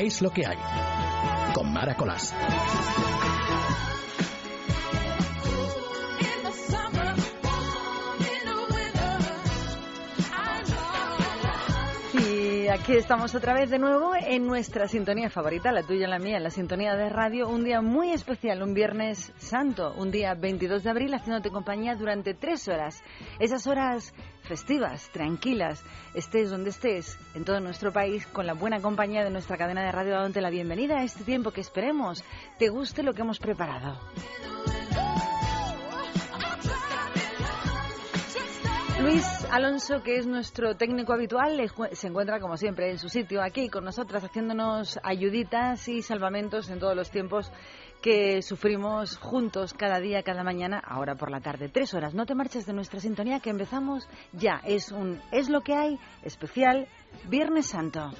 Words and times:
Es 0.00 0.22
lo 0.22 0.30
que 0.30 0.46
hay. 0.46 0.56
Con 1.52 1.70
Mara. 1.74 1.94
Y 12.14 12.68
aquí 12.68 12.94
estamos 12.94 13.34
otra 13.34 13.52
vez 13.52 13.68
de 13.68 13.78
nuevo 13.78 14.12
en 14.18 14.46
nuestra 14.46 14.88
sintonía 14.88 15.28
favorita, 15.28 15.70
la 15.70 15.82
tuya 15.82 16.06
y 16.06 16.10
la 16.10 16.18
mía, 16.18 16.40
la 16.40 16.48
sintonía 16.48 16.94
de 16.94 17.10
radio. 17.10 17.50
Un 17.50 17.64
día 17.64 17.82
muy 17.82 18.10
especial, 18.10 18.62
un 18.62 18.72
viernes 18.72 19.34
santo, 19.36 19.92
un 19.98 20.10
día 20.10 20.32
22 20.32 20.82
de 20.82 20.88
abril, 20.88 21.12
haciéndote 21.12 21.50
compañía 21.50 21.94
durante 21.94 22.32
tres 22.32 22.66
horas. 22.68 23.02
Esas 23.38 23.66
horas 23.66 24.14
festivas, 24.50 25.08
tranquilas, 25.10 25.80
estés 26.12 26.50
donde 26.50 26.70
estés, 26.70 27.16
en 27.34 27.44
todo 27.44 27.60
nuestro 27.60 27.92
país, 27.92 28.26
con 28.26 28.48
la 28.48 28.54
buena 28.54 28.80
compañía 28.80 29.22
de 29.22 29.30
nuestra 29.30 29.56
cadena 29.56 29.84
de 29.84 29.92
radio, 29.92 30.14
dándote 30.14 30.40
la 30.40 30.50
bienvenida 30.50 30.98
a 30.98 31.04
este 31.04 31.22
tiempo 31.22 31.52
que 31.52 31.60
esperemos 31.60 32.24
te 32.58 32.68
guste 32.68 33.04
lo 33.04 33.12
que 33.12 33.22
hemos 33.22 33.38
preparado. 33.38 33.96
Luis 39.00 39.24
Alonso, 39.52 40.02
que 40.02 40.18
es 40.18 40.26
nuestro 40.26 40.76
técnico 40.76 41.12
habitual, 41.12 41.58
se 41.92 42.08
encuentra 42.08 42.40
como 42.40 42.56
siempre 42.56 42.90
en 42.90 42.98
su 42.98 43.08
sitio 43.08 43.40
aquí 43.40 43.68
con 43.68 43.84
nosotras 43.84 44.24
haciéndonos 44.24 44.98
ayuditas 45.04 45.88
y 45.88 46.02
salvamentos 46.02 46.68
en 46.70 46.80
todos 46.80 46.96
los 46.96 47.10
tiempos 47.10 47.50
que 48.00 48.42
sufrimos 48.42 49.16
juntos 49.18 49.74
cada 49.74 50.00
día, 50.00 50.22
cada 50.22 50.44
mañana, 50.44 50.82
ahora 50.84 51.14
por 51.14 51.30
la 51.30 51.40
tarde. 51.40 51.68
Tres 51.68 51.94
horas. 51.94 52.14
No 52.14 52.26
te 52.26 52.34
marches 52.34 52.66
de 52.66 52.72
nuestra 52.72 53.00
sintonía 53.00 53.40
que 53.40 53.50
empezamos 53.50 54.08
ya. 54.32 54.60
Es 54.64 54.90
un 54.92 55.20
Es 55.32 55.48
lo 55.48 55.60
que 55.60 55.74
hay 55.74 55.98
especial 56.22 56.88
Viernes 57.28 57.66
Santo. 57.66 58.10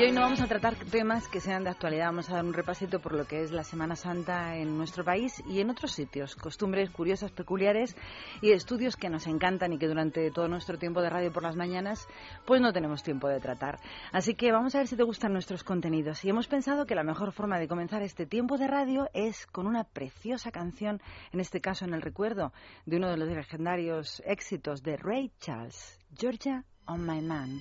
Y 0.00 0.04
hoy 0.04 0.12
no 0.12 0.22
vamos 0.22 0.40
a 0.40 0.46
tratar 0.46 0.76
temas 0.76 1.28
que 1.28 1.40
sean 1.40 1.62
de 1.62 1.68
actualidad, 1.68 2.06
vamos 2.06 2.30
a 2.30 2.36
dar 2.36 2.44
un 2.46 2.54
repasito 2.54 3.00
por 3.00 3.12
lo 3.12 3.26
que 3.26 3.42
es 3.42 3.52
la 3.52 3.64
Semana 3.64 3.96
Santa 3.96 4.56
en 4.56 4.78
nuestro 4.78 5.04
país 5.04 5.42
y 5.46 5.60
en 5.60 5.68
otros 5.68 5.92
sitios, 5.92 6.36
costumbres 6.36 6.88
curiosas, 6.88 7.32
peculiares 7.32 7.94
y 8.40 8.52
estudios 8.52 8.96
que 8.96 9.10
nos 9.10 9.26
encantan 9.26 9.74
y 9.74 9.78
que 9.78 9.88
durante 9.88 10.30
todo 10.30 10.48
nuestro 10.48 10.78
tiempo 10.78 11.02
de 11.02 11.10
radio 11.10 11.30
por 11.30 11.42
las 11.42 11.54
mañanas 11.54 12.08
pues 12.46 12.62
no 12.62 12.72
tenemos 12.72 13.02
tiempo 13.02 13.28
de 13.28 13.40
tratar. 13.40 13.78
Así 14.10 14.34
que 14.34 14.52
vamos 14.52 14.74
a 14.74 14.78
ver 14.78 14.86
si 14.86 14.96
te 14.96 15.02
gustan 15.02 15.34
nuestros 15.34 15.64
contenidos 15.64 16.24
y 16.24 16.30
hemos 16.30 16.48
pensado 16.48 16.86
que 16.86 16.94
la 16.94 17.04
mejor 17.04 17.32
forma 17.32 17.58
de 17.58 17.68
comenzar 17.68 18.00
este 18.00 18.24
tiempo 18.24 18.56
de 18.56 18.68
radio 18.68 19.10
es 19.12 19.46
con 19.48 19.66
una 19.66 19.84
preciosa 19.84 20.50
canción, 20.50 21.02
en 21.30 21.40
este 21.40 21.60
caso 21.60 21.84
en 21.84 21.92
el 21.92 22.00
recuerdo 22.00 22.54
de 22.86 22.96
uno 22.96 23.10
de 23.10 23.18
los 23.18 23.28
legendarios 23.28 24.22
éxitos 24.24 24.82
de 24.82 24.96
Ray 24.96 25.30
Charles, 25.40 26.00
Georgia 26.16 26.64
on 26.86 27.04
My 27.04 27.20
Man. 27.20 27.60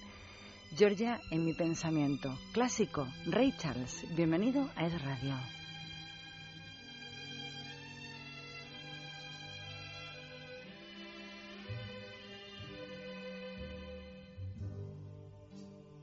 Georgia 0.76 1.20
en 1.32 1.46
mi 1.46 1.54
pensamiento. 1.54 2.38
Clásico, 2.54 3.08
Ray 3.26 3.54
Charles. 3.58 4.06
Bienvenido 4.16 4.70
a 4.76 4.86
Es 4.86 5.02
Radio. 5.02 5.36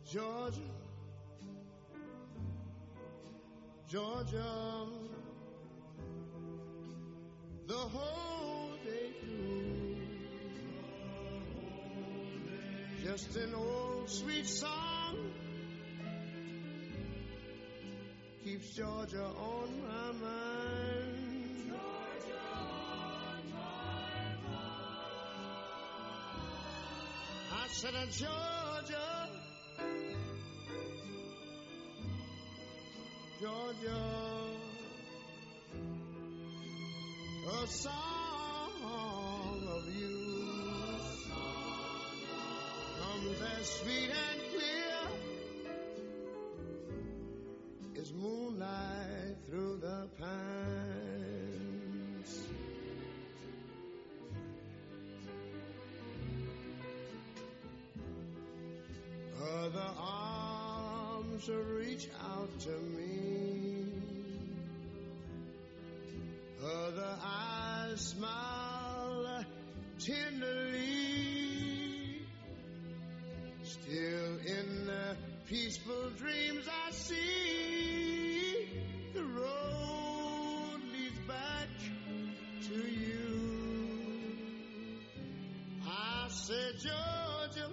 Georgia, 0.05 0.61
Georgia, 3.89 4.87
the 7.67 7.75
whole 7.75 8.79
day 8.85 9.13
through, 9.21 9.46
just 13.07 13.37
an 13.37 13.55
old 13.55 14.11
sweet 14.11 14.45
song 14.45 15.17
keeps 18.43 18.75
Georgia 18.75 19.23
on 19.23 19.69
my 19.81 20.13
mind. 20.27 21.69
Georgia 21.69 22.41
on 22.53 23.43
my 23.53 23.61
mind. 24.43 24.71
I 27.53 27.69
said, 27.69 27.95
uh, 27.95 28.07
Georgia. 28.11 29.29
Georgia, 33.41 34.03
a 37.53 37.67
song 37.69 38.16
as 43.59 43.67
sweet 43.67 44.11
and 44.11 44.41
clear 44.53 44.99
as 48.01 48.13
moonlight 48.13 49.37
through 49.49 49.77
the 49.79 50.09
pines. 50.19 51.27
Other 59.41 59.91
arms 59.99 61.49
reach 61.49 62.09
out 62.23 62.61
to 62.61 62.71
me. 62.71 63.93
Other 66.63 67.17
eyes 67.23 68.01
smile 68.01 69.45
tenderly. 69.99 70.46
Georgia. 86.79 87.71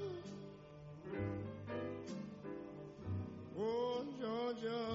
Oh, 3.60 4.06
Georgia, 4.20 4.86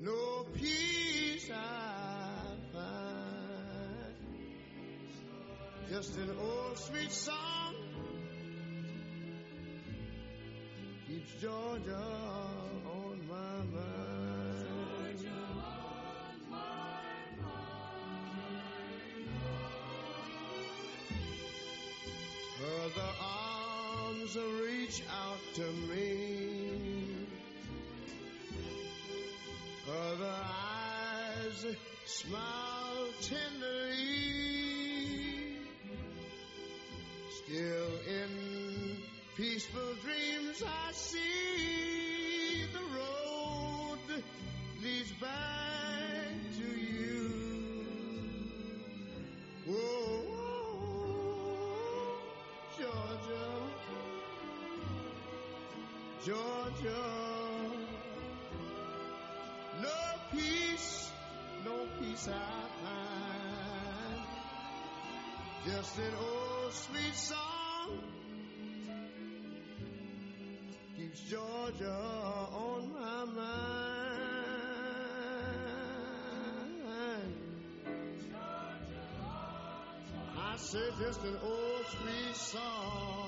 no 0.00 0.46
peace 0.54 1.50
I 1.52 2.54
find. 2.72 4.14
Just 5.90 6.16
an 6.16 6.30
old 6.38 6.78
sweet 6.78 7.10
song 7.10 7.74
keeps 11.08 11.34
Georgia 11.40 12.43
smile 32.06 33.06
tenderly. 33.22 33.94
Still 37.44 37.90
in 38.08 38.98
peaceful 39.36 39.94
dreams 40.02 40.62
I 40.62 40.92
see 40.92 42.64
the 42.72 42.78
road 42.78 44.22
leads 44.82 45.12
back 45.12 46.30
to 46.58 46.68
you. 46.80 47.30
Whoa, 49.66 50.22
Georgia, 52.78 53.48
Georgia. 56.24 57.23
Peace 62.26 62.34
Just 65.66 65.98
an 65.98 66.14
old 66.20 66.72
sweet 66.72 67.14
song 67.14 67.98
keeps 70.96 71.20
Georgia 71.20 71.90
on 72.52 72.92
my 72.92 73.24
mind. 73.24 73.34
Georgia, 76.86 77.22
I 80.38 80.56
said 80.56 80.92
just 81.00 81.24
an 81.24 81.36
old 81.42 81.86
sweet 81.86 82.36
song 82.36 83.23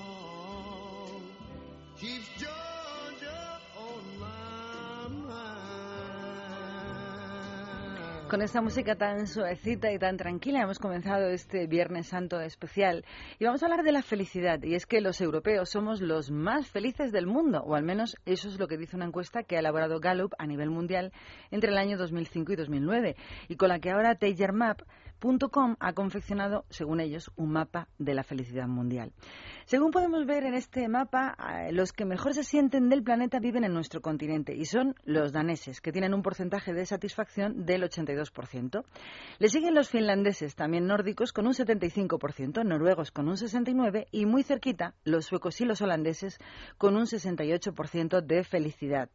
Con 8.29 8.41
esta 8.41 8.61
música 8.61 8.95
tan 8.95 9.25
suavecita 9.25 9.89
y 9.93 9.99
tan 9.99 10.17
tranquila 10.17 10.61
hemos 10.61 10.79
comenzado 10.79 11.27
este 11.29 11.65
Viernes 11.65 12.07
Santo 12.07 12.41
especial 12.41 13.05
y 13.39 13.45
vamos 13.45 13.63
a 13.63 13.67
hablar 13.67 13.83
de 13.83 13.93
la 13.93 14.01
felicidad. 14.01 14.61
Y 14.63 14.75
es 14.75 14.85
que 14.85 14.99
los 14.99 15.21
europeos 15.21 15.69
somos 15.69 16.01
los 16.01 16.29
más 16.29 16.69
felices 16.69 17.13
del 17.13 17.25
mundo, 17.25 17.63
o 17.65 17.75
al 17.75 17.83
menos 17.83 18.17
eso 18.25 18.49
es 18.49 18.59
lo 18.59 18.67
que 18.67 18.77
dice 18.77 18.97
una 18.97 19.05
encuesta 19.05 19.43
que 19.43 19.55
ha 19.55 19.59
elaborado 19.59 20.01
Gallup 20.01 20.33
a 20.39 20.45
nivel 20.45 20.69
mundial 20.69 21.13
entre 21.51 21.71
el 21.71 21.77
año 21.77 21.97
2005 21.97 22.51
y 22.51 22.55
2009 22.57 23.15
y 23.47 23.55
con 23.55 23.69
la 23.69 23.79
que 23.79 23.91
ahora 23.91 24.15
Tiger 24.15 24.51
Map 24.51 24.81
Com 25.19 25.75
ha 25.79 25.93
confeccionado, 25.93 26.65
según 26.69 26.99
ellos, 26.99 27.31
un 27.37 27.51
mapa 27.51 27.87
de 27.97 28.13
la 28.13 28.21
felicidad 28.23 28.67
mundial. 28.67 29.13
Según 29.65 29.89
podemos 29.89 30.27
ver 30.27 30.43
en 30.43 30.53
este 30.53 30.87
mapa, 30.87 31.35
eh, 31.39 31.71
los 31.71 31.91
que 31.91 32.05
mejor 32.05 32.35
se 32.35 32.43
sienten 32.43 32.87
del 32.87 33.01
planeta 33.01 33.39
viven 33.39 33.63
en 33.63 33.73
nuestro 33.73 34.01
continente 34.01 34.53
y 34.53 34.65
son 34.65 34.93
los 35.05 35.31
daneses, 35.31 35.81
que 35.81 35.91
tienen 35.91 36.13
un 36.13 36.21
porcentaje 36.21 36.71
de 36.71 36.85
satisfacción 36.85 37.65
del 37.65 37.81
82%. 37.83 38.16
Le 39.39 39.49
siguen 39.49 39.75
los 39.75 39.89
finlandeses, 39.89 40.55
también 40.55 40.87
nórdicos, 40.87 41.33
con 41.33 41.47
un 41.47 41.53
75%, 41.53 42.65
noruegos 42.65 43.11
con 43.11 43.27
un 43.27 43.35
69% 43.35 44.07
y 44.11 44.25
muy 44.25 44.43
cerquita 44.43 44.93
los 45.03 45.25
suecos 45.25 45.59
y 45.61 45.65
los 45.65 45.81
holandeses 45.81 46.39
con 46.77 46.95
un 46.95 47.05
68% 47.05 48.21
de 48.21 48.43
felicidad. 48.43 49.09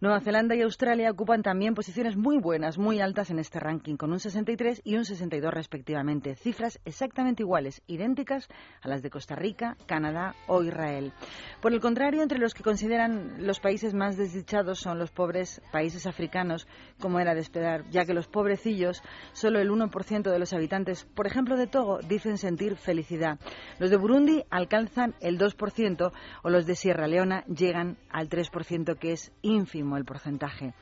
Nueva 0.00 0.20
Zelanda 0.20 0.54
y 0.54 0.62
Australia 0.62 1.10
ocupan 1.10 1.42
también 1.42 1.74
posiciones 1.74 2.16
muy 2.16 2.38
buenas, 2.38 2.78
muy 2.78 3.00
altas 3.00 3.30
en 3.30 3.38
este 3.38 3.60
ranking, 3.60 3.96
con 3.96 4.12
un 4.12 4.20
63 4.20 4.82
y 4.84 4.96
un 4.96 5.04
62 5.04 5.52
respectivamente, 5.52 6.34
cifras 6.34 6.80
exactamente 6.84 7.42
iguales, 7.42 7.82
idénticas 7.86 8.48
a 8.80 8.88
las 8.88 9.02
de 9.02 9.10
Costa 9.10 9.34
Rica, 9.34 9.76
Canadá 9.86 10.34
o 10.46 10.62
Israel. 10.62 11.12
Por 11.60 11.72
el 11.72 11.80
contrario, 11.80 12.22
entre 12.22 12.38
los 12.38 12.54
que 12.54 12.62
consideran 12.62 13.46
los 13.46 13.60
países 13.60 13.94
más 13.94 14.16
desdichados 14.16 14.80
son 14.80 14.98
los 14.98 15.10
pobres 15.10 15.62
países 15.70 16.06
africanos, 16.06 16.66
como 17.00 17.20
era 17.20 17.34
de 17.34 17.40
esperar, 17.40 17.88
ya 17.90 18.04
que 18.04 18.14
los 18.14 18.26
pobrecillos, 18.42 19.04
solo 19.32 19.60
el 19.60 19.70
1% 19.70 20.28
de 20.28 20.38
los 20.40 20.52
habitantes, 20.52 21.04
por 21.14 21.28
ejemplo 21.28 21.56
de 21.56 21.68
Togo, 21.68 22.00
dicen 22.00 22.38
sentir 22.38 22.74
felicidad. 22.74 23.38
Los 23.78 23.90
de 23.90 23.96
Burundi 23.96 24.42
alcanzan 24.50 25.14
el 25.20 25.38
2% 25.38 26.12
o 26.42 26.50
los 26.50 26.66
de 26.66 26.74
Sierra 26.74 27.06
Leona 27.06 27.44
llegan 27.44 27.98
al 28.10 28.28
3%, 28.28 28.98
que 28.98 29.12
es 29.12 29.30
ínfimo 29.42 29.96
el 29.96 30.04
porcentaje. 30.04 30.74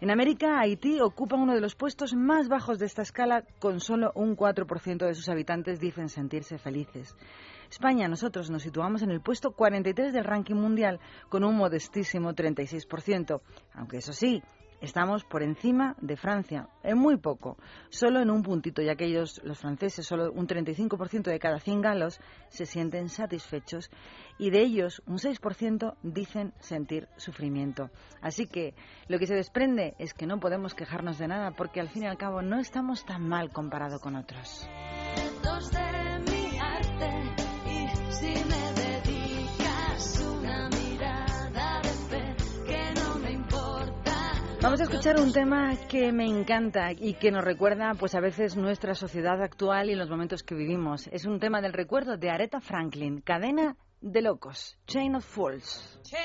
En 0.00 0.10
América, 0.10 0.58
Haití 0.58 1.02
ocupa 1.02 1.36
uno 1.36 1.54
de 1.54 1.60
los 1.60 1.74
puestos 1.74 2.14
más 2.14 2.48
bajos 2.48 2.78
de 2.78 2.86
esta 2.86 3.02
escala, 3.02 3.44
con 3.60 3.80
solo 3.80 4.10
un 4.14 4.34
4% 4.34 5.06
de 5.06 5.14
sus 5.14 5.28
habitantes 5.28 5.80
dicen 5.80 6.08
sentirse 6.08 6.56
felices. 6.56 7.14
España, 7.70 8.08
nosotros 8.08 8.50
nos 8.50 8.62
situamos 8.62 9.02
en 9.02 9.10
el 9.10 9.20
puesto 9.20 9.52
43 9.52 10.14
del 10.14 10.24
ranking 10.24 10.54
mundial, 10.56 10.98
con 11.28 11.44
un 11.44 11.56
modestísimo 11.56 12.32
36%, 12.32 13.42
aunque 13.74 13.98
eso 13.98 14.14
sí, 14.14 14.42
Estamos 14.82 15.22
por 15.22 15.44
encima 15.44 15.94
de 16.00 16.16
Francia, 16.16 16.68
en 16.82 16.98
muy 16.98 17.16
poco, 17.16 17.56
solo 17.88 18.20
en 18.20 18.30
un 18.32 18.42
puntito, 18.42 18.82
ya 18.82 18.96
que 18.96 19.04
ellos, 19.04 19.40
los 19.44 19.60
franceses, 19.60 20.04
solo 20.04 20.32
un 20.32 20.48
35% 20.48 21.22
de 21.22 21.38
cada 21.38 21.60
100 21.60 21.80
galos 21.80 22.20
se 22.48 22.66
sienten 22.66 23.08
satisfechos 23.08 23.92
y 24.38 24.50
de 24.50 24.60
ellos 24.60 25.00
un 25.06 25.18
6% 25.18 25.94
dicen 26.02 26.52
sentir 26.58 27.06
sufrimiento. 27.16 27.90
Así 28.20 28.48
que 28.48 28.74
lo 29.06 29.20
que 29.20 29.28
se 29.28 29.36
desprende 29.36 29.94
es 30.00 30.14
que 30.14 30.26
no 30.26 30.40
podemos 30.40 30.74
quejarnos 30.74 31.16
de 31.16 31.28
nada 31.28 31.52
porque 31.52 31.78
al 31.78 31.88
fin 31.88 32.02
y 32.02 32.06
al 32.06 32.18
cabo 32.18 32.42
no 32.42 32.58
estamos 32.58 33.04
tan 33.04 33.28
mal 33.28 33.52
comparado 33.52 34.00
con 34.00 34.16
otros. 34.16 34.68
Vamos 44.62 44.80
a 44.80 44.84
escuchar 44.84 45.18
un 45.18 45.32
tema 45.32 45.74
que 45.88 46.12
me 46.12 46.24
encanta 46.24 46.92
y 46.92 47.14
que 47.14 47.32
nos 47.32 47.42
recuerda 47.42 47.94
pues 47.98 48.14
a 48.14 48.20
veces 48.20 48.56
nuestra 48.56 48.94
sociedad 48.94 49.42
actual 49.42 49.90
y 49.90 49.96
los 49.96 50.08
momentos 50.08 50.44
que 50.44 50.54
vivimos. 50.54 51.08
Es 51.08 51.24
un 51.24 51.40
tema 51.40 51.60
del 51.60 51.72
recuerdo 51.72 52.16
de 52.16 52.30
Aretha 52.30 52.60
Franklin, 52.60 53.22
Cadena 53.22 53.76
de 54.00 54.22
locos, 54.22 54.78
Chain 54.86 55.16
of 55.16 55.24
Fools. 55.24 55.98
Oh, 56.04 56.16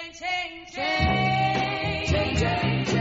yeah. 2.39 2.96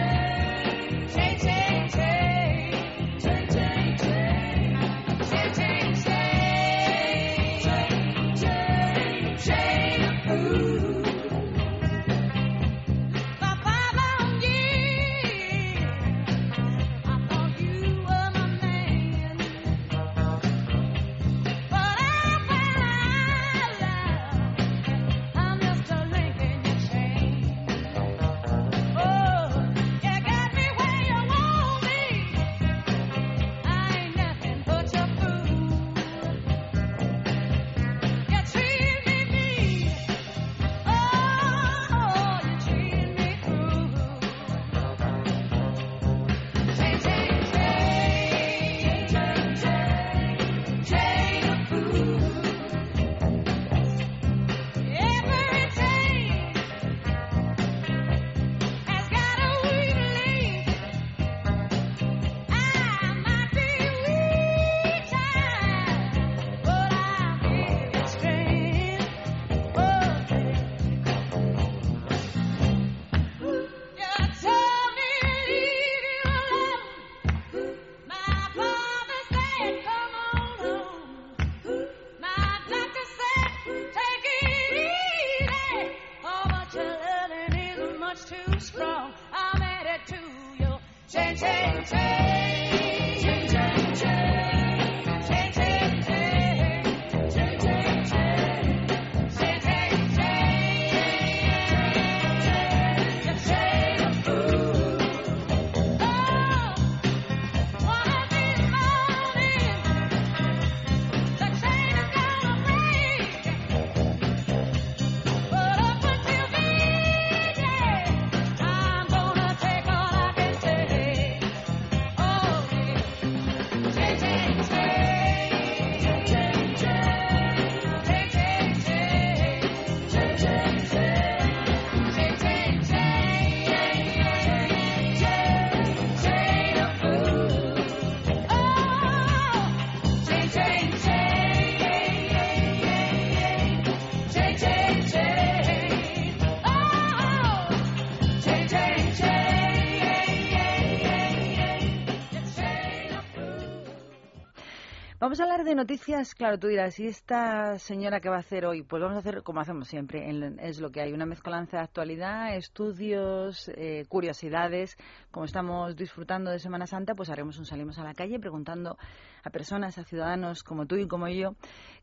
De 155.66 155.74
noticias, 155.74 156.34
claro, 156.36 156.58
tú 156.58 156.68
dirás, 156.68 156.98
¿y 157.00 157.08
esta 157.08 157.76
señora 157.80 158.20
qué 158.20 158.28
va 158.28 158.36
a 158.36 158.38
hacer 158.38 158.64
hoy? 158.66 158.82
Pues 158.82 159.02
vamos 159.02 159.16
a 159.16 159.18
hacer 159.18 159.42
como 159.42 159.60
hacemos 159.60 159.88
siempre, 159.88 160.30
en- 160.30 160.60
es 160.60 160.78
lo 160.80 160.90
que 160.90 161.00
hay, 161.00 161.12
una 161.12 161.26
mezcolanza 161.26 161.78
de 161.78 161.82
actualidad, 161.82 162.54
estudios, 162.56 163.68
eh, 163.74 164.04
curiosidades. 164.08 164.96
Como 165.32 165.44
estamos 165.44 165.96
disfrutando 165.96 166.52
de 166.52 166.60
Semana 166.60 166.86
Santa, 166.86 167.16
pues 167.16 167.30
haremos 167.30 167.58
un 167.58 167.64
salimos 167.66 167.98
a 167.98 168.04
la 168.04 168.14
calle 168.14 168.38
preguntando 168.38 168.96
a 169.42 169.50
personas, 169.50 169.98
a 169.98 170.04
ciudadanos 170.04 170.62
como 170.62 170.86
tú 170.86 170.96
y 170.96 171.08
como 171.08 171.26
yo, 171.28 171.56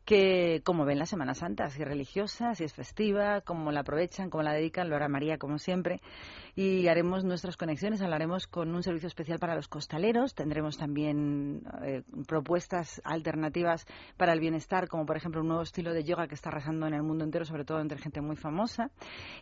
que 0.04 0.60
cómo 0.64 0.84
ven 0.84 0.98
la 0.98 1.06
Semana 1.06 1.34
Santa, 1.34 1.68
si 1.70 1.80
es 1.80 1.88
religiosa, 1.88 2.54
si 2.54 2.64
es 2.64 2.74
festiva, 2.74 3.40
cómo 3.40 3.72
la 3.72 3.80
aprovechan, 3.80 4.28
cómo 4.28 4.42
la 4.42 4.52
dedican, 4.52 4.90
lo 4.90 4.96
hará 4.96 5.08
María 5.08 5.38
como 5.38 5.58
siempre. 5.58 6.00
Y 6.56 6.86
haremos 6.86 7.24
nuestras 7.24 7.56
conexiones, 7.56 8.00
hablaremos 8.00 8.46
con 8.46 8.72
un 8.72 8.82
servicio 8.84 9.08
especial 9.08 9.40
para 9.40 9.56
los 9.56 9.66
costaleros, 9.66 10.34
tendremos 10.34 10.78
también 10.78 11.62
eh, 11.82 12.02
propuestas 12.28 13.02
alternativas 13.04 13.86
para 14.16 14.32
el 14.32 14.38
bienestar, 14.38 14.86
como 14.86 15.04
por 15.04 15.16
ejemplo 15.16 15.40
un 15.40 15.48
nuevo 15.48 15.62
estilo 15.62 15.92
de 15.92 16.04
yoga 16.04 16.28
que 16.28 16.36
está 16.36 16.50
arrasando 16.50 16.86
en 16.86 16.94
el 16.94 17.02
mundo 17.02 17.24
entero, 17.24 17.44
sobre 17.44 17.64
todo 17.64 17.80
entre 17.80 17.98
gente 17.98 18.20
muy 18.20 18.36
famosa. 18.36 18.90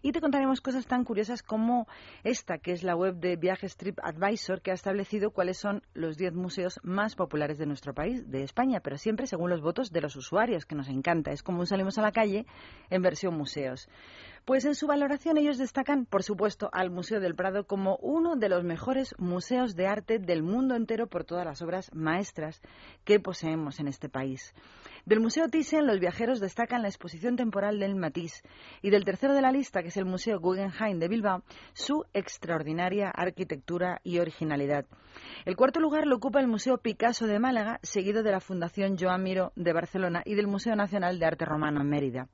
Y 0.01 0.13
te 0.13 0.23
contaremos 0.23 0.63
cosas 0.63 0.87
tan 0.87 1.05
curiosas 1.05 1.43
como 1.43 1.87
esta, 2.25 2.57
que 2.57 2.73
es 2.73 2.83
la 2.83 2.97
web 2.97 3.17
de 3.17 3.37
Viajes 3.37 3.77
Trip 3.77 3.99
Advisor, 4.03 4.63
que 4.63 4.71
ha 4.71 4.75
establecido 4.75 5.33
cuáles 5.33 5.59
son 5.59 5.83
los 5.93 6.17
10 6.17 6.33
museos 6.33 6.81
más 6.83 7.15
populares 7.15 7.59
de 7.59 7.67
nuestro 7.67 7.93
país, 7.93 8.31
de 8.31 8.43
España, 8.43 8.81
pero 8.81 8.97
siempre 8.97 9.27
según 9.27 9.51
los 9.51 9.61
votos 9.61 9.93
de 9.93 10.01
los 10.01 10.17
usuarios, 10.17 10.65
que 10.65 10.75
nos 10.75 10.89
encanta. 10.89 11.31
Es 11.31 11.43
como 11.43 11.67
salimos 11.67 11.99
a 11.99 12.03
la 12.03 12.13
calle 12.13 12.47
en 12.89 13.03
versión 13.03 13.37
museos. 13.37 13.89
Pues 14.45 14.65
en 14.65 14.75
su 14.75 14.89
valoración 14.89 15.39
ellos 15.39 15.57
destacan, 15.57 16.05
por 16.05 16.25
supuesto, 16.25 16.69
al 16.73 16.91
Museo 16.91 17.21
del 17.21 17.37
Prado 17.37 17.65
como 17.65 17.97
uno 17.99 18.35
de 18.35 18.49
los 18.49 18.65
mejores 18.65 19.15
museos 19.17 19.77
de 19.77 19.87
arte 19.87 20.19
del 20.19 20.43
mundo 20.43 20.75
entero 20.75 21.07
por 21.07 21.23
todas 21.23 21.45
las 21.45 21.63
obras 21.63 21.95
maestras 21.95 22.61
que 23.05 23.21
poseemos 23.21 23.79
en 23.79 23.87
este 23.87 24.09
país. 24.09 24.53
Del 25.07 25.21
Museo 25.21 25.49
Thyssen, 25.49 25.87
los 25.87 26.01
viajeros 26.01 26.41
destacan 26.41 26.83
la 26.83 26.89
exposición 26.89 27.37
temporal 27.37 27.79
del 27.79 27.95
Matisse 27.95 28.43
y 28.83 28.91
del 28.91 29.05
tercero 29.05 29.33
de 29.33 29.43
la 29.43 29.53
lista, 29.53 29.81
que 29.81 29.89
es 29.89 29.97
el 29.97 30.07
Museo 30.07 30.41
Guggenheim 30.41 30.99
de 30.99 31.07
Bilbao, 31.07 31.45
su 31.73 32.05
extraordinaria 32.13 33.11
arquitectura 33.11 34.01
y 34.03 34.19
originalidad. 34.19 34.87
El 35.45 35.55
cuarto 35.55 35.79
lugar 35.79 36.09
lo 36.09 36.17
ocupa 36.17 36.41
el 36.41 36.49
Museo 36.49 36.79
Picasso 36.79 37.29
de 37.29 37.39
Málaga, 37.39 37.79
seguido 37.85 38.25
de 38.25 38.33
la 38.33 38.41
Fundación 38.41 38.97
Joan 38.99 39.23
Miró 39.23 39.53
de 39.55 39.73
Barcelona 39.73 40.23
y 40.25 40.35
del 40.35 40.49
Museo 40.49 40.75
Nacional 40.75 41.21
de 41.21 41.27
Arte 41.27 41.45
Romano 41.45 41.81
en 41.81 41.89
Mérida. 41.89 42.29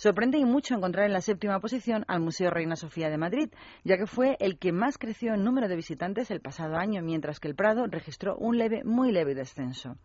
Sorprende 0.00 0.38
y 0.38 0.46
mucho 0.46 0.74
encontrar 0.74 1.04
en 1.04 1.12
la 1.12 1.20
séptima 1.20 1.60
posición 1.60 2.06
al 2.08 2.20
Museo 2.20 2.48
Reina 2.48 2.74
Sofía 2.74 3.10
de 3.10 3.18
Madrid, 3.18 3.50
ya 3.84 3.98
que 3.98 4.06
fue 4.06 4.38
el 4.40 4.58
que 4.58 4.72
más 4.72 4.96
creció 4.96 5.34
en 5.34 5.44
número 5.44 5.68
de 5.68 5.76
visitantes 5.76 6.30
el 6.30 6.40
pasado 6.40 6.76
año, 6.76 7.02
mientras 7.02 7.38
que 7.38 7.48
el 7.48 7.54
Prado 7.54 7.84
registró 7.86 8.34
un 8.38 8.56
leve, 8.56 8.82
muy 8.82 9.12
leve 9.12 9.34
descenso. 9.34 9.98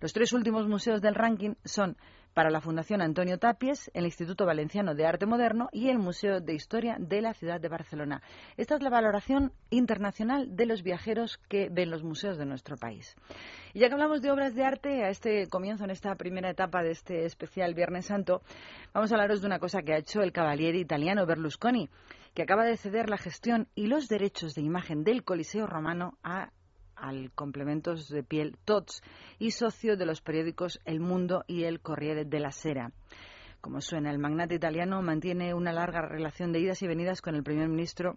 Los 0.00 0.12
tres 0.12 0.32
últimos 0.32 0.68
museos 0.68 1.02
del 1.02 1.16
ranking 1.16 1.54
son 1.64 1.96
para 2.34 2.50
la 2.50 2.60
Fundación 2.60 3.02
Antonio 3.02 3.38
Tapies, 3.38 3.90
el 3.94 4.04
Instituto 4.04 4.46
Valenciano 4.46 4.94
de 4.94 5.06
Arte 5.06 5.26
Moderno 5.26 5.68
y 5.72 5.88
el 5.88 5.98
Museo 5.98 6.40
de 6.40 6.54
Historia 6.54 6.96
de 6.98 7.20
la 7.20 7.34
ciudad 7.34 7.60
de 7.60 7.68
Barcelona. 7.68 8.22
Esta 8.56 8.76
es 8.76 8.82
la 8.82 8.90
valoración 8.90 9.52
internacional 9.70 10.56
de 10.56 10.66
los 10.66 10.82
viajeros 10.82 11.38
que 11.48 11.68
ven 11.70 11.90
los 11.90 12.02
museos 12.02 12.38
de 12.38 12.46
nuestro 12.46 12.76
país. 12.76 13.16
Y 13.74 13.80
ya 13.80 13.88
que 13.88 13.94
hablamos 13.94 14.22
de 14.22 14.30
obras 14.30 14.54
de 14.54 14.64
arte, 14.64 15.04
a 15.04 15.10
este 15.10 15.48
comienzo, 15.48 15.84
en 15.84 15.90
esta 15.90 16.14
primera 16.14 16.50
etapa 16.50 16.82
de 16.82 16.92
este 16.92 17.24
especial 17.24 17.74
Viernes 17.74 18.06
Santo, 18.06 18.42
vamos 18.92 19.12
a 19.12 19.14
hablaros 19.14 19.40
de 19.40 19.46
una 19.46 19.58
cosa 19.58 19.82
que 19.82 19.94
ha 19.94 19.98
hecho 19.98 20.22
el 20.22 20.32
cavaliere 20.32 20.78
italiano 20.78 21.26
Berlusconi, 21.26 21.90
que 22.34 22.42
acaba 22.42 22.64
de 22.64 22.76
ceder 22.76 23.10
la 23.10 23.18
gestión 23.18 23.68
y 23.74 23.86
los 23.86 24.08
derechos 24.08 24.54
de 24.54 24.62
imagen 24.62 25.04
del 25.04 25.24
Coliseo 25.24 25.66
Romano 25.66 26.18
a 26.22 26.50
al 27.02 27.32
complementos 27.32 28.08
de 28.08 28.22
piel 28.22 28.56
TOTS 28.64 29.02
y 29.38 29.50
socio 29.50 29.96
de 29.96 30.06
los 30.06 30.22
periódicos 30.22 30.80
El 30.84 31.00
Mundo 31.00 31.44
y 31.46 31.64
El 31.64 31.80
Corriere 31.80 32.24
della 32.24 32.52
Sera. 32.52 32.92
Como 33.60 33.80
suena, 33.80 34.10
el 34.10 34.18
magnate 34.18 34.54
italiano 34.54 35.02
mantiene 35.02 35.52
una 35.52 35.72
larga 35.72 36.00
relación 36.02 36.52
de 36.52 36.60
idas 36.60 36.82
y 36.82 36.86
venidas 36.86 37.20
con 37.20 37.34
el 37.34 37.42
primer 37.42 37.68
ministro 37.68 38.16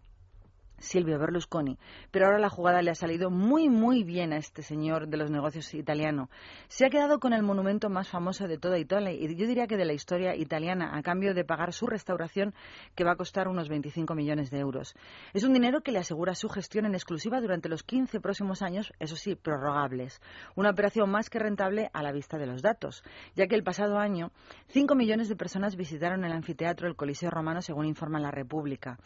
Silvio 0.78 1.20
Berlusconi. 1.20 1.78
Pero 2.12 2.26
ahora 2.26 2.40
la 2.40 2.50
jugada 2.50 2.82
le 2.82 2.92
ha 2.92 2.96
salido 2.96 3.30
muy, 3.30 3.70
muy 3.70 4.04
bien 4.04 4.34
a 4.34 4.38
este 4.38 4.62
señor 4.62 5.08
de 5.08 5.18
los 5.18 5.32
negocios 5.32 5.74
italiano. 5.74 6.30
Se 6.68 6.86
ha 6.86 6.90
quedado 6.90 7.20
con 7.20 7.34
el 7.34 7.44
monumento 7.44 7.90
más 7.90 8.10
famoso 8.10 8.48
de 8.48 8.58
toda 8.58 8.78
Italia 8.78 9.12
y 9.12 9.36
yo 9.36 9.48
diría 9.48 9.68
que 9.68 9.78
de 9.78 9.86
la 9.86 9.94
historia 9.94 10.36
italiana, 10.36 10.92
a 10.98 11.02
cambio 11.02 11.34
de 11.34 11.46
pagar 11.46 11.74
su 11.74 11.88
restauración, 11.88 12.54
que 12.96 13.04
va 13.04 13.14
a 13.14 13.16
costar 13.16 13.48
unos 13.48 13.70
25 13.70 14.16
millones 14.16 14.50
de 14.50 14.60
euros. 14.60 14.96
Es 15.34 15.44
un 15.44 15.54
dinero 15.54 15.82
que 15.82 15.92
le 15.92 16.00
asegura 16.00 16.36
su 16.36 16.50
gestión 16.50 16.86
en 16.86 16.96
exclusiva 16.96 17.42
durante 17.42 17.70
los 17.70 17.84
15 17.84 18.20
próximos 18.20 18.62
años, 18.62 18.94
eso 19.00 19.16
sí, 19.16 19.36
prorrogables. 19.36 20.22
Una 20.56 20.72
operación 20.72 21.10
más 21.10 21.30
que 21.30 21.40
rentable 21.40 21.90
a 21.94 22.04
la 22.04 22.12
vista 22.12 22.38
de 22.38 22.48
los 22.48 22.62
datos, 22.62 23.04
ya 23.36 23.48
que 23.48 23.56
el 23.56 23.64
pasado 23.64 23.98
año 23.98 24.32
5 24.68 24.96
millones 24.96 25.30
de 25.30 25.36
personas 25.36 25.76
visitaron 25.76 26.24
el 26.26 26.32
anfiteatro 26.32 26.88
del 26.88 26.96
Coliseo 26.96 27.30
Romano, 27.30 27.62
según 27.62 27.86
informa 27.86 28.20
la 28.20 28.32
República. 28.32 28.98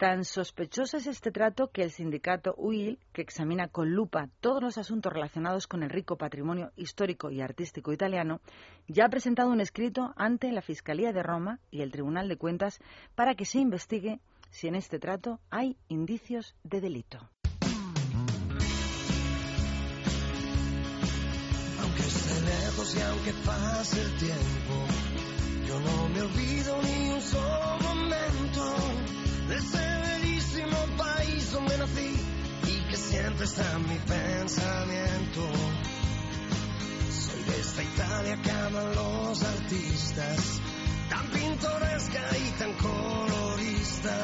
Tan 0.00 0.24
sospechoso 0.24 0.96
es 0.96 1.06
este 1.06 1.30
trato 1.30 1.68
que 1.72 1.82
el 1.82 1.90
sindicato 1.90 2.54
UIL, 2.56 2.98
que 3.12 3.20
examina 3.20 3.68
con 3.68 3.90
lupa 3.90 4.30
todos 4.40 4.62
los 4.62 4.78
asuntos 4.78 5.12
relacionados 5.12 5.66
con 5.66 5.82
el 5.82 5.90
rico 5.90 6.16
patrimonio 6.16 6.72
histórico 6.74 7.30
y 7.30 7.42
artístico 7.42 7.92
italiano, 7.92 8.40
ya 8.88 9.04
ha 9.04 9.10
presentado 9.10 9.50
un 9.50 9.60
escrito 9.60 10.14
ante 10.16 10.52
la 10.52 10.62
Fiscalía 10.62 11.12
de 11.12 11.22
Roma 11.22 11.58
y 11.70 11.82
el 11.82 11.92
Tribunal 11.92 12.30
de 12.30 12.38
Cuentas 12.38 12.80
para 13.14 13.34
que 13.34 13.44
se 13.44 13.58
investigue 13.58 14.20
si 14.48 14.68
en 14.68 14.74
este 14.74 14.98
trato 14.98 15.38
hay 15.50 15.76
indicios 15.88 16.54
de 16.62 16.80
delito. 16.80 17.18
Aunque 21.82 22.00
esté 22.00 22.40
lejos 22.46 22.96
y 22.96 23.02
aunque 23.02 23.32
pase 23.44 24.00
el 24.00 24.16
tiempo, 24.16 24.86
yo 25.68 25.78
no 25.78 26.08
me 26.08 26.22
olvido 26.22 26.82
ni 26.84 27.10
un 27.10 27.20
solo 27.20 27.78
momento 27.82 28.89
de 29.50 29.56
ese 29.56 29.78
bellísimo 29.78 30.78
país 30.96 31.50
donde 31.50 31.76
nací 31.78 32.14
y 32.68 32.88
que 32.88 32.96
siempre 32.96 33.44
está 33.44 33.64
en 33.72 33.88
mi 33.88 33.98
pensamiento. 33.98 35.42
Soy 37.10 37.42
de 37.42 37.60
esta 37.60 37.82
Italia 37.82 38.38
que 38.42 38.50
aman 38.52 38.94
los 38.94 39.42
artistas, 39.42 40.60
tan 41.08 41.26
pintoresca 41.30 42.20
y 42.38 42.50
tan 42.60 42.72
colorista. 42.74 44.16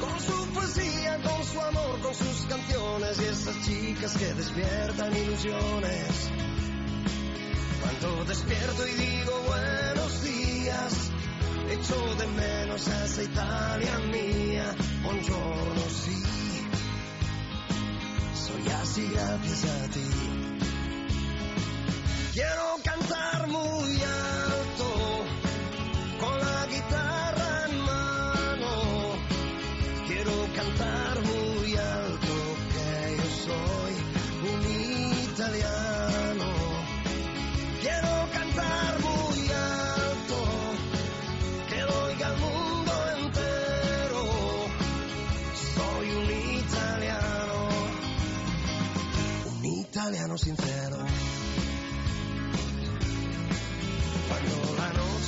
Con 0.00 0.20
su 0.20 0.46
poesía, 0.54 1.18
con 1.22 1.44
su 1.44 1.60
amor, 1.60 2.00
con 2.00 2.14
sus 2.14 2.46
canciones 2.46 3.20
y 3.20 3.24
esas 3.24 3.62
chicas 3.66 4.16
que 4.16 4.32
despiertan 4.34 5.16
ilusiones. 5.16 6.30
Cuando 7.82 8.24
despierto 8.24 8.88
y 8.88 8.92
digo 8.92 9.42
buenos 9.46 10.22
días, 10.22 11.10
echo 11.70 12.14
de 12.16 12.26
menos 12.28 12.88
a 12.88 13.04
esa 13.04 13.22
Italia 13.22 13.98
mía. 14.10 14.74
Buongiorno, 15.02 15.82
sí. 15.90 16.22
Soy 18.34 18.72
así 18.80 19.08
gracias 19.12 19.64
a 19.64 19.88
ti. 19.88 20.06
Quiero 22.32 22.76
cantar 22.84 23.48
muy 23.48 24.02
alto, 24.02 24.45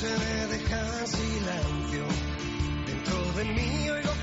noche 0.01 0.17
me 0.17 0.47
deja 0.47 0.99
en 0.99 1.07
silencio, 1.07 2.05
dentro 2.85 3.33
de 3.33 3.43
mí 3.45 3.89
oigo 3.89 4.18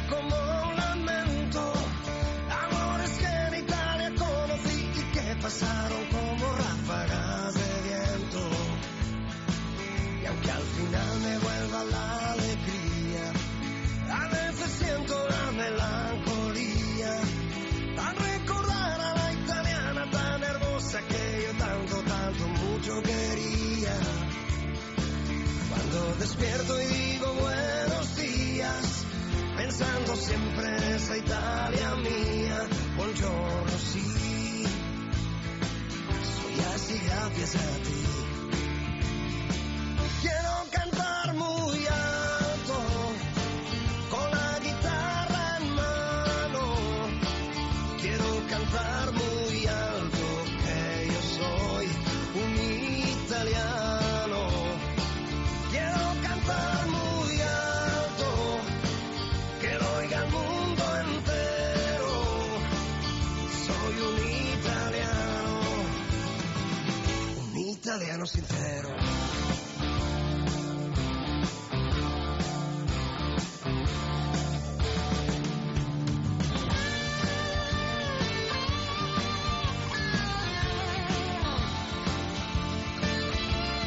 pensando 29.78 30.16
siempre 30.16 30.68
en 30.68 30.95
esa 30.95 31.16
Italia 31.18 31.97
mía, 31.97 32.66
buongiorno 32.97 33.78
sí. 33.78 34.64
Soy 36.23 36.64
así 36.75 36.99
gracias 37.04 37.56
a 37.56 37.83
ti. 37.83 38.15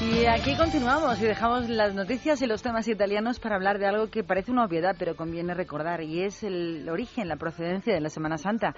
Y 0.02 0.26
aquí 0.26 0.56
continuamos 0.56 1.22
y 1.22 1.26
dejamos 1.26 1.70
las 1.70 1.94
noticias 1.94 2.42
y 2.42 2.48
los 2.48 2.64
temas 2.64 2.88
italianos 2.88 3.40
para 3.40 3.56
hablar 3.56 3.78
de 3.78 3.86
algo 3.86 4.10
que 4.10 4.24
parece 4.24 4.52
una 4.52 4.66
obviedad, 4.66 4.96
pero 4.98 5.16
conviene 5.16 5.54
recordar, 5.54 6.02
y 6.02 6.24
es 6.24 6.44
el 6.44 6.90
origen, 6.90 7.28
la 7.28 7.36
procedencia 7.36 7.94
de 7.94 8.02
la 8.02 8.10
Semana 8.10 8.38
Santa, 8.38 8.76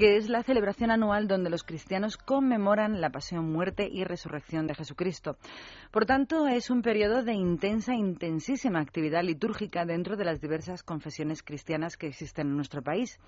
que 0.00 0.16
es 0.16 0.30
la 0.30 0.42
celebración 0.42 0.90
anual 0.90 1.28
donde 1.28 1.50
los 1.50 1.62
cristianos 1.62 2.16
conmemoran 2.16 3.02
la 3.02 3.10
pasión, 3.10 3.52
muerte 3.52 3.86
y 3.86 4.04
resurrección 4.04 4.66
de 4.66 4.74
Jesucristo. 4.74 5.36
Por 5.90 6.06
tanto, 6.06 6.46
es 6.46 6.70
un 6.70 6.80
periodo 6.80 7.22
de 7.22 7.34
intensa, 7.34 7.92
intensísima 7.94 8.80
actividad 8.80 9.22
litúrgica 9.22 9.84
dentro 9.84 10.16
de 10.16 10.24
las 10.24 10.40
diversas 10.40 10.82
confesiones 10.82 11.42
cristianas 11.42 11.98
que 11.98 12.06
existen 12.06 12.46
en 12.46 12.56
nuestro 12.56 12.80
país. 12.80 13.20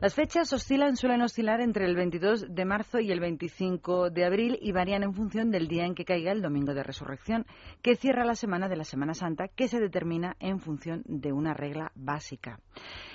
Las 0.00 0.14
fechas 0.14 0.52
oscilan, 0.52 0.96
suelen 0.96 1.20
oscilar 1.20 1.60
entre 1.60 1.84
el 1.84 1.94
22 1.94 2.46
de 2.48 2.64
marzo 2.64 2.98
y 2.98 3.12
el 3.12 3.20
25 3.20 4.10
de 4.10 4.24
abril 4.24 4.58
y 4.60 4.72
varían 4.72 5.04
en 5.04 5.14
función 5.14 5.50
del 5.50 5.68
día 5.68 5.84
en 5.84 5.94
que 5.94 6.06
caiga 6.06 6.32
el 6.32 6.42
domingo 6.42 6.74
de 6.74 6.82
resurrección, 6.82 7.46
que 7.82 7.94
cierra 7.94 8.24
la 8.24 8.34
semana 8.34 8.68
de 8.68 8.76
la 8.76 8.84
Semana 8.84 9.14
Santa, 9.14 9.46
que 9.46 9.68
se 9.68 9.78
determina 9.78 10.36
en 10.40 10.58
función 10.58 11.02
de 11.04 11.32
una 11.32 11.54
regla 11.54 11.92
básica. 11.94 12.58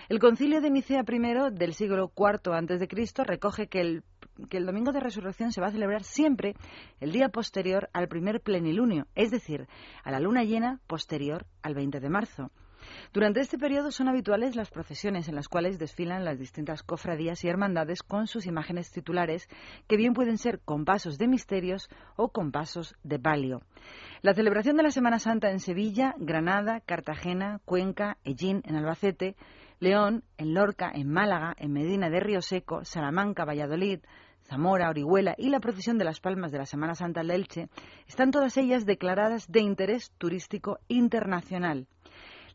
El 0.07 0.19
concilio 0.19 0.61
de 0.61 0.69
Nicea 0.69 1.03
I 1.07 1.55
del 1.55 1.73
siglo 1.73 2.11
IV 2.15 2.53
a.C. 2.53 3.23
recoge 3.23 3.67
que 3.67 3.81
el, 3.81 4.03
que 4.49 4.57
el 4.57 4.65
domingo 4.67 4.91
de 4.91 4.99
resurrección 4.99 5.51
se 5.51 5.61
va 5.61 5.67
a 5.67 5.71
celebrar 5.71 6.03
siempre 6.03 6.53
el 6.99 7.11
día 7.11 7.29
posterior 7.29 7.89
al 7.91 8.07
primer 8.07 8.41
plenilunio, 8.41 9.07
es 9.15 9.31
decir, 9.31 9.67
a 10.03 10.11
la 10.11 10.19
luna 10.19 10.43
llena 10.43 10.79
posterior 10.85 11.47
al 11.63 11.73
20 11.73 11.99
de 11.99 12.09
marzo. 12.09 12.51
Durante 13.13 13.39
este 13.39 13.57
periodo 13.57 13.89
son 13.89 14.07
habituales 14.07 14.55
las 14.55 14.69
procesiones 14.69 15.27
en 15.27 15.33
las 15.33 15.47
cuales 15.47 15.79
desfilan 15.79 16.23
las 16.23 16.37
distintas 16.37 16.83
cofradías 16.83 17.43
y 17.43 17.47
hermandades 17.47 18.03
con 18.03 18.27
sus 18.27 18.45
imágenes 18.45 18.91
titulares, 18.91 19.49
que 19.87 19.97
bien 19.97 20.13
pueden 20.13 20.37
ser 20.37 20.59
con 20.59 20.85
pasos 20.85 21.17
de 21.17 21.27
misterios 21.27 21.89
o 22.15 22.29
con 22.29 22.51
pasos 22.51 22.93
de 23.01 23.17
palio. 23.17 23.63
La 24.21 24.35
celebración 24.35 24.77
de 24.77 24.83
la 24.83 24.91
Semana 24.91 25.17
Santa 25.17 25.49
en 25.49 25.59
Sevilla, 25.59 26.13
Granada, 26.19 26.79
Cartagena, 26.81 27.59
Cuenca, 27.65 28.19
Ellín, 28.23 28.61
en 28.65 28.75
Albacete, 28.75 29.35
León, 29.79 30.23
en 30.37 30.53
Lorca, 30.53 30.91
en 30.93 31.11
Málaga, 31.11 31.53
en 31.57 31.73
Medina 31.73 32.09
de 32.09 32.19
Río 32.19 32.41
Seco, 32.41 32.85
Salamanca, 32.85 33.45
Valladolid, 33.45 33.99
Zamora, 34.43 34.89
Orihuela 34.89 35.35
y 35.37 35.49
la 35.49 35.59
procesión 35.59 35.97
de 35.97 36.05
las 36.05 36.19
Palmas 36.19 36.51
de 36.51 36.59
la 36.59 36.65
Semana 36.65 36.95
Santa 36.95 37.23
de 37.23 37.35
Elche, 37.35 37.69
están 38.07 38.31
todas 38.31 38.57
ellas 38.57 38.85
declaradas 38.85 39.51
de 39.51 39.61
interés 39.61 40.11
turístico 40.17 40.79
internacional. 40.87 41.87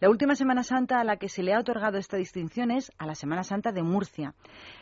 La 0.01 0.09
última 0.09 0.35
Semana 0.35 0.63
Santa 0.63 0.99
a 0.99 1.05
la 1.05 1.19
que 1.19 1.29
se 1.29 1.43
le 1.43 1.53
ha 1.53 1.61
otorgado 1.61 1.99
esta 1.99 2.17
distinción 2.17 2.71
es 2.71 2.91
a 2.97 3.05
la 3.05 3.15
Semana 3.15 3.45
Santa 3.45 3.71
de 3.71 3.83
Murcia. 3.83 4.35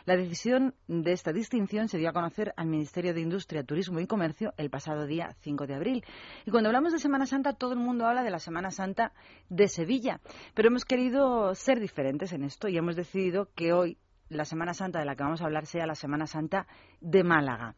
La 0.05 0.15
decisión 0.15 0.75
de 0.87 1.11
esta 1.11 1.33
distinción 1.33 1.89
se 1.89 1.97
dio 1.97 2.09
a 2.09 2.13
conocer 2.13 2.53
al 2.55 2.67
Ministerio 2.67 3.13
de 3.13 3.19
Industria, 3.19 3.65
Turismo 3.65 3.99
y 3.99 4.07
Comercio 4.07 4.53
el 4.55 4.69
pasado 4.69 5.05
día 5.05 5.35
5 5.41 5.67
de 5.67 5.75
abril. 5.75 6.05
Y 6.45 6.51
cuando 6.51 6.69
hablamos 6.69 6.93
de 6.93 6.99
Semana 6.99 7.25
Santa, 7.25 7.51
todo 7.51 7.73
el 7.73 7.79
mundo 7.79 8.05
habla 8.05 8.23
de 8.23 8.29
la 8.29 8.39
Semana 8.39 8.71
Santa 8.71 9.11
de 9.49 9.67
Sevilla. 9.67 10.21
Pero 10.53 10.69
hemos 10.69 10.85
querido 10.85 11.53
ser 11.53 11.81
diferentes 11.81 12.31
en 12.31 12.43
esto 12.43 12.69
y 12.69 12.77
hemos 12.77 12.95
decidido 12.95 13.49
que 13.55 13.73
hoy 13.73 13.97
la 14.29 14.45
Semana 14.45 14.73
Santa 14.73 14.99
de 14.99 15.05
la 15.05 15.15
que 15.15 15.23
vamos 15.23 15.41
a 15.41 15.45
hablar 15.45 15.65
sea 15.65 15.85
la 15.85 15.95
Semana 15.95 16.27
Santa 16.27 16.67
de 17.01 17.23
Málaga. 17.23 17.75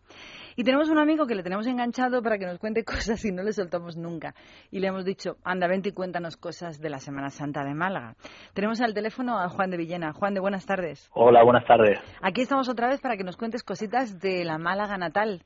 Y 0.55 0.63
tenemos 0.63 0.89
un 0.89 0.99
amigo 0.99 1.25
que 1.25 1.35
le 1.35 1.43
tenemos 1.43 1.65
enganchado 1.67 2.21
para 2.21 2.37
que 2.37 2.45
nos 2.45 2.59
cuente 2.59 2.83
cosas 2.85 3.23
y 3.25 3.31
no 3.31 3.43
le 3.43 3.53
soltamos 3.53 3.97
nunca. 3.97 4.35
Y 4.69 4.79
le 4.79 4.87
hemos 4.87 5.05
dicho, 5.05 5.37
anda, 5.43 5.67
vente 5.67 5.89
y 5.89 5.93
cuéntanos 5.93 6.37
cosas 6.37 6.79
de 6.79 6.89
la 6.89 6.99
Semana 6.99 7.29
Santa 7.29 7.63
de 7.63 7.73
Málaga. 7.73 8.15
Tenemos 8.53 8.81
al 8.81 8.93
teléfono 8.93 9.39
a 9.39 9.49
Juan 9.49 9.69
de 9.69 9.77
Villena. 9.77 10.13
Juan 10.13 10.33
de, 10.33 10.39
buenas 10.39 10.65
tardes. 10.65 11.09
Hola, 11.13 11.43
buenas 11.43 11.65
tardes. 11.65 11.99
Aquí 12.21 12.41
estamos 12.41 12.69
otra 12.69 12.87
vez 12.89 12.99
para 13.01 13.17
que 13.17 13.23
nos 13.23 13.37
cuentes 13.37 13.63
cositas 13.63 14.19
de 14.19 14.43
la 14.43 14.57
Málaga 14.57 14.97
natal 14.97 15.43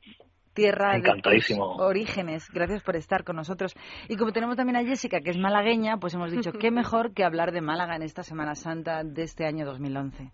tierra 0.56 0.96
Encantadísimo. 0.96 1.76
de 1.78 1.84
orígenes. 1.84 2.50
Gracias 2.52 2.82
por 2.82 2.96
estar 2.96 3.24
con 3.24 3.36
nosotros. 3.36 3.76
Y 4.08 4.16
como 4.16 4.32
tenemos 4.32 4.56
también 4.56 4.78
a 4.78 4.84
Jessica, 4.84 5.20
que 5.20 5.30
es 5.30 5.38
malagueña, 5.38 5.98
pues 5.98 6.16
hemos 6.16 6.32
dicho, 6.32 6.52
qué 6.54 6.72
mejor 6.72 7.14
que 7.14 7.24
hablar 7.24 7.52
de 7.52 7.62
Málaga 7.62 7.96
en 7.96 8.02
esta 8.02 8.24
Semana 8.24 8.56
Santa 8.56 9.04
de 9.04 9.24
este 9.24 9.46
año 9.46 9.66
2011. 9.66 10.32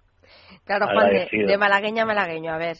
Claro, 0.65 0.87
Juan, 0.87 1.09
de, 1.09 1.57
malagueña 1.57 2.03
a 2.03 2.05
malagueño. 2.05 2.53
A 2.53 2.57
ver, 2.57 2.77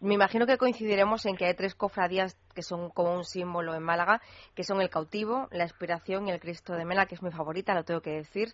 me 0.00 0.14
imagino 0.14 0.46
que 0.46 0.56
coincidiremos 0.56 1.26
en 1.26 1.36
que 1.36 1.44
hay 1.44 1.54
tres 1.54 1.74
cofradías 1.74 2.34
que 2.54 2.62
son 2.62 2.88
como 2.88 3.14
un 3.14 3.24
símbolo 3.24 3.74
en 3.74 3.82
Málaga, 3.82 4.22
que 4.54 4.64
son 4.64 4.80
el 4.80 4.88
cautivo, 4.88 5.46
la 5.52 5.64
inspiración 5.64 6.26
y 6.26 6.30
el 6.30 6.40
Cristo 6.40 6.72
de 6.72 6.86
Mela, 6.86 7.04
que 7.04 7.16
es 7.16 7.22
mi 7.22 7.30
favorita, 7.30 7.74
lo 7.74 7.84
tengo 7.84 8.00
que 8.00 8.12
decir, 8.12 8.48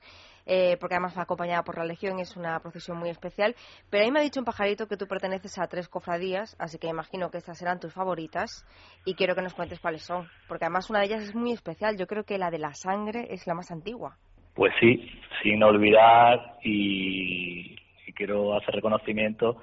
eh, 0.44 0.76
porque 0.80 0.96
además 0.96 1.16
va 1.16 1.22
acompañada 1.22 1.62
por 1.62 1.78
la 1.78 1.84
Legión, 1.84 2.18
es 2.18 2.36
una 2.36 2.58
procesión 2.58 2.98
muy 2.98 3.10
especial. 3.10 3.54
Pero 3.90 4.04
ahí 4.04 4.10
me 4.10 4.18
ha 4.18 4.22
dicho 4.22 4.40
un 4.40 4.44
pajarito 4.44 4.88
que 4.88 4.96
tú 4.96 5.06
perteneces 5.06 5.56
a 5.58 5.68
tres 5.68 5.88
cofradías, 5.88 6.56
así 6.58 6.78
que 6.78 6.88
imagino 6.88 7.30
que 7.30 7.38
estas 7.38 7.58
serán 7.58 7.78
tus 7.78 7.92
favoritas 7.92 8.66
y 9.04 9.14
quiero 9.14 9.36
que 9.36 9.42
nos 9.42 9.54
cuentes 9.54 9.78
cuáles 9.78 10.02
son, 10.02 10.28
porque 10.48 10.64
además 10.64 10.90
una 10.90 10.98
de 10.98 11.06
ellas 11.06 11.22
es 11.22 11.34
muy 11.36 11.52
especial. 11.52 11.96
Yo 11.96 12.08
creo 12.08 12.24
que 12.24 12.38
la 12.38 12.50
de 12.50 12.58
la 12.58 12.74
sangre 12.74 13.28
es 13.30 13.46
la 13.46 13.54
más 13.54 13.70
antigua. 13.70 14.16
Pues 14.54 14.72
sí, 14.80 15.08
sin 15.42 15.62
olvidar 15.62 16.58
y 16.64 17.76
quiero 18.16 18.56
hacer 18.56 18.74
reconocimiento 18.74 19.58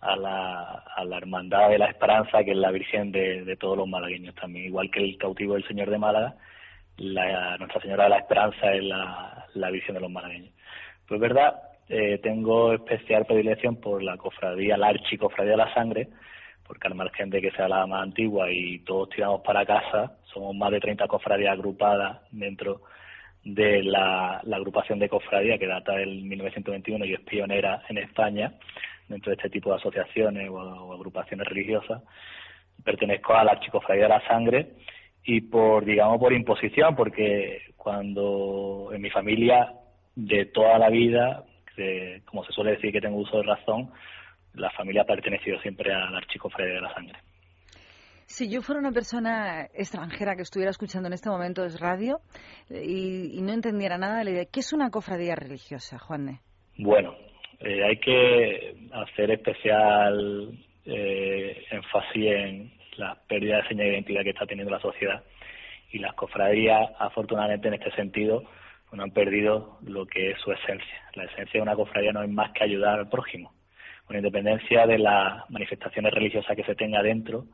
a 0.00 0.16
la, 0.16 1.16
Hermandad 1.16 1.70
de 1.70 1.78
la 1.78 1.86
Esperanza, 1.86 2.42
que 2.44 2.50
es 2.50 2.56
la 2.56 2.72
Virgen 2.72 3.12
de, 3.12 3.44
de 3.44 3.56
todos 3.56 3.78
los 3.78 3.88
malagueños 3.88 4.34
también, 4.34 4.66
igual 4.66 4.90
que 4.90 5.00
el 5.00 5.16
cautivo 5.16 5.54
del 5.54 5.66
Señor 5.66 5.88
de 5.88 5.98
Málaga, 5.98 6.34
la, 6.98 7.56
Nuestra 7.58 7.80
Señora 7.80 8.04
de 8.04 8.10
la 8.10 8.18
Esperanza 8.18 8.72
es 8.72 8.84
la, 8.84 9.70
Virgen 9.70 9.94
de 9.94 10.00
los 10.00 10.10
malagueños. 10.10 10.52
Pues 11.06 11.20
verdad, 11.20 11.54
eh, 11.88 12.18
tengo 12.22 12.72
especial 12.72 13.24
predilección 13.26 13.76
por 13.76 14.02
la 14.02 14.16
cofradía, 14.16 14.76
la 14.76 14.88
archicofradía 14.88 15.52
de 15.52 15.56
la 15.58 15.74
sangre, 15.74 16.08
porque 16.66 16.88
al 16.88 16.94
margen 16.94 17.30
de 17.30 17.40
que 17.40 17.50
sea 17.52 17.68
la 17.68 17.86
más 17.86 18.02
antigua 18.02 18.50
y 18.50 18.80
todos 18.80 19.10
tiramos 19.10 19.40
para 19.42 19.64
casa, 19.64 20.16
somos 20.32 20.54
más 20.54 20.70
de 20.70 20.80
30 20.80 21.06
cofradías 21.06 21.52
agrupadas 21.52 22.18
dentro 22.30 22.82
de 23.44 23.82
la, 23.82 24.38
agrupación 24.38 24.98
de 24.98 25.08
cofradía 25.08 25.58
que 25.58 25.66
data 25.66 25.92
del 25.92 26.22
1921 26.22 27.04
y 27.04 27.14
es 27.14 27.20
pionera 27.20 27.82
en 27.88 27.98
España 27.98 28.54
dentro 29.08 29.30
de 29.30 29.36
este 29.36 29.50
tipo 29.50 29.70
de 29.70 29.76
asociaciones 29.76 30.48
o, 30.48 30.54
o 30.54 30.92
agrupaciones 30.92 31.46
religiosas. 31.46 32.02
Pertenezco 32.84 33.34
a 33.34 33.44
la 33.44 33.52
Archicofradía 33.52 34.04
de 34.04 34.08
la 34.08 34.26
Sangre 34.26 34.72
y 35.24 35.40
por, 35.42 35.84
digamos, 35.84 36.18
por 36.18 36.32
imposición, 36.32 36.96
porque 36.96 37.62
cuando 37.76 38.90
en 38.92 39.00
mi 39.00 39.10
familia 39.10 39.72
de 40.14 40.46
toda 40.46 40.78
la 40.78 40.88
vida, 40.88 41.44
como 42.24 42.44
se 42.44 42.52
suele 42.52 42.72
decir 42.72 42.92
que 42.92 43.00
tengo 43.00 43.18
uso 43.18 43.38
de 43.38 43.44
razón, 43.44 43.90
la 44.54 44.70
familia 44.70 45.02
ha 45.02 45.06
pertenecido 45.06 45.58
siempre 45.60 45.92
a 45.92 46.10
la 46.10 46.18
Archicofradía 46.18 46.74
de 46.74 46.80
la 46.80 46.94
Sangre. 46.94 47.18
Si 48.32 48.48
yo 48.48 48.62
fuera 48.62 48.80
una 48.80 48.92
persona 48.92 49.68
extranjera 49.74 50.34
que 50.34 50.40
estuviera 50.40 50.70
escuchando 50.70 51.06
en 51.06 51.12
este 51.12 51.28
momento 51.28 51.66
es 51.66 51.78
radio 51.78 52.20
eh, 52.70 52.82
y, 52.82 53.42
no 53.42 53.52
entendiera 53.52 53.98
nada, 53.98 54.24
le 54.24 54.30
diría, 54.30 54.46
¿qué 54.50 54.60
es 54.60 54.72
una 54.72 54.88
cofradía 54.88 55.34
religiosa, 55.34 55.98
Juan? 55.98 56.40
Bueno, 56.78 57.14
eh, 57.60 57.84
hay 57.84 57.98
que 57.98 58.88
hacer 58.90 59.32
especial 59.32 60.58
eh, 60.86 61.62
énfasis 61.72 62.24
en 62.24 62.72
la 62.96 63.18
pérdida 63.28 63.58
de 63.58 63.68
señal 63.68 63.86
de 63.88 63.92
identidad 63.92 64.22
que 64.22 64.30
está 64.30 64.46
teniendo 64.46 64.72
la 64.72 64.80
sociedad 64.80 65.22
y 65.90 65.98
las 65.98 66.14
cofradías, 66.14 66.88
afortunadamente 67.00 67.68
en 67.68 67.74
este 67.74 67.90
sentido, 67.90 68.44
no 68.92 69.02
han 69.02 69.10
perdido 69.10 69.76
lo 69.84 70.06
que 70.06 70.30
es 70.30 70.40
su 70.40 70.52
esencia. 70.52 71.02
La 71.16 71.24
esencia 71.24 71.58
de 71.58 71.62
una 71.62 71.76
cofradía 71.76 72.12
no 72.12 72.22
es 72.22 72.30
más 72.30 72.50
que 72.52 72.64
ayudar 72.64 72.98
al 72.98 73.10
prójimo, 73.10 73.52
con 74.06 74.16
independencia 74.16 74.86
de 74.86 74.98
las 74.98 75.50
manifestaciones 75.50 76.14
religiosas 76.14 76.56
que 76.56 76.64
se 76.64 76.74
tenga 76.74 77.02
dentro 77.02 77.44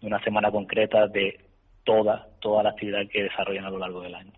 de 0.00 0.06
una 0.06 0.22
semana 0.22 0.50
concreta 0.50 1.06
de 1.06 1.40
toda, 1.84 2.28
toda 2.40 2.62
la 2.62 2.70
actividad 2.70 3.06
que 3.08 3.24
desarrollan 3.24 3.64
a 3.64 3.70
lo 3.70 3.78
largo 3.78 4.02
del 4.02 4.14
año. 4.14 4.32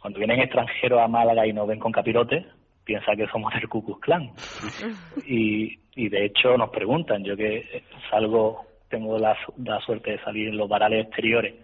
Cuando 0.00 0.18
vienen 0.18 0.40
extranjeros 0.40 1.00
a 1.00 1.08
Málaga 1.08 1.46
y 1.46 1.52
nos 1.52 1.66
ven 1.66 1.78
con 1.80 1.92
capirotes, 1.92 2.44
piensa 2.84 3.16
que 3.16 3.26
somos 3.26 3.52
del 3.54 3.68
Ku 3.68 3.84
Klux 3.84 4.00
Klan. 4.00 4.30
Y, 5.26 5.78
y 5.96 6.08
de 6.08 6.26
hecho 6.26 6.56
nos 6.56 6.70
preguntan, 6.70 7.24
yo 7.24 7.36
que 7.36 7.82
salgo 8.10 8.66
tengo 8.88 9.18
la, 9.18 9.36
la 9.58 9.80
suerte 9.80 10.12
de 10.12 10.22
salir 10.22 10.48
en 10.48 10.56
los 10.56 10.68
varales 10.68 11.06
exteriores 11.06 11.54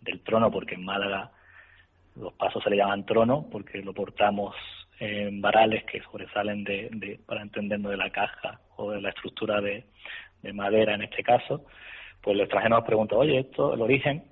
del 0.00 0.20
trono, 0.20 0.50
porque 0.50 0.76
en 0.76 0.84
Málaga 0.84 1.30
los 2.16 2.32
pasos 2.34 2.62
se 2.62 2.70
le 2.70 2.76
llaman 2.76 3.04
trono, 3.04 3.46
porque 3.50 3.82
lo 3.82 3.92
portamos 3.92 4.54
en 4.98 5.40
varales 5.40 5.84
que 5.84 6.00
sobresalen 6.02 6.64
de, 6.64 6.88
de, 6.92 7.20
para 7.26 7.42
entendernos 7.42 7.90
de 7.90 7.96
la 7.96 8.10
caja 8.10 8.60
o 8.76 8.90
de 8.92 9.00
la 9.00 9.10
estructura 9.10 9.60
de, 9.60 9.84
de 10.42 10.52
madera 10.52 10.94
en 10.94 11.02
este 11.02 11.22
caso, 11.22 11.64
pues 12.22 12.34
el 12.34 12.40
extranjero 12.40 12.76
nos 12.76 12.84
pregunta, 12.84 13.16
oye, 13.16 13.40
esto, 13.40 13.74
el 13.74 13.80
origen, 13.80 14.24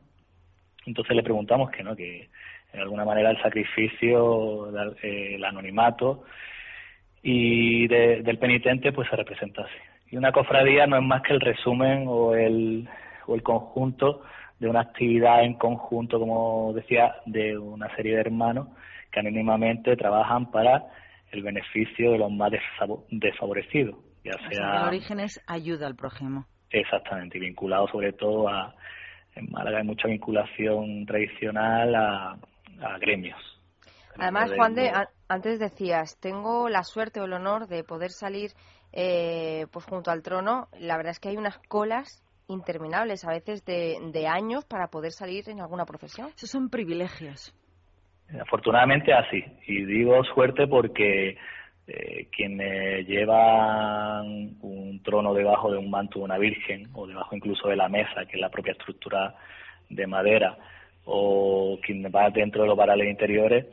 entonces 0.86 1.16
le 1.16 1.22
preguntamos 1.22 1.70
que 1.70 1.82
no, 1.82 1.96
que 1.96 2.28
de 2.72 2.80
alguna 2.80 3.04
manera 3.04 3.30
el 3.30 3.40
sacrificio, 3.42 4.70
eh, 5.02 5.34
el 5.34 5.44
anonimato 5.44 6.24
y 7.22 7.88
del 7.88 8.38
penitente 8.38 8.92
pues 8.92 9.08
se 9.08 9.16
representa 9.16 9.62
así. 9.62 9.78
Y 10.10 10.16
una 10.16 10.32
cofradía 10.32 10.86
no 10.86 10.96
es 10.96 11.02
más 11.02 11.22
que 11.22 11.34
el 11.34 11.40
resumen 11.40 12.04
o 12.06 12.34
el, 12.34 12.88
o 13.26 13.34
el 13.34 13.42
conjunto 13.42 14.22
de 14.58 14.68
una 14.68 14.80
actividad 14.80 15.44
en 15.44 15.54
conjunto, 15.54 16.18
como 16.18 16.72
decía, 16.74 17.16
de 17.26 17.56
una 17.58 17.94
serie 17.94 18.14
de 18.14 18.20
hermanos 18.20 18.68
que 19.12 19.20
anónimamente 19.20 19.96
trabajan 19.96 20.50
para 20.50 20.84
el 21.30 21.42
beneficio 21.42 22.12
de 22.12 22.18
los 22.18 22.30
más 22.30 22.50
desfavorecidos. 23.10 23.96
Ya 24.24 24.32
sea, 24.50 24.82
el 24.82 24.88
origen 24.88 25.20
es 25.20 25.42
ayuda 25.46 25.86
al 25.86 25.94
prójimo. 25.94 26.46
Exactamente, 26.70 27.38
y 27.38 27.40
vinculado 27.40 27.88
sobre 27.88 28.12
todo 28.12 28.48
a, 28.48 28.74
en 29.34 29.50
Málaga 29.50 29.78
hay 29.78 29.84
mucha 29.84 30.08
vinculación 30.08 31.06
tradicional 31.06 31.94
a, 31.94 32.38
a 32.82 32.98
gremios. 32.98 33.40
Además, 34.18 34.50
Juan 34.56 34.74
de, 34.74 34.90
antes 35.28 35.60
decías, 35.60 36.18
tengo 36.20 36.68
la 36.68 36.82
suerte 36.82 37.20
o 37.20 37.24
el 37.24 37.32
honor 37.32 37.68
de 37.68 37.84
poder 37.84 38.10
salir 38.10 38.50
eh, 38.92 39.66
pues 39.72 39.84
junto 39.84 40.10
al 40.10 40.22
trono. 40.22 40.68
La 40.80 40.96
verdad 40.96 41.12
es 41.12 41.20
que 41.20 41.28
hay 41.28 41.36
unas 41.36 41.58
colas 41.68 42.24
interminables, 42.48 43.24
a 43.24 43.30
veces 43.30 43.64
de, 43.64 43.98
de 44.12 44.26
años, 44.26 44.64
para 44.64 44.88
poder 44.88 45.12
salir 45.12 45.48
en 45.48 45.60
alguna 45.60 45.84
procesión. 45.84 46.28
Esos 46.34 46.50
son 46.50 46.68
privilegios. 46.68 47.54
Afortunadamente 48.40 49.12
así. 49.12 49.44
Y 49.66 49.84
digo 49.84 50.22
suerte 50.34 50.66
porque 50.66 51.36
eh, 51.88 52.28
quienes 52.30 53.06
llevan 53.06 54.56
un 54.60 55.00
trono 55.02 55.32
debajo 55.32 55.72
de 55.72 55.78
un 55.78 55.88
manto 55.88 56.18
de 56.18 56.26
una 56.26 56.36
virgen 56.36 56.88
o 56.92 57.06
debajo 57.06 57.34
incluso 57.34 57.68
de 57.68 57.76
la 57.76 57.88
mesa, 57.88 58.26
que 58.26 58.36
es 58.36 58.40
la 58.40 58.50
propia 58.50 58.72
estructura 58.72 59.34
de 59.88 60.06
madera, 60.06 60.58
o 61.06 61.78
quien 61.82 62.04
va 62.04 62.28
dentro 62.28 62.62
de 62.62 62.68
los 62.68 62.76
varales 62.76 63.08
interiores, 63.08 63.66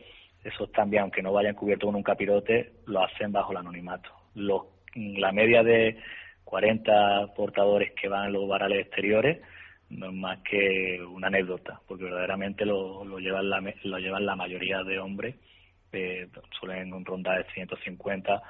esos 0.46 0.72
también, 0.72 1.04
aunque 1.04 1.22
no 1.22 1.34
vayan 1.34 1.56
cubiertos 1.56 1.88
con 1.88 1.96
un 1.96 2.04
capirote, 2.04 2.72
lo 2.86 3.04
hacen 3.04 3.32
bajo 3.34 3.52
el 3.52 3.58
anonimato. 3.58 4.10
Los, 4.36 4.62
la 4.96 5.34
media 5.34 5.64
de 5.64 5.98
40 6.46 7.34
portadores 7.36 7.92
que 8.00 8.08
van 8.08 8.28
en 8.28 8.34
los 8.34 8.48
varales 8.48 8.86
exteriores 8.86 9.42
no 9.90 10.08
es 10.08 10.14
más 10.14 10.40
que 10.40 11.02
una 11.04 11.28
anécdota, 11.28 11.82
porque 11.88 12.06
verdaderamente 12.06 12.66
lo, 12.66 13.04
lo, 13.04 13.20
llevan, 13.20 13.50
la, 13.50 13.62
lo 13.84 13.98
llevan 13.98 14.26
la 14.26 14.36
mayoría 14.36 14.84
de 14.84 15.00
hombres, 15.00 15.36
suelen 16.60 17.06
rondar 17.06 17.44
de 17.44 17.52
150 17.54 18.42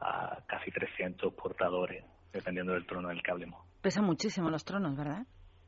a 0.00 0.38
casi 0.46 0.70
300 0.70 1.32
portadores, 1.34 2.04
dependiendo 2.32 2.72
del 2.72 2.86
trono 2.86 3.08
del 3.08 3.22
que 3.22 3.30
hablemos. 3.30 3.60
Pesan 3.82 4.04
muchísimo 4.04 4.50
los 4.50 4.64
tronos, 4.64 4.96
¿verdad? 4.96 5.22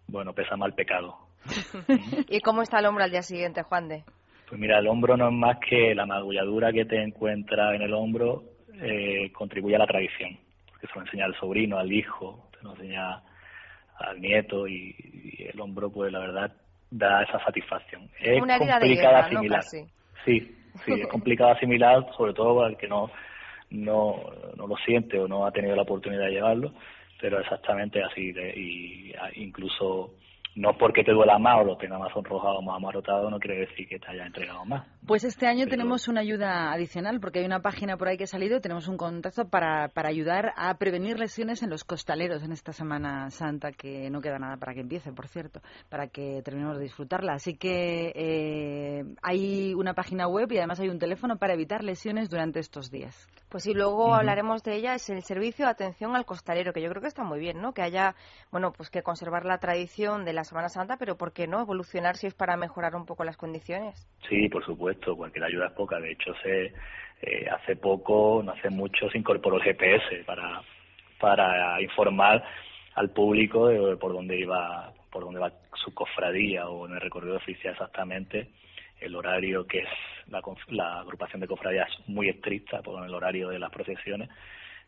Bueno, 0.06 0.32
pesa 0.32 0.56
mal 0.56 0.74
pecado. 0.74 1.16
¿Y 2.28 2.40
cómo 2.40 2.62
está 2.62 2.78
el 2.78 2.86
hombro 2.86 3.04
al 3.04 3.10
día 3.10 3.22
siguiente, 3.22 3.62
Juan 3.62 3.88
de? 3.88 4.04
Pues 4.48 4.60
mira, 4.60 4.78
el 4.78 4.88
hombro 4.88 5.16
no 5.16 5.28
es 5.28 5.34
más 5.34 5.58
que 5.58 5.94
la 5.94 6.06
magulladura 6.06 6.72
que 6.72 6.84
te 6.84 7.02
encuentra 7.02 7.74
en 7.74 7.82
el 7.82 7.94
hombro 7.94 8.42
eh, 8.82 9.30
contribuye 9.32 9.76
a 9.76 9.78
la 9.78 9.86
tradición, 9.86 10.38
porque 10.68 10.86
se 10.88 10.94
lo 10.94 11.02
enseña 11.02 11.26
al 11.26 11.36
sobrino, 11.36 11.78
al 11.78 11.92
hijo, 11.92 12.48
se 12.58 12.64
lo 12.64 12.72
enseña 12.72 13.22
al 13.98 14.20
nieto 14.20 14.66
y, 14.66 14.94
el 15.38 15.60
hombro, 15.60 15.90
pues 15.90 16.12
la 16.12 16.18
verdad, 16.18 16.52
da 16.90 17.22
esa 17.22 17.38
satisfacción. 17.44 18.08
Es 18.18 18.42
Una 18.42 18.58
complicada 18.58 19.28
de 19.28 19.36
asimilar. 19.36 19.62
Sí, 20.24 20.56
sí, 20.84 20.92
es 21.00 21.06
complicado 21.08 21.52
asimilar, 21.52 22.06
sobre 22.16 22.34
todo 22.34 22.56
para 22.56 22.68
el 22.68 22.76
que 22.76 22.88
no, 22.88 23.10
no, 23.70 24.16
no 24.56 24.66
lo 24.66 24.76
siente 24.76 25.18
o 25.18 25.28
no 25.28 25.46
ha 25.46 25.52
tenido 25.52 25.76
la 25.76 25.82
oportunidad 25.82 26.26
de 26.26 26.32
llevarlo, 26.32 26.72
pero 27.20 27.40
exactamente 27.40 28.02
así, 28.02 28.32
de, 28.32 28.50
y 28.56 29.12
incluso 29.36 30.14
no 30.56 30.76
porque 30.76 31.04
te 31.04 31.12
duela 31.12 31.38
más 31.38 31.60
o 31.60 31.64
lo 31.64 31.76
tenga 31.76 31.98
más 31.98 32.12
sonrojado 32.12 32.58
o 32.58 32.62
más 32.62 32.76
amarotado 32.76 33.30
no 33.30 33.38
quiere 33.38 33.60
decir 33.60 33.88
que 33.88 33.98
te 33.98 34.08
haya 34.08 34.26
entregado 34.26 34.64
más. 34.64 34.86
Pues 35.06 35.24
este 35.24 35.46
año 35.46 35.66
tenemos 35.66 36.08
una 36.08 36.20
ayuda 36.20 36.72
adicional 36.72 37.20
porque 37.20 37.40
hay 37.40 37.44
una 37.44 37.60
página 37.60 37.96
por 37.96 38.08
ahí 38.08 38.16
que 38.16 38.24
ha 38.24 38.28
salido 38.28 38.56
y 38.56 38.60
tenemos 38.60 38.88
un 38.88 38.96
contacto 38.96 39.48
para, 39.48 39.88
para 39.88 40.08
ayudar 40.08 40.52
a 40.56 40.74
prevenir 40.74 41.18
lesiones 41.18 41.62
en 41.62 41.70
los 41.70 41.84
costaleros 41.84 42.42
en 42.42 42.52
esta 42.52 42.72
Semana 42.72 43.30
Santa 43.30 43.72
que 43.72 44.10
no 44.10 44.20
queda 44.20 44.38
nada 44.38 44.56
para 44.56 44.74
que 44.74 44.80
empiece, 44.80 45.12
por 45.12 45.28
cierto, 45.28 45.60
para 45.88 46.08
que 46.08 46.42
terminemos 46.42 46.78
de 46.78 46.84
disfrutarla. 46.84 47.34
Así 47.34 47.56
que 47.56 48.12
eh, 48.14 49.04
hay 49.22 49.74
una 49.74 49.94
página 49.94 50.26
web 50.26 50.50
y 50.52 50.58
además 50.58 50.80
hay 50.80 50.88
un 50.88 50.98
teléfono 50.98 51.36
para 51.36 51.54
evitar 51.54 51.84
lesiones 51.84 52.28
durante 52.28 52.58
estos 52.60 52.90
días. 52.90 53.28
Pues 53.48 53.64
sí, 53.64 53.74
luego 53.74 54.14
hablaremos 54.14 54.62
de 54.62 54.76
ella, 54.76 54.94
es 54.94 55.10
el 55.10 55.22
servicio 55.22 55.64
de 55.64 55.72
atención 55.72 56.14
al 56.14 56.24
costalero, 56.24 56.72
que 56.72 56.82
yo 56.82 56.88
creo 56.88 57.02
que 57.02 57.08
está 57.08 57.24
muy 57.24 57.40
bien, 57.40 57.60
¿no? 57.60 57.72
Que 57.72 57.82
haya, 57.82 58.14
bueno, 58.52 58.72
pues 58.72 58.90
que 58.90 59.02
conservar 59.02 59.44
la 59.44 59.58
tradición 59.58 60.24
de 60.24 60.32
la 60.32 60.39
Semana 60.44 60.68
Santa, 60.68 60.96
pero 60.98 61.16
¿por 61.16 61.32
qué 61.32 61.46
no 61.46 61.60
evolucionar 61.60 62.16
si 62.16 62.26
es 62.26 62.34
para 62.34 62.56
mejorar 62.56 62.94
un 62.94 63.06
poco 63.06 63.24
las 63.24 63.36
condiciones? 63.36 64.08
Sí, 64.28 64.48
por 64.48 64.64
supuesto, 64.64 65.16
la 65.34 65.46
ayuda 65.46 65.66
es 65.66 65.72
poca. 65.72 65.98
De 65.98 66.12
hecho, 66.12 66.32
se 66.42 66.72
eh, 67.22 67.48
hace 67.50 67.76
poco, 67.76 68.42
no 68.42 68.52
hace 68.52 68.70
mucho, 68.70 69.10
se 69.10 69.18
incorporó 69.18 69.56
el 69.56 69.62
GPS 69.62 70.24
para, 70.24 70.62
para 71.18 71.80
informar 71.82 72.42
al 72.94 73.10
público 73.10 73.68
de, 73.68 73.96
por 73.96 74.12
dónde 74.12 74.38
iba 74.38 74.92
por 75.10 75.24
dónde 75.24 75.40
va 75.40 75.52
su 75.74 75.92
cofradía 75.92 76.68
o 76.68 76.86
en 76.86 76.94
el 76.94 77.00
recorrido 77.00 77.36
oficial 77.36 77.72
exactamente 77.72 78.50
el 79.00 79.16
horario 79.16 79.66
que 79.66 79.78
es 79.80 79.88
la, 80.28 80.40
la 80.68 81.00
agrupación 81.00 81.40
de 81.40 81.48
cofradías 81.48 81.88
muy 82.06 82.28
estricta 82.28 82.80
por 82.82 83.04
el 83.04 83.12
horario 83.12 83.48
de 83.48 83.58
las 83.58 83.70
procesiones 83.70 84.28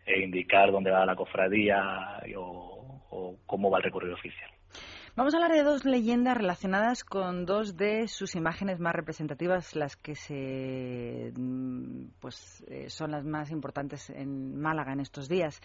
e 0.07 0.21
indicar 0.21 0.71
dónde 0.71 0.91
va 0.91 1.07
la 1.07 1.17
cofradía 1.17 2.21
o, 2.37 3.03
o 3.11 3.37
cómo 3.47 3.71
va 3.71 3.79
el 3.79 3.85
recorrido 3.85 4.15
oficial. 4.15 4.51
Vamos 5.15 5.35
a 5.35 5.37
hablar 5.37 5.53
de 5.53 5.63
dos 5.63 5.85
leyendas 5.85 6.39
relacionadas 6.39 7.05
con 7.05 7.45
dos 7.45 7.77
de 7.77 8.09
sus 8.09 8.35
imágenes 8.35 8.81
más 8.81 8.95
representativas, 8.95 9.77
las 9.77 9.95
que 9.95 10.15
se, 10.15 11.35
mm, 11.37 12.13
pues, 12.19 12.65
eh, 12.67 12.89
son 12.89 13.11
las 13.11 13.23
más 13.23 13.51
importantes 13.51 14.09
en 14.09 14.59
Málaga 14.59 14.95
en 14.95 15.01
estos 15.01 15.29
días. 15.29 15.61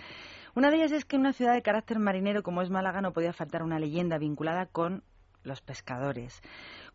Una 0.54 0.70
de 0.70 0.76
ellas 0.76 0.92
es 0.92 1.06
que 1.06 1.16
en 1.16 1.22
una 1.22 1.32
ciudad 1.32 1.54
de 1.54 1.62
carácter 1.62 1.98
marinero 1.98 2.44
como 2.44 2.62
es 2.62 2.70
Málaga 2.70 3.00
no 3.00 3.14
podía 3.14 3.32
faltar 3.32 3.64
una 3.64 3.80
leyenda 3.80 4.18
vinculada 4.18 4.66
con 4.66 5.02
los 5.44 5.62
pescadores. 5.62 6.42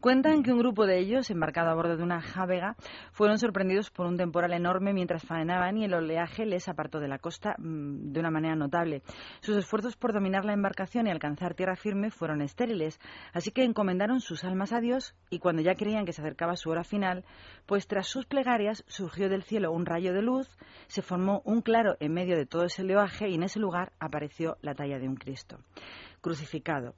Cuentan 0.03 0.43
que 0.43 0.51
un 0.51 0.59
grupo 0.59 0.85
de 0.85 0.99
ellos, 0.99 1.31
embarcado 1.31 1.71
a 1.71 1.77
bordo 1.77 1.97
de 1.97 2.03
una 2.03 2.21
jávega, 2.21 2.75
fueron 3.13 3.39
sorprendidos 3.39 3.93
por 3.93 4.05
un 4.05 4.17
temporal 4.17 4.53
enorme 4.53 4.93
mientras 4.93 5.23
faenaban 5.23 5.79
y 5.79 5.85
el 5.85 5.95
oleaje 5.95 6.45
les 6.45 6.67
apartó 6.67 6.99
de 6.99 7.07
la 7.07 7.21
costa 7.21 7.55
mm, 7.57 8.11
de 8.11 8.19
una 8.19 8.33
manera 8.33 8.57
notable. 8.57 9.05
Sus 9.43 9.57
esfuerzos 9.57 9.95
por 9.95 10.13
dominar 10.13 10.45
la 10.45 10.55
embarcación 10.55 11.07
y 11.07 11.13
alcanzar 11.13 11.55
tierra 11.55 11.77
firme 11.77 12.11
fueron 12.11 12.43
estériles, 12.43 12.99
así 13.33 13.53
que 13.53 13.63
encomendaron 13.63 14.19
sus 14.19 14.43
almas 14.43 14.73
a 14.73 14.81
Dios 14.81 15.15
y 15.31 15.39
cuando 15.39 15.63
ya 15.63 15.77
creían 15.77 16.05
que 16.05 16.13
se 16.13 16.21
acercaba 16.21 16.57
su 16.57 16.71
hora 16.71 16.83
final, 16.83 17.25
pues 17.67 17.87
tras 17.87 18.09
sus 18.09 18.27
plegarias 18.27 18.83
surgió 18.89 19.29
del 19.29 19.45
cielo 19.45 19.71
un 19.71 19.87
rayo 19.87 20.13
de 20.13 20.23
luz, 20.23 20.49
se 20.89 21.03
formó 21.03 21.43
un 21.45 21.63
claro 21.63 21.95
en 22.01 22.13
medio 22.13 22.37
de 22.37 22.47
todo 22.47 22.65
ese 22.65 22.83
oleaje 22.83 23.29
y 23.29 23.37
en 23.37 23.45
ese 23.45 23.61
lugar 23.61 23.93
apareció 24.01 24.57
la 24.63 24.75
talla 24.75 24.99
de 24.99 25.07
un 25.07 25.15
Cristo 25.15 25.61
crucificado. 26.23 26.95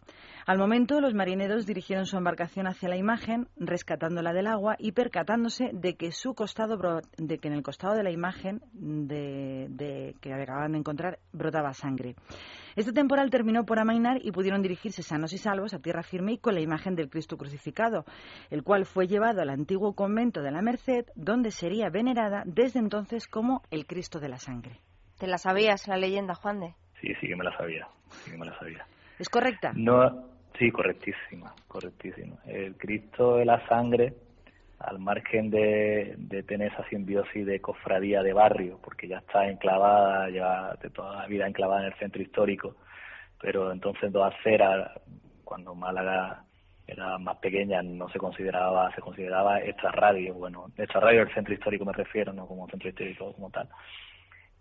Al 0.47 0.59
momento, 0.59 1.01
los 1.01 1.15
marineros 1.15 1.67
dirigieron 1.67 2.05
su 2.05 2.19
embarcación 2.19 2.67
hacia 2.67 2.89
la 2.89 2.97
imagen, 2.97 3.49
rescatándola 3.57 4.35
del 4.35 4.47
agua 4.47 4.77
y 4.79 4.93
percatándose 4.93 5.71
de 5.73 5.97
que 5.97 6.13
su 6.13 6.35
costado 6.35 7.01
de 7.17 7.39
que 7.39 7.49
en 7.49 7.55
el 7.55 7.63
costado 7.63 7.95
de 7.95 8.03
la 8.03 8.11
imagen 8.11 8.61
de, 8.73 10.15
que 10.21 10.33
acababan 10.33 10.73
de 10.73 10.79
encontrar 10.79 11.19
brotaba 11.33 11.73
sangre. 11.73 12.15
Este 12.77 12.93
temporal 12.93 13.31
terminó 13.31 13.65
por 13.65 13.79
amainar 13.79 14.19
y 14.23 14.33
pudieron 14.33 14.61
dirigirse 14.61 15.03
sanos 15.03 15.33
y 15.33 15.39
salvos 15.39 15.73
a 15.73 15.79
tierra 15.79 16.03
firme 16.03 16.33
y 16.33 16.39
con 16.39 16.55
la 16.55 16.61
imagen 16.61 16.95
del 16.95 17.09
Cristo 17.09 17.39
crucificado, 17.39 18.05
el 18.51 18.63
cual 18.63 18.85
fue 18.85 19.07
llevado 19.07 19.41
al 19.41 19.49
antiguo 19.49 19.95
convento 19.95 20.43
de 20.43 20.51
la 20.51 20.61
Merced, 20.61 21.07
donde 21.15 21.51
sería 21.51 21.89
venerada 21.89 22.43
desde 22.45 22.81
entonces 22.81 23.27
como 23.27 23.63
el 23.71 23.87
Cristo 23.87 24.21
de 24.21 24.29
la 24.29 24.39
sangre. 24.39 24.81
¿Te 25.19 25.27
la 25.27 25.39
sabías 25.39 25.89
la 25.89 25.97
leyenda, 25.97 26.35
Juan 26.35 26.61
de? 26.61 26.75
Sí, 27.01 27.15
sí 27.21 27.29
que 27.29 27.37
me 27.37 27.45
la 27.45 27.57
sabía, 27.57 27.89
sí 28.11 28.33
que 28.33 28.37
me 28.37 28.47
la 28.47 28.59
sabía. 28.59 28.85
¿Es 29.19 29.29
correcta? 29.29 29.73
No, 29.75 30.29
sí, 30.59 30.71
correctísima, 30.71 31.55
correctísima. 31.69 32.37
El 32.47 32.77
Cristo 32.77 33.37
de 33.37 33.45
la 33.45 33.67
sangre, 33.69 34.15
al 34.79 34.99
margen 34.99 35.51
de, 35.51 36.15
de 36.19 36.43
tener 36.43 36.73
esa 36.73 36.87
simbiosis 36.89 37.47
de 37.47 37.61
cofradía 37.61 38.23
de 38.23 38.33
barrio, 38.33 38.79
porque 38.83 39.09
ya 39.09 39.19
está 39.19 39.49
enclavada, 39.49 40.29
ya 40.31 40.75
de 40.83 40.91
toda 40.91 41.23
la 41.23 41.27
vida 41.27 41.47
enclavada 41.47 41.83
en 41.83 41.93
el 41.93 41.99
centro 41.99 42.23
histórico, 42.23 42.77
pero 43.41 43.73
entonces 43.73 44.13
dos 44.13 44.33
aceras, 44.35 44.91
cuando 45.45 45.75
Málaga 45.75 46.45
era 46.87 47.17
más 47.19 47.39
pequeña, 47.39 47.83
no 47.83 48.09
se 48.11 48.19
consideraba, 48.19 48.95
se 48.95 49.01
consideraba 49.01 49.61
extra 49.61 49.91
radio, 49.91 50.35
bueno, 50.35 50.67
extra 50.77 51.01
radio 51.01 51.25
del 51.25 51.35
centro 51.35 51.55
histórico 51.55 51.85
me 51.85 51.93
refiero, 51.93 52.33
no 52.33 52.47
como 52.47 52.69
centro 52.69 52.89
histórico 52.89 53.33
como 53.33 53.51
tal 53.51 53.69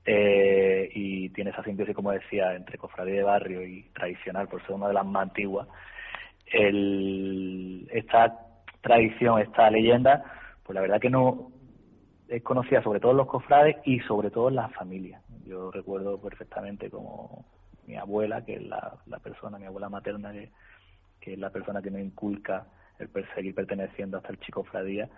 eh, 0.06 0.89
y 0.94 1.30
tiene 1.30 1.52
esa 1.52 1.63
simbiosis, 1.63 1.96
como 1.96 2.12
decía, 2.12 2.56
entre 2.56 2.78
cofradía 2.78 3.16
de 3.16 3.24
barrio 3.24 3.66
y 3.66 3.84
tradicional, 3.94 4.48
por 4.48 4.62
ser 4.62 4.72
una 4.72 4.88
de 4.88 4.94
las 4.94 5.06
más 5.06 5.24
antiguas, 5.24 5.68
el, 6.46 7.88
esta 7.92 8.38
tradición, 8.82 9.39
esta 9.39 9.70
leyenda, 9.70 10.24
pues 10.63 10.76
la 10.76 10.82
verdad 10.82 11.00
que 11.00 11.10
no 11.10 11.52
es 12.28 12.44
conocida 12.44 12.82
sobre 12.82 13.00
todo 13.00 13.12
en 13.12 13.18
los 13.18 13.28
cofrades 13.28 13.78
y 13.86 14.00
sobre 14.02 14.30
todo 14.30 14.50
en 14.50 14.56
las 14.56 14.74
familias. 14.74 15.22
Yo 15.46 15.72
recuerdo 15.72 16.20
perfectamente 16.20 16.89
como 16.89 17.46
mi 17.86 17.96
abuela, 17.96 18.44
que 18.44 18.56
es 18.56 18.63
la, 18.63 18.98
la 19.06 19.20
persona, 19.20 19.58
mi 19.58 19.66
abuela 19.66 19.89
materna, 19.89 20.32
que, 20.32 20.50
que 21.20 21.34
es 21.34 21.39
la 21.39 21.50
persona 21.50 21.82
que 21.82 21.92
me 21.92 22.02
inculca 22.02 22.66
el 23.00 23.10
seguir 23.36 23.56
perteneciendo 23.56 24.18
hasta 24.18 24.32
el 24.32 24.39
chico 24.39 24.63
Fradía, 24.63 25.10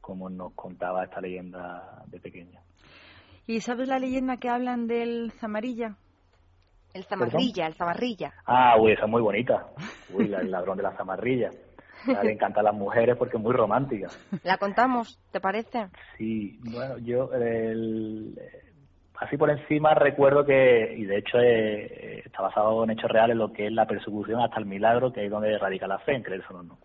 como 0.00 0.30
nos 0.30 0.52
contaba 0.54 1.04
esta 1.04 1.20
leyenda 1.20 2.02
de 2.06 2.20
pequeña. 2.20 2.60
¿Y 3.48 3.62
sabes 3.62 3.88
la 3.88 3.98
leyenda 3.98 4.36
que 4.36 4.50
hablan 4.50 4.86
del 4.86 5.32
Zamarilla? 5.40 5.96
El 6.92 7.04
Zamarrilla, 7.04 7.66
el 7.66 7.72
Zamarrilla. 7.72 8.34
Ah, 8.44 8.76
uy, 8.78 8.92
esa 8.92 9.06
es 9.06 9.10
muy 9.10 9.22
bonita. 9.22 9.68
Uy, 10.12 10.34
el 10.34 10.50
ladrón 10.50 10.76
de 10.76 10.82
la 10.82 10.92
Zamarrilla. 10.92 11.48
A 12.14 12.22
le 12.24 12.32
encanta 12.32 12.60
a 12.60 12.62
las 12.62 12.74
mujeres 12.74 13.16
porque 13.16 13.38
es 13.38 13.42
muy 13.42 13.54
romántica. 13.54 14.08
¿La 14.44 14.58
contamos? 14.58 15.18
¿Te 15.32 15.40
parece? 15.40 15.86
Sí, 16.18 16.60
bueno, 16.62 16.98
yo 16.98 17.32
el, 17.32 18.38
así 19.16 19.38
por 19.38 19.48
encima 19.48 19.94
recuerdo 19.94 20.44
que, 20.44 20.94
y 20.94 21.06
de 21.06 21.16
hecho 21.16 21.38
eh, 21.40 22.24
está 22.26 22.42
basado 22.42 22.84
en 22.84 22.90
hechos 22.90 23.10
reales, 23.10 23.38
lo 23.38 23.50
que 23.50 23.68
es 23.68 23.72
la 23.72 23.86
persecución 23.86 24.42
hasta 24.42 24.58
el 24.58 24.66
milagro, 24.66 25.10
que 25.10 25.24
es 25.24 25.30
donde 25.30 25.56
radica 25.56 25.86
la 25.86 26.00
fe, 26.00 26.16
en 26.16 26.22
creerse 26.22 26.52
o 26.52 26.62
no. 26.62 26.78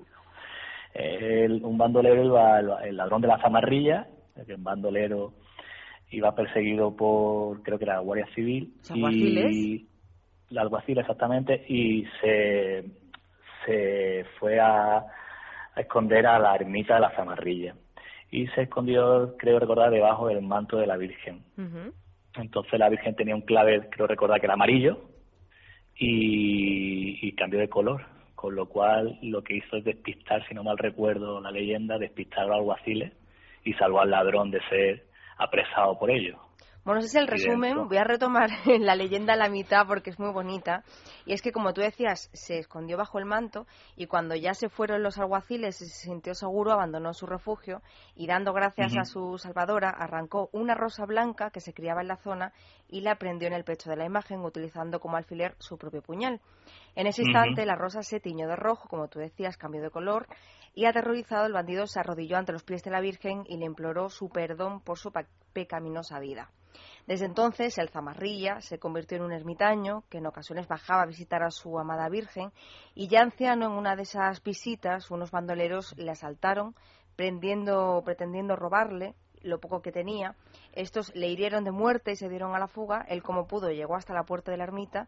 El, 0.93 1.61
un 1.65 1.77
bandolero 1.77 2.23
iba, 2.23 2.57
el, 2.59 2.95
ladrón 2.95 3.21
de 3.21 3.27
la 3.27 3.41
zamarrilla, 3.41 4.07
que 4.45 4.55
un 4.55 4.63
bandolero 4.63 5.33
iba 6.11 6.35
perseguido 6.35 6.95
por, 6.95 7.61
creo 7.63 7.77
que 7.77 7.85
era 7.85 7.95
la 7.95 8.01
Guardia 8.01 8.27
Civil. 8.35 8.73
Y, 8.93 9.87
la 10.49 10.61
alguacil, 10.61 10.99
exactamente, 10.99 11.65
y 11.67 12.05
se, 12.21 12.85
se 13.65 14.25
fue 14.39 14.59
a, 14.59 14.97
a 14.97 15.81
esconder 15.81 16.27
a 16.27 16.37
la 16.37 16.55
ermita 16.55 16.95
de 16.95 17.01
la 17.01 17.15
zamarrilla. 17.15 17.75
Y 18.29 18.47
se 18.47 18.63
escondió, 18.63 19.35
creo 19.37 19.59
recordar, 19.59 19.89
debajo 19.89 20.27
del 20.27 20.43
manto 20.43 20.77
de 20.77 20.87
la 20.87 20.97
Virgen. 20.97 21.43
Entonces 22.35 22.79
la 22.79 22.89
Virgen 22.89 23.15
tenía 23.15 23.35
un 23.35 23.41
clave, 23.41 23.89
creo 23.89 24.05
recordar 24.05 24.39
que 24.39 24.45
era 24.45 24.53
amarillo, 24.53 25.01
y, 25.95 27.27
y 27.27 27.31
cambió 27.33 27.59
de 27.59 27.69
color 27.69 28.13
con 28.43 28.55
lo 28.55 28.65
cual 28.65 29.17
lo 29.21 29.41
que 29.41 29.55
hizo 29.55 29.77
es 29.77 29.85
despistar, 29.85 30.45
si 30.45 30.53
no 30.53 30.65
mal 30.65 30.77
recuerdo 30.77 31.39
la 31.39 31.49
leyenda, 31.49 31.97
despistar 31.97 32.43
a 32.43 32.47
los 32.47 32.57
alguaciles 32.57 33.13
y 33.63 33.71
salvó 33.75 34.01
al 34.01 34.11
ladrón 34.11 34.51
de 34.51 34.59
ser 34.67 35.05
apresado 35.37 35.97
por 35.97 36.09
ellos. 36.11 36.37
Bueno, 36.85 36.99
ese 36.99 37.07
es 37.07 37.15
el 37.15 37.27
resumen. 37.27 37.87
Voy 37.87 37.95
a 37.95 38.03
retomar 38.03 38.49
la 38.79 38.95
leyenda 38.95 39.33
a 39.33 39.37
la 39.37 39.47
mitad 39.47 39.87
porque 39.87 40.09
es 40.09 40.19
muy 40.19 40.33
bonita. 40.33 40.83
Y 41.25 41.31
es 41.31 41.41
que, 41.41 41.53
como 41.53 41.73
tú 41.73 41.79
decías, 41.79 42.29
se 42.33 42.59
escondió 42.59 42.97
bajo 42.97 43.19
el 43.19 43.25
manto 43.25 43.65
y 43.95 44.07
cuando 44.07 44.35
ya 44.35 44.53
se 44.53 44.67
fueron 44.67 45.01
los 45.01 45.17
alguaciles 45.17 45.81
y 45.81 45.85
se 45.85 46.07
sintió 46.07 46.35
seguro, 46.35 46.73
abandonó 46.73 47.13
su 47.13 47.25
refugio 47.25 47.81
y, 48.15 48.27
dando 48.27 48.51
gracias 48.51 48.97
a 48.97 49.05
su 49.05 49.37
salvadora, 49.37 49.91
arrancó 49.91 50.49
una 50.51 50.75
rosa 50.75 51.05
blanca 51.05 51.51
que 51.51 51.61
se 51.61 51.73
criaba 51.73 52.01
en 52.01 52.09
la 52.09 52.17
zona 52.17 52.51
y 52.89 52.99
la 52.99 53.15
prendió 53.15 53.47
en 53.47 53.53
el 53.53 53.63
pecho 53.63 53.89
de 53.89 53.95
la 53.95 54.05
imagen 54.05 54.41
utilizando 54.41 54.99
como 54.99 55.15
alfiler 55.15 55.55
su 55.59 55.77
propio 55.77 56.01
puñal. 56.01 56.41
En 56.95 57.07
ese 57.07 57.21
instante, 57.21 57.65
la 57.65 57.75
rosa 57.75 58.03
se 58.03 58.19
tiñó 58.19 58.47
de 58.49 58.57
rojo, 58.57 58.89
como 58.89 59.07
tú 59.07 59.19
decías, 59.19 59.55
cambió 59.55 59.81
de 59.81 59.89
color 59.89 60.27
y 60.75 60.83
aterrorizado 60.85 61.45
el 61.45 61.53
bandido 61.53 61.87
se 61.87 62.01
arrodilló 62.01 62.35
ante 62.35 62.51
los 62.51 62.63
pies 62.63 62.83
de 62.83 62.91
la 62.91 62.99
Virgen 62.99 63.43
y 63.47 63.57
le 63.57 63.65
imploró 63.65 64.09
su 64.09 64.27
perdón 64.27 64.81
por 64.81 64.97
su 64.97 65.13
pecaminosa 65.53 66.19
vida. 66.19 66.49
Desde 67.05 67.25
entonces, 67.25 67.77
el 67.77 67.89
Zamarrilla 67.89 68.61
se 68.61 68.79
convirtió 68.79 69.17
en 69.17 69.23
un 69.23 69.33
ermitaño 69.33 70.03
que 70.09 70.19
en 70.19 70.25
ocasiones 70.25 70.67
bajaba 70.67 71.03
a 71.03 71.07
visitar 71.07 71.43
a 71.43 71.51
su 71.51 71.77
amada 71.77 72.07
Virgen 72.07 72.51
y 72.95 73.07
ya 73.09 73.21
anciano 73.21 73.65
en 73.65 73.73
una 73.73 73.95
de 73.95 74.03
esas 74.03 74.41
visitas, 74.41 75.11
unos 75.11 75.29
bandoleros 75.31 75.93
le 75.97 76.11
asaltaron 76.11 76.75
pretendiendo 77.15 78.55
robarle 78.55 79.15
lo 79.41 79.59
poco 79.59 79.81
que 79.81 79.91
tenía. 79.91 80.35
Estos 80.71 81.13
le 81.13 81.27
hirieron 81.27 81.63
de 81.63 81.71
muerte 81.71 82.13
y 82.13 82.15
se 82.15 82.29
dieron 82.29 82.55
a 82.55 82.59
la 82.59 82.67
fuga. 82.67 83.05
Él, 83.07 83.21
como 83.21 83.45
pudo, 83.45 83.69
llegó 83.69 83.95
hasta 83.95 84.13
la 84.13 84.23
puerta 84.23 84.51
de 84.51 84.57
la 84.57 84.63
ermita 84.63 85.07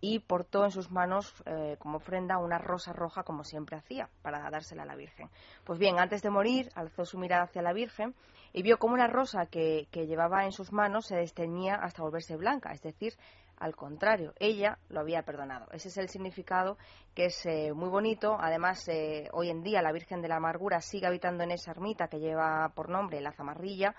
y 0.00 0.20
portó 0.20 0.64
en 0.64 0.70
sus 0.70 0.90
manos 0.90 1.34
eh, 1.46 1.76
como 1.78 1.98
ofrenda 1.98 2.38
una 2.38 2.58
rosa 2.58 2.92
roja 2.92 3.22
como 3.22 3.44
siempre 3.44 3.76
hacía 3.76 4.08
para 4.22 4.50
dársela 4.50 4.82
a 4.82 4.86
la 4.86 4.96
Virgen. 4.96 5.30
Pues 5.64 5.78
bien, 5.78 5.98
antes 5.98 6.22
de 6.22 6.30
morir 6.30 6.70
alzó 6.74 7.04
su 7.04 7.18
mirada 7.18 7.44
hacia 7.44 7.62
la 7.62 7.72
Virgen 7.72 8.14
y 8.52 8.62
vio 8.62 8.78
como 8.78 8.94
una 8.94 9.06
rosa 9.06 9.46
que, 9.46 9.88
que 9.90 10.06
llevaba 10.06 10.44
en 10.44 10.52
sus 10.52 10.72
manos 10.72 11.06
se 11.06 11.16
desteñía 11.16 11.76
hasta 11.76 12.02
volverse 12.02 12.36
blanca, 12.36 12.72
es 12.72 12.82
decir, 12.82 13.14
al 13.58 13.74
contrario, 13.74 14.34
ella 14.38 14.78
lo 14.90 15.00
había 15.00 15.22
perdonado. 15.22 15.66
Ese 15.72 15.88
es 15.88 15.96
el 15.96 16.10
significado 16.10 16.76
que 17.14 17.26
es 17.26 17.46
eh, 17.46 17.72
muy 17.72 17.88
bonito. 17.88 18.36
Además, 18.38 18.86
eh, 18.88 19.28
hoy 19.32 19.48
en 19.48 19.62
día 19.62 19.80
la 19.80 19.92
Virgen 19.92 20.20
de 20.20 20.28
la 20.28 20.36
Amargura 20.36 20.82
sigue 20.82 21.06
habitando 21.06 21.42
en 21.42 21.52
esa 21.52 21.70
ermita 21.70 22.08
que 22.08 22.18
lleva 22.18 22.70
por 22.74 22.90
nombre 22.90 23.20
la 23.22 23.32
Zamarrilla 23.32 23.94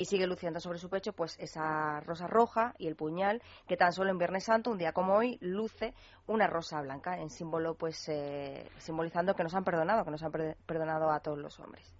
y 0.00 0.06
sigue 0.06 0.26
luciendo 0.26 0.60
sobre 0.60 0.78
su 0.78 0.88
pecho 0.88 1.12
pues 1.12 1.38
esa 1.38 2.00
rosa 2.00 2.26
roja 2.26 2.74
y 2.78 2.86
el 2.86 2.96
puñal 2.96 3.42
que 3.68 3.76
tan 3.76 3.92
solo 3.92 4.10
en 4.10 4.16
Viernes 4.16 4.44
Santo, 4.44 4.70
un 4.70 4.78
día 4.78 4.92
como 4.92 5.14
hoy, 5.14 5.36
luce 5.42 5.92
una 6.26 6.46
rosa 6.46 6.80
blanca 6.80 7.20
en 7.20 7.28
símbolo 7.28 7.74
pues 7.74 8.08
eh, 8.08 8.66
simbolizando 8.78 9.34
que 9.34 9.42
nos 9.42 9.54
han 9.54 9.62
perdonado, 9.62 10.02
que 10.06 10.10
nos 10.10 10.22
han 10.22 10.32
perdonado 10.32 11.10
a 11.10 11.20
todos 11.20 11.38
los 11.38 11.60
hombres. 11.60 11.94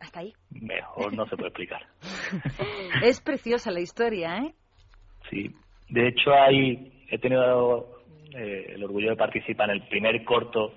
Hasta 0.00 0.20
ahí. 0.20 0.32
Mejor 0.50 1.12
no 1.12 1.26
se 1.26 1.36
puede 1.36 1.48
explicar. 1.48 1.86
es 3.02 3.20
preciosa 3.20 3.70
la 3.70 3.80
historia, 3.80 4.38
¿eh? 4.38 4.54
Sí, 5.28 5.54
de 5.90 6.08
hecho, 6.08 6.32
hay, 6.32 7.04
he 7.10 7.18
tenido 7.18 8.00
eh, 8.34 8.72
el 8.76 8.82
orgullo 8.82 9.10
de 9.10 9.16
participar 9.16 9.68
en 9.68 9.82
el 9.82 9.88
primer 9.88 10.24
corto 10.24 10.72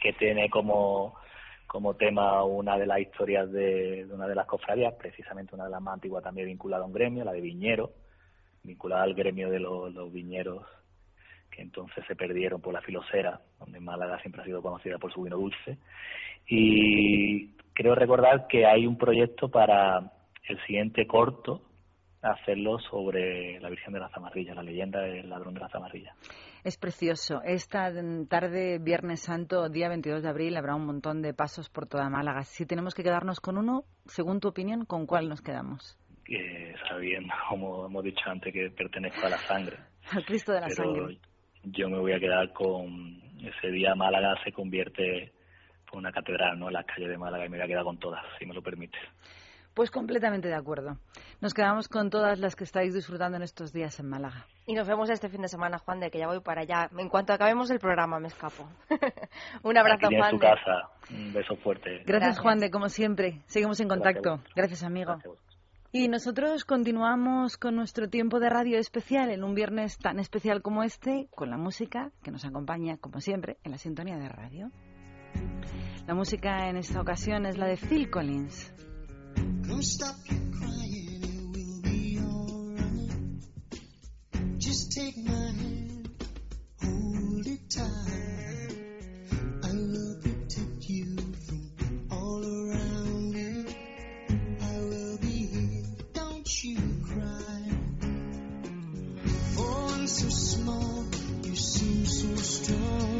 que 0.00 0.14
tiene 0.14 0.48
como, 0.48 1.14
como 1.72 1.94
tema 1.94 2.44
una 2.44 2.76
de 2.76 2.84
las 2.84 3.00
historias 3.00 3.50
de, 3.50 4.06
una 4.12 4.28
de 4.28 4.34
las 4.34 4.44
cofradías, 4.44 4.92
precisamente 4.92 5.54
una 5.54 5.64
de 5.64 5.70
las 5.70 5.80
más 5.80 5.94
antiguas 5.94 6.22
también 6.22 6.46
vinculada 6.46 6.82
a 6.82 6.86
un 6.86 6.92
gremio, 6.92 7.24
la 7.24 7.32
de 7.32 7.40
viñero, 7.40 7.92
vinculada 8.62 9.04
al 9.04 9.14
gremio 9.14 9.48
de 9.48 9.58
los, 9.58 9.90
los 9.94 10.12
viñeros 10.12 10.66
que 11.50 11.62
entonces 11.62 12.04
se 12.06 12.14
perdieron 12.14 12.60
por 12.60 12.74
la 12.74 12.82
filosera, 12.82 13.40
donde 13.58 13.80
Málaga 13.80 14.20
siempre 14.20 14.42
ha 14.42 14.44
sido 14.44 14.60
conocida 14.60 14.98
por 14.98 15.14
su 15.14 15.22
vino 15.22 15.38
dulce. 15.38 15.78
Y 16.46 17.54
creo 17.72 17.94
recordar 17.94 18.48
que 18.48 18.66
hay 18.66 18.86
un 18.86 18.98
proyecto 18.98 19.48
para 19.48 20.12
el 20.46 20.62
siguiente 20.66 21.06
corto, 21.06 21.62
hacerlo 22.20 22.80
sobre 22.80 23.58
la 23.60 23.70
Virgen 23.70 23.94
de 23.94 24.00
la 24.00 24.10
Zamarrilla, 24.10 24.54
la 24.54 24.62
leyenda 24.62 25.00
del 25.00 25.30
ladrón 25.30 25.54
de 25.54 25.60
la 25.60 25.70
Zamarrilla. 25.70 26.14
Es 26.64 26.76
precioso. 26.78 27.42
Esta 27.42 27.90
tarde, 28.28 28.78
Viernes 28.78 29.22
Santo, 29.22 29.68
día 29.68 29.88
22 29.88 30.22
de 30.22 30.28
abril, 30.28 30.56
habrá 30.56 30.76
un 30.76 30.86
montón 30.86 31.20
de 31.20 31.34
pasos 31.34 31.68
por 31.68 31.88
toda 31.88 32.08
Málaga. 32.08 32.44
Si 32.44 32.66
tenemos 32.66 32.94
que 32.94 33.02
quedarnos 33.02 33.40
con 33.40 33.58
uno, 33.58 33.82
según 34.06 34.38
tu 34.38 34.46
opinión, 34.46 34.84
¿con 34.84 35.06
cuál 35.06 35.28
nos 35.28 35.40
quedamos? 35.42 35.98
sabiendo, 36.88 37.34
como 37.48 37.86
hemos 37.86 38.04
dicho 38.04 38.22
antes, 38.26 38.52
que 38.52 38.70
pertenezco 38.70 39.26
a 39.26 39.30
la 39.30 39.38
sangre. 39.38 39.76
Al 40.12 40.24
Cristo 40.24 40.52
de 40.52 40.60
la 40.60 40.70
sangre. 40.70 41.18
Yo 41.64 41.88
me 41.90 41.98
voy 41.98 42.12
a 42.12 42.20
quedar 42.20 42.52
con 42.52 43.20
ese 43.40 43.68
día 43.72 43.94
Málaga 43.94 44.36
se 44.44 44.52
convierte 44.52 45.22
en 45.22 45.32
una 45.92 46.12
catedral, 46.12 46.58
¿no? 46.58 46.68
En 46.68 46.74
las 46.74 46.86
calles 46.86 47.08
de 47.08 47.18
Málaga 47.18 47.44
y 47.44 47.48
me 47.48 47.58
voy 47.58 47.64
a 47.64 47.68
quedar 47.68 47.84
con 47.84 47.98
todas, 47.98 48.24
si 48.38 48.46
me 48.46 48.54
lo 48.54 48.62
permite. 48.62 48.98
Pues 49.74 49.90
completamente 49.90 50.48
de 50.48 50.54
acuerdo. 50.54 50.98
Nos 51.40 51.54
quedamos 51.54 51.88
con 51.88 52.10
todas 52.10 52.38
las 52.38 52.56
que 52.56 52.64
estáis 52.64 52.92
disfrutando 52.92 53.38
en 53.38 53.42
estos 53.42 53.72
días 53.72 53.98
en 54.00 54.08
Málaga. 54.08 54.46
Y 54.66 54.74
nos 54.74 54.86
vemos 54.86 55.08
este 55.08 55.28
fin 55.28 55.40
de 55.40 55.48
semana, 55.48 55.78
Juan, 55.78 55.98
de 55.98 56.10
que 56.10 56.18
ya 56.18 56.26
voy 56.26 56.40
para 56.40 56.62
allá. 56.62 56.90
En 56.98 57.08
cuanto 57.08 57.32
acabemos 57.32 57.70
el 57.70 57.78
programa, 57.78 58.20
me 58.20 58.28
escapo. 58.28 58.68
un 59.62 59.78
abrazo, 59.78 60.06
Aquí 60.06 60.16
Juan. 60.16 60.34
En 60.34 60.38
su 60.38 60.38
casa. 60.38 60.90
Un 61.10 61.32
beso 61.32 61.56
fuerte. 61.56 62.02
Gracias, 62.04 62.38
Juan, 62.38 62.58
de 62.58 62.70
como 62.70 62.88
siempre. 62.88 63.40
Seguimos 63.46 63.80
en 63.80 63.88
contacto. 63.88 64.40
Gracias, 64.54 64.82
amigo. 64.82 65.16
Y 65.90 66.08
nosotros 66.08 66.64
continuamos 66.64 67.56
con 67.56 67.76
nuestro 67.76 68.08
tiempo 68.08 68.40
de 68.40 68.48
radio 68.48 68.78
especial 68.78 69.30
en 69.30 69.44
un 69.44 69.54
viernes 69.54 69.98
tan 69.98 70.18
especial 70.18 70.62
como 70.62 70.82
este, 70.82 71.28
con 71.34 71.50
la 71.50 71.58
música 71.58 72.10
que 72.22 72.30
nos 72.30 72.44
acompaña, 72.44 72.96
como 72.96 73.20
siempre, 73.20 73.58
en 73.62 73.72
la 73.72 73.78
sintonía 73.78 74.16
de 74.16 74.28
radio. 74.28 74.70
La 76.06 76.14
música 76.14 76.68
en 76.68 76.76
esta 76.76 77.00
ocasión 77.00 77.46
es 77.46 77.58
la 77.58 77.66
de 77.66 77.76
Phil 77.76 78.10
Collins. 78.10 78.74
Come 79.34 79.82
stop 79.82 80.16
your 80.26 80.40
crying, 80.58 81.22
it 81.22 81.56
will 81.56 81.80
be 81.82 82.18
alright. 82.20 83.10
Just 84.58 84.92
take 84.92 85.16
my 85.16 85.32
hand, 85.32 86.08
hold 86.82 87.46
it 87.46 87.70
tight. 87.70 88.76
I 89.64 89.72
will 89.72 90.16
protect 90.22 90.88
you 90.88 91.16
from 91.46 92.08
all 92.10 92.44
around 92.44 93.32
you. 93.34 93.66
I 94.60 94.78
will 94.78 95.18
be 95.18 95.46
here, 95.46 95.84
don't 96.12 96.64
you 96.64 96.78
cry. 97.06 97.62
For 99.54 99.92
I'm 99.94 100.06
so 100.06 100.28
small, 100.28 101.04
you 101.44 101.56
seem 101.56 102.06
so 102.06 102.36
strong. 102.36 103.11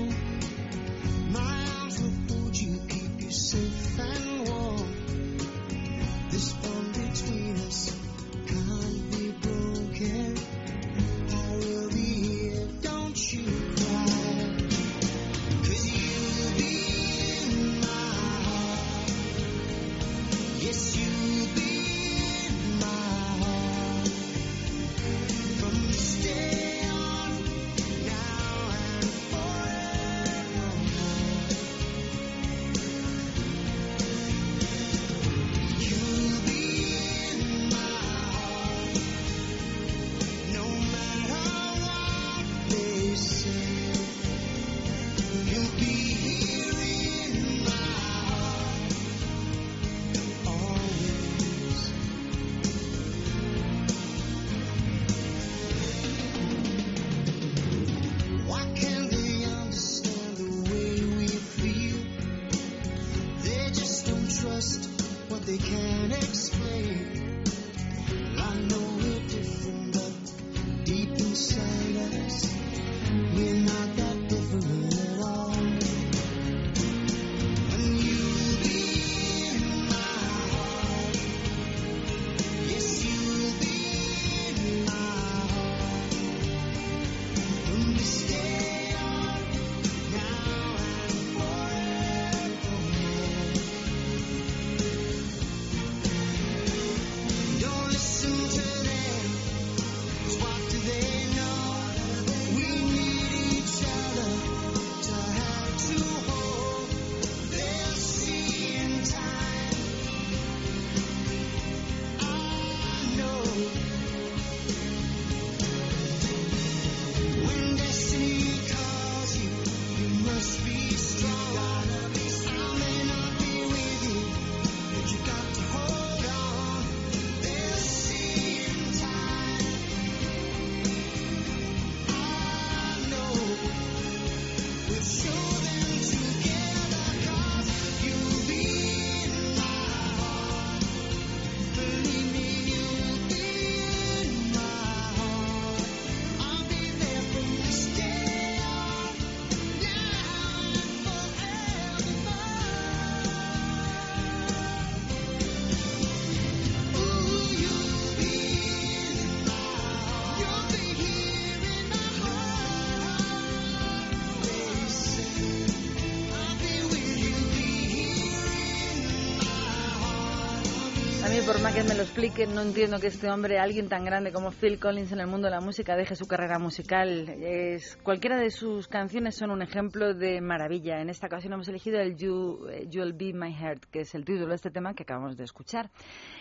Expliquen, 172.24 172.54
no 172.54 172.62
entiendo 172.62 173.00
que 173.00 173.08
este 173.08 173.28
hombre, 173.28 173.58
alguien 173.58 173.88
tan 173.88 174.04
grande 174.04 174.32
como 174.32 174.52
Phil 174.52 174.78
Collins 174.78 175.10
en 175.10 175.18
el 175.18 175.26
mundo 175.26 175.48
de 175.48 175.50
la 175.50 175.60
música, 175.60 175.96
deje 175.96 176.14
su 176.14 176.26
carrera 176.26 176.60
musical. 176.60 177.28
Es, 177.28 177.96
cualquiera 177.96 178.36
de 178.36 178.50
sus 178.50 178.86
canciones 178.86 179.34
son 179.34 179.50
un 179.50 179.60
ejemplo 179.60 180.14
de 180.14 180.40
maravilla. 180.40 181.00
En 181.00 181.10
esta 181.10 181.26
ocasión 181.26 181.54
hemos 181.54 181.66
elegido 181.66 181.98
el 181.98 182.14
you, 182.14 182.68
eh, 182.68 182.86
You'll 182.88 183.12
Be 183.12 183.32
My 183.32 183.52
Heart, 183.52 183.86
que 183.86 184.02
es 184.02 184.14
el 184.14 184.24
título 184.24 184.50
de 184.50 184.54
este 184.54 184.70
tema 184.70 184.94
que 184.94 185.02
acabamos 185.02 185.36
de 185.36 185.42
escuchar. 185.42 185.90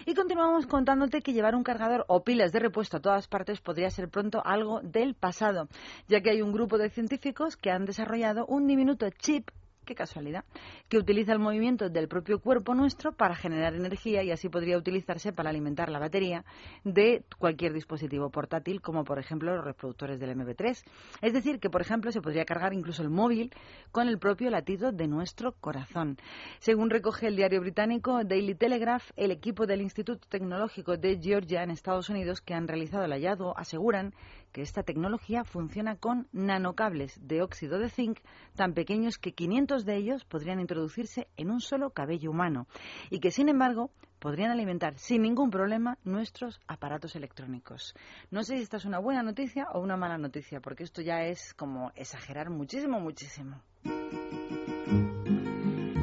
Y 0.05 0.13
continuamos 0.13 0.67
contándote 0.67 1.21
que 1.21 1.33
llevar 1.33 1.55
un 1.55 1.63
cargador 1.63 2.05
o 2.07 2.23
pilas 2.23 2.51
de 2.51 2.59
repuesto 2.59 2.97
a 2.97 3.01
todas 3.01 3.27
partes 3.27 3.59
podría 3.59 3.89
ser 3.89 4.07
pronto 4.07 4.43
algo 4.45 4.81
del 4.83 5.15
pasado, 5.15 5.67
ya 6.07 6.21
que 6.21 6.29
hay 6.29 6.43
un 6.43 6.51
grupo 6.51 6.77
de 6.77 6.91
científicos 6.91 7.57
que 7.57 7.71
han 7.71 7.85
desarrollado 7.85 8.45
un 8.45 8.67
diminuto 8.67 9.09
chip 9.09 9.49
qué 9.85 9.95
casualidad, 9.95 10.45
que 10.89 10.97
utiliza 10.97 11.33
el 11.33 11.39
movimiento 11.39 11.89
del 11.89 12.07
propio 12.07 12.39
cuerpo 12.39 12.75
nuestro 12.75 13.11
para 13.11 13.35
generar 13.35 13.73
energía 13.73 14.23
y 14.23 14.31
así 14.31 14.49
podría 14.49 14.77
utilizarse 14.77 15.33
para 15.33 15.49
alimentar 15.49 15.89
la 15.89 15.99
batería 15.99 16.45
de 16.83 17.23
cualquier 17.37 17.73
dispositivo 17.73 18.29
portátil, 18.29 18.81
como 18.81 19.03
por 19.03 19.19
ejemplo 19.19 19.55
los 19.55 19.65
reproductores 19.65 20.19
del 20.19 20.37
MP3. 20.37 20.83
Es 21.21 21.33
decir, 21.33 21.59
que 21.59 21.69
por 21.69 21.81
ejemplo 21.81 22.11
se 22.11 22.21
podría 22.21 22.45
cargar 22.45 22.73
incluso 22.73 23.01
el 23.01 23.09
móvil 23.09 23.51
con 23.91 24.07
el 24.07 24.19
propio 24.19 24.49
latido 24.49 24.91
de 24.91 25.07
nuestro 25.07 25.53
corazón. 25.53 26.17
Según 26.59 26.89
recoge 26.89 27.27
el 27.27 27.35
diario 27.35 27.61
británico 27.61 28.23
Daily 28.23 28.55
Telegraph, 28.55 29.11
el 29.15 29.31
equipo 29.31 29.65
del 29.65 29.81
Instituto 29.81 30.27
Tecnológico 30.29 30.97
de 30.97 31.19
Georgia 31.21 31.63
en 31.63 31.71
Estados 31.71 32.09
Unidos 32.09 32.41
que 32.41 32.53
han 32.53 32.67
realizado 32.67 33.05
el 33.05 33.11
hallazgo 33.11 33.57
aseguran 33.57 34.13
que 34.51 34.61
esta 34.61 34.83
tecnología 34.83 35.43
funciona 35.43 35.95
con 35.95 36.27
nanocables 36.31 37.19
de 37.21 37.41
óxido 37.41 37.79
de 37.79 37.89
zinc 37.89 38.19
tan 38.55 38.73
pequeños 38.73 39.17
que 39.17 39.33
500 39.33 39.85
de 39.85 39.95
ellos 39.95 40.25
podrían 40.25 40.59
introducirse 40.59 41.27
en 41.37 41.51
un 41.51 41.61
solo 41.61 41.91
cabello 41.91 42.31
humano 42.31 42.67
y 43.09 43.19
que, 43.19 43.31
sin 43.31 43.49
embargo, 43.49 43.91
podrían 44.19 44.51
alimentar 44.51 44.97
sin 44.99 45.23
ningún 45.23 45.49
problema 45.49 45.97
nuestros 46.03 46.61
aparatos 46.67 47.15
electrónicos. 47.15 47.95
No 48.29 48.43
sé 48.43 48.57
si 48.57 48.63
esta 48.63 48.77
es 48.77 48.85
una 48.85 48.99
buena 48.99 49.23
noticia 49.23 49.67
o 49.73 49.79
una 49.79 49.97
mala 49.97 50.17
noticia, 50.17 50.59
porque 50.61 50.83
esto 50.83 51.01
ya 51.01 51.23
es 51.23 51.53
como 51.55 51.91
exagerar 51.95 52.49
muchísimo, 52.49 52.99
muchísimo. 52.99 53.61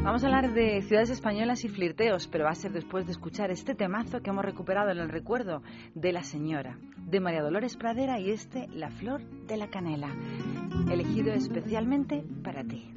Vamos 0.03 0.23
a 0.23 0.27
hablar 0.27 0.55
de 0.55 0.81
ciudades 0.83 1.11
españolas 1.11 1.65
y 1.65 1.69
flirteos, 1.69 2.29
pero 2.29 2.45
va 2.45 2.51
a 2.51 2.55
ser 2.55 2.73
después 2.73 3.05
de 3.07 3.13
escuchar 3.13 3.51
este 3.51 3.75
temazo 3.75 4.21
que 4.21 4.31
hemos 4.31 4.45
recuperado 4.45 4.91
en 4.91 4.99
el 4.99 5.09
recuerdo 5.09 5.63
de 5.95 6.13
la 6.13 6.23
señora, 6.23 6.79
de 6.97 7.21
María 7.21 7.43
Dolores 7.43 7.77
Pradera 7.77 8.19
y 8.19 8.31
este, 8.31 8.69
La 8.69 8.91
Flor 8.91 9.23
de 9.47 9.57
la 9.57 9.69
Canela, 9.69 10.15
elegido 10.91 11.33
especialmente 11.33 12.25
para 12.43 12.65
ti. 12.65 12.91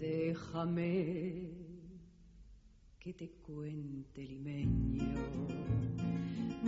Déjame 0.00 1.50
que 3.00 3.12
te 3.12 3.28
cuente 3.42 4.22
limeño, 4.22 5.46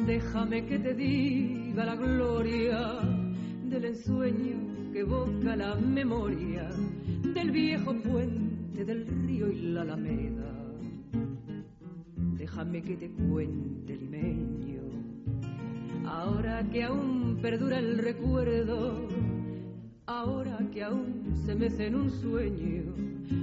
déjame 0.07 0.67
que 0.67 0.79
te 0.79 0.93
diga 0.93 1.85
la 1.87 1.97
gloria 1.97 3.26
del 3.69 3.85
ensueño 3.85 4.93
que 4.93 5.01
evoca 5.01 5.57
la 5.57 5.75
memoria 5.75 6.69
del 7.35 7.51
viejo 7.51 7.95
puente 7.95 8.85
del 8.85 9.07
río 9.27 9.51
y 9.51 9.61
la 9.73 9.83
alameda. 9.83 10.53
Déjame 12.39 12.83
que 12.83 12.97
te 12.97 13.11
cuente 13.11 13.97
limeño, 13.97 14.83
ahora 16.07 16.63
que 16.71 16.85
aún 16.85 17.39
perdura 17.43 17.79
el 17.79 17.99
recuerdo, 17.99 19.09
ahora 20.07 20.59
que 20.73 20.85
aún 20.85 21.35
se 21.45 21.55
mece 21.55 21.87
en 21.87 21.97
un 21.97 22.11
sueño 22.11 22.95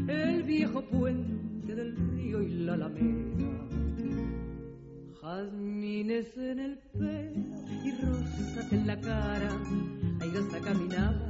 el 0.07 0.43
viejo 0.43 0.81
puente 0.83 1.75
del 1.75 1.95
río 2.15 2.41
y 2.41 2.49
la 2.49 2.73
alameda. 2.75 3.67
Jazmines 5.21 6.37
en 6.37 6.59
el 6.59 6.77
pelo 6.77 7.43
y 7.83 7.91
rosas 7.91 8.73
en 8.73 8.87
la 8.87 8.99
cara, 8.99 9.49
airosa 10.23 10.59
caminaba, 10.61 11.27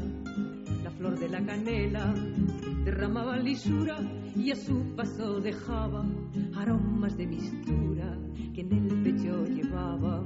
la 0.83 0.91
flor 0.91 1.17
de 1.17 1.27
la 1.27 1.43
canela 1.43 2.13
derramaba 2.85 3.37
lisura 3.37 3.97
y 4.35 4.51
a 4.51 4.55
su 4.55 4.95
paso 4.95 5.39
dejaba 5.39 6.05
aromas 6.55 7.17
de 7.17 7.25
mistura 7.25 8.17
que 8.53 8.61
en 8.61 8.71
el 8.71 9.03
pecho 9.03 9.45
llevaba. 9.45 10.23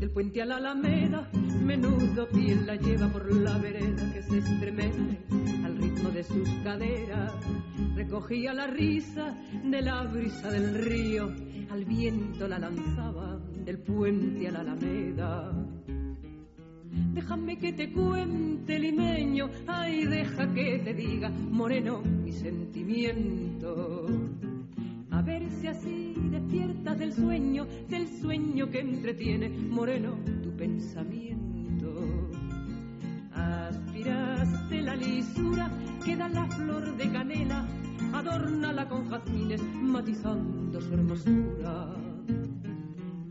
Del 0.00 0.10
puente 0.10 0.40
a 0.40 0.46
la 0.46 0.56
alameda, 0.56 1.30
menudo 1.62 2.26
piel 2.28 2.66
la 2.66 2.76
lleva 2.76 3.08
por 3.08 3.30
la 3.30 3.58
vereda 3.58 4.12
que 4.12 4.22
se 4.22 4.38
estremece 4.38 5.18
al 5.64 5.76
ritmo 5.76 6.08
de 6.08 6.24
sus 6.24 6.48
caderas. 6.64 7.34
Recogía 7.94 8.54
la 8.54 8.68
risa 8.68 9.36
de 9.64 9.82
la 9.82 10.04
brisa 10.04 10.50
del 10.50 10.74
río, 10.74 11.28
al 11.70 11.84
viento 11.84 12.48
la 12.48 12.58
lanzaba 12.58 13.38
del 13.66 13.78
puente 13.80 14.48
a 14.48 14.52
la 14.52 14.60
alameda. 14.60 15.52
Déjame 17.12 17.58
que 17.58 17.72
te 17.72 17.92
cuente, 17.92 18.78
limeño, 18.78 19.50
ay, 19.66 20.06
deja 20.06 20.52
que 20.52 20.78
te 20.78 20.94
diga, 20.94 21.30
moreno, 21.30 22.00
mi 22.00 22.32
sentimiento. 22.32 24.06
A 25.10 25.22
ver 25.22 25.50
si 25.50 25.66
así 25.66 26.14
despiertas 26.30 26.98
del 26.98 27.12
sueño, 27.12 27.66
del 27.88 28.06
sueño 28.20 28.70
que 28.70 28.80
entretiene, 28.80 29.48
moreno, 29.48 30.18
tu 30.42 30.50
pensamiento. 30.56 32.28
Aspiraste 33.32 34.82
la 34.82 34.96
lisura 34.96 35.70
que 36.04 36.16
da 36.16 36.28
la 36.28 36.46
flor 36.46 36.96
de 36.96 37.10
canela, 37.10 37.66
adórnala 38.12 38.88
con 38.88 39.08
jazmines, 39.08 39.62
matizando 39.82 40.80
su 40.80 40.94
hermosura. 40.94 41.94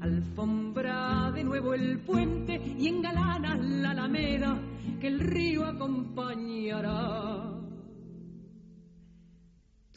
Alfombra 0.07 1.31
de 1.33 1.43
nuevo 1.43 1.73
el 1.73 1.99
puente 1.99 2.55
y 2.55 2.87
engalana 2.87 3.55
la 3.55 3.91
alameda 3.91 4.57
que 5.01 5.07
el 5.07 5.19
río 5.19 5.65
acompañará. 5.65 7.57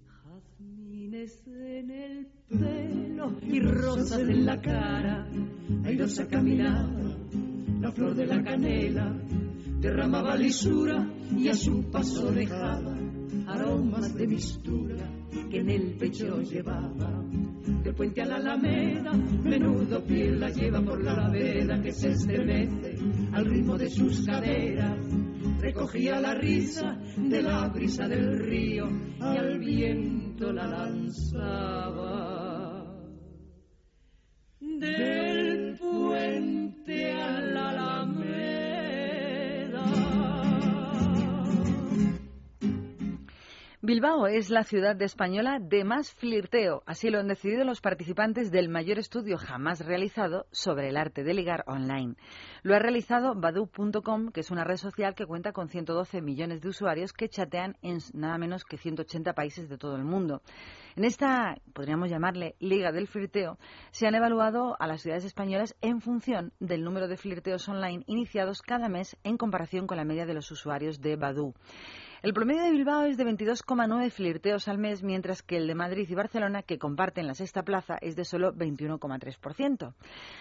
jazmines 0.05 1.47
en 1.47 1.89
el 1.89 2.34
pelo 2.49 3.37
y 3.41 3.59
rosas 3.59 4.19
en 4.19 4.45
la 4.45 4.61
cara, 4.61 5.27
airosa 5.83 6.27
caminaba 6.27 7.17
la 7.79 7.91
flor 7.91 8.15
de 8.15 8.25
la 8.25 8.43
canela 8.43 9.13
derramaba 9.79 10.35
lisura 10.35 11.07
y 11.37 11.47
a 11.47 11.53
su 11.53 11.83
paso 11.91 12.31
dejaba 12.31 12.97
aromas 13.47 14.15
de 14.15 14.27
mistura 14.27 15.07
que 15.51 15.59
en 15.59 15.69
el 15.69 15.95
pecho 15.97 16.41
llevaba. 16.41 17.23
Del 17.83 17.93
puente 17.93 18.21
a 18.23 18.25
la 18.25 18.37
alameda, 18.37 19.11
menudo 19.11 20.03
piel 20.03 20.39
la 20.39 20.49
lleva 20.49 20.81
por 20.81 21.03
la 21.03 21.13
laveda 21.13 21.79
que 21.81 21.91
se 21.91 22.09
estremece 22.09 22.95
al 23.31 23.45
ritmo 23.45 23.77
de 23.77 23.89
sus 23.89 24.25
caderas. 24.25 24.97
Recogía 25.59 26.19
la 26.19 26.33
risa 26.33 26.97
de 27.17 27.41
la 27.43 27.67
brisa 27.69 28.07
del 28.07 28.39
río 28.39 28.87
y 29.19 29.37
al 29.37 29.59
viento 29.59 30.51
la 30.51 30.67
lanzaba. 30.67 32.34
Del 34.85 35.14
Bilbao 43.85 44.25
es 44.25 44.49
la 44.49 44.63
ciudad 44.63 44.99
española 45.03 45.59
de 45.61 45.83
más 45.83 46.11
flirteo, 46.11 46.81
así 46.87 47.11
lo 47.11 47.19
han 47.19 47.27
decidido 47.27 47.63
los 47.65 47.81
participantes 47.81 48.49
del 48.49 48.67
mayor 48.67 48.97
estudio 48.97 49.37
jamás 49.37 49.85
realizado 49.85 50.47
sobre 50.51 50.89
el 50.89 50.97
arte 50.97 51.23
de 51.23 51.35
ligar 51.35 51.63
online. 51.67 52.15
Lo 52.63 52.73
ha 52.73 52.79
realizado 52.79 53.35
Badu.com, 53.35 54.31
que 54.31 54.39
es 54.39 54.49
una 54.49 54.63
red 54.63 54.77
social 54.77 55.13
que 55.13 55.27
cuenta 55.27 55.51
con 55.51 55.69
112 55.69 56.19
millones 56.23 56.61
de 56.61 56.69
usuarios 56.69 57.13
que 57.13 57.29
chatean 57.29 57.77
en 57.83 57.99
nada 58.15 58.39
menos 58.39 58.63
que 58.63 58.77
180 58.77 59.33
países 59.33 59.69
de 59.69 59.77
todo 59.77 59.95
el 59.97 60.03
mundo. 60.03 60.41
En 60.95 61.03
esta, 61.03 61.55
podríamos 61.73 62.09
llamarle 62.09 62.55
Liga 62.59 62.91
del 62.91 63.07
Flirteo, 63.07 63.59
se 63.91 64.07
han 64.07 64.15
evaluado 64.15 64.75
a 64.79 64.87
las 64.87 65.03
ciudades 65.03 65.25
españolas 65.25 65.75
en 65.81 66.01
función 66.01 66.53
del 66.59 66.83
número 66.83 67.07
de 67.07 67.17
flirteos 67.17 67.69
online 67.69 68.03
iniciados 68.07 68.63
cada 68.63 68.89
mes 68.89 69.15
en 69.23 69.37
comparación 69.37 69.85
con 69.85 69.97
la 69.97 70.05
media 70.05 70.25
de 70.25 70.33
los 70.33 70.49
usuarios 70.49 71.01
de 71.01 71.17
Badu. 71.17 71.53
El 72.25 72.33
promedio 72.33 72.63
de 72.63 72.71
Bilbao 72.71 73.03
es 73.03 73.17
de 73.17 73.23
22,9 73.23 74.09
flirteos 74.09 74.67
al 74.67 74.79
mes, 74.79 75.03
mientras 75.03 75.43
que 75.43 75.57
el 75.57 75.67
de 75.67 75.75
Madrid 75.75 76.07
y 76.09 76.15
Barcelona, 76.15 76.63
que 76.63 76.79
comparten 76.79 77.27
la 77.27 77.35
sexta 77.35 77.61
plaza, 77.61 77.99
es 78.01 78.15
de 78.15 78.25
solo 78.25 78.51
21,3%. 78.51 79.93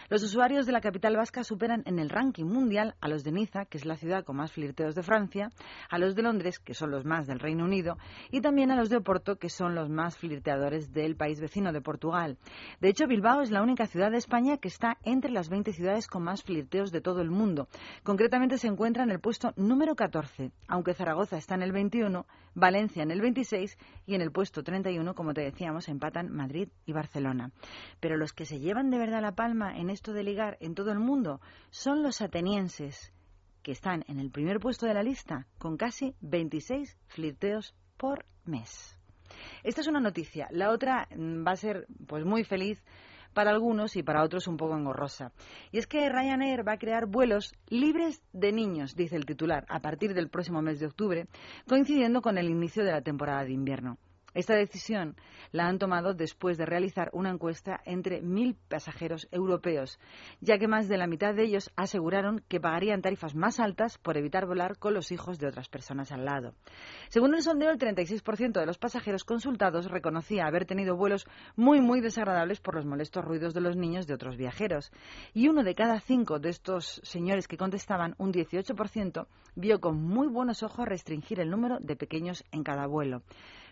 Los 0.08 0.22
usuarios 0.22 0.64
de 0.64 0.72
la 0.72 0.80
capital 0.80 1.14
vasca 1.14 1.44
superan 1.44 1.82
en 1.84 1.98
el 1.98 2.08
ranking 2.08 2.46
mundial 2.46 2.94
a 3.02 3.08
los 3.08 3.22
de 3.22 3.32
Niza, 3.32 3.66
que 3.66 3.76
es 3.76 3.84
la 3.84 3.96
ciudad 3.96 4.24
con 4.24 4.36
más 4.36 4.50
flirteos 4.50 4.94
de 4.94 5.02
Francia, 5.02 5.50
a 5.90 5.98
los 5.98 6.14
de 6.14 6.22
Londres, 6.22 6.58
que 6.58 6.72
son 6.72 6.90
los 6.90 7.04
más 7.04 7.26
del 7.26 7.38
Reino 7.38 7.66
Unido, 7.66 7.98
y 8.30 8.40
también 8.40 8.70
a 8.70 8.76
los 8.76 8.88
de 8.88 8.96
Oporto, 8.96 9.36
que 9.36 9.50
son 9.50 9.74
los 9.74 9.90
más 9.90 10.16
flirteadores 10.16 10.90
del 10.90 11.16
país 11.16 11.38
vecino 11.38 11.70
de 11.70 11.82
Portugal. 11.82 12.38
De 12.80 12.88
hecho, 12.88 13.06
Bilbao 13.06 13.42
es 13.42 13.50
la 13.50 13.60
única 13.60 13.84
ciudad 13.84 14.10
de 14.10 14.16
España 14.16 14.56
que 14.56 14.68
está 14.68 14.96
entre 15.02 15.32
las 15.32 15.50
20 15.50 15.74
ciudades 15.74 16.06
con 16.06 16.22
más 16.22 16.44
flirteos 16.44 16.92
de 16.92 17.02
todo 17.02 17.20
el 17.20 17.30
mundo. 17.30 17.68
Concretamente 18.04 18.56
se 18.56 18.68
encuentra 18.68 19.02
en 19.02 19.10
el 19.10 19.20
puesto 19.20 19.52
número 19.56 19.94
14, 19.94 20.50
aunque 20.66 20.94
Zaragoza 20.94 21.36
está 21.36 21.56
en 21.56 21.62
el 21.62 21.73
21, 21.74 22.26
Valencia 22.54 23.02
en 23.02 23.10
el 23.10 23.20
26 23.20 23.76
y 24.06 24.14
en 24.14 24.22
el 24.22 24.32
puesto 24.32 24.62
31, 24.62 25.14
como 25.14 25.34
te 25.34 25.42
decíamos, 25.42 25.88
empatan 25.88 26.32
Madrid 26.32 26.68
y 26.86 26.92
Barcelona. 26.92 27.50
Pero 28.00 28.16
los 28.16 28.32
que 28.32 28.46
se 28.46 28.60
llevan 28.60 28.90
de 28.90 28.98
verdad 28.98 29.20
la 29.20 29.34
palma 29.34 29.76
en 29.76 29.90
esto 29.90 30.14
de 30.14 30.22
ligar 30.22 30.56
en 30.60 30.74
todo 30.74 30.92
el 30.92 30.98
mundo 30.98 31.40
son 31.70 32.02
los 32.02 32.22
atenienses, 32.22 33.12
que 33.62 33.72
están 33.72 34.04
en 34.08 34.20
el 34.20 34.30
primer 34.30 34.60
puesto 34.60 34.86
de 34.86 34.94
la 34.94 35.02
lista 35.02 35.46
con 35.58 35.76
casi 35.76 36.14
26 36.20 36.96
flirteos 37.08 37.74
por 37.96 38.24
mes. 38.44 38.98
Esta 39.62 39.80
es 39.80 39.86
una 39.86 40.00
noticia. 40.00 40.48
La 40.50 40.70
otra 40.70 41.08
mm, 41.14 41.46
va 41.46 41.52
a 41.52 41.56
ser 41.56 41.86
pues 42.06 42.24
muy 42.24 42.44
feliz 42.44 42.82
para 43.34 43.50
algunos 43.50 43.96
y 43.96 44.02
para 44.02 44.22
otros 44.22 44.46
un 44.46 44.56
poco 44.56 44.76
engorrosa. 44.76 45.32
Y 45.72 45.78
es 45.78 45.86
que 45.86 46.08
Ryanair 46.08 46.66
va 46.66 46.72
a 46.72 46.78
crear 46.78 47.06
vuelos 47.06 47.52
libres 47.68 48.22
de 48.32 48.52
niños, 48.52 48.94
dice 48.96 49.16
el 49.16 49.26
titular, 49.26 49.66
a 49.68 49.80
partir 49.80 50.14
del 50.14 50.30
próximo 50.30 50.62
mes 50.62 50.80
de 50.80 50.86
octubre, 50.86 51.26
coincidiendo 51.68 52.22
con 52.22 52.38
el 52.38 52.48
inicio 52.48 52.84
de 52.84 52.92
la 52.92 53.02
temporada 53.02 53.44
de 53.44 53.52
invierno. 53.52 53.98
Esta 54.34 54.54
decisión 54.54 55.16
la 55.52 55.68
han 55.68 55.78
tomado 55.78 56.12
después 56.12 56.58
de 56.58 56.66
realizar 56.66 57.08
una 57.12 57.30
encuesta 57.30 57.80
entre 57.84 58.20
mil 58.20 58.56
pasajeros 58.68 59.28
europeos, 59.30 59.98
ya 60.40 60.58
que 60.58 60.68
más 60.68 60.88
de 60.88 60.98
la 60.98 61.06
mitad 61.06 61.34
de 61.34 61.44
ellos 61.44 61.70
aseguraron 61.76 62.42
que 62.48 62.60
pagarían 62.60 63.00
tarifas 63.00 63.34
más 63.34 63.60
altas 63.60 63.98
por 63.98 64.16
evitar 64.16 64.46
volar 64.46 64.78
con 64.78 64.94
los 64.94 65.12
hijos 65.12 65.38
de 65.38 65.46
otras 65.46 65.68
personas 65.68 66.10
al 66.10 66.24
lado. 66.24 66.54
Según 67.08 67.34
el 67.34 67.42
sondeo, 67.42 67.70
el 67.70 67.78
36% 67.78 68.52
de 68.52 68.66
los 68.66 68.78
pasajeros 68.78 69.24
consultados 69.24 69.90
reconocía 69.90 70.46
haber 70.46 70.66
tenido 70.66 70.96
vuelos 70.96 71.26
muy, 71.54 71.80
muy 71.80 72.00
desagradables 72.00 72.60
por 72.60 72.74
los 72.74 72.86
molestos 72.86 73.24
ruidos 73.24 73.54
de 73.54 73.60
los 73.60 73.76
niños 73.76 74.06
de 74.06 74.14
otros 74.14 74.36
viajeros. 74.36 74.92
Y 75.32 75.48
uno 75.48 75.62
de 75.62 75.74
cada 75.74 76.00
cinco 76.00 76.40
de 76.40 76.48
estos 76.48 77.00
señores 77.04 77.46
que 77.46 77.56
contestaban, 77.56 78.14
un 78.18 78.32
18%, 78.32 79.26
vio 79.54 79.80
con 79.80 80.02
muy 80.02 80.26
buenos 80.26 80.62
ojos 80.62 80.88
restringir 80.88 81.40
el 81.40 81.50
número 81.50 81.78
de 81.80 81.96
pequeños 81.96 82.44
en 82.50 82.64
cada 82.64 82.86
vuelo. 82.86 83.22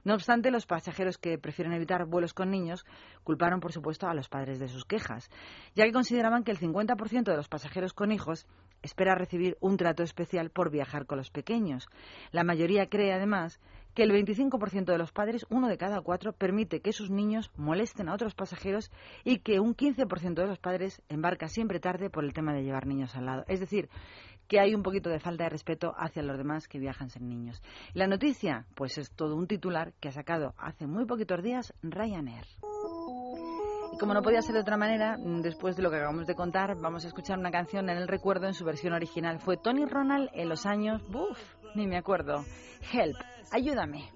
No 0.04 0.14
obstante, 0.14 0.50
los 0.50 0.66
pasajeros 0.66 1.18
que 1.18 1.38
prefieren 1.38 1.72
evitar 1.72 2.06
vuelos 2.06 2.34
con 2.34 2.50
niños 2.50 2.84
culparon, 3.22 3.60
por 3.60 3.72
supuesto, 3.72 4.08
a 4.08 4.14
los 4.14 4.28
padres 4.28 4.58
de 4.58 4.68
sus 4.68 4.84
quejas, 4.84 5.30
ya 5.74 5.84
que 5.84 5.92
consideraban 5.92 6.42
que 6.42 6.50
el 6.50 6.58
50% 6.58 7.24
de 7.24 7.36
los 7.36 7.48
pasajeros 7.48 7.92
con 7.92 8.10
hijos 8.10 8.46
espera 8.82 9.14
recibir 9.14 9.56
un 9.60 9.76
trato 9.76 10.02
especial 10.02 10.50
por 10.50 10.70
viajar 10.70 11.06
con 11.06 11.18
los 11.18 11.30
pequeños. 11.30 11.88
La 12.32 12.42
mayoría 12.42 12.88
cree, 12.88 13.12
además, 13.12 13.60
que 13.94 14.02
el 14.02 14.10
25% 14.10 14.86
de 14.86 14.98
los 14.98 15.12
padres, 15.12 15.46
uno 15.50 15.68
de 15.68 15.76
cada 15.76 16.00
cuatro, 16.00 16.32
permite 16.32 16.80
que 16.80 16.92
sus 16.92 17.10
niños 17.10 17.50
molesten 17.56 18.08
a 18.08 18.14
otros 18.14 18.34
pasajeros 18.34 18.90
y 19.22 19.38
que 19.38 19.60
un 19.60 19.76
15% 19.76 20.34
de 20.34 20.46
los 20.46 20.58
padres 20.58 21.02
embarca 21.08 21.48
siempre 21.48 21.78
tarde 21.78 22.08
por 22.08 22.24
el 22.24 22.32
tema 22.32 22.54
de 22.54 22.64
llevar 22.64 22.86
niños 22.86 23.14
al 23.16 23.26
lado. 23.26 23.44
Es 23.48 23.60
decir, 23.60 23.88
que 24.52 24.60
hay 24.60 24.74
un 24.74 24.82
poquito 24.82 25.08
de 25.08 25.18
falta 25.18 25.44
de 25.44 25.48
respeto 25.48 25.94
hacia 25.96 26.22
los 26.22 26.36
demás 26.36 26.68
que 26.68 26.78
viajan 26.78 27.08
sin 27.08 27.26
niños. 27.26 27.62
la 27.94 28.06
noticia, 28.06 28.66
pues 28.74 28.98
es 28.98 29.10
todo 29.10 29.34
un 29.34 29.46
titular 29.46 29.94
que 29.98 30.08
ha 30.08 30.12
sacado 30.12 30.52
hace 30.58 30.86
muy 30.86 31.06
poquitos 31.06 31.42
días 31.42 31.72
Ryanair. 31.82 32.44
Y 33.94 33.96
como 33.96 34.12
no 34.12 34.20
podía 34.20 34.42
ser 34.42 34.56
de 34.56 34.60
otra 34.60 34.76
manera, 34.76 35.16
después 35.18 35.74
de 35.74 35.82
lo 35.82 35.88
que 35.88 35.96
acabamos 35.96 36.26
de 36.26 36.34
contar, 36.34 36.76
vamos 36.76 37.02
a 37.06 37.08
escuchar 37.08 37.38
una 37.38 37.50
canción 37.50 37.88
en 37.88 37.96
el 37.96 38.06
recuerdo 38.06 38.46
en 38.46 38.52
su 38.52 38.66
versión 38.66 38.92
original. 38.92 39.38
Fue 39.38 39.56
Tony 39.56 39.86
Ronald 39.86 40.28
en 40.34 40.50
los 40.50 40.66
años, 40.66 41.00
¡buf! 41.08 41.38
Ni 41.74 41.86
me 41.86 41.96
acuerdo. 41.96 42.44
Help, 42.92 43.16
ayúdame. 43.52 44.10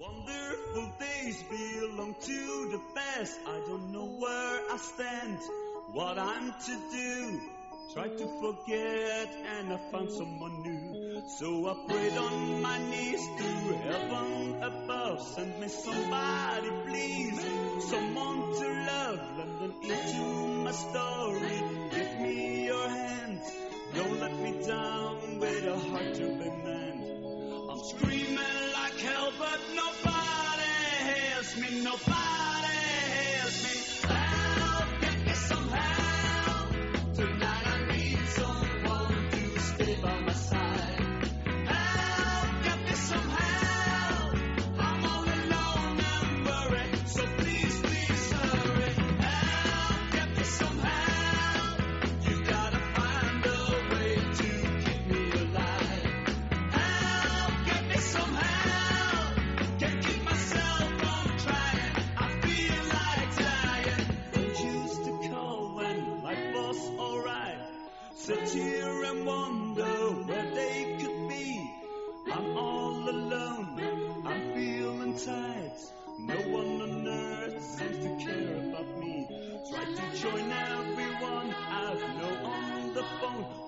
Tried 7.93 8.17
to 8.17 8.27
forget 8.41 9.29
and 9.57 9.73
I 9.73 9.77
found 9.91 10.11
someone 10.11 10.61
new. 10.61 11.21
So 11.39 11.67
I 11.69 11.73
prayed 11.87 12.17
on 12.17 12.61
my 12.61 12.77
knees 12.89 13.25
to 13.37 13.43
heaven 13.87 14.61
above. 14.61 15.21
Send 15.21 15.59
me 15.59 15.67
somebody, 15.69 16.69
please. 16.85 17.39
Someone 17.89 18.53
to 18.59 18.67
love. 18.91 19.19
London 19.37 19.73
into 19.83 20.47
my 20.65 20.71
story. 20.71 21.63
Give 21.91 22.19
me 22.19 22.65
your 22.65 22.89
hand. 22.89 23.39
Don't 23.95 24.19
let 24.19 24.37
me 24.37 24.51
down 24.67 25.39
with 25.39 25.65
a 25.65 25.79
heart 25.79 26.13
to 26.15 26.27
mend. 26.27 27.69
I'm 27.71 27.83
screaming 27.83 28.71
like 28.73 28.99
hell, 28.99 29.31
but 29.39 29.59
nobody 29.73 30.71
hears 31.07 31.57
me. 31.57 31.83
Nobody 31.83 32.16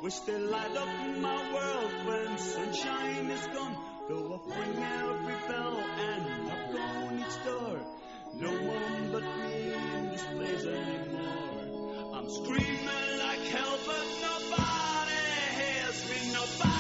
Wish 0.09 0.19
they 0.21 0.39
light 0.39 0.75
up 0.75 0.89
my 1.19 1.53
world 1.53 1.91
when 2.07 2.37
sunshine 2.39 3.29
is 3.29 3.45
gone. 3.53 3.77
Go 4.07 4.33
off 4.33 4.47
ring 4.47 4.83
every 4.83 5.35
bell 5.47 5.77
and 5.77 6.47
knock 6.47 6.81
on 6.81 7.19
each 7.19 7.45
door. 7.45 7.79
No 8.33 8.49
one 8.49 9.11
but 9.11 9.21
me 9.21 9.71
in 9.71 10.09
this 10.09 10.23
place 10.33 10.65
anymore. 10.65 12.15
I'm 12.15 12.27
screaming 12.27 13.19
like 13.19 13.43
hell, 13.53 13.77
but 13.85 14.05
nobody 14.25 15.21
hears 15.59 16.09
me. 16.09 16.33
Nobody 16.33 16.78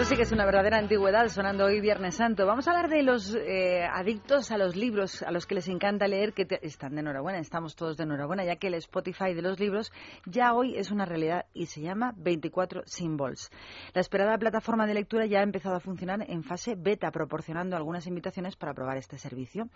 Esto 0.00 0.08
sí 0.12 0.16
que 0.16 0.22
es 0.22 0.32
una 0.32 0.46
verdadera 0.46 0.78
antigüedad 0.78 1.28
sonando 1.28 1.66
hoy 1.66 1.78
Viernes 1.82 2.14
Santo. 2.14 2.46
Vamos 2.46 2.66
a 2.66 2.70
hablar 2.70 2.88
de 2.88 3.02
los 3.02 3.34
eh, 3.34 3.84
adictos 3.84 4.50
a 4.50 4.56
los 4.56 4.74
libros, 4.74 5.22
a 5.22 5.30
los 5.30 5.44
que 5.44 5.54
les 5.56 5.68
encanta 5.68 6.08
leer, 6.08 6.32
que 6.32 6.46
te- 6.46 6.66
están 6.66 6.94
de 6.94 7.00
enhorabuena, 7.00 7.38
estamos 7.38 7.76
todos 7.76 7.98
de 7.98 8.04
enhorabuena, 8.04 8.42
ya 8.42 8.56
que 8.56 8.68
el 8.68 8.74
Spotify 8.76 9.34
de 9.34 9.42
los 9.42 9.60
libros 9.60 9.92
ya 10.24 10.54
hoy 10.54 10.74
es 10.74 10.90
una 10.90 11.04
realidad 11.04 11.44
y 11.52 11.66
se 11.66 11.82
llama 11.82 12.14
24 12.16 12.84
Symbols. 12.86 13.50
La 13.92 14.00
esperada 14.00 14.38
plataforma 14.38 14.86
de 14.86 14.94
lectura 14.94 15.26
ya 15.26 15.40
ha 15.40 15.42
empezado 15.42 15.76
a 15.76 15.80
funcionar 15.80 16.24
en 16.30 16.44
fase 16.44 16.76
beta, 16.78 17.10
proporcionando 17.10 17.76
algunas 17.76 18.06
invitaciones 18.06 18.56
para 18.56 18.72
probar 18.72 18.96
este 18.96 19.18
servicio. 19.18 19.68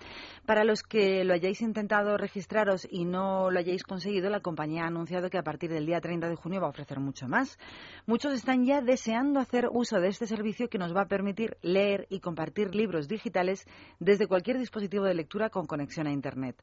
Para 0.47 0.65
los 0.65 0.83
que 0.83 1.23
lo 1.25 1.35
hayáis 1.35 1.61
intentado 1.61 2.17
registraros 2.17 2.89
y 2.91 3.05
no 3.05 3.51
lo 3.51 3.59
hayáis 3.59 3.83
conseguido, 3.85 4.31
la 4.31 4.41
compañía 4.41 4.85
ha 4.85 4.87
anunciado 4.87 5.29
que 5.29 5.37
a 5.37 5.43
partir 5.43 5.71
del 5.71 5.85
día 5.85 6.01
30 6.01 6.31
de 6.31 6.37
junio 6.37 6.63
va 6.63 6.69
a 6.69 6.71
ofrecer 6.71 6.99
mucho 6.99 7.29
más. 7.29 7.59
Muchos 8.07 8.33
están 8.33 8.65
ya 8.65 8.81
deseando 8.81 9.39
hacer 9.39 9.69
uso 9.71 10.01
de 10.01 10.14
este 10.15 10.27
servicio 10.29 10.69
que 10.69 10.79
nos 10.79 10.95
va 10.95 11.03
a 11.03 11.09
permitir 11.09 11.57
leer 11.61 12.07
y 12.09 12.21
compartir 12.21 12.75
libros 12.75 13.09
digitales 13.09 13.67
desde 13.99 14.29
cualquier 14.29 14.59
dispositivo 14.59 15.05
de 15.05 15.15
lectura 15.15 15.51
con 15.51 15.67
conexión 15.67 16.07
a 16.07 16.13
Internet. 16.13 16.63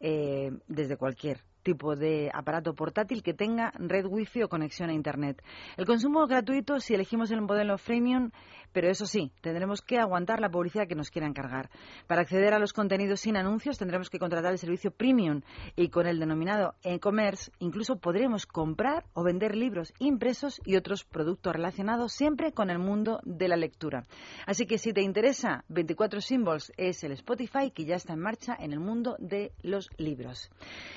Eh, 0.00 0.50
desde 0.66 0.96
cualquier 0.96 1.40
tipo 1.62 1.96
de 1.96 2.30
aparato 2.32 2.74
portátil 2.74 3.22
que 3.24 3.34
tenga 3.34 3.72
red 3.74 4.06
wifi 4.06 4.42
o 4.42 4.48
conexión 4.48 4.88
a 4.88 4.92
internet. 4.92 5.42
El 5.76 5.84
consumo 5.84 6.26
gratuito 6.28 6.78
si 6.78 6.94
elegimos 6.94 7.32
el 7.32 7.40
modelo 7.40 7.76
freemium, 7.76 8.30
pero 8.72 8.88
eso 8.88 9.06
sí, 9.06 9.32
tendremos 9.40 9.82
que 9.82 9.98
aguantar 9.98 10.40
la 10.40 10.50
publicidad 10.50 10.86
que 10.86 10.94
nos 10.94 11.10
quieran 11.10 11.32
cargar. 11.32 11.70
Para 12.06 12.22
acceder 12.22 12.54
a 12.54 12.58
los 12.58 12.72
contenidos 12.72 13.20
sin 13.20 13.36
anuncios 13.36 13.78
tendremos 13.78 14.10
que 14.10 14.18
contratar 14.18 14.52
el 14.52 14.58
servicio 14.58 14.90
premium 14.90 15.42
y 15.76 15.88
con 15.88 16.06
el 16.06 16.18
denominado 16.18 16.74
e-commerce 16.82 17.50
incluso 17.58 17.96
podremos 17.96 18.46
comprar 18.46 19.04
o 19.14 19.22
vender 19.22 19.56
libros 19.56 19.92
impresos 19.98 20.60
y 20.64 20.76
otros 20.76 21.04
productos 21.04 21.54
relacionados 21.54 22.12
siempre 22.12 22.52
con 22.52 22.70
el 22.70 22.78
mundo 22.78 23.20
de 23.24 23.48
la 23.48 23.56
lectura. 23.56 24.04
Así 24.46 24.66
que 24.66 24.78
si 24.78 24.92
te 24.92 25.02
interesa, 25.02 25.64
24 25.68 26.20
Symbols 26.20 26.72
es 26.76 27.02
el 27.04 27.12
Spotify 27.12 27.70
que 27.70 27.84
ya 27.84 27.96
está 27.96 28.12
en 28.12 28.20
marcha 28.20 28.56
en 28.58 28.72
el 28.72 28.80
mundo 28.80 29.16
de 29.18 29.52
los 29.62 29.90
libros. 29.98 30.50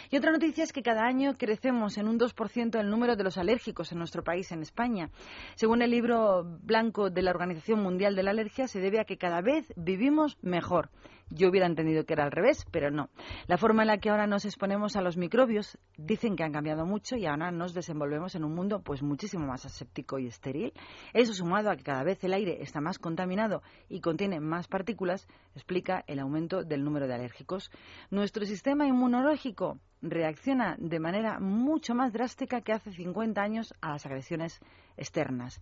Y 0.09 0.17
otra 0.17 0.31
noticia 0.31 0.63
es 0.63 0.73
que 0.73 0.81
cada 0.81 1.05
año 1.05 1.35
crecemos 1.37 1.97
en 1.97 2.07
un 2.07 2.19
2% 2.19 2.79
el 2.79 2.89
número 2.89 3.15
de 3.15 3.23
los 3.23 3.37
alérgicos 3.37 3.91
en 3.91 3.99
nuestro 3.99 4.23
país, 4.23 4.51
en 4.51 4.61
España. 4.61 5.09
Según 5.55 5.81
el 5.81 5.91
libro 5.91 6.43
blanco 6.43 7.09
de 7.09 7.21
la 7.21 7.31
Organización 7.31 7.58
Mundial 7.77 8.15
de 8.15 8.23
la 8.23 8.31
Alergia, 8.31 8.67
se 8.67 8.79
debe 8.79 8.99
a 8.99 9.05
que 9.05 9.17
cada 9.17 9.41
vez 9.41 9.65
vivimos 9.75 10.37
mejor. 10.41 10.89
Yo 11.31 11.49
hubiera 11.49 11.67
entendido 11.67 12.05
que 12.05 12.13
era 12.13 12.23
al 12.23 12.31
revés, 12.31 12.65
pero 12.71 12.89
no. 12.89 13.09
La 13.47 13.57
forma 13.57 13.83
en 13.83 13.87
la 13.87 13.99
que 13.99 14.09
ahora 14.09 14.25
nos 14.25 14.45
exponemos 14.45 14.95
a 14.95 15.01
los 15.01 15.15
microbios 15.15 15.77
dicen 15.97 16.35
que 16.35 16.43
han 16.43 16.51
cambiado 16.51 16.85
mucho 16.85 17.15
y 17.17 17.25
ahora 17.27 17.51
nos 17.51 17.73
desenvolvemos 17.73 18.33
en 18.35 18.43
un 18.43 18.55
mundo 18.55 18.81
pues 18.81 19.03
muchísimo 19.03 19.45
más 19.45 19.65
aséptico 19.65 20.17
y 20.17 20.27
estéril. 20.27 20.73
Eso 21.13 21.33
sumado 21.33 21.69
a 21.69 21.75
que 21.75 21.83
cada 21.83 22.03
vez 22.03 22.23
el 22.23 22.33
aire 22.33 22.61
está 22.61 22.81
más 22.81 22.97
contaminado 22.97 23.61
y 23.89 24.01
contiene 24.01 24.39
más 24.39 24.67
partículas, 24.67 25.27
explica 25.53 26.03
el 26.07 26.19
aumento 26.19 26.63
del 26.63 26.83
número 26.83 27.07
de 27.07 27.13
alérgicos. 27.13 27.69
Nuestro 28.09 28.45
sistema 28.45 28.87
inmunológico 28.87 29.79
reacciona 30.01 30.75
de 30.79 30.99
manera 30.99 31.39
mucho 31.39 31.93
más 31.93 32.13
drástica 32.13 32.61
que 32.61 32.73
hace 32.73 32.91
50 32.91 33.41
años 33.41 33.73
a 33.81 33.89
las 33.91 34.05
agresiones 34.05 34.59
externas. 34.97 35.61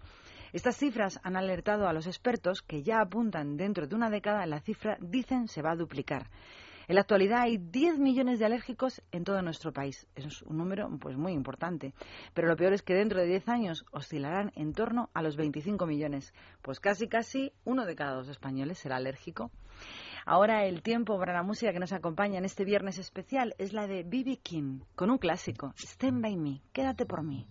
Estas 0.53 0.78
cifras 0.78 1.20
han 1.24 1.36
alertado 1.36 1.88
a 1.88 1.93
los 1.93 2.07
expertos 2.07 2.61
que 2.61 2.82
ya 2.82 3.01
apuntan 3.01 3.57
dentro 3.57 3.86
de 3.86 3.95
una 3.95 4.09
década 4.09 4.45
la 4.45 4.61
cifra 4.61 4.97
dicen 5.01 5.47
se 5.58 5.64
va 5.64 5.72
a 5.72 5.76
duplicar. 5.76 6.30
En 6.88 6.93
la 6.95 7.01
actualidad 7.01 7.41
hay 7.41 7.58
10 7.58 7.97
millones 7.97 8.38
de 8.38 8.45
alérgicos 8.45 9.01
en 9.12 9.24
todo 9.24 9.41
nuestro 9.41 9.74
país. 9.74 10.05
Es 10.16 10.43
un 10.43 10.58
número 10.58 10.88
pues 10.99 11.18
muy 11.18 11.34
importante. 11.34 11.95
Pero 12.36 12.47
lo 12.47 12.55
peor 12.55 12.74
es 12.74 12.84
que 12.84 12.93
dentro 12.93 13.20
de 13.20 13.26
10 13.26 13.49
años 13.49 13.86
oscilarán 13.91 14.51
en 14.55 14.74
torno 14.74 15.10
a 15.16 15.24
los 15.24 15.36
25 15.36 15.88
millones. 15.88 16.32
Pues 16.62 16.80
casi 16.80 17.08
casi 17.08 17.53
uno 17.66 17.88
de 17.88 17.95
cada 17.95 18.14
dos 18.14 18.30
españoles 18.30 18.78
será 18.78 18.97
alérgico. 18.97 19.49
Ahora 20.28 20.66
el 20.66 20.84
tiempo 20.84 21.18
para 21.18 21.34
la 21.34 21.41
música 21.41 21.74
que 21.74 21.80
nos 21.80 21.91
acompaña 21.91 22.38
en 22.38 22.45
este 22.45 22.64
viernes 22.64 22.99
especial 22.99 23.55
es 23.58 23.74
la 23.74 23.88
de 23.88 24.03
B.B. 24.03 24.38
King, 24.43 24.82
con 24.95 25.10
un 25.10 25.18
clásico, 25.18 25.74
Stand 25.76 26.22
By 26.22 26.38
Me, 26.38 26.62
quédate 26.72 27.08
por 27.08 27.24
mí. 27.24 27.47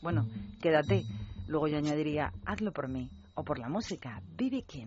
Bueno, 0.00 0.26
quédate. 0.62 1.04
Luego 1.46 1.68
yo 1.68 1.76
añadiría, 1.76 2.32
hazlo 2.46 2.72
por 2.72 2.88
mí, 2.88 3.10
o 3.34 3.44
por 3.44 3.58
la 3.58 3.68
música, 3.68 4.22
B.B. 4.36 4.62
King. 4.62 4.86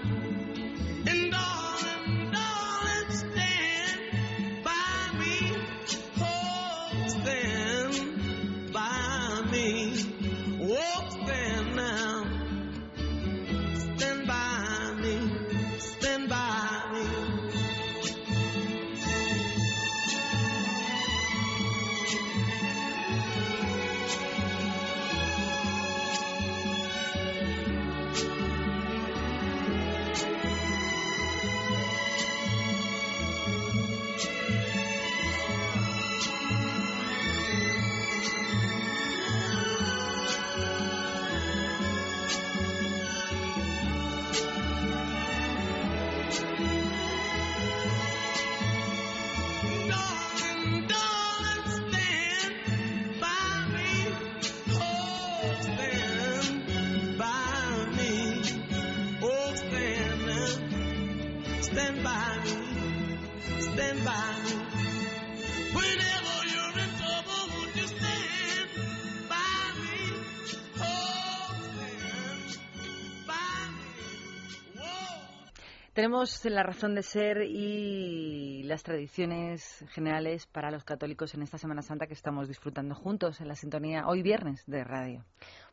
Tenemos 75.93 76.45
la 76.45 76.63
razón 76.63 76.95
de 76.95 77.03
ser 77.03 77.41
y 77.41 78.63
las 78.63 78.81
tradiciones 78.81 79.83
generales 79.89 80.47
para 80.47 80.71
los 80.71 80.85
católicos 80.85 81.33
en 81.33 81.41
esta 81.41 81.57
Semana 81.57 81.81
Santa 81.81 82.07
que 82.07 82.13
estamos 82.13 82.47
disfrutando 82.47 82.95
juntos 82.95 83.41
en 83.41 83.49
la 83.49 83.55
sintonía 83.55 84.07
hoy 84.07 84.21
viernes 84.21 84.63
de 84.67 84.85
radio. 84.85 85.25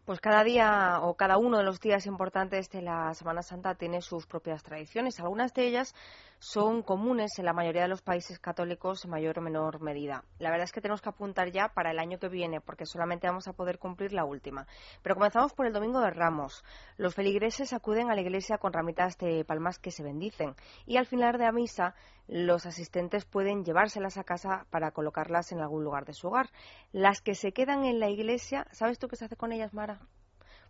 Pues 0.04 0.18
cada 0.20 0.42
día 0.42 0.98
o 1.02 1.14
cada 1.14 1.38
uno 1.38 1.58
de 1.58 1.62
los 1.62 1.78
días 1.78 2.04
importantes 2.06 2.68
de 2.70 2.82
la 2.82 3.14
Semana 3.14 3.42
Santa 3.42 3.76
tiene 3.76 4.00
sus 4.02 4.26
propias 4.26 4.64
tradiciones. 4.64 5.20
Algunas 5.20 5.54
de 5.54 5.68
ellas 5.68 5.94
son 6.40 6.82
comunes 6.82 7.38
en 7.38 7.44
la 7.44 7.52
mayoría 7.52 7.82
de 7.82 7.88
los 7.88 8.02
países 8.02 8.38
católicos 8.38 9.04
en 9.04 9.10
mayor 9.10 9.38
o 9.38 9.42
menor 9.42 9.80
medida. 9.80 10.24
La 10.38 10.50
verdad 10.50 10.64
es 10.64 10.72
que 10.72 10.80
tenemos 10.80 11.02
que 11.02 11.08
apuntar 11.08 11.50
ya 11.50 11.68
para 11.68 11.90
el 11.90 11.98
año 11.98 12.18
que 12.18 12.28
viene 12.28 12.60
porque 12.60 12.86
solamente 12.86 13.26
vamos 13.26 13.48
a 13.48 13.52
poder 13.52 13.78
cumplir 13.78 14.12
la 14.12 14.24
última. 14.24 14.66
Pero 15.02 15.16
comenzamos 15.16 15.52
por 15.52 15.66
el 15.66 15.72
Domingo 15.72 16.00
de 16.00 16.10
Ramos. 16.10 16.64
Los 16.96 17.14
feligreses 17.14 17.72
acuden 17.72 18.10
a 18.10 18.14
la 18.14 18.20
iglesia 18.20 18.58
con 18.58 18.72
ramitas 18.72 19.18
de 19.18 19.44
palmas 19.44 19.78
que 19.78 19.90
se 19.90 20.02
bendicen 20.02 20.54
y 20.86 20.96
al 20.96 21.06
final 21.06 21.32
de 21.32 21.44
la 21.44 21.52
misa 21.52 21.94
los 22.28 22.66
asistentes 22.66 23.24
pueden 23.24 23.64
llevárselas 23.64 24.18
a 24.18 24.24
casa 24.24 24.66
para 24.70 24.92
colocarlas 24.92 25.50
en 25.52 25.60
algún 25.60 25.82
lugar 25.82 26.04
de 26.04 26.14
su 26.14 26.28
hogar. 26.28 26.50
Las 26.92 27.20
que 27.20 27.34
se 27.34 27.52
quedan 27.52 27.84
en 27.84 27.98
la 27.98 28.10
iglesia, 28.10 28.66
¿sabes 28.70 28.98
tú 28.98 29.08
qué 29.08 29.16
se 29.16 29.24
hace 29.24 29.36
con 29.36 29.52
ellas, 29.52 29.74
Mara? 29.74 30.00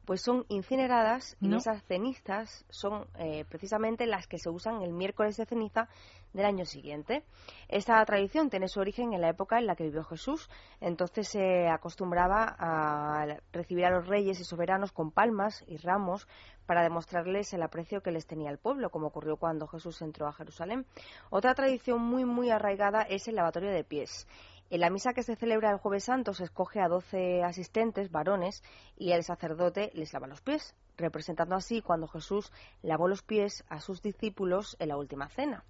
Pues 0.09 0.23
son 0.23 0.47
incineradas 0.49 1.37
y 1.39 1.55
esas 1.55 1.85
cenizas 1.85 2.65
son 2.71 3.07
eh, 3.19 3.45
precisamente 3.47 4.07
las 4.07 4.27
que 4.27 4.39
se 4.39 4.49
usan 4.49 4.81
el 4.81 4.95
miércoles 4.95 5.37
de 5.37 5.45
ceniza 5.45 5.87
del 6.33 6.47
año 6.47 6.65
siguiente. 6.65 7.25
Esta 7.69 8.03
tradición 8.07 8.49
tiene 8.49 8.69
su 8.69 8.81
origen 8.81 9.13
en 9.13 9.21
la 9.21 9.29
época 9.29 9.59
en 9.59 9.67
la 9.67 9.77
que 9.77 9.85
vivió 9.85 10.03
Jesús. 10.05 10.49
Entonces 10.81 11.29
se 11.29 11.69
acostumbraba 11.69 12.57
a 12.59 13.37
recibir 13.53 13.85
a 13.85 13.91
los 13.91 14.07
reyes 14.07 14.41
y 14.41 14.45
soberanos 14.45 14.93
con 14.93 15.11
palmas 15.11 15.63
y 15.67 15.77
ramos 15.77 16.27
para 16.65 16.83
demostrarles 16.83 17.53
el 17.53 17.63
aprecio 17.63 18.03
que 18.03 18.11
les 18.11 18.27
tenía 18.27 18.51
el 18.51 18.57
pueblo, 18.57 18.89
como 18.89 19.09
ocurrió 19.09 19.37
cuando 19.37 19.67
Jesús 19.67 20.01
entró 20.01 20.27
a 20.27 20.33
Jerusalén. 20.33 20.87
Otra 21.29 21.55
tradición 21.55 22.01
muy, 22.01 22.25
muy 22.25 22.49
arraigada 22.49 23.03
es 23.03 23.29
el 23.29 23.35
lavatorio 23.35 23.71
de 23.71 23.85
pies. 23.85 24.27
En 24.71 24.81
la 24.81 24.91
misa 24.91 25.15
que 25.15 25.23
se 25.23 25.35
celebra 25.35 25.71
el 25.71 25.79
Jueves 25.79 26.05
Santo 26.05 26.35
se 26.35 26.45
escoge 26.45 26.81
a 26.81 26.89
12 26.89 27.43
asistentes, 27.43 28.11
varones, 28.11 28.63
y 28.99 29.13
el 29.13 29.25
sacerdote 29.25 29.91
les 29.95 30.13
lava 30.13 30.27
los 30.27 30.43
pies, 30.43 30.75
representando 30.99 31.55
así 31.55 31.81
cuando 31.81 32.07
Jesús 32.07 32.53
lavó 32.83 33.09
los 33.09 33.23
pies 33.23 33.65
a 33.71 33.81
sus 33.81 34.03
discípulos 34.03 34.77
en 34.79 34.89
la 34.89 34.99
última 34.99 35.31
cena. 35.31 35.65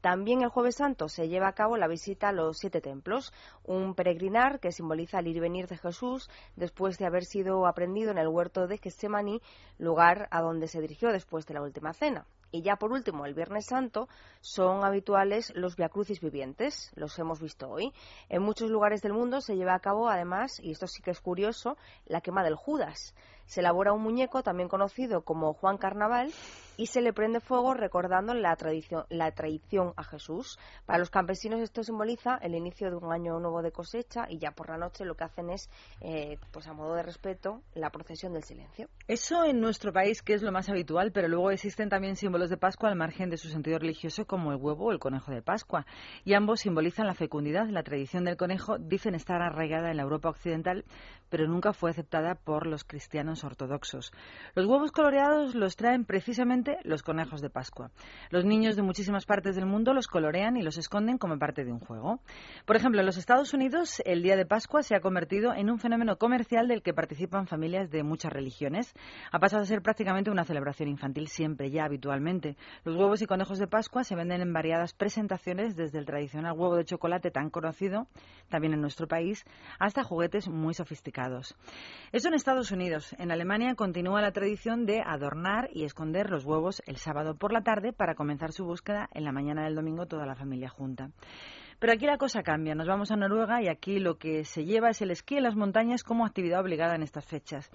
También 0.00 0.42
el 0.42 0.48
Jueves 0.48 0.74
Santo 0.74 1.08
se 1.08 1.28
lleva 1.28 1.46
a 1.46 1.54
cabo 1.54 1.76
la 1.76 1.86
visita 1.86 2.30
a 2.30 2.32
los 2.32 2.58
siete 2.58 2.80
templos, 2.80 3.32
un 3.62 3.94
peregrinar 3.94 4.58
que 4.58 4.72
simboliza 4.72 5.20
el 5.20 5.28
ir 5.28 5.36
y 5.36 5.40
venir 5.40 5.68
de 5.68 5.76
Jesús 5.76 6.28
después 6.56 6.98
de 6.98 7.06
haber 7.06 7.26
sido 7.26 7.68
aprendido 7.68 8.10
en 8.10 8.18
el 8.18 8.26
huerto 8.26 8.66
de 8.66 8.78
Getsemaní, 8.78 9.40
lugar 9.78 10.26
a 10.32 10.40
donde 10.40 10.66
se 10.66 10.80
dirigió 10.80 11.12
después 11.12 11.46
de 11.46 11.54
la 11.54 11.62
última 11.62 11.92
cena. 11.92 12.26
Y 12.52 12.62
ya 12.62 12.76
por 12.76 12.92
último, 12.92 13.26
el 13.26 13.34
Viernes 13.34 13.66
Santo 13.66 14.08
son 14.40 14.84
habituales 14.84 15.52
los 15.54 15.76
viacrucis 15.76 16.20
vivientes, 16.20 16.90
los 16.94 17.18
hemos 17.18 17.40
visto 17.40 17.68
hoy. 17.68 17.92
En 18.28 18.42
muchos 18.42 18.70
lugares 18.70 19.02
del 19.02 19.12
mundo 19.12 19.40
se 19.40 19.56
lleva 19.56 19.74
a 19.74 19.80
cabo 19.80 20.08
además, 20.08 20.58
y 20.60 20.72
esto 20.72 20.86
sí 20.86 21.02
que 21.02 21.12
es 21.12 21.20
curioso, 21.20 21.76
la 22.06 22.20
quema 22.20 22.42
del 22.42 22.56
Judas. 22.56 23.14
Se 23.50 23.62
elabora 23.62 23.92
un 23.92 24.00
muñeco 24.00 24.44
también 24.44 24.68
conocido 24.68 25.22
como 25.22 25.54
Juan 25.54 25.76
Carnaval 25.76 26.30
y 26.76 26.86
se 26.86 27.00
le 27.00 27.12
prende 27.12 27.40
fuego 27.40 27.74
recordando 27.74 28.32
la 28.32 28.54
tradición, 28.54 29.06
la 29.10 29.32
traición 29.32 29.92
a 29.96 30.04
Jesús. 30.04 30.56
Para 30.86 31.00
los 31.00 31.10
campesinos 31.10 31.60
esto 31.60 31.82
simboliza 31.82 32.36
el 32.36 32.54
inicio 32.54 32.90
de 32.90 32.96
un 32.96 33.12
año 33.12 33.40
nuevo 33.40 33.60
de 33.60 33.72
cosecha 33.72 34.26
y 34.30 34.38
ya 34.38 34.52
por 34.52 34.68
la 34.68 34.78
noche 34.78 35.04
lo 35.04 35.16
que 35.16 35.24
hacen 35.24 35.50
es, 35.50 35.68
eh, 36.00 36.38
pues 36.52 36.68
a 36.68 36.74
modo 36.74 36.94
de 36.94 37.02
respeto, 37.02 37.60
la 37.74 37.90
procesión 37.90 38.32
del 38.34 38.44
silencio. 38.44 38.88
Eso 39.08 39.42
en 39.44 39.60
nuestro 39.60 39.92
país, 39.92 40.22
que 40.22 40.34
es 40.34 40.42
lo 40.42 40.52
más 40.52 40.68
habitual, 40.68 41.10
pero 41.10 41.26
luego 41.26 41.50
existen 41.50 41.88
también 41.88 42.14
símbolos 42.14 42.50
de 42.50 42.56
Pascua 42.56 42.88
al 42.88 42.96
margen 42.96 43.30
de 43.30 43.36
su 43.36 43.48
sentido 43.48 43.80
religioso, 43.80 44.26
como 44.26 44.52
el 44.52 44.58
huevo 44.58 44.86
o 44.86 44.92
el 44.92 45.00
conejo 45.00 45.32
de 45.32 45.42
Pascua. 45.42 45.86
Y 46.24 46.34
ambos 46.34 46.60
simbolizan 46.60 47.08
la 47.08 47.14
fecundidad. 47.14 47.68
La 47.68 47.82
tradición 47.82 48.24
del 48.24 48.36
conejo 48.36 48.78
dicen 48.78 49.16
estar 49.16 49.42
arraigada 49.42 49.90
en 49.90 49.96
la 49.96 50.04
Europa 50.04 50.28
occidental, 50.28 50.84
pero 51.28 51.48
nunca 51.48 51.72
fue 51.72 51.90
aceptada 51.90 52.36
por 52.36 52.66
los 52.66 52.84
cristianos 52.84 53.39
ortodoxos. 53.44 54.12
Los 54.54 54.66
huevos 54.66 54.92
coloreados 54.92 55.54
los 55.54 55.76
traen 55.76 56.04
precisamente 56.04 56.78
los 56.84 57.02
conejos 57.02 57.40
de 57.40 57.50
Pascua. 57.50 57.90
Los 58.30 58.44
niños 58.44 58.76
de 58.76 58.82
muchísimas 58.82 59.26
partes 59.26 59.56
del 59.56 59.66
mundo 59.66 59.94
los 59.94 60.06
colorean 60.06 60.56
y 60.56 60.62
los 60.62 60.78
esconden 60.78 61.18
como 61.18 61.38
parte 61.38 61.64
de 61.64 61.72
un 61.72 61.80
juego. 61.80 62.20
Por 62.66 62.76
ejemplo, 62.76 63.00
en 63.00 63.06
los 63.06 63.16
Estados 63.16 63.54
Unidos, 63.54 64.02
el 64.04 64.22
día 64.22 64.36
de 64.36 64.46
Pascua 64.46 64.82
se 64.82 64.94
ha 64.94 65.00
convertido 65.00 65.54
en 65.54 65.70
un 65.70 65.78
fenómeno 65.78 66.16
comercial 66.16 66.68
del 66.68 66.82
que 66.82 66.94
participan 66.94 67.46
familias 67.46 67.90
de 67.90 68.02
muchas 68.02 68.32
religiones. 68.32 68.92
Ha 69.32 69.38
pasado 69.38 69.62
a 69.62 69.66
ser 69.66 69.82
prácticamente 69.82 70.30
una 70.30 70.44
celebración 70.44 70.88
infantil 70.88 71.28
siempre, 71.28 71.70
ya 71.70 71.84
habitualmente. 71.84 72.56
Los 72.84 72.96
huevos 72.96 73.22
y 73.22 73.26
conejos 73.26 73.58
de 73.58 73.66
Pascua 73.66 74.04
se 74.04 74.16
venden 74.16 74.40
en 74.40 74.52
variadas 74.52 74.94
presentaciones, 74.94 75.76
desde 75.76 75.98
el 75.98 76.06
tradicional 76.06 76.52
huevo 76.56 76.76
de 76.76 76.84
chocolate 76.84 77.30
tan 77.30 77.50
conocido, 77.50 78.06
también 78.48 78.74
en 78.74 78.80
nuestro 78.80 79.06
país, 79.06 79.44
hasta 79.78 80.02
juguetes 80.02 80.48
muy 80.48 80.74
sofisticados. 80.74 81.56
Eso 82.12 82.28
en 82.28 82.34
Estados 82.34 82.70
Unidos. 82.70 83.14
En 83.20 83.30
Alemania 83.30 83.74
continúa 83.74 84.22
la 84.22 84.32
tradición 84.32 84.86
de 84.86 85.02
adornar 85.02 85.68
y 85.74 85.84
esconder 85.84 86.30
los 86.30 86.46
huevos 86.46 86.82
el 86.86 86.96
sábado 86.96 87.34
por 87.34 87.52
la 87.52 87.60
tarde 87.60 87.92
para 87.92 88.14
comenzar 88.14 88.50
su 88.50 88.64
búsqueda 88.64 89.10
en 89.12 89.24
la 89.24 89.30
mañana 89.30 89.64
del 89.64 89.74
domingo 89.74 90.06
toda 90.06 90.24
la 90.24 90.34
familia 90.34 90.70
junta. 90.70 91.10
Pero 91.80 91.94
aquí 91.94 92.04
la 92.04 92.18
cosa 92.18 92.42
cambia. 92.42 92.74
Nos 92.74 92.86
vamos 92.86 93.10
a 93.10 93.16
Noruega 93.16 93.62
y 93.62 93.68
aquí 93.68 94.00
lo 94.00 94.18
que 94.18 94.44
se 94.44 94.66
lleva 94.66 94.90
es 94.90 95.00
el 95.00 95.10
esquí 95.10 95.38
en 95.38 95.44
las 95.44 95.56
montañas 95.56 96.04
como 96.04 96.26
actividad 96.26 96.60
obligada 96.60 96.94
en 96.94 97.02
estas 97.02 97.24
fechas. 97.24 97.70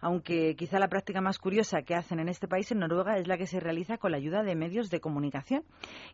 Aunque 0.00 0.56
quizá 0.56 0.80
la 0.80 0.88
práctica 0.88 1.20
más 1.20 1.38
curiosa 1.38 1.82
que 1.82 1.94
hacen 1.94 2.18
en 2.18 2.28
este 2.28 2.48
país, 2.48 2.70
en 2.72 2.80
Noruega, 2.80 3.16
es 3.16 3.28
la 3.28 3.38
que 3.38 3.46
se 3.46 3.60
realiza 3.60 3.96
con 3.96 4.10
la 4.10 4.16
ayuda 4.16 4.42
de 4.42 4.56
medios 4.56 4.90
de 4.90 4.98
comunicación. 5.00 5.62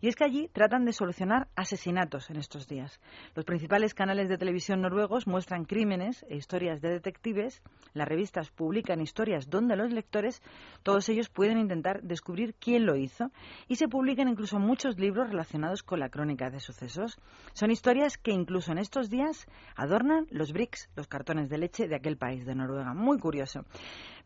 Y 0.03 0.09
es 0.09 0.17
que 0.17 0.25
allí 0.25 0.49
tratan 0.53 0.85
de 0.85 0.93
solucionar 0.93 1.49
asesinatos 1.57 2.29
en 2.29 2.37
estos 2.37 2.69
días. 2.69 3.01
Los 3.35 3.47
principales 3.47 3.95
canales 3.95 4.29
de 4.29 4.37
televisión 4.37 4.83
noruegos 4.83 5.27
muestran 5.27 5.65
crímenes 5.65 6.25
e 6.29 6.37
historias 6.37 6.83
de 6.83 6.91
detectives. 6.91 7.63
Las 7.95 8.07
revistas 8.07 8.51
publican 8.51 9.01
historias 9.01 9.49
donde 9.49 9.77
los 9.77 9.91
lectores, 9.91 10.43
todos 10.83 11.09
ellos 11.09 11.31
pueden 11.31 11.59
intentar 11.59 12.03
descubrir 12.03 12.55
quién 12.61 12.85
lo 12.85 12.97
hizo. 12.97 13.33
Y 13.67 13.77
se 13.77 13.89
publican 13.89 14.29
incluso 14.29 14.59
muchos 14.59 14.99
libros 14.99 15.31
relacionados 15.31 15.83
con 15.83 16.01
la 16.01 16.11
crónica 16.11 16.51
de 16.51 16.61
sucesos. 16.61 17.19
Son 17.53 17.71
historias 17.71 18.17
que 18.17 18.31
incluso 18.31 18.73
en 18.73 18.79
estos 18.79 19.11
días 19.11 19.47
adornan 19.77 20.27
los 20.31 20.53
bricks, 20.53 20.89
los 20.97 21.09
cartones 21.09 21.49
de 21.49 21.59
leche 21.59 21.89
de 21.89 21.97
aquel 21.97 22.17
país 22.17 22.47
de 22.47 22.55
Noruega. 22.55 22.95
Muy 22.95 23.19
curioso. 23.19 23.65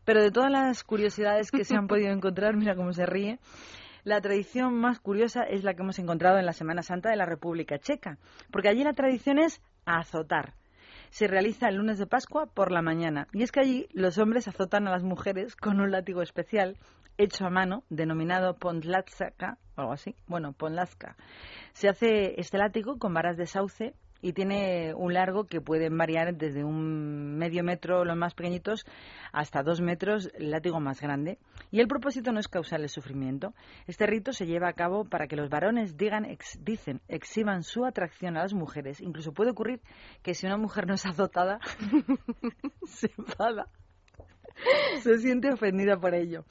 Pero 0.05 0.21
de 0.21 0.31
todas 0.31 0.51
las 0.51 0.83
curiosidades 0.83 1.51
que 1.51 1.65
se 1.65 1.75
han 1.75 1.87
podido 1.87 2.11
encontrar, 2.13 2.55
mira 2.55 2.75
cómo 2.75 2.93
se 2.93 3.05
ríe. 3.05 3.39
La 4.03 4.21
tradición 4.21 4.75
más 4.75 4.99
curiosa 4.99 5.43
es 5.43 5.63
la 5.63 5.73
que 5.73 5.81
hemos 5.81 5.97
encontrado 5.97 6.37
en 6.37 6.45
la 6.45 6.53
Semana 6.53 6.83
Santa 6.83 7.09
de 7.09 7.15
la 7.15 7.25
República 7.25 7.79
Checa, 7.79 8.19
porque 8.51 8.69
allí 8.69 8.83
la 8.83 8.93
tradición 8.93 9.39
es 9.39 9.61
azotar. 9.85 10.53
Se 11.15 11.27
realiza 11.27 11.69
el 11.69 11.77
lunes 11.77 11.97
de 11.97 12.07
Pascua 12.07 12.45
por 12.45 12.73
la 12.73 12.81
mañana, 12.81 13.29
y 13.31 13.43
es 13.43 13.53
que 13.53 13.61
allí 13.61 13.87
los 13.93 14.17
hombres 14.17 14.49
azotan 14.49 14.85
a 14.85 14.91
las 14.91 15.03
mujeres 15.03 15.55
con 15.55 15.79
un 15.79 15.89
látigo 15.89 16.21
especial 16.21 16.77
hecho 17.17 17.45
a 17.45 17.49
mano, 17.49 17.85
denominado 17.89 18.57
pondlatska, 18.57 19.57
o 19.77 19.79
algo 19.79 19.93
así, 19.93 20.17
bueno, 20.27 20.51
ponlaska. 20.51 21.15
Se 21.71 21.87
hace 21.87 22.37
este 22.37 22.57
látigo 22.57 22.99
con 22.99 23.13
varas 23.13 23.37
de 23.37 23.45
sauce 23.45 23.93
y 24.25 24.33
tiene 24.33 24.95
un 24.95 25.13
largo 25.13 25.43
que 25.43 25.61
puede 25.61 25.89
variar 25.89 26.35
desde 26.35 26.63
un 26.63 27.37
medio 27.37 27.63
metro, 27.63 28.03
los 28.05 28.17
más 28.17 28.33
pequeñitos, 28.33 28.83
hasta 29.31 29.61
dos 29.61 29.81
metros, 29.81 30.31
el 30.33 30.49
látigo 30.49 30.79
más 30.79 30.99
grande. 30.99 31.37
Y 31.69 31.79
el 31.79 31.87
propósito 31.87 32.31
no 32.31 32.39
es 32.39 32.47
causarle 32.47 32.87
sufrimiento. 32.87 33.53
Este 33.85 34.07
rito 34.07 34.33
se 34.33 34.47
lleva 34.47 34.67
a 34.67 34.73
cabo 34.73 35.05
para 35.05 35.27
que 35.27 35.35
los 35.35 35.47
varones 35.49 35.95
digan, 35.95 36.25
ex- 36.25 36.57
dicen, 36.63 37.01
exhiban 37.07 37.61
su 37.61 37.85
atracción 37.85 38.35
a 38.35 38.41
las 38.41 38.55
mujeres. 38.55 38.99
Incluso 38.99 39.31
puede 39.31 39.51
ocurrir 39.51 39.79
que 40.23 40.33
si 40.33 40.47
una 40.47 40.57
mujer 40.57 40.87
no 40.87 40.95
es 40.95 41.05
azotada, 41.05 41.59
se 42.87 43.11
enfada. 43.17 43.67
Se 45.01 45.19
siente 45.19 45.51
ofendida 45.51 45.97
por 45.97 46.15
ello. 46.15 46.45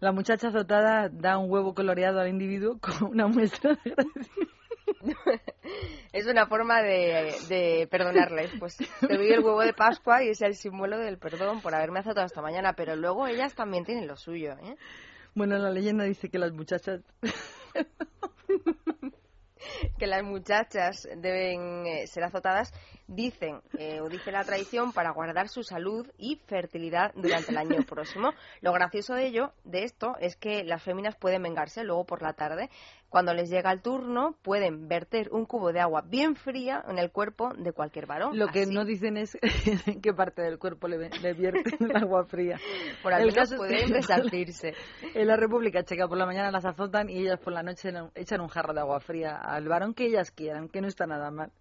La 0.00 0.10
muchacha 0.10 0.48
azotada 0.48 1.08
da 1.08 1.38
un 1.38 1.48
huevo 1.48 1.72
coloreado 1.74 2.18
al 2.18 2.28
individuo 2.28 2.78
como 2.80 3.10
una 3.12 3.28
muestra 3.28 3.74
de 3.84 3.92
agradecimiento. 3.92 4.54
Es 6.12 6.26
una 6.26 6.46
forma 6.46 6.82
de, 6.82 7.34
de 7.48 7.88
perdonarles. 7.90 8.50
Pues 8.58 8.76
te 8.76 9.16
doy 9.16 9.32
el 9.32 9.40
huevo 9.40 9.62
de 9.62 9.72
Pascua 9.72 10.22
y 10.22 10.28
es 10.28 10.42
el 10.42 10.54
símbolo 10.54 10.98
del 10.98 11.18
perdón 11.18 11.62
por 11.62 11.74
haberme 11.74 12.00
azotado 12.00 12.26
esta 12.26 12.42
mañana. 12.42 12.74
Pero 12.74 12.96
luego 12.96 13.26
ellas 13.26 13.54
también 13.54 13.84
tienen 13.84 14.06
lo 14.06 14.16
suyo, 14.16 14.52
¿eh? 14.62 14.76
Bueno, 15.34 15.56
la 15.56 15.70
leyenda 15.70 16.04
dice 16.04 16.28
que 16.28 16.38
las 16.38 16.52
muchachas 16.52 17.00
que 19.98 20.06
las 20.06 20.22
muchachas 20.22 21.08
deben 21.16 21.86
eh, 21.86 22.06
ser 22.06 22.24
azotadas, 22.24 22.72
dicen, 23.06 23.60
eh, 23.78 24.00
o 24.00 24.08
dice 24.08 24.32
la 24.32 24.44
tradición, 24.44 24.92
para 24.92 25.10
guardar 25.10 25.48
su 25.48 25.62
salud 25.62 26.10
y 26.18 26.36
fertilidad 26.46 27.12
durante 27.14 27.50
el 27.50 27.58
año 27.58 27.82
próximo. 27.88 28.32
Lo 28.60 28.72
gracioso 28.72 29.14
de 29.14 29.26
ello, 29.26 29.52
de 29.64 29.84
esto, 29.84 30.16
es 30.20 30.36
que 30.36 30.64
las 30.64 30.82
féminas 30.82 31.16
pueden 31.16 31.42
vengarse 31.42 31.84
luego 31.84 32.04
por 32.04 32.22
la 32.22 32.32
tarde. 32.32 32.70
Cuando 33.12 33.34
les 33.34 33.50
llega 33.50 33.70
el 33.70 33.82
turno, 33.82 34.38
pueden 34.40 34.88
verter 34.88 35.28
un 35.32 35.44
cubo 35.44 35.70
de 35.70 35.80
agua 35.80 36.00
bien 36.00 36.34
fría 36.34 36.82
en 36.88 36.96
el 36.98 37.10
cuerpo 37.10 37.52
de 37.52 37.72
cualquier 37.72 38.06
varón. 38.06 38.38
lo 38.38 38.46
que 38.48 38.62
Así, 38.62 38.72
no 38.72 38.86
dicen 38.86 39.18
es 39.18 39.36
en 39.86 40.00
qué 40.00 40.14
parte 40.14 40.40
del 40.40 40.58
cuerpo 40.58 40.88
le, 40.88 41.10
le 41.10 41.32
vierten 41.34 41.90
el 41.90 41.94
agua 42.04 42.24
fría. 42.24 42.58
por 43.02 43.12
al 43.12 43.20
el 43.20 43.26
menos 43.26 43.50
caso 43.50 43.58
pueden 43.58 43.90
resarcirse. 43.92 44.72
En 45.12 45.26
la 45.26 45.36
República 45.36 45.84
Checa 45.84 46.08
por 46.08 46.16
la 46.16 46.24
mañana 46.24 46.50
las 46.50 46.64
azotan 46.64 47.10
y 47.10 47.18
ellas 47.18 47.38
por 47.38 47.52
la 47.52 47.62
noche 47.62 47.92
echan 48.14 48.40
un 48.40 48.48
jarro 48.48 48.72
de 48.72 48.80
agua 48.80 48.98
fría 49.00 49.36
al 49.36 49.68
varón 49.68 49.92
que 49.92 50.06
ellas 50.06 50.30
quieran, 50.30 50.70
que 50.70 50.80
no 50.80 50.88
está 50.88 51.06
nada 51.06 51.30
mal. 51.30 51.52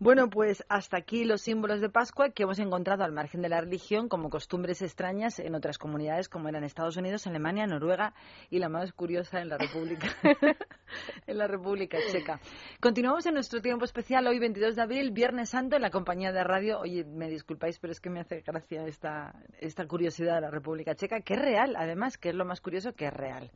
Bueno, 0.00 0.30
pues 0.30 0.64
hasta 0.68 0.96
aquí 0.96 1.24
los 1.24 1.42
símbolos 1.42 1.80
de 1.80 1.88
Pascua 1.88 2.30
que 2.30 2.44
hemos 2.44 2.60
encontrado 2.60 3.02
al 3.02 3.10
margen 3.10 3.42
de 3.42 3.48
la 3.48 3.60
religión 3.60 4.08
como 4.08 4.30
costumbres 4.30 4.80
extrañas 4.80 5.40
en 5.40 5.56
otras 5.56 5.76
comunidades 5.76 6.28
como 6.28 6.48
eran 6.48 6.62
Estados 6.62 6.96
Unidos, 6.96 7.26
Alemania, 7.26 7.66
Noruega 7.66 8.14
y 8.48 8.60
la 8.60 8.68
más 8.68 8.92
curiosa 8.92 9.40
en 9.40 9.48
la 9.48 9.58
República 9.58 10.06
en 11.26 11.36
la 11.36 11.48
República 11.48 11.98
Checa. 12.12 12.40
Continuamos 12.78 13.26
en 13.26 13.34
nuestro 13.34 13.60
tiempo 13.60 13.84
especial 13.84 14.24
hoy 14.28 14.38
22 14.38 14.76
de 14.76 14.82
abril, 14.82 15.10
Viernes 15.10 15.50
Santo 15.50 15.74
en 15.74 15.82
la 15.82 15.90
compañía 15.90 16.30
de 16.30 16.44
radio. 16.44 16.78
Oye, 16.78 17.02
me 17.04 17.28
disculpáis, 17.28 17.80
pero 17.80 17.90
es 17.90 18.00
que 18.00 18.08
me 18.08 18.20
hace 18.20 18.42
gracia 18.42 18.86
esta 18.86 19.34
esta 19.58 19.84
curiosidad 19.88 20.36
de 20.36 20.42
la 20.42 20.50
República 20.52 20.94
Checa, 20.94 21.22
que 21.22 21.34
es 21.34 21.40
real, 21.40 21.74
además, 21.76 22.18
que 22.18 22.28
es 22.28 22.36
lo 22.36 22.44
más 22.44 22.60
curioso 22.60 22.92
que 22.92 23.06
es 23.06 23.12
real. 23.12 23.50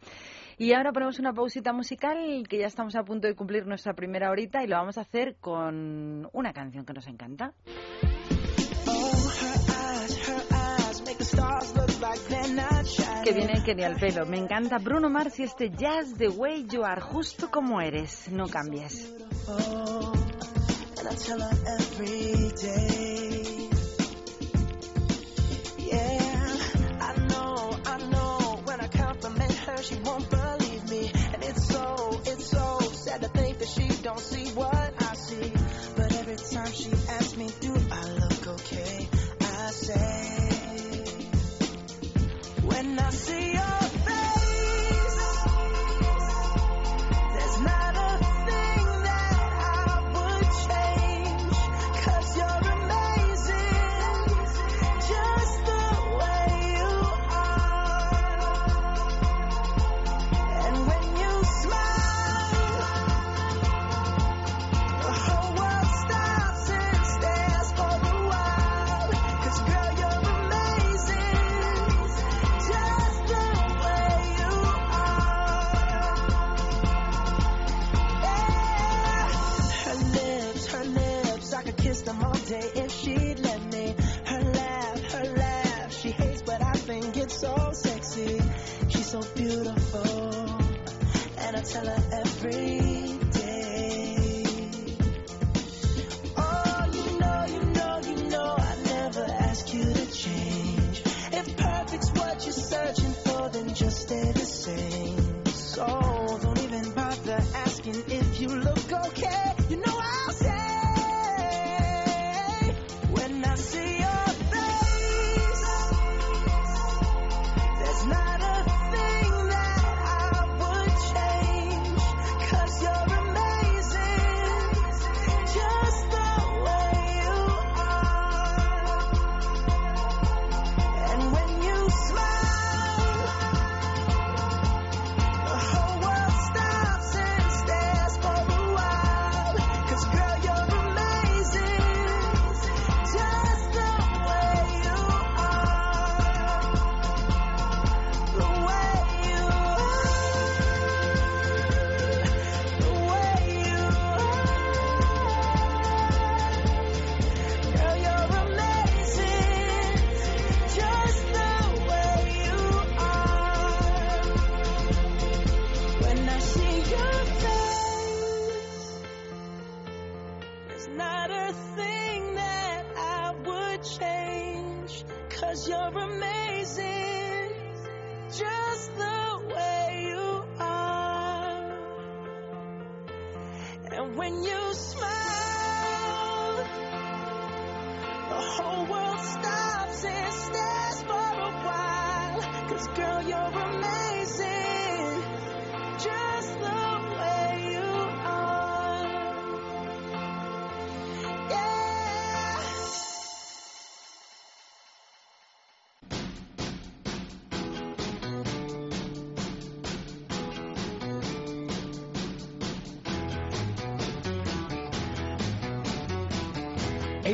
Y 0.59 0.73
ahora 0.75 0.93
ponemos 0.93 1.19
una 1.19 1.33
pausita 1.33 1.73
musical, 1.73 2.47
que 2.49 2.59
ya 2.59 2.67
estamos 2.67 2.97
a 2.97 3.05
punto 3.05 3.29
de 3.29 3.35
cumplir 3.35 3.67
nuestra 3.67 3.95
primera 3.95 4.31
horita 4.31 4.63
y 4.63 4.67
lo 4.67 4.77
vamos 4.77 4.99
a 4.99 5.03
hacer 5.03 5.37
con 5.41 6.29
una 6.33 6.53
canción 6.53 6.85
que 6.85 6.93
nos 6.93 7.07
encanta. 7.07 7.55
Que 13.25 13.33
viene 13.33 13.63
que 13.65 13.75
ni 13.75 13.85
al 13.85 13.97
pelo. 13.97 14.27
Me 14.27 14.39
encanta 14.39 14.79
Bruno 14.79 15.09
Mars 15.09 15.39
y 15.41 15.45
este 15.45 15.71
Jazz 15.71 16.15
the 16.17 16.29
Way 16.29 16.67
You 16.69 16.85
Are, 16.85 17.01
justo 17.01 17.51
como 17.51 17.81
eres, 17.81 18.31
no 18.31 18.49
cambies. 18.49 19.13
And 21.03 21.11
I 21.11 21.17
tell 21.17 21.43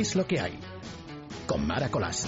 Es 0.09 0.15
lo 0.15 0.25
que 0.25 0.39
hay. 0.39 0.57
Con 1.45 1.67
Mara 1.67 1.91
Colás. 1.91 2.25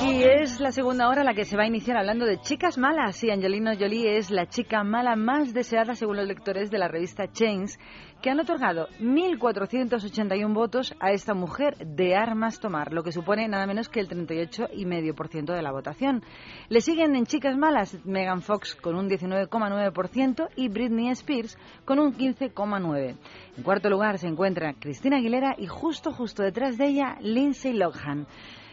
Y 0.00 0.22
es 0.22 0.60
la 0.60 0.70
segunda 0.70 1.08
hora 1.08 1.24
la 1.24 1.34
que 1.34 1.44
se 1.44 1.56
va 1.56 1.64
a 1.64 1.66
iniciar 1.66 1.96
hablando 1.96 2.24
de 2.24 2.40
chicas 2.40 2.78
malas. 2.78 3.22
Y 3.24 3.30
Angelina 3.30 3.74
Jolie 3.76 4.16
es 4.16 4.30
la 4.30 4.46
chica 4.46 4.84
mala 4.84 5.16
más 5.16 5.52
deseada 5.52 5.94
según 5.94 6.16
los 6.16 6.26
lectores 6.28 6.70
de 6.70 6.78
la 6.78 6.86
revista 6.86 7.30
Chains, 7.32 7.78
que 8.22 8.30
han 8.30 8.38
otorgado 8.38 8.88
1.481 9.00 10.54
votos 10.54 10.94
a 11.00 11.10
esta 11.10 11.34
mujer 11.34 11.76
de 11.78 12.14
armas 12.14 12.60
tomar, 12.60 12.92
lo 12.92 13.02
que 13.02 13.10
supone 13.10 13.48
nada 13.48 13.66
menos 13.66 13.88
que 13.88 13.98
el 13.98 14.08
38,5% 14.08 15.54
de 15.54 15.62
la 15.62 15.72
votación. 15.72 16.22
Le 16.68 16.80
siguen 16.80 17.16
en 17.16 17.26
chicas 17.26 17.56
malas 17.56 17.98
Megan 18.04 18.42
Fox 18.42 18.76
con 18.76 18.94
un 18.94 19.08
19,9% 19.08 20.48
y 20.54 20.68
Britney 20.68 21.10
Spears 21.10 21.58
con 21.84 21.98
un 21.98 22.14
15,9%. 22.14 23.16
En 23.56 23.62
cuarto 23.64 23.90
lugar 23.90 24.18
se 24.18 24.28
encuentra 24.28 24.74
Cristina 24.74 25.16
Aguilera 25.16 25.56
y 25.58 25.66
justo, 25.66 26.12
justo 26.12 26.44
detrás 26.44 26.78
de 26.78 26.86
ella 26.86 27.16
Lindsay 27.20 27.72
Lohan. 27.72 28.26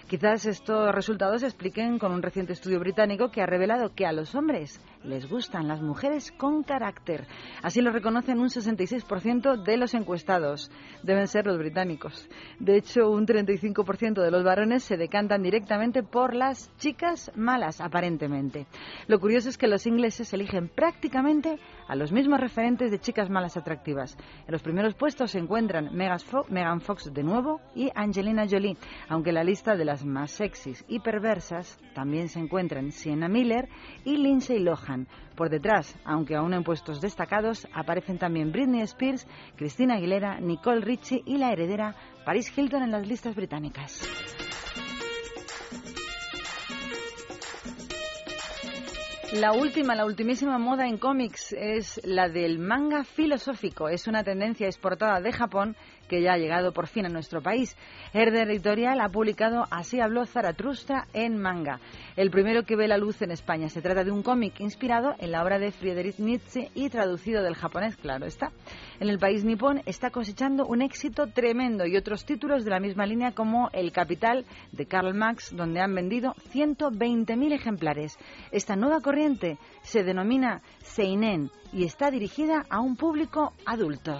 Quizás 0.07 0.45
estos 0.45 0.93
resultados 0.93 1.41
se 1.41 1.47
expliquen 1.47 1.97
con 1.97 2.11
un 2.11 2.21
reciente 2.21 2.53
estudio 2.53 2.79
británico 2.79 3.31
que 3.31 3.41
ha 3.41 3.47
revelado 3.47 3.95
que 3.95 4.05
a 4.05 4.11
los 4.11 4.35
hombres 4.35 4.79
les 5.03 5.27
gustan 5.27 5.67
las 5.67 5.81
mujeres 5.81 6.31
con 6.31 6.61
carácter. 6.61 7.25
Así 7.63 7.81
lo 7.81 7.91
reconocen 7.91 8.39
un 8.39 8.49
66% 8.49 9.63
de 9.63 9.77
los 9.77 9.95
encuestados. 9.95 10.69
Deben 11.01 11.27
ser 11.27 11.47
los 11.47 11.57
británicos. 11.57 12.29
De 12.59 12.77
hecho, 12.77 13.09
un 13.09 13.25
35% 13.25 14.21
de 14.21 14.29
los 14.29 14.43
varones 14.43 14.83
se 14.83 14.95
decantan 14.95 15.41
directamente 15.41 16.03
por 16.03 16.35
las 16.35 16.69
chicas 16.77 17.31
malas, 17.35 17.81
aparentemente. 17.81 18.67
Lo 19.07 19.19
curioso 19.19 19.49
es 19.49 19.57
que 19.57 19.67
los 19.67 19.87
ingleses 19.87 20.31
eligen 20.33 20.69
prácticamente 20.69 21.57
a 21.87 21.95
los 21.95 22.11
mismos 22.11 22.39
referentes 22.39 22.91
de 22.91 22.99
chicas 22.99 23.31
malas 23.31 23.57
atractivas. 23.57 24.17
En 24.45 24.51
los 24.51 24.61
primeros 24.61 24.93
puestos 24.93 25.31
se 25.31 25.39
encuentran 25.39 25.89
Megan 25.95 26.81
Fox 26.81 27.11
de 27.11 27.23
nuevo 27.23 27.59
y 27.75 27.89
Angelina 27.95 28.45
Jolie, 28.47 28.77
aunque 29.09 29.31
la 29.31 29.43
lista 29.43 29.75
de 29.75 29.85
las 29.85 29.94
más 30.03 30.31
sexys 30.31 30.83
y 30.87 30.99
perversas 30.99 31.77
también 31.93 32.27
se 32.27 32.39
encuentran 32.39 32.91
Sienna 32.91 33.29
Miller 33.29 33.69
y 34.03 34.17
Lindsay 34.17 34.59
Lohan. 34.59 35.07
Por 35.35 35.49
detrás, 35.49 35.95
aunque 36.03 36.35
aún 36.35 36.53
en 36.53 36.63
puestos 36.63 36.99
destacados, 36.99 37.67
aparecen 37.73 38.17
también 38.17 38.51
Britney 38.51 38.81
Spears, 38.81 39.27
Christina 39.55 39.95
Aguilera, 39.95 40.39
Nicole 40.39 40.81
Richie 40.81 41.23
y 41.25 41.37
la 41.37 41.51
heredera 41.51 41.95
Paris 42.25 42.51
Hilton 42.57 42.83
en 42.83 42.91
las 42.91 43.07
listas 43.07 43.35
británicas. 43.35 44.01
La 49.35 49.51
última, 49.51 49.95
la 49.95 50.05
ultimísima 50.05 50.57
moda 50.57 50.87
en 50.87 50.97
cómics 50.97 51.51
es 51.51 51.99
la 52.05 52.29
del 52.29 52.57
manga 52.57 53.03
filosófico. 53.03 53.89
Es 53.89 54.07
una 54.07 54.23
tendencia 54.23 54.65
exportada 54.65 55.19
de 55.19 55.33
Japón 55.33 55.75
que 56.07 56.21
ya 56.21 56.33
ha 56.33 56.37
llegado 56.37 56.71
por 56.71 56.87
fin 56.87 57.05
a 57.05 57.09
nuestro 57.09 57.41
país. 57.41 57.75
Herder 58.13 58.49
Editorial 58.49 58.99
ha 59.01 59.09
publicado 59.09 59.65
Así 59.69 59.99
habló 59.99 60.25
Zaratustra 60.25 61.07
en 61.13 61.37
manga, 61.37 61.79
el 62.15 62.31
primero 62.31 62.63
que 62.63 62.75
ve 62.75 62.87
la 62.87 62.97
luz 62.97 63.21
en 63.21 63.31
España. 63.31 63.69
Se 63.69 63.81
trata 63.81 64.03
de 64.03 64.11
un 64.11 64.23
cómic 64.23 64.59
inspirado 64.59 65.15
en 65.19 65.31
la 65.31 65.43
obra 65.43 65.59
de 65.59 65.71
Friedrich 65.71 66.19
Nietzsche 66.19 66.69
y 66.73 66.89
traducido 66.89 67.43
del 67.43 67.55
japonés, 67.55 67.95
claro 67.97 68.25
está. 68.25 68.51
En 68.99 69.09
el 69.09 69.19
país 69.19 69.43
nipón 69.43 69.81
está 69.85 70.09
cosechando 70.09 70.65
un 70.65 70.81
éxito 70.81 71.27
tremendo 71.27 71.85
y 71.85 71.97
otros 71.97 72.25
títulos 72.25 72.63
de 72.63 72.71
la 72.71 72.79
misma 72.79 73.05
línea 73.05 73.31
como 73.31 73.69
El 73.73 73.91
Capital 73.91 74.45
de 74.71 74.85
Karl 74.85 75.13
Marx, 75.13 75.55
donde 75.55 75.81
han 75.81 75.93
vendido 75.93 76.33
120.000 76.53 77.53
ejemplares. 77.53 78.17
Esta 78.51 78.75
nueva 78.75 79.01
corriente 79.01 79.57
se 79.81 80.03
denomina 80.03 80.61
Seinen 80.83 81.51
y 81.73 81.83
está 81.83 82.11
dirigida 82.11 82.65
a 82.69 82.79
un 82.79 82.95
público 82.95 83.53
adulto. 83.65 84.17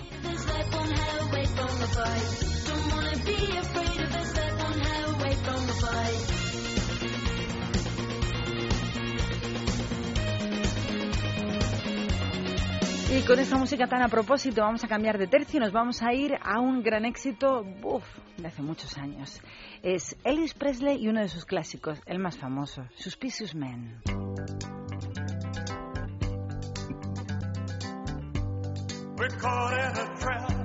Y 13.15 13.21
con 13.21 13.39
esta 13.39 13.55
música 13.55 13.87
tan 13.87 14.01
a 14.01 14.09
propósito 14.09 14.61
vamos 14.61 14.83
a 14.83 14.89
cambiar 14.89 15.17
de 15.17 15.27
tercio 15.27 15.57
y 15.57 15.61
nos 15.61 15.71
vamos 15.71 16.01
a 16.01 16.11
ir 16.13 16.33
a 16.41 16.59
un 16.59 16.83
gran 16.83 17.05
éxito 17.05 17.65
uf, 17.81 18.03
de 18.35 18.47
hace 18.47 18.61
muchos 18.61 18.97
años. 18.97 19.41
Es 19.81 20.17
Elvis 20.25 20.53
Presley 20.53 21.01
y 21.01 21.07
uno 21.07 21.21
de 21.21 21.29
sus 21.29 21.45
clásicos, 21.45 21.97
el 22.07 22.19
más 22.19 22.37
famoso, 22.37 22.85
Suspicious 22.97 23.55
Men. 23.55 24.01
We're 29.17 29.29
caught 29.39 29.73
in 29.73 29.97
a 29.97 30.19
trap. 30.19 30.64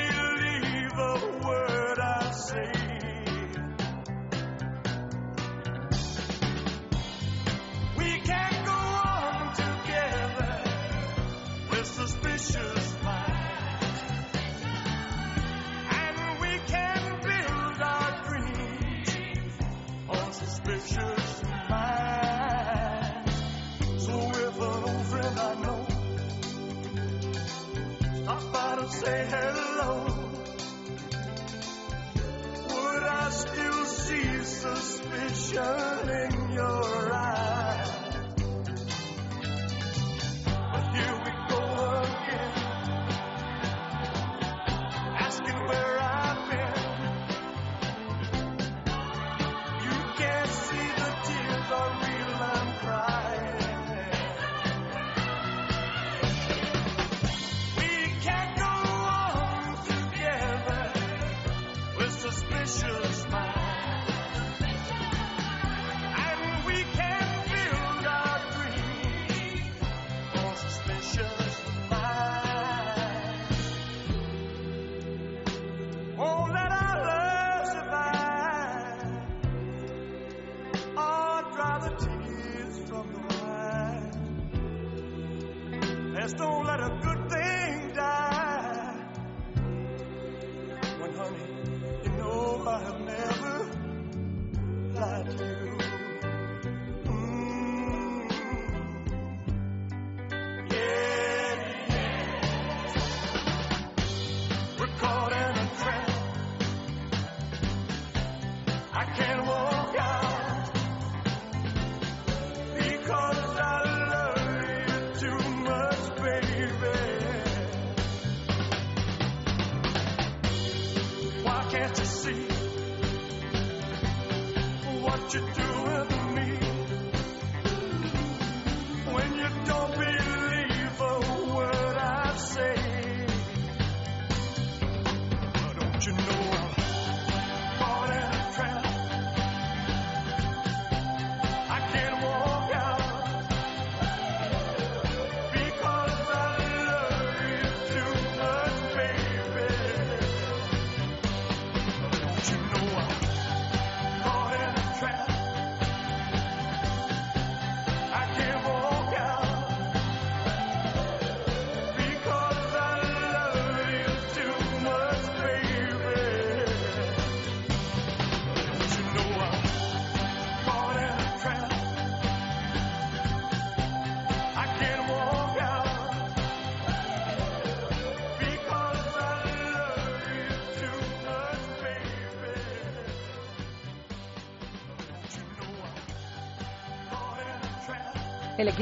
suspicion 34.61 36.09
in 36.09 36.51
your 36.51 37.13
eyes? 37.13 37.20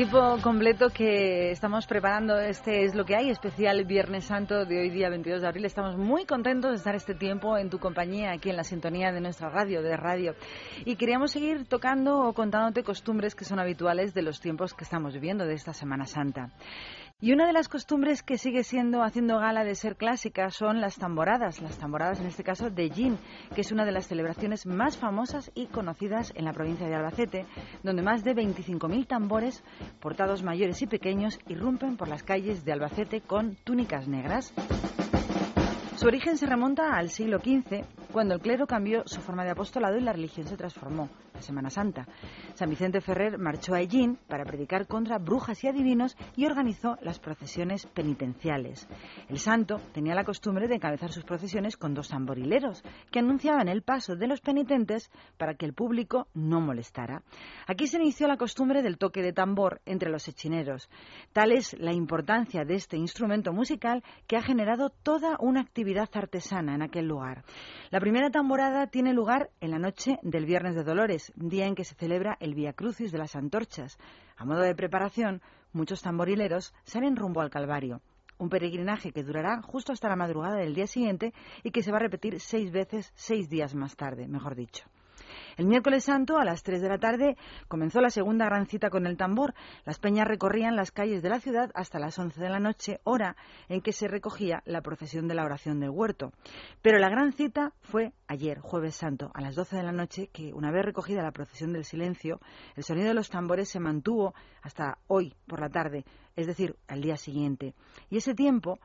Equipo 0.02 0.38
completo 0.42 0.92
que 0.92 1.52
estamos 1.52 1.86
preparando 1.86 2.40
este 2.40 2.86
es 2.86 2.96
lo 2.96 3.04
que 3.04 3.18
hay, 3.18 3.30
especial 3.30 3.84
Viernes 3.84 4.24
Santo 4.24 4.64
de 4.64 4.80
hoy 4.80 4.90
día 4.90 5.10
22 5.10 5.42
de 5.42 5.48
abril. 5.50 5.66
Estamos 5.66 5.98
muy 5.98 6.24
contentos 6.26 6.72
de 6.72 6.78
estar 6.78 6.96
este 6.96 7.16
tiempo 7.16 7.58
en 7.58 7.70
tu 7.70 7.80
compañía, 7.80 8.32
aquí 8.32 8.50
en 8.50 8.56
la 8.56 8.64
sintonía 8.64 9.12
de 9.12 9.20
nuestra 9.20 9.50
radio, 9.50 9.82
de 9.82 9.98
radio. 9.98 10.36
Y 10.86 10.96
queríamos 10.96 11.32
seguir 11.32 11.66
tocando 11.66 12.18
o 12.18 12.32
contándote 12.32 12.82
costumbres 12.82 13.36
que 13.36 13.44
son 13.44 13.60
habituales 13.60 14.14
de 14.14 14.22
los 14.22 14.40
tiempos 14.40 14.74
que 14.74 14.86
estamos 14.86 15.14
viviendo 15.16 15.46
de 15.46 15.56
esta 15.56 15.74
Semana 15.74 16.06
Santa. 16.06 16.50
Y 17.22 17.34
una 17.34 17.46
de 17.46 17.52
las 17.52 17.68
costumbres 17.68 18.24
que 18.24 18.38
sigue 18.38 18.64
siendo 18.64 19.04
haciendo 19.04 19.40
gala 19.40 19.66
de 19.66 19.76
ser 19.76 19.98
clásica 19.98 20.52
son 20.52 20.80
las 20.80 20.96
tamboradas, 20.96 21.62
las 21.62 21.78
tamboradas 21.78 22.22
en 22.22 22.28
este 22.28 22.46
caso 22.46 22.70
de 22.70 22.90
Gin, 22.90 23.18
que 23.54 23.60
es 23.60 23.74
una 23.74 23.84
de 23.84 23.92
las 23.92 24.08
celebraciones 24.08 24.66
más 24.66 24.98
famosas 24.98 25.52
y 25.54 25.66
conocidas 25.66 26.32
en 26.38 26.46
la 26.46 26.54
provincia 26.54 26.88
de 26.88 26.96
Albacete, 26.96 27.46
donde 27.84 28.04
más 28.04 28.24
de 28.24 28.34
25.000 28.34 29.06
tambores, 29.06 29.66
portados 30.00 30.44
mayores 30.44 30.82
y 30.82 30.88
pequeños, 30.88 31.38
irrumpen 31.50 31.98
por 31.98 32.08
las 32.08 32.24
calles 32.24 32.64
de 32.64 32.72
Albacete 32.72 33.20
con 33.20 33.58
túnicas 33.66 34.08
negras. 34.08 34.54
Su 35.98 36.08
origen 36.08 36.38
se 36.38 36.46
remonta 36.46 36.96
al 36.96 37.10
siglo 37.10 37.40
XV, 37.40 37.84
cuando 38.14 38.36
el 38.36 38.40
clero 38.40 38.66
cambió 38.66 39.04
su 39.06 39.20
forma 39.20 39.44
de 39.44 39.52
apostolado 39.52 39.98
y 39.98 40.02
la 40.02 40.14
religión 40.14 40.48
se 40.48 40.56
transformó, 40.56 41.10
Semana 41.42 41.70
Santa. 41.70 42.08
San 42.54 42.70
Vicente 42.70 43.02
Ferrer 43.02 43.38
marchó 43.38 43.74
a 43.74 43.82
Ellín 43.82 44.18
para 44.28 44.46
predicar 44.46 44.88
contra 44.88 45.18
brujas 45.18 45.64
y 45.64 45.68
adivinos 45.68 46.18
y 46.36 46.46
organizó 46.46 46.98
las 47.02 47.20
procesiones 47.20 47.86
penitenciales. 47.88 48.88
El 49.28 49.40
santo 49.40 49.80
tenía 49.94 50.16
la 50.16 50.24
costumbre 50.24 50.68
de 50.68 50.76
encabezar 50.76 51.12
sus 51.12 51.24
procesiones 51.24 51.78
con 51.78 51.94
dos 51.94 52.10
tamborileros, 52.10 52.84
que 53.12 53.20
anunciaban 53.20 53.68
el 53.68 53.82
paso 53.82 54.16
de 54.16 54.28
los 54.28 54.42
penitentes 54.42 55.12
para 55.38 55.56
que 55.56 55.66
el 55.66 55.74
público 55.74 56.28
no 56.34 56.62
molestara. 56.62 57.24
Aquí 57.68 57.88
se 57.88 57.98
inició 57.98 58.28
la 58.28 58.38
costumbre 58.38 58.82
del 58.82 58.98
toque 58.98 59.22
de 59.22 59.34
tambor 59.34 59.82
entre 59.86 60.10
los 60.10 60.28
hechineros. 60.28 60.90
Tal 61.34 61.52
es 61.52 61.76
la 61.80 61.94
importancia 61.94 62.66
de 62.66 62.76
este 62.76 62.98
instrumento 62.98 63.54
musical 63.54 64.04
que 64.28 64.38
ha 64.38 64.42
generado 64.42 64.90
toda 64.90 65.38
una 65.40 65.62
actividad 65.62 66.10
artesana 66.14 66.76
en 66.76 66.82
aquel 66.82 67.08
lugar. 67.08 67.44
La 67.90 68.00
primera 68.00 68.30
tamborada 68.30 68.88
tiene 68.88 69.14
lugar 69.14 69.50
en 69.62 69.72
la 69.72 69.80
noche 69.80 70.20
del 70.22 70.46
Viernes 70.46 70.76
de 70.76 70.84
Dolores, 70.84 71.29
día 71.36 71.66
en 71.66 71.76
que 71.76 71.84
se 71.84 71.96
celebra 71.96 72.38
el 72.40 72.54
Via 72.54 72.74
Crucis 72.74 73.12
de 73.12 73.18
las 73.18 73.36
Antorchas. 73.36 73.98
A 74.38 74.46
modo 74.46 74.62
de 74.62 74.76
preparación, 74.76 75.42
muchos 75.74 76.02
tamborileros 76.02 76.74
salen 76.84 77.16
rumbo 77.16 77.42
al 77.42 77.50
Calvario. 77.50 78.02
Un 78.38 78.50
peregrinaje 78.50 79.12
que 79.12 79.24
durará 79.24 79.62
justo 79.62 79.92
hasta 79.92 80.10
la 80.10 80.16
madrugada 80.16 80.58
del 80.58 80.74
día 80.74 80.88
siguiente 80.88 81.34
y 81.64 81.72
que 81.72 81.84
se 81.84 81.92
va 81.92 81.98
a 81.98 82.02
repetir 82.02 82.40
seis 82.40 82.72
veces, 82.72 83.12
seis 83.16 83.50
días 83.50 83.76
más 83.76 83.96
tarde, 83.96 84.28
mejor 84.28 84.56
dicho. 84.56 84.86
El 85.58 85.66
miércoles 85.66 86.04
santo, 86.04 86.38
a 86.38 86.46
las 86.46 86.64
3 86.64 86.82
de 86.82 86.90
la 86.90 86.98
tarde, 86.98 87.38
comenzó 87.68 88.02
la 88.02 88.10
segunda 88.10 88.46
gran 88.46 88.66
cita 88.66 88.90
con 88.90 89.06
el 89.06 89.18
tambor. 89.18 89.54
Las 89.86 90.00
peñas 90.00 90.28
recorrían 90.28 90.76
las 90.76 90.92
calles 90.92 91.22
de 91.22 91.30
la 91.30 91.40
ciudad 91.40 91.72
hasta 91.74 92.00
las 92.00 92.18
11 92.18 92.42
de 92.42 92.50
la 92.50 92.60
noche, 92.60 93.00
hora 93.04 93.36
en 93.68 93.82
que 93.82 93.94
se 93.94 94.08
recogía 94.08 94.62
la 94.66 94.82
procesión 94.82 95.28
de 95.28 95.36
la 95.36 95.46
oración 95.46 95.80
del 95.80 95.90
huerto. 95.90 96.32
Pero 96.82 97.00
la 97.00 97.10
gran 97.10 97.34
cita 97.34 97.74
fue 97.82 98.14
ayer, 98.28 98.60
jueves 98.60 98.96
santo, 98.96 99.32
a 99.34 99.42
las 99.42 99.56
12 99.56 99.78
de 99.78 99.84
la 99.84 99.92
noche, 99.92 100.30
que 100.32 100.54
una 100.54 100.72
vez 100.72 100.86
recogida 100.86 101.22
la 101.22 101.32
procesión 101.32 101.74
del 101.74 101.86
silencio, 101.86 102.40
el 102.76 102.84
sonido 102.84 103.08
de 103.08 103.14
los 103.14 103.30
tambores 103.30 103.70
se 103.70 103.80
mantuvo 103.80 104.34
hasta 104.62 104.98
hoy 105.08 105.36
por 105.48 105.60
la 105.60 105.70
tarde, 105.70 106.06
es 106.36 106.48
decir, 106.48 106.76
al 106.88 107.02
día 107.02 107.18
siguiente. 107.18 107.74
Y 108.10 108.18
ese 108.18 108.34
tiempo 108.34 108.80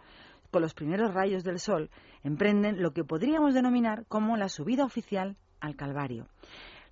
con 0.55 0.63
los 0.63 0.73
primeros 0.73 1.13
rayos 1.13 1.43
del 1.43 1.59
sol, 1.59 1.91
emprenden 2.23 2.81
lo 2.81 2.93
que 2.93 3.03
podríamos 3.03 3.55
denominar 3.55 4.05
como 4.07 4.37
la 4.37 4.49
subida 4.49 4.85
oficial 4.85 5.37
al 5.65 5.77
Calvario. 5.77 6.29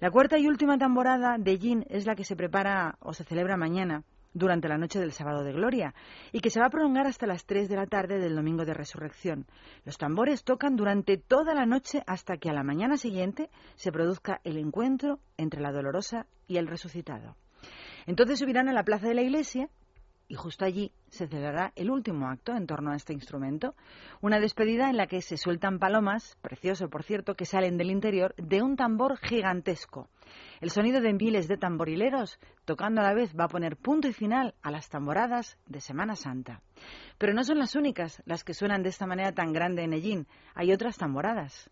La 0.00 0.10
cuarta 0.10 0.38
y 0.38 0.48
última 0.48 0.78
temporada 0.78 1.36
de 1.38 1.58
Yin 1.58 1.84
es 1.88 2.06
la 2.06 2.16
que 2.16 2.24
se 2.24 2.34
prepara 2.34 2.96
o 3.00 3.14
se 3.14 3.24
celebra 3.24 3.56
mañana 3.56 4.02
durante 4.34 4.68
la 4.68 4.78
noche 4.78 4.98
del 4.98 5.12
sábado 5.12 5.44
de 5.44 5.52
gloria 5.52 5.94
y 6.32 6.40
que 6.40 6.50
se 6.50 6.58
va 6.58 6.66
a 6.66 6.70
prolongar 6.70 7.06
hasta 7.06 7.26
las 7.26 7.44
3 7.44 7.68
de 7.68 7.76
la 7.76 7.86
tarde 7.86 8.18
del 8.18 8.34
domingo 8.34 8.64
de 8.64 8.74
resurrección. 8.74 9.46
Los 9.84 9.98
tambores 9.98 10.42
tocan 10.42 10.74
durante 10.74 11.18
toda 11.18 11.54
la 11.54 11.66
noche 11.66 12.02
hasta 12.06 12.38
que 12.38 12.50
a 12.50 12.54
la 12.54 12.64
mañana 12.64 12.96
siguiente 12.96 13.50
se 13.76 13.92
produzca 13.92 14.40
el 14.44 14.56
encuentro 14.56 15.20
entre 15.36 15.60
la 15.60 15.70
dolorosa 15.70 16.26
y 16.48 16.56
el 16.56 16.66
resucitado. 16.66 17.36
Entonces 18.06 18.38
subirán 18.38 18.68
a 18.68 18.72
la 18.72 18.84
plaza 18.84 19.06
de 19.06 19.14
la 19.14 19.22
iglesia 19.22 19.68
y 20.32 20.34
justo 20.34 20.64
allí 20.64 20.92
se 21.10 21.28
celebrará 21.28 21.74
el 21.76 21.90
último 21.90 22.26
acto 22.26 22.56
en 22.56 22.66
torno 22.66 22.90
a 22.90 22.96
este 22.96 23.12
instrumento, 23.12 23.74
una 24.22 24.40
despedida 24.40 24.88
en 24.88 24.96
la 24.96 25.06
que 25.06 25.20
se 25.20 25.36
sueltan 25.36 25.78
palomas, 25.78 26.38
precioso 26.40 26.88
por 26.88 27.02
cierto, 27.02 27.34
que 27.34 27.44
salen 27.44 27.76
del 27.76 27.90
interior 27.90 28.34
de 28.38 28.62
un 28.62 28.74
tambor 28.74 29.18
gigantesco. 29.18 30.08
El 30.62 30.70
sonido 30.70 31.02
de 31.02 31.12
miles 31.12 31.48
de 31.48 31.58
tamborileros 31.58 32.38
tocando 32.64 33.02
a 33.02 33.04
la 33.04 33.12
vez 33.12 33.38
va 33.38 33.44
a 33.44 33.48
poner 33.48 33.76
punto 33.76 34.08
y 34.08 34.14
final 34.14 34.54
a 34.62 34.70
las 34.70 34.88
tamboradas 34.88 35.58
de 35.66 35.82
Semana 35.82 36.16
Santa. 36.16 36.62
Pero 37.18 37.34
no 37.34 37.44
son 37.44 37.58
las 37.58 37.76
únicas 37.76 38.22
las 38.24 38.42
que 38.42 38.54
suenan 38.54 38.82
de 38.82 38.88
esta 38.88 39.06
manera 39.06 39.32
tan 39.32 39.52
grande 39.52 39.82
en 39.82 39.92
Ellín, 39.92 40.26
hay 40.54 40.72
otras 40.72 40.96
tamboradas. 40.96 41.70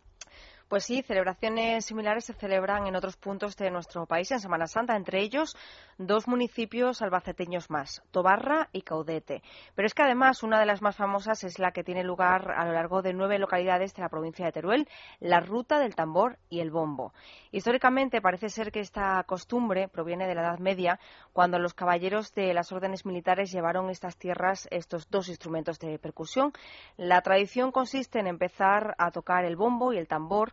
Pues 0.70 0.84
sí, 0.84 1.02
celebraciones 1.02 1.84
similares 1.84 2.26
se 2.26 2.32
celebran 2.32 2.86
en 2.86 2.94
otros 2.94 3.16
puntos 3.16 3.56
de 3.56 3.72
nuestro 3.72 4.06
país 4.06 4.30
en 4.30 4.38
Semana 4.38 4.68
Santa, 4.68 4.94
entre 4.94 5.20
ellos 5.20 5.56
dos 5.98 6.28
municipios 6.28 7.02
albaceteños 7.02 7.70
más, 7.70 8.04
Tobarra 8.12 8.68
y 8.70 8.82
Caudete. 8.82 9.42
Pero 9.74 9.86
es 9.86 9.94
que 9.94 10.04
además 10.04 10.44
una 10.44 10.60
de 10.60 10.66
las 10.66 10.80
más 10.80 10.94
famosas 10.94 11.42
es 11.42 11.58
la 11.58 11.72
que 11.72 11.82
tiene 11.82 12.04
lugar 12.04 12.52
a 12.56 12.64
lo 12.64 12.72
largo 12.72 13.02
de 13.02 13.12
nueve 13.12 13.40
localidades 13.40 13.94
de 13.94 14.02
la 14.02 14.08
provincia 14.08 14.46
de 14.46 14.52
Teruel, 14.52 14.88
la 15.18 15.40
Ruta 15.40 15.80
del 15.80 15.96
Tambor 15.96 16.38
y 16.48 16.60
el 16.60 16.70
Bombo. 16.70 17.14
Históricamente 17.50 18.22
parece 18.22 18.48
ser 18.48 18.70
que 18.70 18.78
esta 18.78 19.20
costumbre 19.24 19.88
proviene 19.88 20.28
de 20.28 20.36
la 20.36 20.42
Edad 20.42 20.60
Media, 20.60 21.00
cuando 21.32 21.58
los 21.58 21.74
caballeros 21.74 22.32
de 22.32 22.54
las 22.54 22.70
órdenes 22.70 23.04
militares 23.04 23.50
llevaron 23.50 23.90
estas 23.90 24.16
tierras 24.16 24.68
estos 24.70 25.10
dos 25.10 25.28
instrumentos 25.28 25.80
de 25.80 25.98
percusión. 25.98 26.52
La 26.96 27.22
tradición 27.22 27.72
consiste 27.72 28.20
en 28.20 28.28
empezar 28.28 28.94
a 28.98 29.10
tocar 29.10 29.44
el 29.44 29.56
bombo 29.56 29.92
y 29.92 29.98
el 29.98 30.06
tambor 30.06 30.52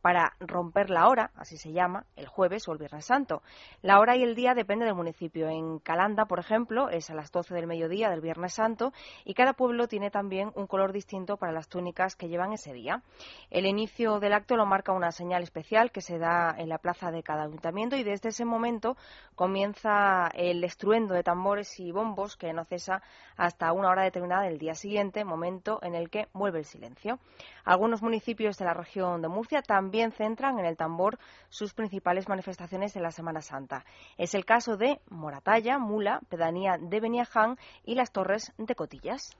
para 0.00 0.34
romper 0.40 0.90
la 0.90 1.08
hora, 1.08 1.30
así 1.36 1.56
se 1.56 1.72
llama, 1.72 2.06
el 2.16 2.26
jueves 2.26 2.66
o 2.68 2.72
el 2.72 2.78
viernes 2.78 3.04
santo. 3.04 3.42
La 3.82 3.98
hora 3.98 4.16
y 4.16 4.22
el 4.22 4.34
día 4.34 4.54
depende 4.54 4.84
del 4.84 4.94
municipio. 4.94 5.48
En 5.48 5.78
Calanda, 5.78 6.24
por 6.24 6.38
ejemplo, 6.38 6.88
es 6.88 7.10
a 7.10 7.14
las 7.14 7.30
12 7.30 7.54
del 7.54 7.66
mediodía 7.66 8.10
del 8.10 8.20
viernes 8.20 8.54
santo 8.54 8.92
y 9.24 9.34
cada 9.34 9.52
pueblo 9.52 9.88
tiene 9.88 10.10
también 10.10 10.52
un 10.54 10.66
color 10.66 10.92
distinto 10.92 11.36
para 11.36 11.52
las 11.52 11.68
túnicas 11.68 12.16
que 12.16 12.28
llevan 12.28 12.52
ese 12.52 12.72
día. 12.72 13.02
El 13.50 13.66
inicio 13.66 14.20
del 14.20 14.32
acto 14.32 14.56
lo 14.56 14.66
marca 14.66 14.92
una 14.92 15.12
señal 15.12 15.42
especial 15.42 15.90
que 15.92 16.00
se 16.00 16.18
da 16.18 16.54
en 16.56 16.68
la 16.68 16.78
plaza 16.78 17.10
de 17.10 17.22
cada 17.22 17.42
ayuntamiento 17.42 17.96
y 17.96 18.02
desde 18.02 18.30
ese 18.30 18.44
momento 18.44 18.96
comienza 19.34 20.28
el 20.34 20.64
estruendo 20.64 21.14
de 21.14 21.22
tambores 21.22 21.78
y 21.78 21.92
bombos 21.92 22.36
que 22.36 22.52
no 22.52 22.64
cesa 22.64 23.02
hasta 23.36 23.72
una 23.72 23.90
hora 23.90 24.02
determinada 24.02 24.42
del 24.42 24.58
día 24.58 24.74
siguiente, 24.74 25.24
momento 25.24 25.78
en 25.82 25.94
el 25.94 26.10
que 26.10 26.28
vuelve 26.32 26.60
el 26.60 26.64
silencio. 26.64 27.18
Algunos 27.64 28.02
municipios 28.02 28.56
de 28.58 28.64
la 28.64 28.74
región 28.74 29.22
de 29.22 29.28
Murcia 29.28 29.62
también 29.62 29.89
centran 30.12 30.58
en 30.58 30.66
el 30.66 30.76
tambor 30.76 31.18
sus 31.48 31.74
principales 31.74 32.28
manifestaciones 32.28 32.94
de 32.94 33.00
la 33.00 33.10
Semana 33.10 33.42
Santa. 33.42 33.84
Es 34.16 34.34
el 34.34 34.44
caso 34.44 34.76
de 34.76 35.00
Moratalla, 35.10 35.78
Mula, 35.78 36.20
Pedanía 36.28 36.78
de 36.80 37.00
Beniaján 37.00 37.56
y 37.84 37.94
las 37.94 38.12
Torres 38.12 38.52
de 38.58 38.74
Cotillas 38.74 39.36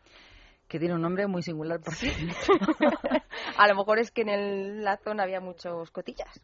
que 0.71 0.79
tiene 0.79 0.95
un 0.95 1.03
nombre 1.03 1.27
muy 1.27 1.43
singular 1.43 1.81
por 1.81 1.97
sí. 1.97 2.09
a 3.59 3.66
lo 3.66 3.75
mejor 3.75 3.99
es 3.99 4.12
que 4.12 4.23
en 4.23 4.85
la 4.85 4.99
zona 4.99 5.25
había 5.25 5.41
muchos 5.41 5.91
cotillas. 5.91 6.41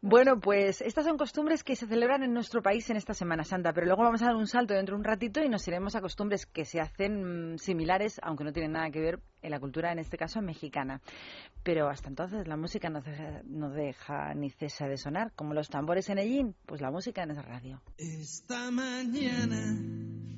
Bueno, 0.00 0.38
pues 0.38 0.80
estas 0.80 1.04
son 1.04 1.18
costumbres 1.18 1.64
que 1.64 1.74
se 1.74 1.88
celebran 1.88 2.22
en 2.22 2.32
nuestro 2.32 2.62
país 2.62 2.88
en 2.90 2.96
esta 2.96 3.14
Semana 3.14 3.42
Santa, 3.42 3.72
pero 3.72 3.86
luego 3.86 4.04
vamos 4.04 4.22
a 4.22 4.26
dar 4.26 4.36
un 4.36 4.46
salto 4.46 4.74
dentro 4.74 4.94
de 4.94 5.00
un 5.00 5.04
ratito 5.04 5.42
y 5.42 5.48
nos 5.48 5.66
iremos 5.66 5.96
a 5.96 6.00
costumbres 6.00 6.46
que 6.46 6.64
se 6.64 6.80
hacen 6.80 7.54
mm, 7.54 7.58
similares, 7.58 8.20
aunque 8.22 8.44
no 8.44 8.52
tienen 8.52 8.72
nada 8.72 8.88
que 8.92 9.00
ver 9.00 9.18
en 9.42 9.50
la 9.50 9.58
cultura, 9.58 9.90
en 9.90 9.98
este 9.98 10.16
caso 10.16 10.40
mexicana. 10.40 11.00
Pero 11.64 11.88
hasta 11.88 12.08
entonces 12.08 12.46
la 12.46 12.56
música 12.56 12.90
no 12.90 13.00
deja, 13.00 13.42
no 13.44 13.70
deja 13.70 14.34
ni 14.34 14.50
cesa 14.50 14.86
de 14.86 14.98
sonar, 14.98 15.32
como 15.34 15.52
los 15.52 15.68
tambores 15.68 16.08
en 16.10 16.18
Ellín, 16.18 16.54
pues 16.64 16.80
la 16.80 16.92
música 16.92 17.24
en 17.24 17.32
esa 17.32 17.42
radio. 17.42 17.82
Esta 17.98 18.70
mañana 18.70 20.33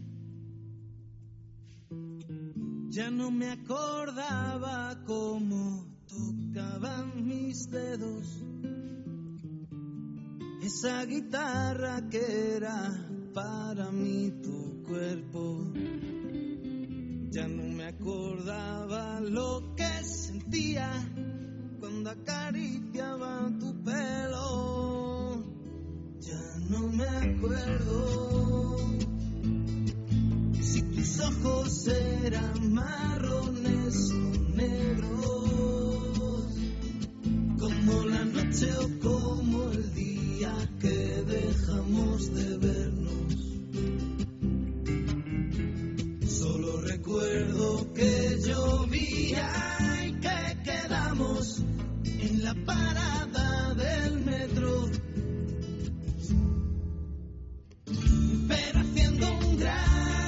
ya 2.96 3.10
no 3.10 3.30
me 3.30 3.50
acordaba 3.50 4.96
cómo 5.04 5.84
tocaban 6.08 7.26
mis 7.26 7.68
dedos 7.70 8.42
esa 10.62 11.04
guitarra 11.04 12.08
que 12.08 12.56
era 12.56 12.90
para 13.34 13.90
mí 13.90 14.32
tu 14.42 14.82
cuerpo. 14.88 15.72
Ya 17.28 17.46
no 17.46 17.64
me 17.64 17.84
acordaba 17.84 19.20
lo 19.20 19.74
que 19.76 20.02
sentía 20.02 20.88
cuando 21.78 22.08
acariciaba 22.08 23.52
tu 23.60 23.74
pelo. 23.84 25.44
Ya 26.18 26.58
no 26.70 26.88
me 26.88 27.06
acuerdo 27.06 28.66
si 30.66 30.82
tus 30.82 31.20
ojos 31.20 31.88
eran 31.88 32.74
marrones 32.74 34.10
o 34.10 34.54
negros, 34.56 36.46
como 37.58 38.04
la 38.04 38.24
noche 38.24 38.68
o 38.78 38.98
como 39.00 39.70
el 39.72 39.94
día 39.94 40.54
que 40.80 41.24
dejamos 41.26 42.34
de 42.34 42.58
vernos. 42.58 43.16
recuerdo 47.06 47.92
que 47.94 48.38
llovía 48.44 49.48
y 50.06 50.12
que 50.14 50.58
quedamos 50.64 51.62
en 52.04 52.42
la 52.42 52.54
parada 52.64 53.74
del 53.74 54.24
metro. 54.24 54.90
Pero 58.48 58.80
haciendo 58.80 59.26
un 59.38 59.58
gran 59.58 60.25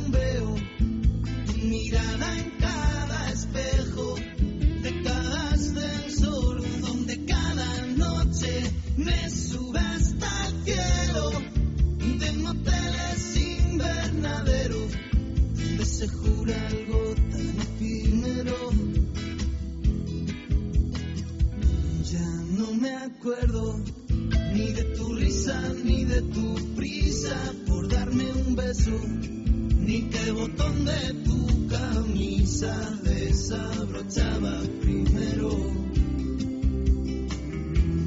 tu 0.00 0.56
mirada 1.62 2.38
en 2.38 2.50
cada 2.58 3.30
espejo 3.30 4.16
de 4.82 5.02
cada 5.02 5.50
ascensor 5.50 6.62
donde 6.80 7.24
cada 7.26 7.86
noche 7.96 8.72
me 8.96 9.30
sube 9.30 9.78
hasta 9.78 10.48
el 10.48 10.64
cielo 10.64 11.30
de 12.18 12.32
moteles 12.42 13.36
invernaderos 13.36 14.90
donde 15.54 15.84
se 15.84 16.08
jura 16.08 16.54
algo 16.66 17.14
tan 17.30 17.60
efímero. 17.60 18.70
Ya 22.10 22.28
no 22.58 22.74
me 22.74 22.96
acuerdo 22.96 23.80
ni 24.54 24.72
de 24.72 24.84
tu 24.96 25.14
risa 25.14 25.72
ni 25.84 26.04
de 26.04 26.20
tu 26.22 26.74
prisa 26.74 27.36
por 27.66 27.88
darme 27.88 28.32
un 28.32 28.56
beso 28.56 28.90
ni 29.86 30.00
qué 30.08 30.32
botón 30.32 30.84
de 30.84 31.14
tu 31.24 31.68
camisa 31.68 32.74
desabrochaba 33.02 34.62
primero. 34.80 35.50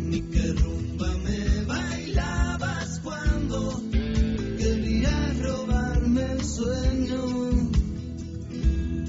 Ni 0.09 0.21
qué 0.21 0.53
rumba 0.53 1.09
me 1.25 1.65
bailabas 1.65 2.99
cuando 3.03 3.81
querías 4.57 5.39
robarme 5.39 6.31
el 6.31 6.43
sueño. 6.43 7.23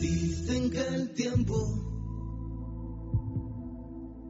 Dicen 0.00 0.70
que 0.70 0.86
el 0.94 1.14
tiempo 1.14 1.56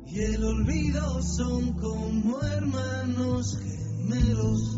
y 0.06 0.20
el 0.20 0.44
olvido 0.44 1.22
son 1.22 1.72
como 1.74 2.40
hermanos 2.42 3.58
gemelos 3.58 4.77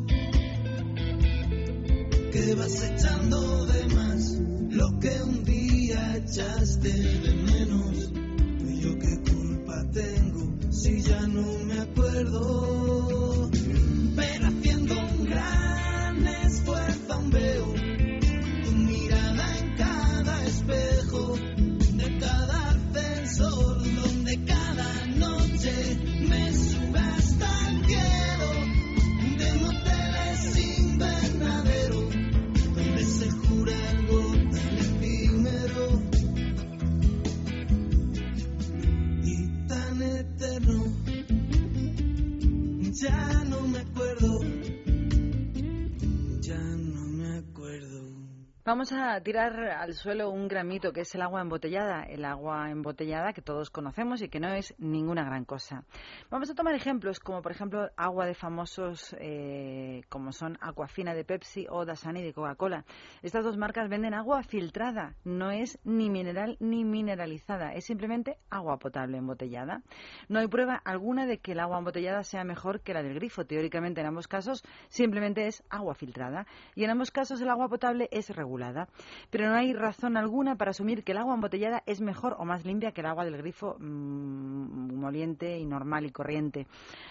Vamos 48.91 49.00
tirar 49.19 49.59
al 49.71 49.95
suelo 49.95 50.31
un 50.31 50.47
gramito 50.47 50.93
que 50.93 51.01
es 51.01 51.15
el 51.17 51.23
agua 51.23 51.41
embotellada, 51.41 52.05
el 52.05 52.25
agua 52.25 52.71
embotellada 52.71 53.33
que 53.33 53.43
todos 53.43 53.71
conocemos 53.71 54.23
y 54.23 54.29
que 54.29 54.39
no 54.39 54.53
es 54.53 54.75
ninguna 54.79 55.25
gran 55.25 55.45
cosa. 55.45 55.83
Vamos 56.31 56.49
a 56.51 56.55
tomar 56.55 56.75
ejemplos 56.75 57.19
como 57.19 57.43
por 57.43 57.51
ejemplo 57.51 57.91
agua 57.97 58.27
de 58.27 58.35
famosos 58.35 59.17
eh, 59.19 60.03
como 60.09 60.31
son 60.31 60.59
Aquafina 60.61 61.15
de 61.15 61.25
Pepsi 61.25 61.67
o 61.69 61.85
Dasani 61.85 62.23
de 62.23 62.33
Coca-Cola. 62.33 62.85
Estas 63.23 63.43
dos 63.43 63.57
marcas 63.57 63.89
venden 63.89 64.15
agua 64.15 64.45
filtrada, 64.45 65.17
no 65.25 65.51
es 65.51 65.81
ni 65.83 66.09
mineral 66.09 66.57
ni 66.61 66.85
mineralizada, 66.85 67.75
es 67.75 67.87
simplemente 67.87 68.37
agua 68.49 68.79
potable 68.79 69.19
embotellada. 69.19 69.83
No 70.29 70.39
hay 70.39 70.47
prueba 70.47 70.81
alguna 70.85 71.27
de 71.27 71.39
que 71.39 71.53
el 71.53 71.61
agua 71.61 71.79
embotellada 71.79 72.23
sea 72.23 72.45
mejor 72.45 72.81
que 72.83 72.95
la 72.95 73.03
del 73.03 73.15
grifo. 73.15 73.45
Teóricamente 73.45 74.01
en 74.01 74.07
ambos 74.07 74.29
casos 74.29 74.63
simplemente 74.89 75.47
es 75.47 75.65
agua 75.71 75.95
filtrada 75.95 76.47
y 76.75 76.85
en 76.85 76.91
ambos 76.91 77.11
casos 77.11 77.41
el 77.41 77.49
agua 77.49 77.69
potable 77.69 78.09
es 78.13 78.31
regulada. 78.31 78.89
Pero 79.31 79.49
no 79.49 79.55
hay 79.55 79.73
razón 79.73 80.17
alguna 80.17 80.57
para 80.57 80.71
asumir 80.71 81.05
que 81.05 81.13
el 81.13 81.19
agua 81.19 81.35
embotellada 81.35 81.83
es 81.87 82.01
mejor 82.01 82.37
o 82.39 82.45
más 82.45 82.65
limpia 82.65 82.93
que 82.93 83.01
el 83.01 83.07
agua 83.07 83.25
del 83.25 83.37
grifo 83.37 83.77
mmm, 83.79 84.95
moliente 84.95 85.59
y 85.59 85.67
normal 85.67 86.07
y 86.07 86.11
corriente. 86.11 86.67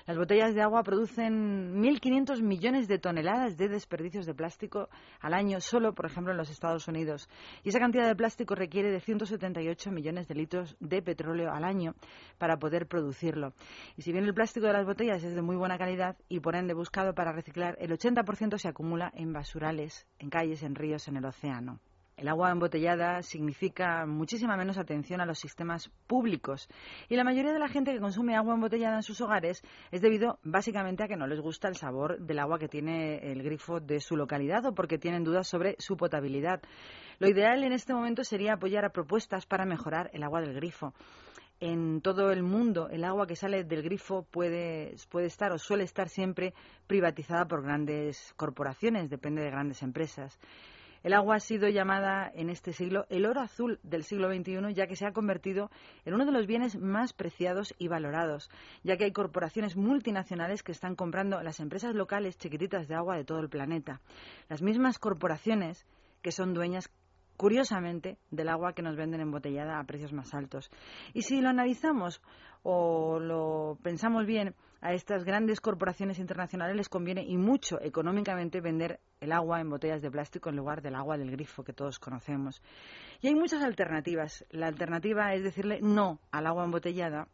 Las 0.06 0.18
botellas 0.18 0.53
de 0.53 0.61
agua 0.61 0.84
producen 0.84 1.82
1.500 1.82 2.41
millones 2.41 2.88
de 2.88 2.99
toneladas 2.99 3.57
de 3.57 3.70
desperdicios 3.70 4.26
de 4.26 4.34
plástico 4.34 4.90
al 5.20 5.34
año 5.34 5.60
solo, 5.61 5.94
por 5.94 6.06
ejemplo, 6.06 6.32
en 6.32 6.38
los 6.38 6.49
Estados 6.49 6.88
Unidos. 6.88 7.30
Y 7.64 7.70
esa 7.70 7.80
cantidad 7.80 8.07
de 8.07 8.16
plástico 8.16 8.56
requiere 8.56 8.91
de 8.91 8.99
178 8.99 9.91
millones 9.91 10.28
de 10.28 10.36
litros 10.36 10.76
de 10.80 11.02
petróleo 11.02 11.52
al 11.52 11.64
año 11.64 11.95
para 12.38 12.57
poder 12.57 12.88
producirlo. 12.88 13.53
Y 13.98 14.02
si 14.02 14.11
bien 14.11 14.26
el 14.26 14.34
plástico 14.34 14.68
de 14.68 14.74
las 14.74 14.86
botellas 14.86 15.24
es 15.24 15.36
de 15.36 15.41
muy 15.41 15.56
buena 15.56 15.78
calidad 15.78 16.18
y 16.28 16.40
por 16.40 16.56
ende 16.56 16.74
buscado 16.74 17.14
para 17.14 17.32
reciclar, 17.32 17.76
el 17.80 17.91
80% 17.91 18.57
se 18.57 18.68
acumula 18.68 19.11
en 19.14 19.34
basurales, 19.34 20.07
en 20.20 20.30
calles, 20.30 20.64
en 20.64 20.76
ríos, 20.76 21.07
en 21.07 21.18
el 21.18 21.26
océano. 21.26 21.79
El 22.20 22.28
agua 22.28 22.52
embotellada 22.52 23.22
significa 23.24 24.06
muchísima 24.06 24.58
menos 24.58 24.78
atención 24.78 25.22
a 25.22 25.26
los 25.26 25.40
sistemas 25.40 25.90
públicos 26.06 26.68
y 27.08 27.16
la 27.16 27.24
mayoría 27.24 27.54
de 27.54 27.60
la 27.60 27.70
gente 27.70 27.94
que 27.94 28.02
consume 28.02 28.36
agua 28.36 28.56
embotellada 28.56 28.98
en 28.98 29.04
sus 29.04 29.22
hogares 29.22 29.64
es 29.90 30.02
debido 30.02 30.38
básicamente 30.44 31.02
a 31.02 31.08
que 31.08 31.16
no 31.16 31.28
les 31.28 31.40
gusta 31.40 31.70
el 31.70 31.78
sabor 31.78 32.20
del 32.20 32.40
agua 32.40 32.60
que 32.60 32.68
tiene 32.68 33.32
el 33.32 33.41
grifo 33.41 33.80
de 33.80 34.02
su 34.02 34.18
localidad 34.18 34.66
o 34.66 34.76
porque 34.76 34.98
tienen 34.98 35.24
dudas 35.24 35.48
sobre 35.48 35.78
su 35.80 35.96
potabilidad. 35.96 36.62
Lo 37.20 37.30
ideal 37.30 37.64
en 37.64 37.72
este 37.72 37.94
momento 37.94 38.26
sería 38.26 38.56
apoyar 38.56 38.84
a 38.84 38.90
propuestas 38.90 39.46
para 39.46 39.64
mejorar 39.64 40.10
el 40.12 40.24
agua 40.24 40.41
del 40.41 40.54
grifo 40.54 40.94
en 41.62 42.02
todo 42.02 42.32
el 42.32 42.44
mundo 42.44 42.90
el 42.90 43.06
agua 43.06 43.28
que 43.28 43.38
sale 43.38 43.64
del 43.64 43.82
grifo 43.82 44.24
puede, 44.24 44.96
puede 45.10 45.28
estar 45.28 45.54
o 45.54 45.58
suele 45.58 45.86
estar 45.86 46.10
siempre 46.10 46.54
privatizada 46.86 47.46
por 47.46 47.64
grandes 47.64 48.34
corporaciones, 48.36 49.10
depende 49.10 49.41
de 49.41 49.52
grandes 49.52 49.84
empresas. 49.84 50.38
El 51.04 51.14
agua 51.14 51.36
ha 51.36 51.40
sido 51.40 51.70
llamada 51.70 52.30
en 52.34 52.50
este 52.50 52.74
siglo 52.74 53.06
el 53.10 53.26
oro 53.26 53.42
azul 53.42 53.80
del 53.84 54.04
siglo 54.04 54.28
XXI, 54.34 54.74
ya 54.74 54.88
que 54.88 54.96
se 54.96 55.06
ha 55.06 55.14
convertido 55.14 55.70
en 56.06 56.14
uno 56.14 56.26
de 56.26 56.32
los 56.32 56.46
bienes 56.46 56.78
más 56.78 57.14
preciados 57.14 57.74
y 57.78 57.88
valorados, 57.88 58.50
ya 58.84 58.98
que 58.98 59.06
hay 59.06 59.12
corporaciones 59.12 59.78
multinacionales 59.78 60.64
que 60.64 60.72
están 60.72 60.96
comprando 60.96 61.42
las 61.42 61.60
empresas 61.60 61.96
locales 61.96 62.38
chiquititas 62.38 62.88
de 62.88 62.96
agua 62.96 63.16
de 63.16 63.24
todo 63.24 63.40
el 63.40 63.50
planeta. 63.50 64.02
Las 64.50 64.62
mismas 64.62 65.00
corporaciones 65.00 65.86
que 66.22 66.32
son 66.32 66.54
dueñas 66.54 66.90
curiosamente, 67.40 68.18
del 68.32 68.50
agua 68.50 68.74
que 68.74 68.82
nos 68.82 68.98
venden 68.98 69.22
embotellada 69.22 69.80
a 69.80 69.86
precios 69.86 70.12
más 70.12 70.34
altos. 70.34 70.70
Y 71.14 71.22
si 71.22 71.40
lo 71.40 71.48
analizamos 71.48 72.22
o 72.64 73.18
lo 73.18 73.78
pensamos 73.82 74.26
bien, 74.26 74.54
a 74.82 74.94
estas 74.94 75.24
grandes 75.24 75.62
corporaciones 75.62 76.20
internacionales 76.20 76.76
les 76.76 76.90
conviene 76.90 77.24
y 77.24 77.38
mucho 77.38 77.82
económicamente 77.82 78.62
vender 78.62 79.00
el 79.20 79.32
agua 79.32 79.60
en 79.60 79.70
botellas 79.70 80.02
de 80.02 80.12
plástico 80.12 80.50
en 80.50 80.56
lugar 80.56 80.82
del 80.82 80.96
agua 80.96 81.18
del 81.18 81.32
grifo 81.32 81.64
que 81.64 81.74
todos 81.74 82.00
conocemos. 82.00 82.62
Y 83.22 83.28
hay 83.28 83.36
muchas 83.36 83.64
alternativas. 83.64 84.46
La 84.50 84.68
alternativa 84.68 85.34
es 85.34 85.44
decirle 85.44 85.80
no 85.82 86.20
al 86.32 86.48
agua 86.48 86.64
embotellada 86.64 87.28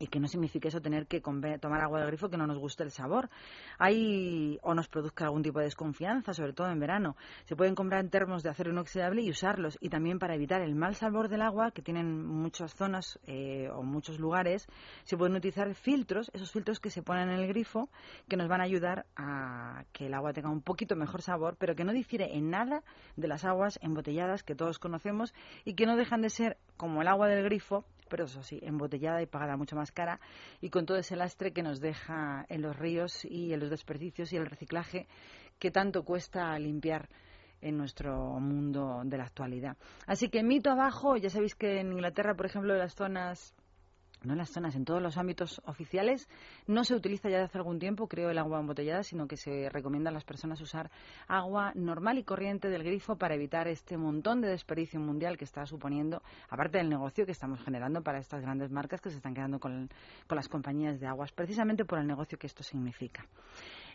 y 0.00 0.08
que 0.08 0.18
no 0.18 0.26
signifique 0.26 0.68
eso 0.68 0.80
tener 0.80 1.06
que 1.06 1.20
tomar 1.20 1.82
agua 1.82 2.00
del 2.00 2.08
grifo 2.08 2.30
que 2.30 2.38
no 2.38 2.46
nos 2.46 2.58
guste 2.58 2.82
el 2.82 2.90
sabor. 2.90 3.28
Hay 3.78 4.58
o 4.62 4.74
nos 4.74 4.88
produzca 4.88 5.26
algún 5.26 5.42
tipo 5.42 5.58
de 5.58 5.66
desconfianza, 5.66 6.32
sobre 6.32 6.54
todo 6.54 6.68
en 6.70 6.80
verano. 6.80 7.16
Se 7.44 7.54
pueden 7.54 7.74
comprar 7.74 8.08
termos 8.08 8.42
de 8.42 8.48
acero 8.48 8.70
inoxidable 8.70 9.20
y 9.20 9.30
usarlos. 9.30 9.76
Y 9.80 9.90
también 9.90 10.18
para 10.18 10.34
evitar 10.34 10.62
el 10.62 10.74
mal 10.74 10.94
sabor 10.94 11.28
del 11.28 11.42
agua, 11.42 11.70
que 11.70 11.82
tienen 11.82 12.26
muchas 12.26 12.74
zonas 12.74 13.20
eh, 13.26 13.68
o 13.72 13.82
muchos 13.82 14.18
lugares, 14.18 14.66
se 15.04 15.18
pueden 15.18 15.36
utilizar 15.36 15.72
filtros, 15.74 16.30
esos 16.32 16.50
filtros 16.50 16.80
que 16.80 16.88
se 16.88 17.02
ponen 17.02 17.28
en 17.28 17.38
el 17.38 17.46
grifo, 17.48 17.90
que 18.26 18.38
nos 18.38 18.48
van 18.48 18.62
a 18.62 18.64
ayudar 18.64 19.04
a 19.16 19.84
que 19.92 20.06
el 20.06 20.14
agua 20.14 20.32
tenga 20.32 20.48
un 20.48 20.62
poquito 20.62 20.96
mejor 20.96 21.20
sabor, 21.20 21.56
pero 21.58 21.76
que 21.76 21.84
no 21.84 21.92
difiere 21.92 22.36
en 22.36 22.48
nada 22.48 22.82
de 23.16 23.28
las 23.28 23.44
aguas 23.44 23.78
embotelladas 23.82 24.42
que 24.42 24.54
todos 24.54 24.78
conocemos 24.78 25.34
y 25.66 25.74
que 25.74 25.84
no 25.84 25.96
dejan 25.96 26.22
de 26.22 26.30
ser 26.30 26.56
como 26.78 27.02
el 27.02 27.08
agua 27.08 27.28
del 27.28 27.44
grifo, 27.44 27.84
pero 28.10 28.24
eso 28.24 28.42
sí, 28.42 28.60
embotellada 28.62 29.22
y 29.22 29.26
pagada 29.26 29.56
mucho 29.56 29.76
más 29.76 29.92
cara 29.92 30.20
y 30.60 30.68
con 30.68 30.84
todo 30.84 30.98
ese 30.98 31.16
lastre 31.16 31.52
que 31.52 31.62
nos 31.62 31.80
deja 31.80 32.44
en 32.50 32.60
los 32.60 32.76
ríos 32.76 33.24
y 33.24 33.54
en 33.54 33.60
los 33.60 33.70
desperdicios 33.70 34.32
y 34.34 34.36
el 34.36 34.44
reciclaje 34.44 35.06
que 35.58 35.70
tanto 35.70 36.02
cuesta 36.02 36.58
limpiar 36.58 37.08
en 37.62 37.76
nuestro 37.76 38.38
mundo 38.40 39.02
de 39.04 39.18
la 39.18 39.24
actualidad. 39.24 39.76
Así 40.06 40.28
que 40.28 40.42
mito 40.42 40.70
abajo, 40.70 41.16
ya 41.16 41.30
sabéis 41.30 41.54
que 41.54 41.80
en 41.80 41.92
Inglaterra, 41.92 42.34
por 42.34 42.46
ejemplo, 42.46 42.74
las 42.74 42.94
zonas 42.94 43.54
no 44.22 44.32
en 44.32 44.38
las 44.38 44.50
zonas, 44.50 44.74
en 44.76 44.84
todos 44.84 45.02
los 45.02 45.16
ámbitos 45.16 45.60
oficiales. 45.64 46.28
No 46.66 46.84
se 46.84 46.94
utiliza 46.94 47.28
ya 47.28 47.38
desde 47.38 47.46
hace 47.46 47.58
algún 47.58 47.78
tiempo, 47.78 48.08
creo, 48.08 48.30
el 48.30 48.38
agua 48.38 48.60
embotellada, 48.60 49.02
sino 49.02 49.26
que 49.26 49.36
se 49.36 49.68
recomienda 49.70 50.10
a 50.10 50.12
las 50.12 50.24
personas 50.24 50.60
usar 50.60 50.90
agua 51.28 51.72
normal 51.74 52.18
y 52.18 52.24
corriente 52.24 52.68
del 52.68 52.82
grifo 52.82 53.16
para 53.16 53.34
evitar 53.34 53.68
este 53.68 53.96
montón 53.96 54.40
de 54.40 54.48
desperdicio 54.48 55.00
mundial 55.00 55.36
que 55.36 55.44
está 55.44 55.66
suponiendo, 55.66 56.22
aparte 56.48 56.78
del 56.78 56.88
negocio 56.88 57.26
que 57.26 57.32
estamos 57.32 57.62
generando 57.62 58.02
para 58.02 58.18
estas 58.18 58.42
grandes 58.42 58.70
marcas 58.70 59.00
que 59.00 59.10
se 59.10 59.16
están 59.16 59.34
quedando 59.34 59.58
con, 59.58 59.88
con 60.26 60.36
las 60.36 60.48
compañías 60.48 61.00
de 61.00 61.06
aguas, 61.06 61.32
precisamente 61.32 61.84
por 61.84 61.98
el 61.98 62.06
negocio 62.06 62.38
que 62.38 62.46
esto 62.46 62.62
significa. 62.62 63.26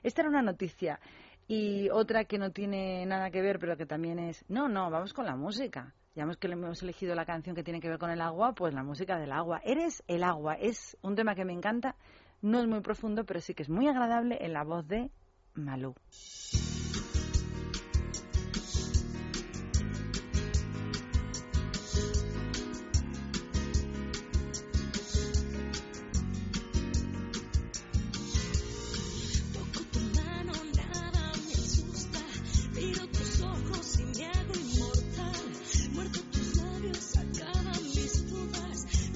Esta 0.03 0.21
era 0.21 0.29
una 0.29 0.41
noticia. 0.41 0.99
Y 1.47 1.89
otra 1.89 2.25
que 2.25 2.39
no 2.39 2.51
tiene 2.51 3.05
nada 3.05 3.29
que 3.29 3.41
ver, 3.41 3.59
pero 3.59 3.77
que 3.77 3.85
también 3.85 4.17
es. 4.17 4.43
No, 4.49 4.67
no, 4.67 4.89
vamos 4.89 5.13
con 5.13 5.25
la 5.25 5.35
música. 5.35 5.93
Ya 6.15 6.23
hemos 6.23 6.37
que 6.37 6.47
hemos 6.47 6.81
elegido 6.81 7.13
la 7.13 7.25
canción 7.25 7.57
que 7.57 7.63
tiene 7.63 7.81
que 7.81 7.89
ver 7.89 7.99
con 7.99 8.09
el 8.09 8.21
agua, 8.21 8.55
pues 8.55 8.73
la 8.73 8.83
música 8.83 9.19
del 9.19 9.33
agua. 9.33 9.59
Eres 9.65 10.01
el 10.07 10.23
agua. 10.23 10.53
Es 10.53 10.97
un 11.01 11.15
tema 11.15 11.35
que 11.35 11.43
me 11.43 11.51
encanta. 11.51 11.95
No 12.41 12.61
es 12.61 12.67
muy 12.67 12.79
profundo, 12.79 13.25
pero 13.25 13.41
sí 13.41 13.53
que 13.53 13.63
es 13.63 13.69
muy 13.69 13.87
agradable 13.87 14.37
en 14.39 14.53
la 14.53 14.63
voz 14.63 14.87
de 14.87 15.11
Malú. 15.55 15.93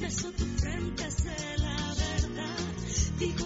Beso 0.01 0.31
tu 0.31 0.45
frente, 0.45 1.11
sé 1.11 1.57
la 1.57 1.93
verdad. 1.93 2.57
Digo 3.19 3.45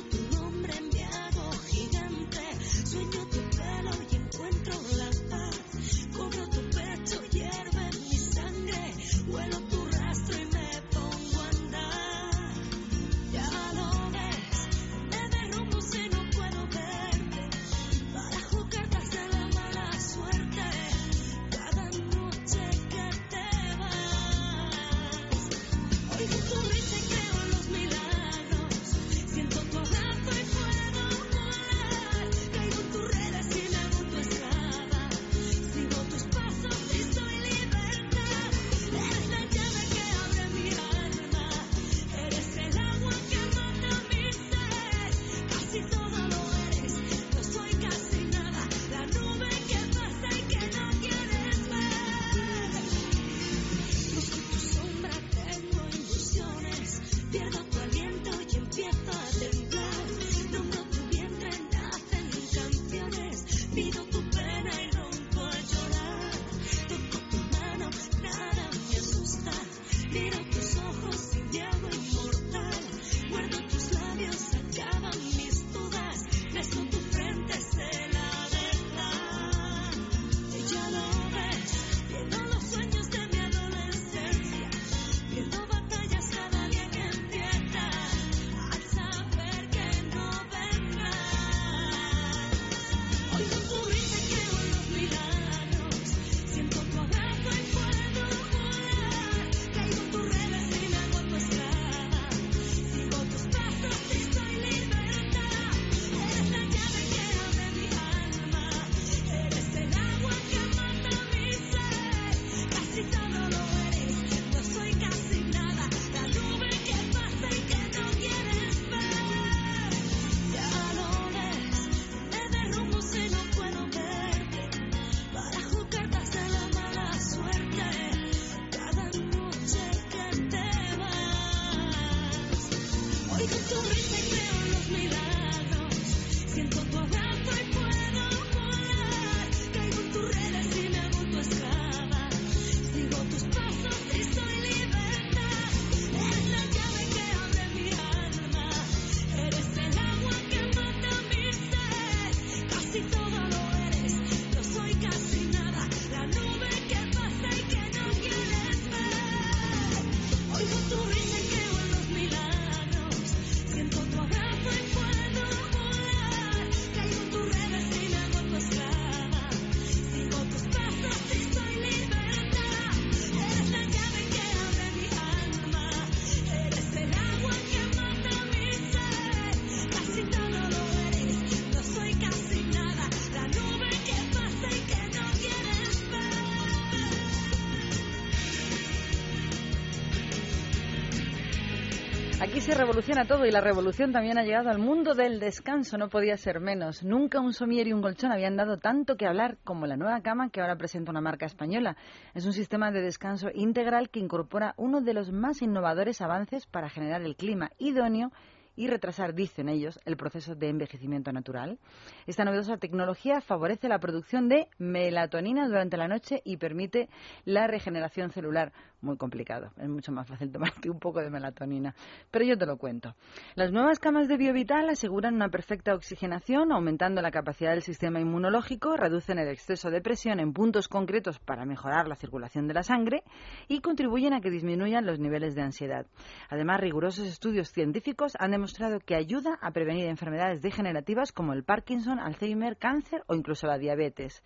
Aquí 192.74 192.80
se 192.80 192.86
revoluciona 192.86 193.26
todo 193.26 193.46
y 193.46 193.52
la 193.52 193.62
revolución 193.62 194.12
también 194.12 194.40
ha 194.40 194.44
llegado 194.44 194.72
al 194.72 194.80
mundo 194.80 195.14
del 195.14 195.40
descanso, 195.40 195.96
no 195.96 196.10
podía 196.10 196.38
ser 196.38 196.60
menos. 196.60 197.04
Nunca 197.04 197.40
un 197.40 197.54
somier 197.54 197.88
y 197.88 197.94
un 197.94 198.02
colchón 198.02 198.32
habían 198.32 198.56
dado 198.56 198.78
tanto 198.78 199.16
que 199.16 199.28
hablar 199.28 199.60
como 199.64 199.86
la 199.86 199.96
nueva 199.96 200.22
cama 200.22 200.50
que 200.50 200.60
ahora 200.60 200.76
presenta 200.76 201.12
una 201.12 201.22
marca 201.22 201.46
española. 201.46 201.96
Es 202.34 202.48
un 202.48 202.54
sistema 202.54 202.90
de 202.90 203.04
descanso 203.04 203.50
integral 203.54 204.10
que 204.10 204.20
incorpora 204.20 204.74
uno 204.78 205.02
de 205.02 205.14
los 205.14 205.32
más 205.32 205.62
innovadores 205.62 206.20
avances 206.22 206.66
para 206.66 206.90
generar 206.90 207.22
el 207.22 207.36
clima 207.36 207.70
idóneo 207.78 208.32
y 208.76 208.88
retrasar, 208.88 209.36
dicen 209.36 209.70
ellos, 209.70 210.00
el 210.06 210.18
proceso 210.18 210.56
de 210.56 210.70
envejecimiento 210.70 211.32
natural. 211.32 211.78
Esta 212.26 212.44
novedosa 212.44 212.78
tecnología 212.78 213.40
favorece 213.42 213.88
la 213.88 214.00
producción 214.00 214.50
de 214.50 214.68
melatonina 214.80 215.68
durante 215.68 215.98
la 215.98 216.08
noche 216.08 216.42
y 216.44 216.58
permite 216.58 217.08
la 217.46 217.68
regeneración 217.68 218.32
celular. 218.32 218.74
Muy 219.04 219.18
complicado. 219.18 219.72
Es 219.78 219.90
mucho 219.90 220.12
más 220.12 220.28
fácil 220.28 220.52
tomarte 220.52 220.90
un 220.90 221.00
poco 221.00 221.20
de 221.20 221.30
melatonina. 221.30 221.94
Pero 222.32 222.46
yo 222.46 222.58
te 222.58 222.66
lo 222.66 222.78
cuento. 222.78 223.16
Las 223.56 223.72
nuevas 223.72 224.00
camas 224.00 224.28
de 224.28 224.38
Biovital 224.38 224.90
aseguran 224.90 225.36
una 225.36 225.50
perfecta 225.50 225.94
oxigenación, 225.94 226.72
aumentando 226.72 227.22
la 227.22 227.32
capacidad 227.32 227.72
del 227.72 227.82
sistema 227.82 228.20
inmunológico, 228.20 228.98
reducen 228.98 229.40
el 229.40 229.50
exceso 229.50 229.92
de 229.92 230.02
presión 230.02 230.40
en 230.40 230.54
puntos 230.54 230.88
concretos 230.88 231.40
para 231.40 231.66
mejorar 231.66 232.08
la 232.08 232.16
circulación 232.16 232.68
de 232.68 232.74
la 232.74 232.84
sangre 232.84 233.24
y 233.68 233.82
contribuyen 233.82 234.34
a 234.34 234.42
que 234.42 234.50
disminuyan 234.50 235.06
los 235.06 235.20
niveles 235.20 235.56
de 235.56 235.62
ansiedad. 235.62 236.06
Además, 236.50 236.80
rigurosos 236.80 237.28
estudios 237.28 237.72
científicos 237.72 238.34
han 238.40 238.52
demostrado 238.52 239.00
que 239.00 239.16
ayuda 239.16 239.58
a 239.62 239.72
prevenir 239.72 240.06
enfermedades 240.06 240.62
degenerativas 240.62 241.32
como 241.32 241.54
el 241.54 241.64
Parkinson, 241.64 242.20
Alzheimer, 242.20 242.78
cáncer 242.78 243.24
o 243.28 243.36
incluso 243.36 243.68
la 243.68 243.78
diabetes. 243.78 244.44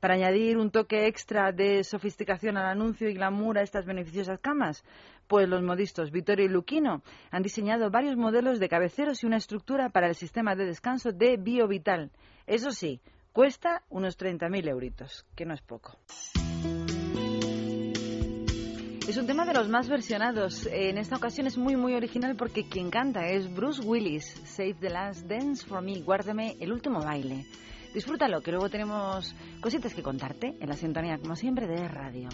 Para 0.00 0.14
añadir 0.14 0.58
un 0.58 0.70
toque 0.70 1.06
extra 1.06 1.52
de 1.52 1.82
sofisticación 1.84 2.56
al 2.56 2.66
anuncio 2.66 3.08
y 3.08 3.14
glamour 3.14 3.58
a 3.58 3.62
estas 3.62 3.86
beneficiosas 3.86 4.38
camas, 4.40 4.84
pues 5.26 5.48
los 5.48 5.62
modistos 5.62 6.10
Vittorio 6.10 6.46
y 6.46 6.48
Luquino 6.48 7.02
han 7.30 7.42
diseñado 7.42 7.90
varios 7.90 8.16
modelos 8.16 8.60
de 8.60 8.68
cabeceros 8.68 9.22
y 9.22 9.26
una 9.26 9.36
estructura 9.36 9.88
para 9.90 10.08
el 10.08 10.14
sistema 10.14 10.54
de 10.54 10.66
descanso 10.66 11.12
de 11.12 11.36
BioVital. 11.36 12.10
Eso 12.46 12.70
sí, 12.70 13.00
cuesta 13.32 13.82
unos 13.88 14.18
30.000 14.18 14.68
euritos, 14.68 15.26
que 15.34 15.44
no 15.44 15.54
es 15.54 15.62
poco. 15.62 15.98
Es 19.08 19.16
un 19.16 19.26
tema 19.28 19.46
de 19.46 19.54
los 19.54 19.68
más 19.68 19.88
versionados. 19.88 20.66
En 20.66 20.98
esta 20.98 21.16
ocasión 21.16 21.46
es 21.46 21.56
muy, 21.56 21.76
muy 21.76 21.94
original 21.94 22.34
porque 22.34 22.68
quien 22.68 22.90
canta 22.90 23.28
es 23.28 23.54
Bruce 23.54 23.80
Willis. 23.80 24.24
Save 24.44 24.74
the 24.80 24.90
last 24.90 25.26
dance 25.28 25.64
for 25.64 25.80
me. 25.80 26.00
Guárdame 26.00 26.56
el 26.58 26.72
último 26.72 27.00
baile. 27.00 27.46
Disfrútalo, 27.96 28.42
que 28.42 28.50
luego 28.50 28.68
tenemos 28.68 29.34
cositas 29.58 29.94
que 29.94 30.02
contarte 30.02 30.54
en 30.60 30.68
la 30.68 30.76
sintonía, 30.76 31.16
como 31.16 31.34
siempre, 31.34 31.66
de 31.66 31.88
radio. 31.88 32.28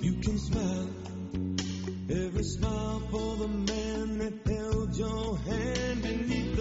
You 0.00 0.20
can 0.22 0.38
smile, 0.38 0.88
every 2.08 2.44
smile 2.44 3.02
for 3.10 3.36
the 3.38 3.48
man 3.48 4.18
that 4.18 4.34
held 4.46 4.96
your 4.96 5.36
hand 5.38 6.02
beneath 6.02 6.55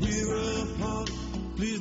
we're 0.00 0.62
apart, 0.62 1.10
please 1.56 1.80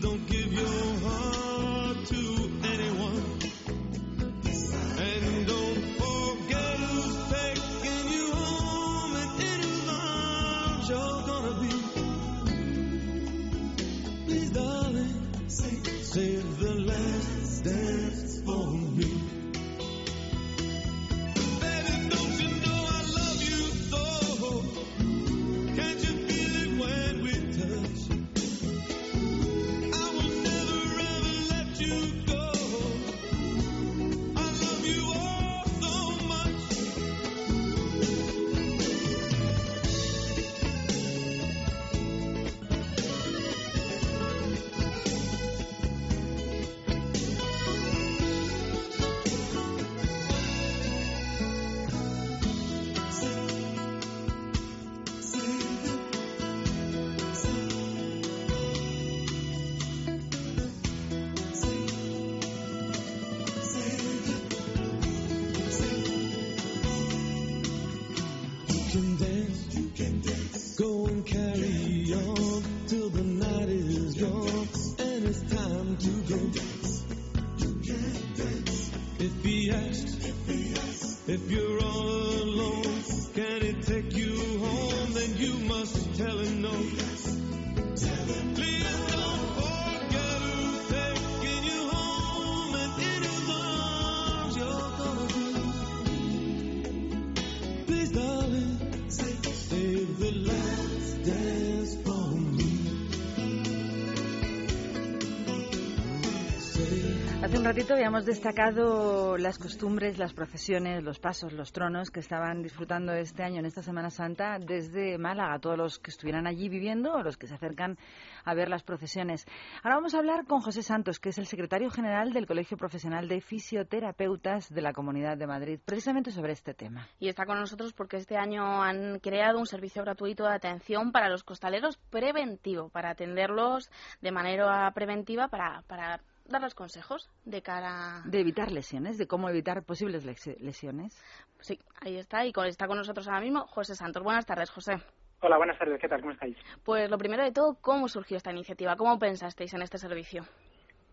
Ratito 107.87 108.03
habíamos 108.03 108.25
destacado 108.25 109.37
las 109.37 109.57
costumbres, 109.57 110.17
las 110.17 110.33
procesiones, 110.33 111.01
los 111.05 111.19
pasos, 111.19 111.53
los 111.53 111.71
tronos 111.71 112.11
que 112.11 112.19
estaban 112.19 112.61
disfrutando 112.61 113.13
este 113.13 113.43
año 113.43 113.59
en 113.59 113.65
esta 113.65 113.81
Semana 113.81 114.09
Santa 114.09 114.57
desde 114.59 115.17
Málaga, 115.17 115.57
todos 115.59 115.77
los 115.77 115.97
que 115.97 116.11
estuvieran 116.11 116.47
allí 116.47 116.67
viviendo 116.67 117.13
o 117.13 117.23
los 117.23 117.37
que 117.37 117.47
se 117.47 117.53
acercan 117.53 117.97
a 118.43 118.53
ver 118.53 118.67
las 118.67 118.83
procesiones. 118.83 119.45
Ahora 119.83 119.95
vamos 119.95 120.15
a 120.15 120.17
hablar 120.17 120.45
con 120.45 120.59
José 120.59 120.83
Santos, 120.83 121.21
que 121.21 121.29
es 121.29 121.37
el 121.37 121.45
secretario 121.45 121.89
general 121.89 122.33
del 122.33 122.45
Colegio 122.45 122.75
Profesional 122.75 123.29
de 123.29 123.39
Fisioterapeutas 123.39 124.69
de 124.69 124.81
la 124.81 124.91
Comunidad 124.91 125.37
de 125.37 125.47
Madrid, 125.47 125.79
precisamente 125.85 126.31
sobre 126.31 126.51
este 126.51 126.73
tema. 126.73 127.07
y 127.21 127.29
está 127.29 127.45
con 127.45 127.57
nosotros 127.57 127.93
porque 127.93 128.17
este 128.17 128.35
año 128.35 128.83
han 128.83 129.19
creado 129.19 129.59
un 129.59 129.65
servicio 129.65 130.03
gratuito 130.03 130.43
de 130.43 130.55
atención 130.55 131.13
para 131.13 131.29
los 131.29 131.45
costaleros 131.45 131.95
preventivo, 132.09 132.89
para 132.89 133.11
atenderlos 133.11 133.89
de 134.19 134.31
manera 134.33 134.91
preventiva, 134.91 135.47
para, 135.47 135.83
para 135.87 136.19
darles 136.47 136.73
consejos 136.75 137.29
de 137.45 137.61
cara. 137.61 138.21
De 138.25 138.39
evitar 138.39 138.71
lesiones, 138.71 139.17
de 139.17 139.27
cómo 139.27 139.49
evitar 139.49 139.83
posibles 139.83 140.25
lesiones. 140.25 141.21
Sí, 141.59 141.79
ahí 142.01 142.17
está, 142.17 142.45
y 142.45 142.51
con- 142.53 142.67
está 142.67 142.87
con 142.87 142.97
nosotros 142.97 143.27
ahora 143.27 143.41
mismo 143.41 143.67
José 143.67 143.95
Santos. 143.95 144.23
Buenas 144.23 144.45
tardes, 144.45 144.69
José. 144.69 144.93
Hola, 145.41 145.57
buenas 145.57 145.77
tardes, 145.77 145.99
¿qué 146.01 146.07
tal? 146.07 146.21
¿Cómo 146.21 146.33
estáis? 146.33 146.57
Pues 146.83 147.09
lo 147.11 147.17
primero 147.17 147.43
de 147.43 147.51
todo, 147.51 147.77
¿cómo 147.79 148.07
surgió 148.07 148.37
esta 148.37 148.51
iniciativa? 148.51 148.95
¿Cómo 148.95 149.19
pensasteis 149.19 149.73
en 149.73 149.83
este 149.83 149.97
servicio? 149.99 150.43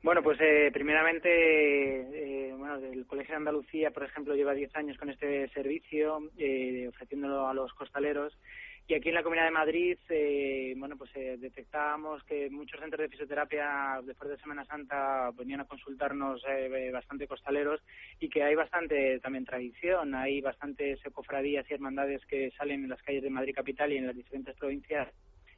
Bueno, 0.03 0.23
pues 0.23 0.39
eh, 0.41 0.71
primeramente, 0.73 1.29
eh, 2.49 2.55
bueno, 2.55 2.77
el 2.77 3.07
Colegio 3.07 3.33
de 3.33 3.39
Andalucía, 3.39 3.91
por 3.91 4.05
ejemplo, 4.05 4.35
lleva 4.35 4.53
10 4.53 4.75
años 4.77 4.99
con 4.99 5.09
este 5.11 5.49
servicio, 5.49 6.19
eh, 6.37 6.89
ofreciéndolo 6.89 7.49
a 7.49 7.55
los 7.55 7.73
costaleros. 7.75 8.37
Y 8.87 8.93
aquí 8.93 9.09
en 9.09 9.15
la 9.15 9.23
Comunidad 9.23 9.47
de 9.47 9.51
Madrid, 9.51 9.99
eh, 10.11 10.75
bueno, 10.77 10.97
pues 10.99 11.11
eh, 11.15 11.39
detectábamos 11.39 12.23
que 12.25 12.51
muchos 12.51 12.79
centros 12.79 13.01
de 13.01 13.09
fisioterapia 13.09 14.01
después 14.05 14.31
de 14.31 14.37
Semana 14.37 14.63
Santa 14.67 15.31
venían 15.31 15.61
a 15.61 15.65
consultarnos 15.65 16.43
eh, 16.47 16.91
bastante 16.93 17.27
costaleros 17.27 17.81
y 18.21 18.29
que 18.29 18.43
hay 18.43 18.55
bastante 18.55 19.19
también 19.21 19.47
tradición, 19.47 20.15
hay 20.15 20.43
bastantes 20.43 21.01
cofradías 21.15 21.65
y 21.71 21.75
hermandades 21.75 22.27
que 22.27 22.51
salen 22.59 22.85
en 22.85 22.91
las 22.91 23.03
calles 23.03 23.23
de 23.23 23.31
Madrid 23.31 23.55
capital 23.55 23.91
y 23.91 23.97
en 23.97 24.07
las 24.07 24.17
diferentes 24.17 24.55
provincias 24.57 25.09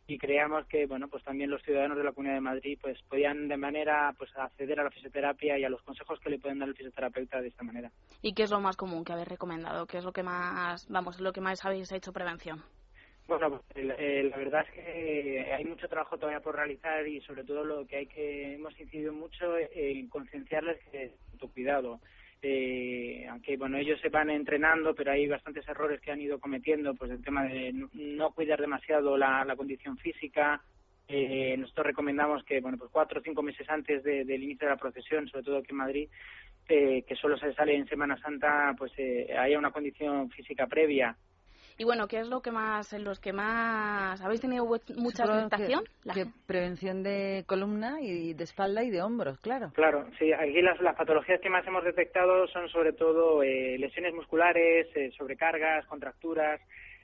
y 0.07 0.19
creíamos 0.19 0.65
que 0.67 0.87
bueno 0.87 1.09
pues 1.09 1.25
también 1.25 1.51
los 1.51 1.63
ciudadanos 1.63 1.99
de 1.99 2.05
la 2.05 2.13
Comunidad 2.13 2.37
de 2.37 2.43
Madrid 2.43 2.79
pues 2.81 2.97
podían 3.09 3.49
de 3.49 3.57
manera 3.57 4.15
pues 4.17 4.31
acceder 4.37 4.79
a 4.79 4.85
la 4.85 4.91
fisioterapia 4.91 5.59
y 5.59 5.65
a 5.65 5.69
los 5.69 5.83
consejos 5.83 6.21
que 6.21 6.31
le 6.31 6.39
pueden 6.39 6.61
dar 6.61 6.69
el 6.69 6.77
fisioterapeuta 6.77 7.41
de 7.41 7.49
esta 7.49 7.65
manera. 7.65 7.91
¿Y 8.23 8.35
qué 8.35 8.45
es 8.45 8.51
lo 8.51 8.61
más 8.61 8.77
común 8.77 9.05
que 9.05 9.13
habéis 9.13 9.29
recomendado? 9.29 9.87
¿Qué 9.87 9.99
es 9.99 10.05
lo 10.05 10.13
que 10.13 10.23
más, 10.23 10.87
vamos, 10.89 11.19
lo 11.21 11.33
que 11.33 11.41
más 11.41 11.65
habéis 11.65 11.91
hecho 11.91 12.13
prevención? 12.13 12.63
Bueno, 13.27 13.61
la 13.75 14.37
verdad 14.37 14.65
es 14.69 14.75
que 14.75 15.53
hay 15.53 15.65
mucho 15.65 15.89
trabajo 15.89 16.17
todavía 16.17 16.41
por 16.41 16.55
realizar 16.57 17.07
y 17.09 17.21
sobre 17.23 17.45
todo 17.45 17.65
lo 17.65 17.87
que 17.87 17.97
hay 17.97 18.07
que 18.07 18.55
hemos 18.55 18.79
incidido 18.79 19.13
mucho 19.13 19.57
en 19.59 20.09
concienciarles 20.09 20.79
que 20.91 21.05
es 21.05 21.13
autocuidado. 21.33 22.01
Eh, 22.43 23.27
aunque 23.31 23.57
bueno 23.57 23.79
ellos 23.79 24.01
se 24.01 24.11
van 24.11 24.31
entrenando, 24.31 24.95
pero 24.95 25.11
hay 25.13 25.27
bastantes 25.27 25.67
errores 25.69 26.01
que 26.01 26.13
han 26.13 26.21
ido 26.21 26.39
cometiendo, 26.39 26.95
pues 26.95 27.11
el 27.11 27.25
tema 27.25 27.45
de 27.45 27.73
no- 27.73 28.31
cuidar 28.33 28.61
demasiado 28.61 29.17
la, 29.17 29.45
la 29.45 29.57
condición 29.57 29.97
física. 29.99 30.63
Eh, 31.09 31.57
nosotros 31.59 31.87
recomendamos 31.87 32.45
que 32.45 32.61
bueno 32.61 32.79
pues 32.79 32.91
cuatro 32.93 33.21
o 33.21 33.23
cinco 33.23 33.43
meses 33.43 33.69
antes 33.69 34.05
de- 34.05 34.25
del 34.25 34.43
inicio 34.45 34.69
de 34.69 34.75
la 34.75 34.79
procesión, 34.81 35.27
sobre 35.29 35.45
todo 35.45 35.59
aquí 35.59 35.71
en 35.71 35.77
Madrid, 35.77 36.09
eh, 36.69 37.03
que 37.09 37.17
solo 37.17 37.37
se 37.39 37.53
sale 37.55 37.75
en 37.75 37.89
Semana 37.89 38.17
Santa, 38.21 38.75
pues 38.79 38.93
eh, 38.99 39.35
haya 39.37 39.59
una 39.59 39.73
condición 39.73 40.31
física 40.31 40.67
previa. 40.67 41.17
Y 41.79 41.85
bueno, 41.85 42.09
¿qué 42.09 42.21
es 42.21 42.29
lo 42.29 42.41
que 42.41 42.51
más, 42.51 42.91
en 42.95 43.05
los 43.05 43.21
que 43.21 43.35
más 43.35 44.19
habéis 44.23 44.41
tenido 44.41 44.65
mucha 44.65 44.87
Supongo 44.87 45.27
que- 45.27 45.55
aceptación? 45.55 45.85
La 46.05 46.15
que 46.15 46.25
prevención 46.47 47.03
de 47.03 47.45
columna 47.47 48.01
y 48.01 48.33
de 48.33 48.45
espalda 48.45 48.83
y 48.83 48.91
de 48.91 49.03
hombros, 49.03 49.39
claro. 49.41 49.73
Claro, 49.75 50.07
sí, 50.19 50.33
aquí 50.33 50.63
las, 50.63 50.81
las 50.81 50.97
patologías 50.97 51.41
que 51.41 51.51
más 51.51 51.67
hemos 51.67 51.85
detectado 51.85 52.47
son 52.49 52.69
sobre 52.71 52.93
todo 52.95 53.43
eh, 53.43 53.77
lesiones 53.79 54.15
musculares, 54.15 54.87
eh, 54.95 55.11
sobrecargas, 55.19 55.85
contracturas, 55.87 56.61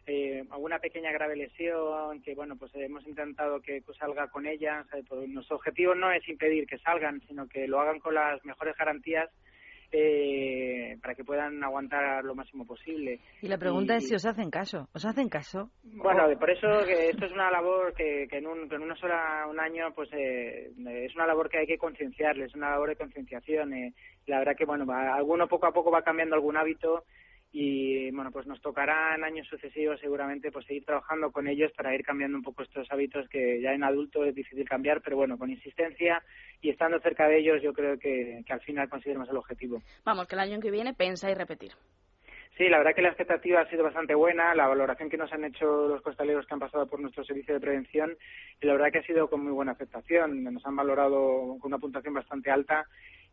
eh, 0.07 0.43
alguna 0.51 0.79
pequeña 0.79 1.13
grave 1.13 1.37
lesión 1.37 2.23
que, 2.23 2.35
bueno, 2.35 2.57
pues 2.57 2.75
hemos 2.75 3.07
intentado 3.07 3.61
que 3.61 3.83
pues, 3.85 3.99
salga 3.99 4.29
con 4.29 4.47
ella. 4.47 4.87
Pues, 5.07 5.29
nuestro 5.29 5.57
objetivo 5.57 5.95
no 5.95 6.11
es 6.13 6.27
impedir 6.29 6.67
que 6.67 6.79
salgan, 6.79 7.21
sino 7.29 7.47
que 7.47 7.69
lo 7.69 7.79
hagan 7.79 8.01
con 8.01 8.15
las 8.15 8.43
mejores 8.47 8.75
garantías 8.79 9.29
eh, 9.93 10.97
para 11.01 11.15
que 11.15 11.25
puedan 11.25 11.63
aguantar 11.63 12.25
lo 12.25 12.35
máximo 12.35 12.67
posible. 12.67 13.21
Y 13.43 13.49
la 13.49 13.59
pregunta 13.59 13.95
Y- 13.95 13.99
es 13.99 14.09
si 14.09 14.15
os 14.15 14.25
hacen 14.27 14.51
caso. 14.51 14.89
¿Os 14.95 15.05
hacen 15.05 15.29
caso? 15.29 15.71
Bueno, 15.85 16.25
por 16.39 16.51
eso 16.51 16.67
que 16.87 17.11
esto 17.11 17.27
es 17.27 17.33
una 17.33 17.51
labor 17.51 17.93
que, 17.95 18.27
que 18.29 18.39
en, 18.39 18.47
un, 18.47 18.69
que 18.69 18.77
en 18.77 18.83
una 18.83 18.97
sola 18.97 19.47
un 19.49 19.61
año 19.61 19.93
pues 19.95 20.09
eh, 20.13 20.71
es 21.05 21.15
una 21.15 21.27
labor 21.27 21.49
que 21.49 21.59
hay 21.59 21.67
que 21.67 21.79
concienciarles, 21.79 22.49
es 22.49 22.55
una 22.55 22.71
labor 22.71 22.89
de 22.91 22.97
concienciación. 22.97 23.73
eh. 23.75 23.93
La 24.27 24.39
verdad 24.39 24.57
que 24.57 24.65
bueno, 24.65 24.87
va- 24.87 25.15
alguno 25.15 25.47
poco 25.49 25.67
a 25.67 25.73
poco 25.73 25.91
va 25.91 26.03
cambiando 26.03 26.35
algún 26.35 26.57
hábito 26.57 27.05
y 27.53 28.11
bueno, 28.13 28.31
pues 28.31 28.47
nos 28.47 28.63
tocará 28.63 29.15
en 29.15 29.25
años 29.25 29.47
sucesivos 29.47 30.01
seguramente 30.01 30.51
pues 30.51 30.65
seguir 30.65 30.87
trabajando 30.87 31.31
con 31.31 31.47
ellos 31.47 31.71
para 31.77 31.95
ir 31.95 32.03
cambiando 32.03 32.39
un 32.39 32.43
poco 32.43 32.63
estos 32.63 32.91
hábitos 32.91 33.29
que 33.29 33.61
ya 33.61 33.73
en 33.73 33.85
adulto 33.85 34.25
es 34.25 34.35
difícil 34.35 34.67
cambiar, 34.67 35.03
pero 35.03 35.17
bueno, 35.17 35.37
con 35.37 35.51
insistencia 35.51 36.23
y 36.63 36.71
estando 36.71 36.99
cerca 37.01 37.29
de 37.29 37.39
ellos 37.39 37.63
yo 37.63 37.75
creo 37.75 37.99
que, 37.99 38.43
que 38.47 38.53
al 38.53 38.61
final 38.63 38.89
conseguiremos 38.89 39.29
el 39.29 39.37
objetivo. 39.37 39.83
Vamos, 40.05 40.27
que 40.27 40.35
el 40.35 40.41
año 40.41 40.61
que 40.61 40.71
viene 40.71 40.95
pensáis 40.95 41.37
repetir. 41.37 41.73
Sí, 42.57 42.69
la 42.69 42.79
verdad 42.79 42.95
que 42.95 43.01
la 43.03 43.09
expectativa 43.09 43.61
ha 43.61 43.71
sido 43.71 43.83
bastante 43.83 44.15
buena, 44.15 44.55
la 44.55 44.69
valoración 44.69 45.09
que 45.09 45.17
nos 45.17 45.33
han 45.33 45.45
hecho 45.45 45.89
los 45.89 46.03
costaleros 46.03 46.47
que 46.47 46.53
han 46.53 46.61
pasado 46.61 46.87
por 46.87 47.01
nuestro 47.01 47.25
servicio 47.25 47.55
de 47.55 47.61
prevención, 47.61 48.15
y 48.61 48.67
la 48.67 48.75
verdad 48.75 48.93
que 48.93 48.99
ha 48.99 49.07
sido 49.07 49.29
con 49.31 49.43
muy 49.43 49.53
buena 49.53 49.73
aceptación, 49.73 50.45
nos 50.45 50.65
han 50.67 50.77
valorado 50.77 51.57
con 51.59 51.71
una 51.73 51.79
puntuación 51.79 52.13
bastante 52.13 52.51
alta 52.51 52.87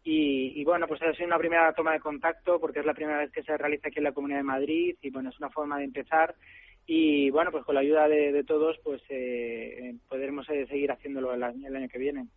y, 0.03 0.59
y, 0.59 0.63
bueno, 0.63 0.87
pues 0.87 1.01
ha 1.01 1.13
sido 1.13 1.27
una 1.27 1.37
primera 1.37 1.73
toma 1.73 1.93
de 1.93 1.99
contacto 1.99 2.59
porque 2.59 2.79
es 2.79 2.85
la 2.85 2.93
primera 2.93 3.19
vez 3.19 3.31
que 3.31 3.43
se 3.43 3.57
realiza 3.57 3.89
aquí 3.89 3.99
en 3.99 4.05
la 4.05 4.13
Comunidad 4.13 4.39
de 4.39 4.43
Madrid 4.43 4.95
y 5.01 5.09
bueno, 5.09 5.29
es 5.29 5.37
una 5.39 5.49
forma 5.49 5.77
de 5.77 5.85
empezar 5.85 6.35
y 6.85 7.29
bueno, 7.29 7.51
pues 7.51 7.63
con 7.65 7.75
la 7.75 7.81
ayuda 7.81 8.07
de, 8.07 8.31
de 8.31 8.43
todos 8.43 8.77
pues 8.83 9.01
eh, 9.09 9.93
podremos 10.07 10.49
eh, 10.49 10.65
seguir 10.67 10.91
haciéndolo 10.91 11.33
el 11.33 11.43
año, 11.43 11.67
el 11.67 11.75
año 11.75 11.87
que 11.87 11.99
viene. 11.99 12.27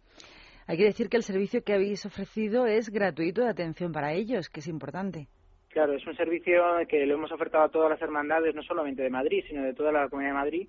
Hay 0.67 0.77
que 0.77 0.85
decir 0.85 1.09
que 1.09 1.17
el 1.17 1.23
servicio 1.23 1.65
que 1.65 1.73
habéis 1.73 2.05
ofrecido 2.07 2.67
es 2.67 2.91
gratuito 2.91 3.43
de 3.43 3.49
atención 3.49 3.93
para 3.93 4.13
ellos, 4.13 4.49
que 4.49 4.61
es 4.61 4.69
importante. 4.69 5.29
Claro, 5.69 5.95
es 5.95 6.07
un 6.07 6.15
servicio 6.17 6.63
que 6.87 7.07
lo 7.07 7.15
hemos 7.15 7.33
ofertado 7.33 7.65
a 7.65 7.71
todas 7.71 7.91
las 7.91 8.03
hermandades, 8.03 8.55
no 8.55 8.63
solamente 8.63 9.03
de 9.03 9.09
Madrid, 9.09 9.43
sino 9.49 9.63
de 9.63 9.73
toda 9.73 9.91
la 9.91 10.09
Comunidad 10.09 10.33
de 10.33 10.39
Madrid. 10.39 10.69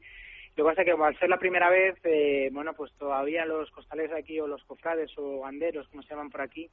Lo 0.55 0.63
que 0.63 0.69
pasa 0.69 0.81
es 0.81 0.85
que 0.85 1.03
al 1.03 1.17
ser 1.19 1.29
la 1.29 1.39
primera 1.39 1.69
vez, 1.69 1.95
eh, 2.03 2.49
bueno, 2.51 2.73
pues 2.73 2.91
todavía 2.93 3.45
los 3.45 3.71
costaleros 3.71 4.11
de 4.13 4.19
aquí 4.19 4.39
o 4.39 4.47
los 4.47 4.63
cofrades 4.65 5.11
o 5.17 5.39
banderos, 5.39 5.87
como 5.89 6.03
se 6.03 6.09
llaman 6.09 6.29
por 6.29 6.41
aquí, 6.41 6.69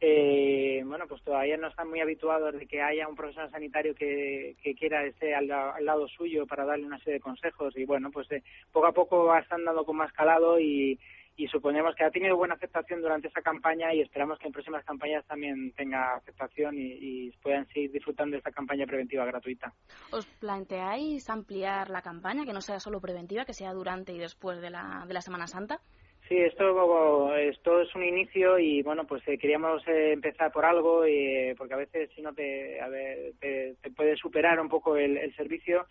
eh, 0.00 0.82
bueno, 0.84 1.06
pues 1.08 1.22
todavía 1.22 1.56
no 1.56 1.68
están 1.68 1.88
muy 1.88 2.00
habituados 2.00 2.52
de 2.56 2.66
que 2.66 2.80
haya 2.82 3.08
un 3.08 3.16
profesional 3.16 3.50
sanitario 3.50 3.94
que, 3.94 4.54
que 4.62 4.74
quiera 4.74 5.04
estar 5.04 5.32
al, 5.34 5.48
la- 5.48 5.70
al 5.70 5.84
lado 5.84 6.06
suyo 6.08 6.46
para 6.46 6.64
darle 6.64 6.86
una 6.86 6.98
serie 6.98 7.14
de 7.14 7.20
consejos. 7.20 7.76
Y 7.76 7.84
bueno, 7.84 8.10
pues 8.12 8.30
eh, 8.32 8.42
poco 8.72 8.86
a 8.86 8.92
poco 8.92 9.36
están 9.36 9.64
dando 9.64 9.84
con 9.84 9.96
más 9.96 10.12
calado 10.12 10.60
y, 10.60 10.98
y 11.36 11.48
suponemos 11.48 11.94
que 11.94 12.04
ha 12.04 12.10
tenido 12.10 12.36
buena 12.36 12.54
aceptación 12.54 13.00
durante 13.00 13.28
esa 13.28 13.42
campaña 13.42 13.92
y 13.92 14.00
esperamos 14.00 14.38
que 14.38 14.46
en 14.46 14.52
próximas 14.52 14.84
campañas 14.84 15.26
también 15.26 15.72
tenga 15.72 16.14
aceptación 16.14 16.78
y, 16.78 16.92
y 17.00 17.30
puedan 17.42 17.66
seguir 17.68 17.90
disfrutando 17.90 18.32
de 18.34 18.38
esta 18.38 18.52
campaña 18.52 18.86
preventiva 18.86 19.24
gratuita. 19.24 19.72
¿Os 20.12 20.26
planteáis 20.26 21.28
ampliar 21.28 21.90
la 21.90 22.02
campaña, 22.02 22.44
que 22.44 22.52
no 22.52 22.60
sea 22.60 22.78
solo 22.78 23.00
preventiva, 23.00 23.44
que 23.44 23.52
sea 23.52 23.72
durante 23.72 24.12
y 24.12 24.18
después 24.18 24.60
de 24.60 24.70
la, 24.70 25.04
de 25.06 25.14
la 25.14 25.20
Semana 25.20 25.46
Santa? 25.46 25.80
Sí, 26.28 26.38
esto, 26.38 27.36
esto 27.36 27.82
es 27.82 27.94
un 27.94 28.02
inicio 28.02 28.58
y 28.58 28.82
bueno, 28.82 29.04
pues 29.04 29.22
eh, 29.28 29.36
queríamos 29.36 29.86
eh, 29.86 30.12
empezar 30.12 30.50
por 30.52 30.64
algo 30.64 31.06
y, 31.06 31.52
porque 31.58 31.74
a 31.74 31.78
veces 31.78 32.08
si 32.14 32.22
no 32.22 32.32
te, 32.32 32.80
a 32.80 32.88
ver, 32.88 33.34
te, 33.40 33.74
te 33.82 33.90
puede 33.90 34.16
superar 34.16 34.58
un 34.58 34.70
poco 34.70 34.96
el, 34.96 35.18
el 35.18 35.34
servicio 35.36 35.86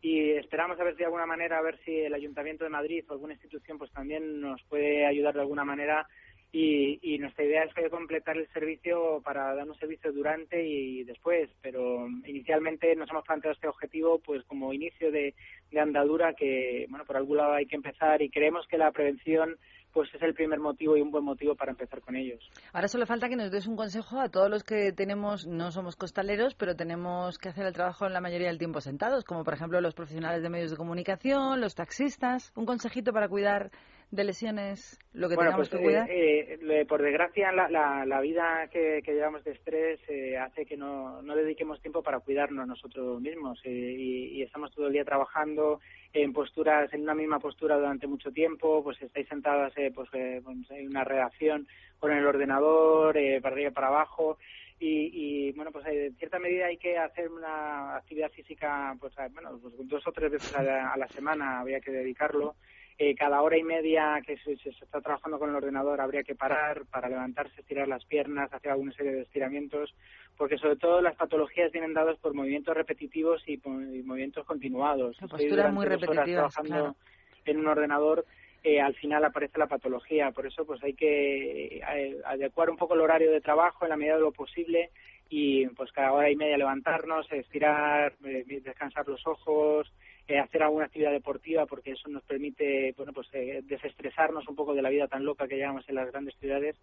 y 0.00 0.30
esperamos 0.30 0.78
a 0.78 0.84
ver 0.84 0.94
si 0.94 1.00
de 1.00 1.06
alguna 1.06 1.26
manera, 1.26 1.58
a 1.58 1.62
ver 1.62 1.78
si 1.84 2.00
el 2.00 2.14
Ayuntamiento 2.14 2.64
de 2.64 2.70
Madrid 2.70 3.04
o 3.08 3.12
alguna 3.12 3.34
institución 3.34 3.78
pues 3.78 3.90
también 3.92 4.40
nos 4.40 4.62
puede 4.64 5.06
ayudar 5.06 5.34
de 5.34 5.40
alguna 5.40 5.64
manera. 5.64 6.06
Y, 6.50 6.98
y 7.02 7.18
nuestra 7.18 7.44
idea 7.44 7.64
es 7.64 7.90
completar 7.90 8.38
el 8.38 8.48
servicio 8.48 9.20
para 9.22 9.54
dar 9.54 9.68
un 9.68 9.78
servicio 9.78 10.10
durante 10.12 10.66
y 10.66 11.04
después, 11.04 11.50
pero 11.60 12.08
inicialmente 12.24 12.96
nos 12.96 13.10
hemos 13.10 13.24
planteado 13.24 13.52
este 13.52 13.68
objetivo 13.68 14.18
pues 14.20 14.44
como 14.44 14.72
inicio 14.72 15.12
de, 15.12 15.34
de 15.70 15.80
andadura 15.80 16.32
que, 16.32 16.86
bueno, 16.88 17.04
por 17.04 17.18
algún 17.18 17.36
lado 17.36 17.52
hay 17.52 17.66
que 17.66 17.76
empezar 17.76 18.22
y 18.22 18.30
creemos 18.30 18.66
que 18.66 18.78
la 18.78 18.92
prevención 18.92 19.58
pues 19.98 20.14
es 20.14 20.22
el 20.22 20.32
primer 20.32 20.60
motivo 20.60 20.96
y 20.96 21.00
un 21.00 21.10
buen 21.10 21.24
motivo 21.24 21.56
para 21.56 21.72
empezar 21.72 22.00
con 22.00 22.14
ellos. 22.14 22.38
Ahora 22.72 22.86
solo 22.86 23.04
falta 23.04 23.28
que 23.28 23.34
nos 23.34 23.50
des 23.50 23.66
un 23.66 23.74
consejo 23.74 24.20
a 24.20 24.28
todos 24.28 24.48
los 24.48 24.62
que 24.62 24.92
tenemos, 24.92 25.44
no 25.48 25.72
somos 25.72 25.96
costaleros, 25.96 26.54
pero 26.54 26.76
tenemos 26.76 27.36
que 27.36 27.48
hacer 27.48 27.66
el 27.66 27.72
trabajo 27.72 28.06
en 28.06 28.12
la 28.12 28.20
mayoría 28.20 28.46
del 28.46 28.58
tiempo 28.58 28.80
sentados, 28.80 29.24
como 29.24 29.42
por 29.42 29.54
ejemplo 29.54 29.80
los 29.80 29.94
profesionales 29.94 30.40
de 30.40 30.50
medios 30.50 30.70
de 30.70 30.76
comunicación, 30.76 31.60
los 31.60 31.74
taxistas. 31.74 32.52
Un 32.54 32.64
consejito 32.64 33.12
para 33.12 33.28
cuidar 33.28 33.72
de 34.12 34.22
lesiones, 34.24 34.98
lo 35.12 35.28
que 35.28 35.34
bueno, 35.34 35.50
tengamos 35.50 35.68
pues 35.68 35.80
que 35.80 35.84
cuidar. 35.84 36.08
eh, 36.10 36.58
eh, 36.62 36.86
por 36.86 37.02
desgracia 37.02 37.50
la, 37.52 37.68
la, 37.68 38.06
la 38.06 38.20
vida 38.20 38.68
que, 38.72 39.00
que 39.04 39.12
llevamos 39.12 39.42
de 39.42 39.50
estrés 39.50 40.00
eh, 40.08 40.38
hace 40.38 40.64
que 40.64 40.76
no, 40.76 41.20
no 41.22 41.34
dediquemos 41.34 41.80
tiempo 41.82 42.02
para 42.04 42.20
cuidarnos 42.20 42.66
nosotros 42.68 43.20
mismos 43.20 43.58
y, 43.64 44.38
y 44.38 44.42
estamos 44.42 44.70
todo 44.74 44.86
el 44.86 44.92
día 44.94 45.04
trabajando 45.04 45.80
en 46.12 46.32
posturas, 46.32 46.92
en 46.92 47.02
una 47.02 47.14
misma 47.14 47.38
postura 47.38 47.76
durante 47.76 48.06
mucho 48.06 48.32
tiempo, 48.32 48.82
pues 48.82 49.00
estáis 49.02 49.28
sentadas 49.28 49.72
eh, 49.76 49.92
pues, 49.94 50.08
eh, 50.12 50.40
pues, 50.42 50.56
en 50.70 50.88
una 50.88 51.04
redacción 51.04 51.66
con 51.98 52.12
el 52.12 52.26
ordenador, 52.26 53.16
eh, 53.16 53.40
para 53.40 53.54
arriba 53.54 53.70
y 53.70 53.74
para 53.74 53.88
abajo 53.88 54.38
y, 54.80 55.10
y 55.12 55.52
bueno 55.52 55.72
pues 55.72 55.84
en 55.86 56.14
cierta 56.16 56.38
medida 56.38 56.66
hay 56.66 56.76
que 56.76 56.96
hacer 56.96 57.28
una 57.30 57.96
actividad 57.96 58.30
física 58.30 58.96
pues 59.00 59.12
bueno 59.32 59.58
pues 59.60 59.74
dos 59.88 60.06
o 60.06 60.12
tres 60.12 60.30
veces 60.30 60.54
a 60.54 60.62
la, 60.62 60.92
a 60.92 60.96
la 60.96 61.08
semana 61.08 61.58
habría 61.58 61.80
que 61.80 61.90
dedicarlo 61.90 62.54
eh, 62.98 63.14
cada 63.14 63.40
hora 63.42 63.56
y 63.56 63.62
media 63.62 64.20
que 64.26 64.36
se, 64.38 64.56
se 64.56 64.70
está 64.70 65.00
trabajando 65.00 65.38
con 65.38 65.50
el 65.50 65.56
ordenador 65.56 66.00
habría 66.00 66.24
que 66.24 66.34
parar 66.34 66.84
para 66.90 67.08
levantarse, 67.08 67.60
estirar 67.60 67.86
las 67.86 68.04
piernas, 68.04 68.52
hacer 68.52 68.72
alguna 68.72 68.92
serie 68.92 69.12
de 69.12 69.22
estiramientos, 69.22 69.94
porque 70.36 70.58
sobre 70.58 70.76
todo 70.76 71.00
las 71.00 71.14
patologías 71.16 71.70
vienen 71.72 71.94
dadas 71.94 72.18
por 72.18 72.34
movimientos 72.34 72.76
repetitivos 72.76 73.42
y, 73.46 73.56
por- 73.58 73.80
y 73.82 74.02
movimientos 74.02 74.44
continuados. 74.46 75.16
La 75.20 75.28
durante 75.28 75.72
muy 75.72 75.86
repetitivas, 75.86 76.26
trabajando 76.54 76.68
claro. 76.74 76.96
en 77.44 77.58
un 77.58 77.66
ordenador, 77.68 78.24
eh, 78.64 78.80
al 78.80 78.94
final 78.96 79.24
aparece 79.24 79.58
la 79.58 79.68
patología. 79.68 80.32
Por 80.32 80.46
eso 80.46 80.64
pues 80.66 80.82
hay 80.82 80.94
que 80.94 81.76
eh, 81.78 82.20
adecuar 82.24 82.68
un 82.70 82.76
poco 82.76 82.94
el 82.94 83.00
horario 83.00 83.30
de 83.30 83.40
trabajo 83.40 83.84
en 83.84 83.90
la 83.90 83.96
medida 83.96 84.16
de 84.16 84.22
lo 84.22 84.32
posible 84.32 84.90
y 85.30 85.66
pues 85.68 85.92
cada 85.92 86.12
hora 86.12 86.30
y 86.30 86.36
media 86.36 86.56
levantarnos, 86.56 87.30
estirar, 87.30 88.14
eh, 88.24 88.44
descansar 88.64 89.06
los 89.06 89.24
ojos, 89.26 89.92
hacer 90.36 90.62
alguna 90.62 90.86
actividad 90.86 91.12
deportiva 91.12 91.66
porque 91.66 91.92
eso 91.92 92.08
nos 92.08 92.22
permite 92.24 92.92
bueno 92.96 93.12
pues 93.12 93.28
eh, 93.32 93.60
desestresarnos 93.64 94.46
un 94.48 94.56
poco 94.56 94.74
de 94.74 94.82
la 94.82 94.90
vida 94.90 95.06
tan 95.06 95.24
loca 95.24 95.48
que 95.48 95.56
llevamos 95.56 95.88
en 95.88 95.94
las 95.94 96.10
grandes 96.10 96.34
ciudades 96.38 96.76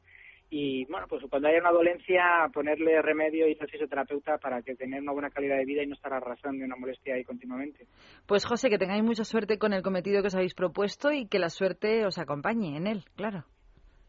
y 0.49 0.85
bueno 0.85 1.07
pues 1.07 1.23
cuando 1.29 1.47
haya 1.47 1.59
una 1.59 1.71
dolencia 1.71 2.23
ponerle 2.53 3.01
remedio 3.01 3.47
y 3.47 3.55
ser 3.55 3.69
fisioterapeuta 3.69 4.37
para 4.37 4.61
que 4.61 4.75
tener 4.75 5.01
una 5.01 5.11
buena 5.11 5.29
calidad 5.29 5.57
de 5.57 5.65
vida 5.65 5.83
y 5.83 5.87
no 5.87 5.95
estar 5.95 6.13
arrasando 6.13 6.63
una 6.65 6.75
molestia 6.75 7.15
ahí 7.15 7.23
continuamente. 7.23 7.87
Pues 8.25 8.45
José, 8.45 8.69
que 8.69 8.77
tengáis 8.77 9.03
mucha 9.03 9.23
suerte 9.23 9.57
con 9.57 9.73
el 9.73 9.81
cometido 9.81 10.21
que 10.21 10.27
os 10.27 10.35
habéis 10.35 10.53
propuesto 10.53 11.11
y 11.11 11.27
que 11.27 11.39
la 11.39 11.49
suerte 11.49 12.05
os 12.05 12.17
acompañe 12.17 12.77
en 12.77 12.87
él, 12.87 13.03
claro. 13.15 13.45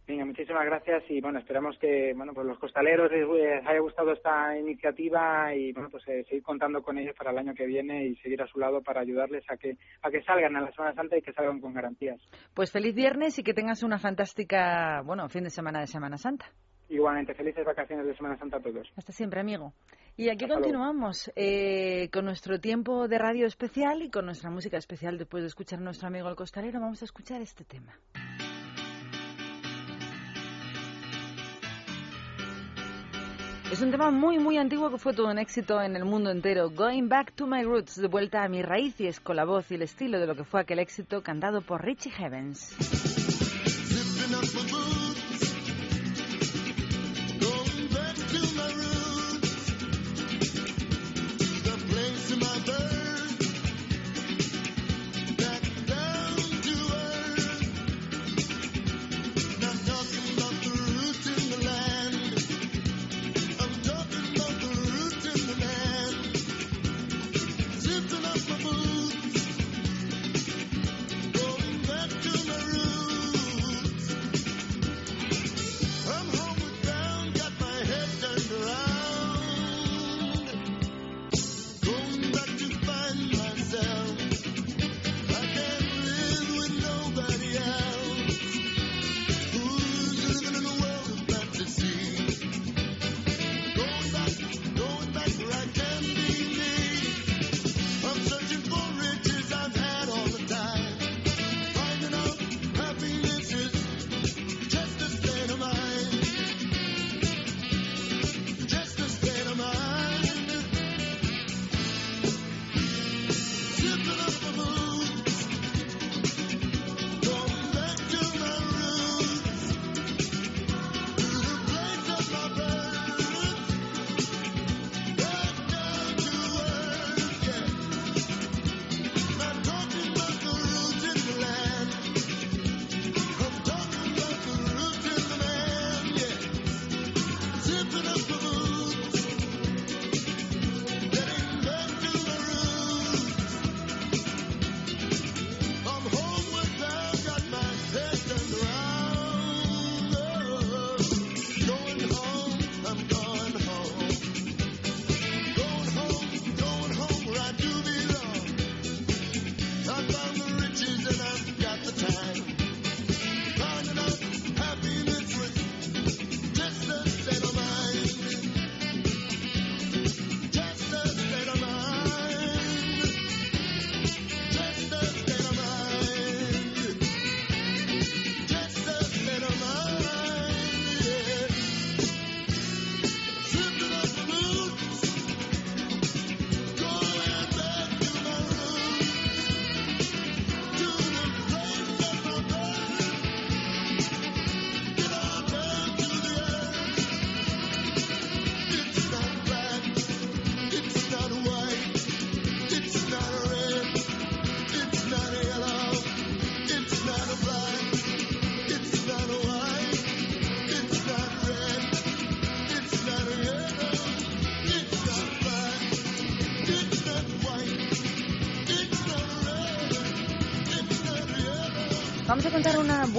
Venga, 0.06 0.24
muchísimas 0.24 0.64
gracias 0.64 1.02
y 1.08 1.20
bueno, 1.20 1.40
esperamos 1.40 1.76
que 1.78 2.12
bueno, 2.14 2.32
pues 2.32 2.46
los 2.46 2.58
costaleros 2.58 3.10
les, 3.10 3.66
haya 3.66 3.80
gustado 3.80 4.12
esta 4.12 4.56
iniciativa 4.56 5.52
y 5.52 5.72
bueno, 5.72 5.90
pues 5.90 6.06
eh, 6.06 6.24
seguir 6.28 6.44
contando 6.44 6.80
con 6.80 6.96
ellos 6.96 7.16
para 7.16 7.32
el 7.32 7.38
año 7.38 7.54
que 7.54 7.66
viene 7.66 8.06
y 8.06 8.16
seguir 8.16 8.40
a 8.40 8.46
su 8.46 8.60
lado 8.60 8.82
para 8.82 9.00
ayudarles 9.00 9.44
a 9.50 9.56
que 9.56 9.76
a 10.02 10.10
que 10.10 10.22
salgan 10.22 10.54
a 10.54 10.60
la 10.60 10.70
Semana 10.70 10.94
Santa 10.94 11.16
y 11.16 11.22
que 11.22 11.32
salgan 11.32 11.60
con 11.60 11.74
garantías. 11.74 12.20
Pues 12.54 12.70
feliz 12.70 12.94
viernes 12.94 13.36
y 13.40 13.42
que 13.42 13.52
tengas 13.52 13.82
una 13.82 13.98
fantástica, 13.98 15.02
bueno, 15.04 15.28
fin 15.28 15.42
de 15.42 15.50
semana 15.50 15.80
de 15.80 15.88
Semana 15.88 16.18
Santa. 16.18 16.46
Igualmente, 16.88 17.34
felices 17.34 17.64
vacaciones 17.64 18.06
de 18.06 18.16
Semana 18.16 18.38
Santa 18.38 18.58
a 18.58 18.60
todos. 18.60 18.88
Hasta 18.96 19.12
siempre, 19.12 19.40
amigo. 19.40 19.72
Y 20.16 20.28
aquí 20.28 20.44
Hasta 20.44 20.54
continuamos 20.54 21.32
eh, 21.34 22.08
con 22.12 22.24
nuestro 22.24 22.60
tiempo 22.60 23.08
de 23.08 23.18
radio 23.18 23.46
especial 23.46 24.02
y 24.02 24.10
con 24.10 24.24
nuestra 24.24 24.50
música 24.50 24.76
especial. 24.76 25.18
Después 25.18 25.42
de 25.42 25.48
escuchar 25.48 25.80
a 25.80 25.82
nuestro 25.82 26.06
amigo 26.06 26.28
el 26.28 26.36
costalero, 26.36 26.80
vamos 26.80 27.02
a 27.02 27.06
escuchar 27.06 27.42
este 27.42 27.64
tema. 27.64 27.98
Es 33.72 33.82
un 33.82 33.90
tema 33.90 34.12
muy, 34.12 34.38
muy 34.38 34.59
antiguo 34.59 34.90
que 34.90 34.98
fue 34.98 35.12
todo 35.12 35.28
un 35.28 35.38
éxito 35.38 35.82
en 35.82 35.97
el 35.97 36.05
mundo 36.05 36.30
entero. 36.30 36.70
Going 36.70 37.09
Back 37.09 37.32
to 37.32 37.48
My 37.48 37.64
Roots, 37.64 38.01
de 38.01 38.06
vuelta 38.06 38.44
a 38.44 38.48
mis 38.48 38.64
raíces, 38.64 39.18
con 39.18 39.34
la 39.34 39.44
voz 39.44 39.70
y 39.70 39.74
el 39.74 39.82
estilo 39.82 40.20
de 40.20 40.26
lo 40.28 40.36
que 40.36 40.44
fue 40.44 40.60
aquel 40.60 40.78
éxito 40.78 41.22
cantado 41.22 41.62
por 41.62 41.84
Richie 41.84 42.12
my 42.18 42.47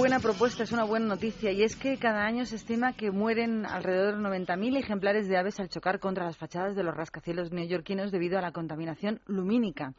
buena 0.08 0.22
propuesta, 0.22 0.62
es 0.62 0.72
una 0.72 0.84
buena 0.84 1.04
noticia, 1.04 1.52
y 1.52 1.62
es 1.62 1.76
que 1.76 1.98
cada 1.98 2.24
año 2.24 2.46
se 2.46 2.56
estima 2.56 2.94
que 2.94 3.10
mueren 3.10 3.66
alrededor 3.66 4.16
de 4.16 4.46
90.000 4.46 4.78
ejemplares 4.78 5.28
de 5.28 5.36
aves 5.36 5.60
al 5.60 5.68
chocar 5.68 6.00
contra 6.00 6.24
las 6.24 6.38
fachadas 6.38 6.74
de 6.74 6.82
los 6.82 6.96
rascacielos 6.96 7.52
neoyorquinos 7.52 8.10
debido 8.10 8.38
a 8.38 8.40
la 8.40 8.52
contaminación 8.52 9.20
lumínica. 9.26 9.92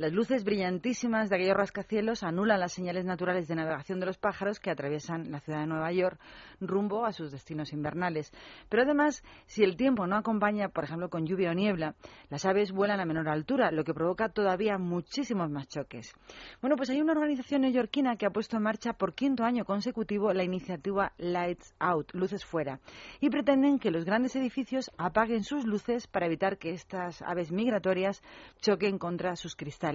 Las 0.00 0.14
luces 0.14 0.44
brillantísimas 0.44 1.28
de 1.28 1.36
aquellos 1.36 1.58
rascacielos 1.58 2.22
anulan 2.22 2.58
las 2.58 2.72
señales 2.72 3.04
naturales 3.04 3.48
de 3.48 3.54
navegación 3.54 4.00
de 4.00 4.06
los 4.06 4.16
pájaros 4.16 4.58
que 4.58 4.70
atraviesan 4.70 5.30
la 5.30 5.40
ciudad 5.40 5.60
de 5.60 5.66
Nueva 5.66 5.92
York 5.92 6.18
rumbo 6.58 7.04
a 7.04 7.12
sus 7.12 7.30
destinos 7.30 7.74
invernales. 7.74 8.32
Pero 8.70 8.84
además, 8.84 9.22
si 9.44 9.62
el 9.62 9.76
tiempo 9.76 10.06
no 10.06 10.16
acompaña, 10.16 10.70
por 10.70 10.84
ejemplo, 10.84 11.10
con 11.10 11.26
lluvia 11.26 11.50
o 11.50 11.52
niebla, 11.52 11.96
las 12.30 12.46
aves 12.46 12.72
vuelan 12.72 12.98
a 12.98 13.04
menor 13.04 13.28
altura, 13.28 13.70
lo 13.72 13.84
que 13.84 13.92
provoca 13.92 14.30
todavía 14.30 14.78
muchísimos 14.78 15.50
más 15.50 15.68
choques. 15.68 16.14
Bueno, 16.62 16.76
pues 16.76 16.88
hay 16.88 17.02
una 17.02 17.12
organización 17.12 17.60
neoyorquina 17.60 18.16
que 18.16 18.24
ha 18.24 18.30
puesto 18.30 18.56
en 18.56 18.62
marcha 18.62 18.94
por 18.94 19.12
quinto 19.12 19.44
año 19.44 19.66
consecutivo 19.66 20.32
la 20.32 20.44
iniciativa 20.44 21.12
Lights 21.18 21.74
Out, 21.78 22.14
Luces 22.14 22.46
Fuera, 22.46 22.80
y 23.20 23.28
pretenden 23.28 23.78
que 23.78 23.90
los 23.90 24.06
grandes 24.06 24.34
edificios 24.34 24.90
apaguen 24.96 25.44
sus 25.44 25.66
luces 25.66 26.06
para 26.06 26.24
evitar 26.24 26.56
que 26.56 26.70
estas 26.70 27.20
aves 27.20 27.52
migratorias 27.52 28.22
choquen 28.62 28.96
contra 28.96 29.36
sus 29.36 29.54
cristales. 29.54 29.89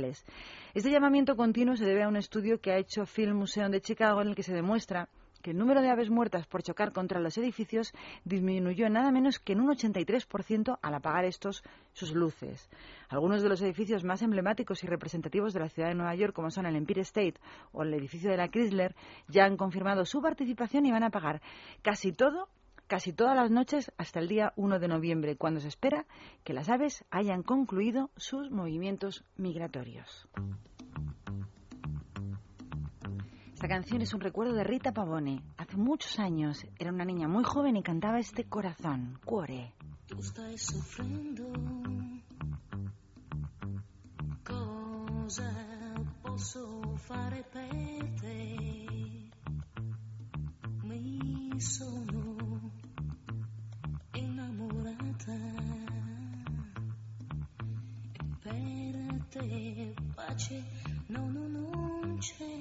Este 0.73 0.91
llamamiento 0.91 1.37
continuo 1.37 1.77
se 1.77 1.85
debe 1.85 2.03
a 2.03 2.09
un 2.09 2.17
estudio 2.17 2.59
que 2.59 2.71
ha 2.71 2.77
hecho 2.77 3.05
Film 3.05 3.37
Museum 3.37 3.71
de 3.71 3.79
Chicago 3.79 4.21
en 4.21 4.27
el 4.27 4.35
que 4.35 4.43
se 4.43 4.53
demuestra 4.53 5.07
que 5.41 5.51
el 5.51 5.57
número 5.57 5.81
de 5.81 5.89
aves 5.89 6.09
muertas 6.09 6.47
por 6.47 6.63
chocar 6.63 6.91
contra 6.91 7.21
los 7.21 7.37
edificios 7.37 7.93
disminuyó 8.25 8.89
nada 8.89 9.11
menos 9.11 9.39
que 9.39 9.53
en 9.53 9.61
un 9.61 9.69
83% 9.69 10.79
al 10.81 10.93
apagar 10.93 11.23
estos 11.23 11.63
sus 11.93 12.13
luces. 12.13 12.69
Algunos 13.07 13.41
de 13.41 13.47
los 13.47 13.61
edificios 13.61 14.03
más 14.03 14.21
emblemáticos 14.21 14.83
y 14.83 14.87
representativos 14.87 15.53
de 15.53 15.61
la 15.61 15.69
ciudad 15.69 15.89
de 15.89 15.95
Nueva 15.95 16.15
York, 16.15 16.33
como 16.33 16.49
son 16.49 16.65
el 16.65 16.75
Empire 16.75 17.01
State 17.01 17.35
o 17.71 17.83
el 17.83 17.93
edificio 17.93 18.29
de 18.29 18.37
la 18.37 18.49
Chrysler, 18.49 18.95
ya 19.29 19.45
han 19.45 19.55
confirmado 19.55 20.03
su 20.03 20.21
participación 20.21 20.87
y 20.87 20.91
van 20.91 21.03
a 21.03 21.11
pagar 21.11 21.41
casi 21.83 22.11
todo 22.11 22.49
casi 22.87 23.13
todas 23.13 23.35
las 23.35 23.51
noches 23.51 23.91
hasta 23.97 24.19
el 24.19 24.27
día 24.27 24.53
1 24.55 24.79
de 24.79 24.87
noviembre, 24.87 25.35
cuando 25.35 25.59
se 25.59 25.67
espera 25.67 26.05
que 26.43 26.53
las 26.53 26.69
aves 26.69 27.03
hayan 27.11 27.43
concluido 27.43 28.09
sus 28.15 28.51
movimientos 28.51 29.23
migratorios. 29.37 30.27
Esta 33.53 33.67
canción 33.67 34.01
es 34.01 34.13
un 34.13 34.21
recuerdo 34.21 34.53
de 34.53 34.63
Rita 34.63 34.91
Pavone. 34.91 35.41
Hace 35.57 35.77
muchos 35.77 36.19
años 36.19 36.65
era 36.77 36.91
una 36.91 37.05
niña 37.05 37.27
muy 37.27 37.43
joven 37.43 37.77
y 37.77 37.83
cantaba 37.83 38.19
este 38.19 38.43
corazón, 38.43 39.19
cuore. 39.25 39.73
Tu 40.07 40.21
stai 40.21 40.55
soffrendo. 40.57 41.51
Cosa 44.43 45.51
posso 46.21 46.95
fare 47.07 47.43
per 47.51 48.11
te? 48.21 48.84
Mi 50.97 51.59
sono 51.59 52.71
innamorata 54.13 55.35
e 58.13 58.23
per 58.39 59.25
te 59.29 59.93
pace 60.15 60.63
no, 61.07 61.29
no, 61.29 61.47
non 61.49 62.17
c'è 62.19 62.57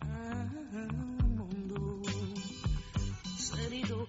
al 0.00 0.88
mondo. 1.36 2.00
Se 3.36 3.68
rido 3.68 4.08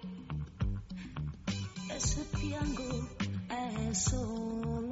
e 1.88 1.99
se 1.99 2.26
piango 2.31 3.09
è 3.47 3.93
solo 3.93 4.89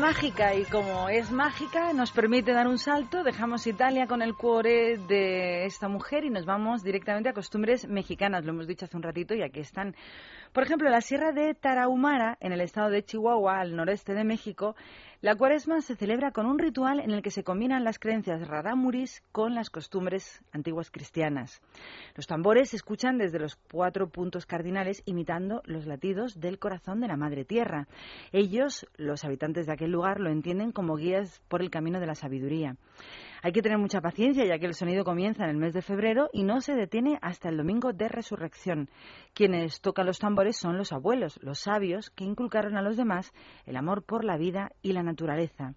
mágica 0.00 0.54
y 0.54 0.64
como 0.64 1.10
es 1.10 1.30
mágica 1.30 1.92
nos 1.92 2.10
permite 2.10 2.52
dar 2.52 2.66
un 2.66 2.78
salto. 2.78 3.22
Dejamos 3.22 3.66
Italia 3.66 4.06
con 4.06 4.22
el 4.22 4.34
cuore 4.34 4.96
de 4.96 5.66
esta 5.66 5.88
mujer 5.88 6.24
y 6.24 6.30
nos 6.30 6.46
vamos 6.46 6.82
directamente 6.82 7.28
a 7.28 7.34
costumbres 7.34 7.86
mexicanas. 7.86 8.46
Lo 8.46 8.52
hemos 8.52 8.66
dicho 8.66 8.86
hace 8.86 8.96
un 8.96 9.02
ratito 9.02 9.34
y 9.34 9.42
aquí 9.42 9.60
están. 9.60 9.94
Por 10.52 10.64
ejemplo, 10.64 10.88
en 10.88 10.92
la 10.92 11.00
sierra 11.00 11.30
de 11.30 11.54
Tarahumara, 11.54 12.36
en 12.40 12.52
el 12.52 12.60
estado 12.60 12.90
de 12.90 13.04
Chihuahua, 13.04 13.60
al 13.60 13.76
noreste 13.76 14.14
de 14.14 14.24
México, 14.24 14.74
la 15.20 15.36
cuaresma 15.36 15.80
se 15.80 15.94
celebra 15.94 16.32
con 16.32 16.46
un 16.46 16.58
ritual 16.58 16.98
en 16.98 17.12
el 17.12 17.22
que 17.22 17.30
se 17.30 17.44
combinan 17.44 17.84
las 17.84 18.00
creencias 18.00 18.48
rarámuris 18.48 19.22
con 19.30 19.54
las 19.54 19.70
costumbres 19.70 20.42
antiguas 20.50 20.90
cristianas. 20.90 21.60
Los 22.16 22.26
tambores 22.26 22.70
se 22.70 22.76
escuchan 22.76 23.16
desde 23.16 23.38
los 23.38 23.54
cuatro 23.70 24.08
puntos 24.08 24.44
cardinales 24.44 25.02
imitando 25.04 25.62
los 25.66 25.86
latidos 25.86 26.40
del 26.40 26.58
corazón 26.58 27.00
de 27.00 27.06
la 27.06 27.16
Madre 27.16 27.44
Tierra. 27.44 27.86
Ellos, 28.32 28.86
los 28.96 29.24
habitantes 29.24 29.66
de 29.66 29.72
aquel 29.74 29.92
lugar, 29.92 30.18
lo 30.18 30.30
entienden 30.30 30.72
como 30.72 30.96
guías 30.96 31.40
por 31.46 31.62
el 31.62 31.70
camino 31.70 32.00
de 32.00 32.06
la 32.06 32.16
sabiduría. 32.16 32.74
Hay 33.42 33.52
que 33.52 33.62
tener 33.62 33.78
mucha 33.78 34.00
paciencia 34.00 34.44
ya 34.44 34.58
que 34.58 34.66
el 34.66 34.74
sonido 34.74 35.04
comienza 35.04 35.44
en 35.44 35.50
el 35.50 35.56
mes 35.56 35.72
de 35.72 35.82
febrero 35.82 36.28
y 36.32 36.44
no 36.44 36.60
se 36.60 36.74
detiene 36.74 37.18
hasta 37.22 37.48
el 37.48 37.56
domingo 37.56 37.92
de 37.92 38.08
resurrección. 38.08 38.90
Quienes 39.34 39.80
tocan 39.80 40.06
los 40.06 40.18
tambores 40.18 40.56
son 40.56 40.76
los 40.76 40.92
abuelos, 40.92 41.38
los 41.42 41.60
sabios 41.60 42.10
que 42.10 42.24
inculcaron 42.24 42.76
a 42.76 42.82
los 42.82 42.96
demás 42.96 43.32
el 43.64 43.76
amor 43.76 44.02
por 44.02 44.24
la 44.24 44.36
vida 44.36 44.72
y 44.82 44.92
la 44.92 45.02
naturaleza. 45.02 45.74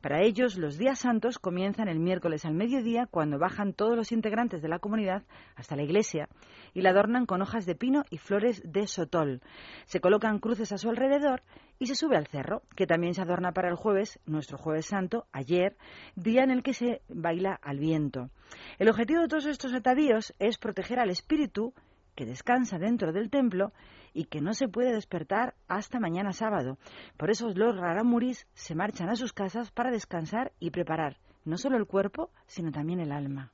Para 0.00 0.22
ellos, 0.22 0.56
los 0.56 0.78
días 0.78 1.00
santos 1.00 1.38
comienzan 1.38 1.88
el 1.88 1.98
miércoles 1.98 2.44
al 2.44 2.54
mediodía 2.54 3.06
cuando 3.10 3.38
bajan 3.38 3.72
todos 3.72 3.96
los 3.96 4.12
integrantes 4.12 4.62
de 4.62 4.68
la 4.68 4.78
comunidad 4.78 5.24
hasta 5.56 5.76
la 5.76 5.82
iglesia 5.82 6.28
y 6.74 6.82
la 6.82 6.90
adornan 6.90 7.26
con 7.26 7.42
hojas 7.42 7.66
de 7.66 7.74
pino 7.74 8.04
y 8.10 8.18
flores 8.18 8.62
de 8.64 8.86
sotol. 8.86 9.40
Se 9.86 10.00
colocan 10.00 10.38
cruces 10.38 10.72
a 10.72 10.78
su 10.78 10.88
alrededor 10.88 11.42
y 11.78 11.86
se 11.86 11.94
sube 11.94 12.16
al 12.16 12.26
cerro, 12.26 12.62
que 12.74 12.86
también 12.86 13.14
se 13.14 13.22
adorna 13.22 13.52
para 13.52 13.68
el 13.68 13.76
jueves, 13.76 14.18
nuestro 14.26 14.58
jueves 14.58 14.86
santo, 14.86 15.26
ayer, 15.32 15.76
día 16.16 16.42
en 16.42 16.50
el 16.50 16.62
que 16.62 16.74
se 16.74 17.02
baila 17.08 17.58
al 17.62 17.78
viento. 17.78 18.30
El 18.78 18.88
objetivo 18.88 19.20
de 19.22 19.28
todos 19.28 19.46
estos 19.46 19.72
atadíos 19.74 20.34
es 20.38 20.58
proteger 20.58 20.98
al 20.98 21.10
espíritu 21.10 21.74
que 22.14 22.26
descansa 22.26 22.78
dentro 22.78 23.12
del 23.12 23.30
templo 23.30 23.72
y 24.12 24.24
que 24.24 24.40
no 24.40 24.54
se 24.54 24.68
puede 24.68 24.92
despertar 24.92 25.54
hasta 25.68 26.00
mañana 26.00 26.32
sábado. 26.32 26.78
Por 27.16 27.30
eso 27.30 27.48
los 27.54 27.76
raramuris 27.76 28.46
se 28.54 28.74
marchan 28.74 29.08
a 29.08 29.16
sus 29.16 29.32
casas 29.32 29.70
para 29.70 29.90
descansar 29.90 30.52
y 30.58 30.70
preparar 30.70 31.16
no 31.44 31.56
solo 31.56 31.76
el 31.76 31.86
cuerpo, 31.86 32.30
sino 32.46 32.70
también 32.70 33.00
el 33.00 33.12
alma. 33.12 33.52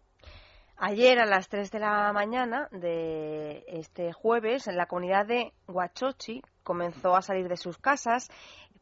Ayer 0.76 1.20
a 1.20 1.26
las 1.26 1.48
3 1.48 1.70
de 1.70 1.78
la 1.78 2.12
mañana 2.12 2.68
de 2.72 3.64
este 3.68 4.12
jueves, 4.12 4.66
en 4.66 4.76
la 4.76 4.86
comunidad 4.86 5.24
de 5.24 5.52
Huachochi 5.68 6.42
comenzó 6.64 7.14
a 7.14 7.22
salir 7.22 7.48
de 7.48 7.56
sus 7.56 7.78
casas 7.78 8.28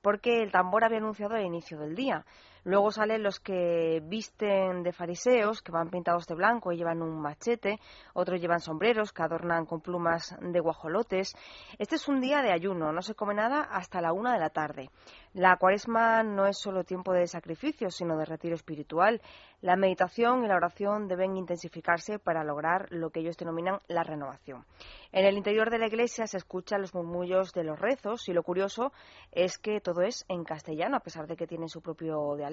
porque 0.01 0.43
el 0.43 0.51
tambor 0.51 0.85
había 0.85 0.99
anunciado 0.99 1.37
el 1.37 1.45
inicio 1.45 1.79
del 1.79 1.95
día. 1.95 2.25
Luego 2.65 2.93
salen 2.93 3.25
los 3.25 3.41
que 3.41 4.01
visten 4.05 4.85
de 4.85 4.93
fariseos, 4.93 5.63
que 5.63 5.73
van 5.73 5.91
pintados 5.91 6.27
de 6.27 6.37
blanco 6.37 6.71
y 6.71 6.77
llevan 6.77 7.03
un 7.03 7.21
machete, 7.21 7.81
otros 8.15 8.41
llevan 8.41 8.61
sombreros 8.61 9.13
que 9.13 9.23
adornan 9.23 9.67
con 9.67 9.81
plumas 9.81 10.37
de 10.41 10.61
guajolotes. 10.61 11.35
Este 11.79 11.97
es 11.97 12.07
un 12.07 12.21
día 12.21 12.41
de 12.41 12.53
ayuno, 12.53 12.93
no 12.93 13.03
se 13.03 13.17
come 13.17 13.35
nada 13.35 13.63
hasta 13.63 14.01
la 14.01 14.13
una 14.13 14.33
de 14.33 14.39
la 14.39 14.51
tarde. 14.51 14.91
La 15.35 15.57
cuaresma 15.57 16.23
no 16.23 16.47
es 16.47 16.59
solo 16.59 16.85
tiempo 16.85 17.13
de 17.13 17.27
sacrificio, 17.27 17.91
sino 17.91 18.17
de 18.17 18.27
retiro 18.27 18.55
espiritual. 18.55 19.21
La 19.63 19.77
meditación 19.77 20.45
y 20.45 20.49
la 20.49 20.57
oración 20.57 21.09
deben 21.09 21.37
intensificarse 21.37 22.19
para 22.19 22.45
lograr 22.45 22.87
lo 22.91 23.11
que 23.11 23.21
ellos 23.21 23.37
denominan 23.37 23.81
la 23.89 24.03
renovación. 24.03 24.67
En 25.11 25.25
el 25.25 25.37
interior 25.37 25.71
de 25.71 25.79
la 25.79 25.87
iglesia 25.87 26.27
se 26.27 26.37
escuchan 26.37 26.83
los 26.83 26.95
murmullos 26.95 27.53
de 27.53 27.65
los 27.65 27.79
rezos 27.79 28.29
y 28.29 28.33
lo 28.33 28.43
curioso 28.43 28.93
es 29.31 29.59
que 29.59 29.81
todo 29.81 30.03
es 30.03 30.25
en 30.29 30.45
castellano, 30.45 30.97
a 30.97 31.01
pesar 31.01 31.27
de 31.27 31.37
que 31.37 31.47
tienen 31.47 31.69
su 31.69 31.81
propio 31.81 32.37
dialecto, 32.37 32.52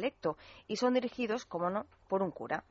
y 0.68 0.76
son 0.78 0.94
dirigidos, 0.94 1.46
como 1.46 1.70
no, 1.70 1.86
por 2.08 2.22
un 2.22 2.32
cura. 2.32 2.64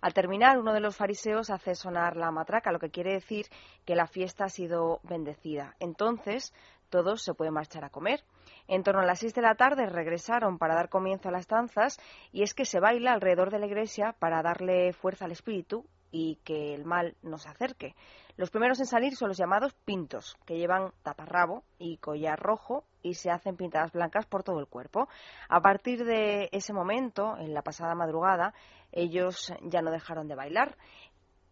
Al 0.00 0.14
terminar, 0.14 0.58
uno 0.58 0.72
de 0.72 0.80
los 0.80 0.96
fariseos 0.96 1.50
hace 1.50 1.74
sonar 1.74 2.16
la 2.16 2.30
matraca, 2.30 2.72
lo 2.72 2.78
que 2.78 2.90
quiere 2.90 3.12
decir 3.12 3.46
que 3.84 3.96
la 3.96 4.06
fiesta 4.06 4.44
ha 4.44 4.48
sido 4.48 5.00
bendecida. 5.02 5.74
Entonces, 5.80 6.52
todos 6.90 7.22
se 7.22 7.34
pueden 7.34 7.54
marchar 7.54 7.84
a 7.84 7.90
comer. 7.90 8.22
En 8.68 8.82
torno 8.82 9.00
a 9.00 9.06
las 9.06 9.18
seis 9.18 9.34
de 9.34 9.42
la 9.42 9.54
tarde 9.54 9.86
regresaron 9.86 10.58
para 10.58 10.74
dar 10.74 10.88
comienzo 10.88 11.28
a 11.28 11.32
las 11.32 11.48
danzas 11.48 11.98
y 12.32 12.42
es 12.42 12.54
que 12.54 12.64
se 12.64 12.80
baila 12.80 13.12
alrededor 13.12 13.50
de 13.50 13.58
la 13.58 13.66
iglesia 13.66 14.14
para 14.18 14.42
darle 14.42 14.92
fuerza 14.92 15.24
al 15.24 15.32
espíritu 15.32 15.84
y 16.14 16.36
que 16.44 16.74
el 16.74 16.84
mal 16.84 17.16
no 17.22 17.38
se 17.38 17.48
acerque. 17.48 17.96
Los 18.36 18.50
primeros 18.50 18.78
en 18.78 18.86
salir 18.86 19.16
son 19.16 19.28
los 19.28 19.36
llamados 19.36 19.74
pintos, 19.84 20.36
que 20.46 20.56
llevan 20.56 20.92
taparrabo 21.02 21.64
y 21.76 21.96
collar 21.96 22.38
rojo 22.38 22.84
y 23.02 23.14
se 23.14 23.32
hacen 23.32 23.56
pintadas 23.56 23.90
blancas 23.90 24.24
por 24.24 24.44
todo 24.44 24.60
el 24.60 24.68
cuerpo. 24.68 25.08
A 25.48 25.60
partir 25.60 26.04
de 26.04 26.48
ese 26.52 26.72
momento, 26.72 27.36
en 27.36 27.52
la 27.52 27.62
pasada 27.62 27.96
madrugada, 27.96 28.54
ellos 28.92 29.52
ya 29.62 29.82
no 29.82 29.90
dejaron 29.90 30.28
de 30.28 30.36
bailar. 30.36 30.76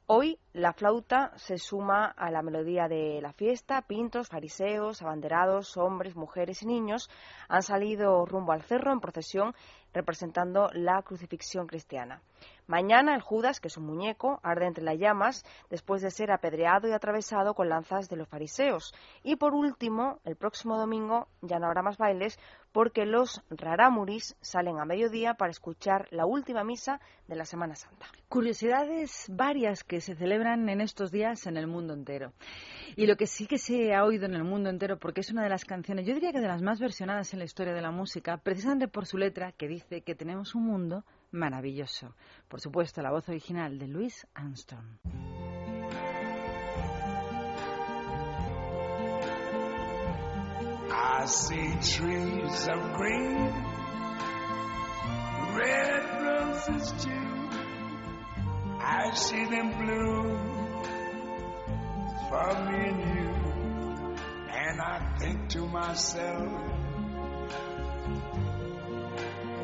Hoy 0.06 0.38
la 0.52 0.72
flauta 0.72 1.32
se 1.36 1.58
suma 1.58 2.04
a 2.04 2.30
la 2.30 2.42
melodía 2.42 2.86
de 2.86 3.20
la 3.22 3.32
fiesta. 3.32 3.82
Pintos, 3.82 4.28
fariseos, 4.28 5.00
abanderados, 5.00 5.76
hombres, 5.76 6.14
mujeres 6.14 6.62
y 6.62 6.66
niños 6.66 7.08
han 7.48 7.62
salido 7.62 8.26
rumbo 8.26 8.52
al 8.52 8.62
cerro 8.62 8.92
en 8.92 9.00
procesión 9.00 9.54
representando 9.92 10.68
la 10.72 11.02
crucifixión 11.02 11.66
cristiana. 11.66 12.20
Mañana 12.66 13.14
el 13.14 13.20
Judas, 13.20 13.60
que 13.60 13.68
es 13.68 13.76
un 13.76 13.86
muñeco, 13.86 14.40
arde 14.42 14.66
entre 14.66 14.84
las 14.84 14.98
llamas 14.98 15.44
después 15.70 16.02
de 16.02 16.10
ser 16.10 16.30
apedreado 16.30 16.88
y 16.88 16.92
atravesado 16.92 17.54
con 17.54 17.68
lanzas 17.68 18.08
de 18.08 18.16
los 18.16 18.28
fariseos. 18.28 18.94
Y 19.22 19.36
por 19.36 19.54
último, 19.54 20.20
el 20.24 20.36
próximo 20.36 20.76
domingo 20.78 21.28
ya 21.40 21.58
no 21.58 21.66
habrá 21.66 21.82
más 21.82 21.98
bailes 21.98 22.38
porque 22.72 23.04
los 23.04 23.42
rarámuris 23.50 24.36
salen 24.40 24.78
a 24.78 24.84
mediodía 24.84 25.34
para 25.34 25.50
escuchar 25.50 26.08
la 26.10 26.24
última 26.24 26.64
misa 26.64 27.00
de 27.28 27.36
la 27.36 27.44
Semana 27.44 27.74
Santa. 27.74 28.06
Curiosidades 28.28 29.26
varias 29.28 29.84
que 29.84 30.00
se 30.00 30.14
celebran 30.14 30.68
en 30.68 30.80
estos 30.80 31.10
días 31.10 31.46
en 31.46 31.56
el 31.56 31.66
mundo 31.66 31.92
entero. 31.92 32.32
Y 32.96 33.06
lo 33.06 33.16
que 33.16 33.26
sí 33.26 33.46
que 33.46 33.58
se 33.58 33.94
ha 33.94 34.04
oído 34.04 34.26
en 34.26 34.34
el 34.34 34.44
mundo 34.44 34.70
entero, 34.70 34.98
porque 34.98 35.20
es 35.20 35.30
una 35.30 35.42
de 35.42 35.50
las 35.50 35.64
canciones, 35.64 36.06
yo 36.06 36.14
diría 36.14 36.32
que 36.32 36.40
de 36.40 36.48
las 36.48 36.62
más 36.62 36.80
versionadas 36.80 37.32
en 37.32 37.40
la 37.40 37.44
historia 37.44 37.74
de 37.74 37.82
la 37.82 37.90
música, 37.90 38.38
precisamente 38.38 38.88
por 38.88 39.06
su 39.06 39.18
letra 39.18 39.52
que 39.52 39.68
dice 39.68 40.02
que 40.02 40.14
tenemos 40.14 40.54
un 40.54 40.66
mundo 40.66 41.04
maravilloso. 41.32 42.14
Por 42.48 42.60
supuesto, 42.60 43.02
la 43.02 43.10
voz 43.10 43.28
original 43.28 43.78
de 43.78 43.88
Louis 43.88 44.26
Armstrong. 44.34 44.98
I 50.94 51.26
see 51.26 51.72
trees 51.80 52.68
of 52.68 52.92
green, 52.94 53.38
red 55.56 56.22
roses 56.22 56.92
too. 57.02 57.32
I 58.80 59.10
see 59.14 59.44
them 59.46 59.70
bloom 59.78 60.72
for 62.28 62.48
me 62.64 62.88
and 62.88 63.00
you. 63.14 63.32
And 64.50 64.80
I 64.80 65.16
think 65.18 65.48
to 65.50 65.66
myself, 65.66 66.52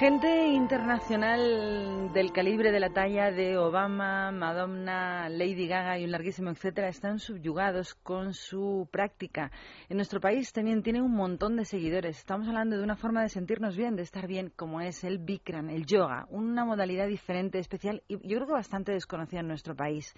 Gente 0.00 0.46
internacional 0.46 2.10
del 2.14 2.32
calibre 2.32 2.72
de 2.72 2.80
la 2.80 2.88
talla 2.88 3.30
de 3.30 3.58
Obama, 3.58 4.32
Madonna, 4.32 5.28
Lady 5.28 5.68
Gaga 5.68 5.98
y 5.98 6.04
un 6.04 6.10
larguísimo 6.10 6.48
etcétera 6.48 6.88
están 6.88 7.18
subyugados 7.18 7.96
con 7.96 8.32
su 8.32 8.88
práctica. 8.90 9.50
En 9.90 9.98
nuestro 9.98 10.18
país 10.18 10.54
también 10.54 10.82
tiene 10.82 11.02
un 11.02 11.14
montón 11.14 11.54
de 11.56 11.66
seguidores. 11.66 12.16
Estamos 12.16 12.48
hablando 12.48 12.78
de 12.78 12.82
una 12.82 12.96
forma 12.96 13.20
de 13.20 13.28
sentirnos 13.28 13.76
bien, 13.76 13.94
de 13.94 14.00
estar 14.00 14.26
bien, 14.26 14.50
como 14.56 14.80
es 14.80 15.04
el 15.04 15.18
Bikram, 15.18 15.68
el 15.68 15.84
yoga, 15.84 16.26
una 16.30 16.64
modalidad 16.64 17.06
diferente, 17.06 17.58
especial 17.58 18.02
y 18.08 18.14
yo 18.26 18.36
creo 18.38 18.46
que 18.46 18.54
bastante 18.54 18.92
desconocida 18.92 19.40
en 19.40 19.48
nuestro 19.48 19.76
país. 19.76 20.14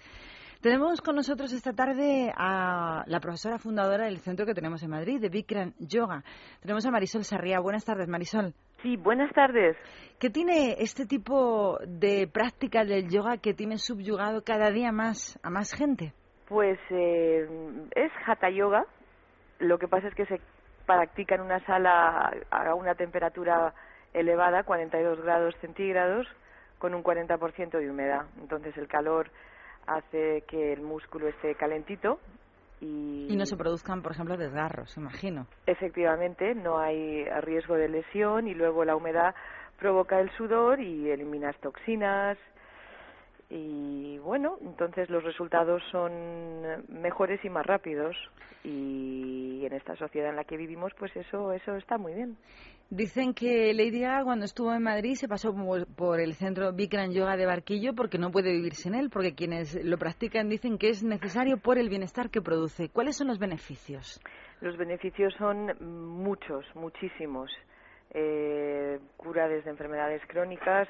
Tenemos 0.61 1.01
con 1.01 1.17
nosotros 1.17 1.51
esta 1.51 1.73
tarde 1.73 2.31
a 2.37 3.03
la 3.05 3.19
profesora 3.19 3.59
fundadora 3.59 4.05
del 4.05 4.19
centro 4.19 4.45
que 4.45 4.53
tenemos 4.53 4.81
en 4.81 4.91
Madrid, 4.91 5.19
de 5.19 5.27
Bikram 5.27 5.73
Yoga. 5.77 6.23
Tenemos 6.61 6.85
a 6.85 6.91
Marisol 6.91 7.25
Sarriá. 7.25 7.59
Buenas 7.59 7.83
tardes, 7.83 8.07
Marisol. 8.07 8.53
Sí, 8.83 8.97
buenas 8.97 9.31
tardes. 9.31 9.77
¿Qué 10.19 10.29
tiene 10.29 10.75
este 10.79 11.05
tipo 11.05 11.79
de 11.87 12.27
práctica 12.27 12.83
del 12.83 13.09
yoga 13.09 13.37
que 13.37 13.53
tiene 13.53 13.77
subyugado 13.77 14.43
cada 14.43 14.71
día 14.71 14.91
más 14.91 15.39
a 15.41 15.49
más 15.49 15.73
gente? 15.73 16.11
Pues 16.49 16.77
eh, 16.89 17.47
es 17.95 18.11
hatha 18.27 18.49
yoga. 18.49 18.85
Lo 19.59 19.79
que 19.79 19.87
pasa 19.87 20.09
es 20.09 20.15
que 20.15 20.25
se 20.25 20.41
practica 20.85 21.35
en 21.35 21.41
una 21.41 21.65
sala 21.65 22.33
a 22.51 22.75
una 22.75 22.93
temperatura 22.95 23.73
elevada, 24.13 24.63
42 24.63 25.21
grados 25.21 25.55
centígrados, 25.61 26.27
con 26.77 26.93
un 26.93 27.05
40% 27.05 27.79
de 27.79 27.89
humedad. 27.89 28.25
Entonces 28.41 28.75
el 28.75 28.89
calor 28.89 29.29
hace 29.87 30.43
que 30.45 30.73
el 30.73 30.81
músculo 30.81 31.29
esté 31.29 31.55
calentito 31.55 32.19
y, 32.83 33.27
Y 33.31 33.35
no 33.35 33.45
se 33.45 33.55
produzcan, 33.57 34.01
por 34.01 34.11
ejemplo, 34.11 34.37
desgarros, 34.37 34.95
imagino. 34.97 35.47
efectivamente 35.65 36.53
no 36.55 36.79
hay 36.79 37.23
riesgo 37.41 37.75
de 37.75 37.89
lesión 37.89 38.47
y 38.47 38.53
luego 38.53 38.83
la 38.85 38.95
humedad 38.95 39.33
provoca 39.79 40.19
el 40.19 40.29
sudor 40.37 40.79
y 40.79 41.09
eliminas 41.09 41.55
toxinas 41.59 42.37
y 43.55 44.17
bueno, 44.17 44.57
entonces 44.61 45.11
los 45.11 45.23
resultados 45.23 45.83
son 45.91 46.11
mejores 46.89 47.39
y 47.45 47.49
más 47.49 47.63
rápidos 47.63 48.15
y 48.63 49.63
en 49.63 49.73
esta 49.73 49.95
sociedad 49.95 50.31
en 50.31 50.37
la 50.37 50.43
que 50.43 50.57
vivimos 50.57 50.91
pues 50.97 51.15
eso 51.15 51.51
eso 51.51 51.75
está 51.75 51.99
muy 51.99 52.15
bien. 52.15 52.35
Dicen 52.89 53.35
que 53.35 53.71
Lady 53.75 54.01
Gaga 54.01 54.23
cuando 54.23 54.45
estuvo 54.45 54.73
en 54.73 54.81
Madrid 54.81 55.13
se 55.13 55.27
pasó 55.27 55.53
por, 55.95 56.19
el 56.19 56.33
centro 56.33 56.73
Bikram 56.73 57.11
Yoga 57.11 57.37
de 57.37 57.45
Barquillo 57.45 57.93
porque 57.93 58.17
no 58.17 58.31
puede 58.31 58.51
vivir 58.51 58.73
sin 58.73 58.95
él, 58.95 59.11
porque 59.11 59.35
quienes 59.35 59.75
lo 59.85 59.97
practican 59.99 60.49
dicen 60.49 60.79
que 60.79 60.89
es 60.89 61.03
necesario 61.03 61.57
por 61.57 61.77
el 61.77 61.89
bienestar 61.89 62.31
que 62.31 62.41
produce. 62.41 62.89
¿Cuáles 62.89 63.17
son 63.17 63.27
los 63.27 63.37
beneficios? 63.37 64.19
Los 64.61 64.77
beneficios 64.77 65.31
son 65.37 65.73
muchos, 65.79 66.65
muchísimos. 66.73 67.51
Eh, 68.15 68.99
cura 69.17 69.47
desde 69.47 69.71
enfermedades 69.71 70.21
crónicas, 70.27 70.87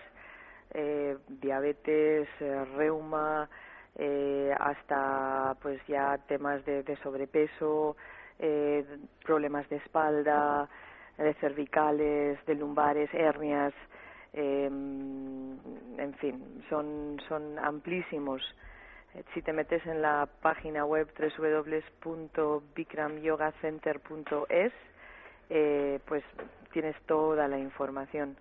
eh, 0.73 1.17
diabetes, 1.27 2.27
eh, 2.39 2.65
reuma, 2.75 3.49
eh, 3.95 4.53
hasta 4.59 5.55
pues 5.61 5.79
ya 5.87 6.17
temas 6.27 6.63
de, 6.65 6.83
de 6.83 6.95
sobrepeso, 6.97 7.95
eh, 8.39 8.85
problemas 9.23 9.67
de 9.69 9.77
espalda, 9.77 10.67
de 11.17 11.33
cervicales, 11.35 12.43
de 12.45 12.55
lumbares, 12.55 13.09
hernias, 13.13 13.73
eh, 14.33 14.65
en 14.65 16.13
fin, 16.19 16.63
son, 16.69 17.21
son 17.27 17.57
amplísimos. 17.59 18.41
Si 19.33 19.41
te 19.43 19.53
metes 19.53 19.85
en 19.85 20.01
la 20.01 20.27
página 20.41 20.85
web 20.85 21.07
www.bikramyogacenter.es, 22.03 24.73
eh, 25.49 25.99
pues 26.05 26.23
tienes 26.71 26.95
toda 27.05 27.47
la 27.47 27.59
información. 27.59 28.35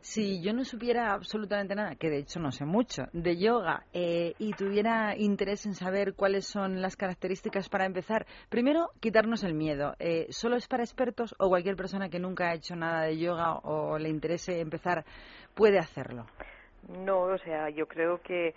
Si 0.00 0.40
yo 0.40 0.52
no 0.52 0.64
supiera 0.64 1.12
absolutamente 1.12 1.74
nada, 1.74 1.96
que 1.96 2.10
de 2.10 2.18
hecho 2.18 2.40
no 2.40 2.52
sé 2.52 2.64
mucho, 2.64 3.04
de 3.12 3.36
yoga 3.36 3.84
eh, 3.92 4.34
y 4.38 4.52
tuviera 4.52 5.16
interés 5.16 5.66
en 5.66 5.74
saber 5.74 6.14
cuáles 6.14 6.46
son 6.46 6.80
las 6.80 6.96
características 6.96 7.68
para 7.68 7.86
empezar, 7.86 8.26
primero 8.48 8.90
quitarnos 9.00 9.44
el 9.44 9.54
miedo. 9.54 9.94
Eh, 9.98 10.26
¿Solo 10.30 10.56
es 10.56 10.68
para 10.68 10.84
expertos 10.84 11.34
o 11.38 11.48
cualquier 11.48 11.76
persona 11.76 12.08
que 12.08 12.18
nunca 12.18 12.50
ha 12.50 12.54
hecho 12.54 12.76
nada 12.76 13.02
de 13.02 13.18
yoga 13.18 13.58
o 13.64 13.98
le 13.98 14.08
interese 14.08 14.60
empezar 14.60 15.04
puede 15.54 15.78
hacerlo? 15.78 16.26
No, 16.88 17.22
o 17.22 17.38
sea, 17.38 17.68
yo 17.70 17.86
creo 17.86 18.20
que 18.22 18.54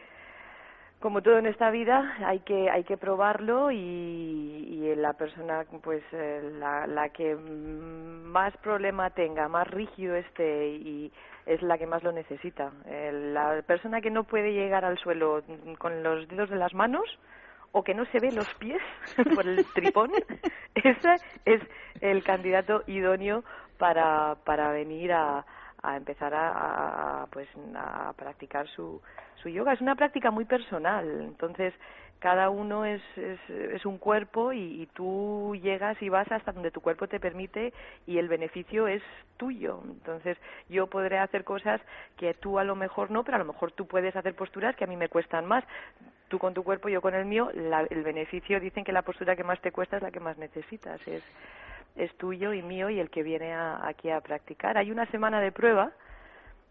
como 0.99 1.21
todo 1.21 1.37
en 1.37 1.45
esta 1.45 1.69
vida 1.71 2.15
hay 2.25 2.39
que 2.39 2.69
hay 2.69 2.83
que 2.83 2.97
probarlo 2.97 3.71
y, 3.71 3.77
y 3.77 4.95
la 4.95 5.13
persona 5.13 5.65
pues 5.81 6.03
eh, 6.11 6.51
la, 6.59 6.87
la 6.87 7.09
que 7.09 7.35
más 7.35 8.55
problema 8.57 9.09
tenga, 9.09 9.47
más 9.47 9.67
rígido 9.67 10.15
esté 10.15 10.67
y 10.67 11.11
es 11.45 11.61
la 11.61 11.77
que 11.77 11.87
más 11.87 12.03
lo 12.03 12.11
necesita. 12.11 12.71
Eh, 12.85 13.31
la 13.33 13.61
persona 13.63 14.01
que 14.01 14.11
no 14.11 14.23
puede 14.23 14.53
llegar 14.53 14.85
al 14.85 14.97
suelo 14.99 15.41
con 15.77 16.03
los 16.03 16.27
dedos 16.27 16.49
de 16.49 16.57
las 16.57 16.73
manos 16.73 17.05
o 17.71 17.83
que 17.83 17.93
no 17.93 18.05
se 18.05 18.19
ve 18.19 18.31
los 18.31 18.47
pies 18.55 18.81
por 19.35 19.47
el 19.47 19.65
tripón, 19.73 20.11
ese 20.75 21.15
es 21.45 21.61
el 22.01 22.23
candidato 22.23 22.83
idóneo 22.87 23.43
para, 23.77 24.35
para 24.43 24.71
venir 24.71 25.13
a, 25.13 25.45
a 25.81 25.97
empezar 25.97 26.33
a, 26.35 27.27
pues 27.31 27.47
a 27.75 28.13
practicar 28.13 28.67
su, 28.67 29.01
su 29.41 29.49
yoga. 29.49 29.73
Es 29.73 29.81
una 29.81 29.95
práctica 29.95 30.31
muy 30.31 30.45
personal, 30.45 31.21
entonces 31.21 31.73
cada 32.19 32.49
uno 32.49 32.83
es, 32.83 33.01
es, 33.15 33.39
es 33.49 33.85
un 33.85 33.97
cuerpo 33.97 34.51
y, 34.51 34.81
y, 34.81 34.85
tú 34.87 35.57
llegas 35.61 36.01
y 36.01 36.09
vas 36.09 36.29
hasta 36.31 36.51
donde 36.51 36.69
tu 36.69 36.81
cuerpo 36.81 37.07
te 37.07 37.19
permite 37.19 37.73
y 38.05 38.17
el 38.17 38.27
beneficio 38.27 38.87
es 38.87 39.01
tuyo. 39.37 39.81
Entonces 39.85 40.37
yo 40.67 40.87
podré 40.87 41.17
hacer 41.17 41.45
cosas 41.45 41.79
que 42.17 42.33
tú 42.33 42.59
a 42.59 42.65
lo 42.65 42.75
mejor 42.75 43.09
no, 43.09 43.23
pero 43.23 43.35
a 43.35 43.39
lo 43.39 43.45
mejor 43.45 43.71
tú 43.71 43.87
puedes 43.87 44.15
hacer 44.15 44.35
posturas 44.35 44.75
que 44.75 44.83
a 44.83 44.87
mí 44.87 44.97
me 44.97 45.07
cuestan 45.07 45.45
más. 45.45 45.63
Tú 46.27 46.39
con 46.39 46.53
tu 46.53 46.63
cuerpo, 46.63 46.89
yo 46.89 47.01
con 47.01 47.15
el 47.15 47.25
mío, 47.25 47.49
la, 47.53 47.87
el 47.89 48.03
beneficio, 48.03 48.59
dicen 48.59 48.83
que 48.83 48.91
la 48.91 49.01
postura 49.01 49.35
que 49.35 49.43
más 49.43 49.59
te 49.61 49.71
cuesta 49.71 49.95
es 49.95 50.03
la 50.03 50.11
que 50.11 50.19
más 50.19 50.37
necesitas. 50.37 50.99
Es, 51.07 51.23
es 51.95 52.15
tuyo 52.17 52.53
y 52.53 52.61
mío 52.61 52.89
y 52.89 52.99
el 52.99 53.09
que 53.09 53.23
viene 53.23 53.53
a, 53.53 53.87
aquí 53.87 54.09
a 54.09 54.21
practicar. 54.21 54.77
Hay 54.77 54.91
una 54.91 55.05
semana 55.07 55.41
de 55.41 55.51
prueba 55.51 55.91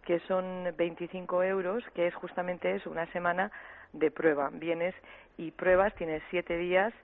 que 0.04 0.20
son 0.20 0.74
25 0.76 1.42
euros, 1.42 1.84
que 1.94 2.06
es 2.06 2.14
justamente 2.14 2.74
eso, 2.74 2.90
una 2.90 3.06
semana 3.12 3.50
de 3.92 4.10
prueba. 4.10 4.50
Vienes 4.52 4.94
y 5.36 5.50
pruebas, 5.50 5.94
tienes 5.96 6.22
siete 6.30 6.56
días 6.56 6.94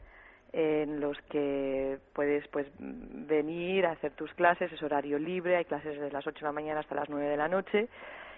en 0.54 1.00
los 1.00 1.20
que 1.22 1.98
puedes 2.12 2.46
pues 2.48 2.66
venir 2.78 3.86
a 3.86 3.90
hacer 3.90 4.12
tus 4.12 4.32
clases, 4.34 4.72
es 4.72 4.82
horario 4.82 5.18
libre, 5.18 5.56
hay 5.56 5.64
clases 5.64 5.94
desde 5.94 6.12
las 6.12 6.26
8 6.26 6.38
de 6.38 6.46
la 6.46 6.52
mañana 6.52 6.80
hasta 6.80 6.94
las 6.94 7.10
9 7.10 7.28
de 7.28 7.36
la 7.36 7.48
noche 7.48 7.88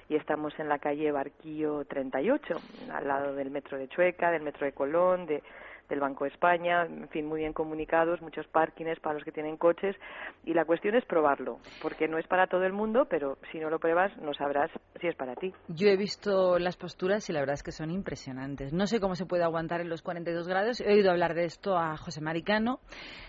y 0.08 0.16
estamos 0.16 0.58
en 0.58 0.68
la 0.68 0.78
calle 0.78 1.12
Barquillo 1.12 1.84
38, 1.84 2.60
al 2.92 3.06
lado 3.06 3.34
del 3.34 3.50
metro 3.50 3.76
de 3.76 3.88
Chueca, 3.88 4.30
del 4.30 4.42
metro 4.42 4.64
de 4.64 4.72
Colón, 4.72 5.26
de 5.26 5.42
del 5.88 6.00
Banco 6.00 6.24
de 6.24 6.30
España, 6.30 6.84
en 6.84 7.08
fin, 7.08 7.26
muy 7.26 7.40
bien 7.40 7.52
comunicados, 7.52 8.20
muchos 8.20 8.46
parkings 8.48 9.00
para 9.00 9.14
los 9.14 9.24
que 9.24 9.32
tienen 9.32 9.56
coches 9.56 9.96
y 10.44 10.54
la 10.54 10.64
cuestión 10.64 10.94
es 10.94 11.04
probarlo, 11.04 11.58
porque 11.82 12.08
no 12.08 12.18
es 12.18 12.26
para 12.26 12.46
todo 12.46 12.64
el 12.64 12.72
mundo, 12.72 13.06
pero 13.08 13.38
si 13.52 13.58
no 13.58 13.70
lo 13.70 13.78
pruebas 13.78 14.16
no 14.18 14.34
sabrás 14.34 14.70
si 15.00 15.08
es 15.08 15.16
para 15.16 15.34
ti. 15.34 15.52
Yo 15.68 15.88
he 15.88 15.96
visto 15.96 16.58
las 16.58 16.76
posturas 16.76 17.28
y 17.28 17.32
la 17.32 17.40
verdad 17.40 17.54
es 17.54 17.62
que 17.62 17.72
son 17.72 17.90
impresionantes. 17.90 18.72
No 18.72 18.86
sé 18.86 19.00
cómo 19.00 19.14
se 19.14 19.26
puede 19.26 19.44
aguantar 19.44 19.80
en 19.80 19.88
los 19.88 20.02
42 20.02 20.48
grados. 20.48 20.80
He 20.80 20.92
oído 20.92 21.10
hablar 21.10 21.34
de 21.34 21.44
esto 21.44 21.76
a 21.76 21.96
José 21.96 22.20
Maricano. 22.20 22.80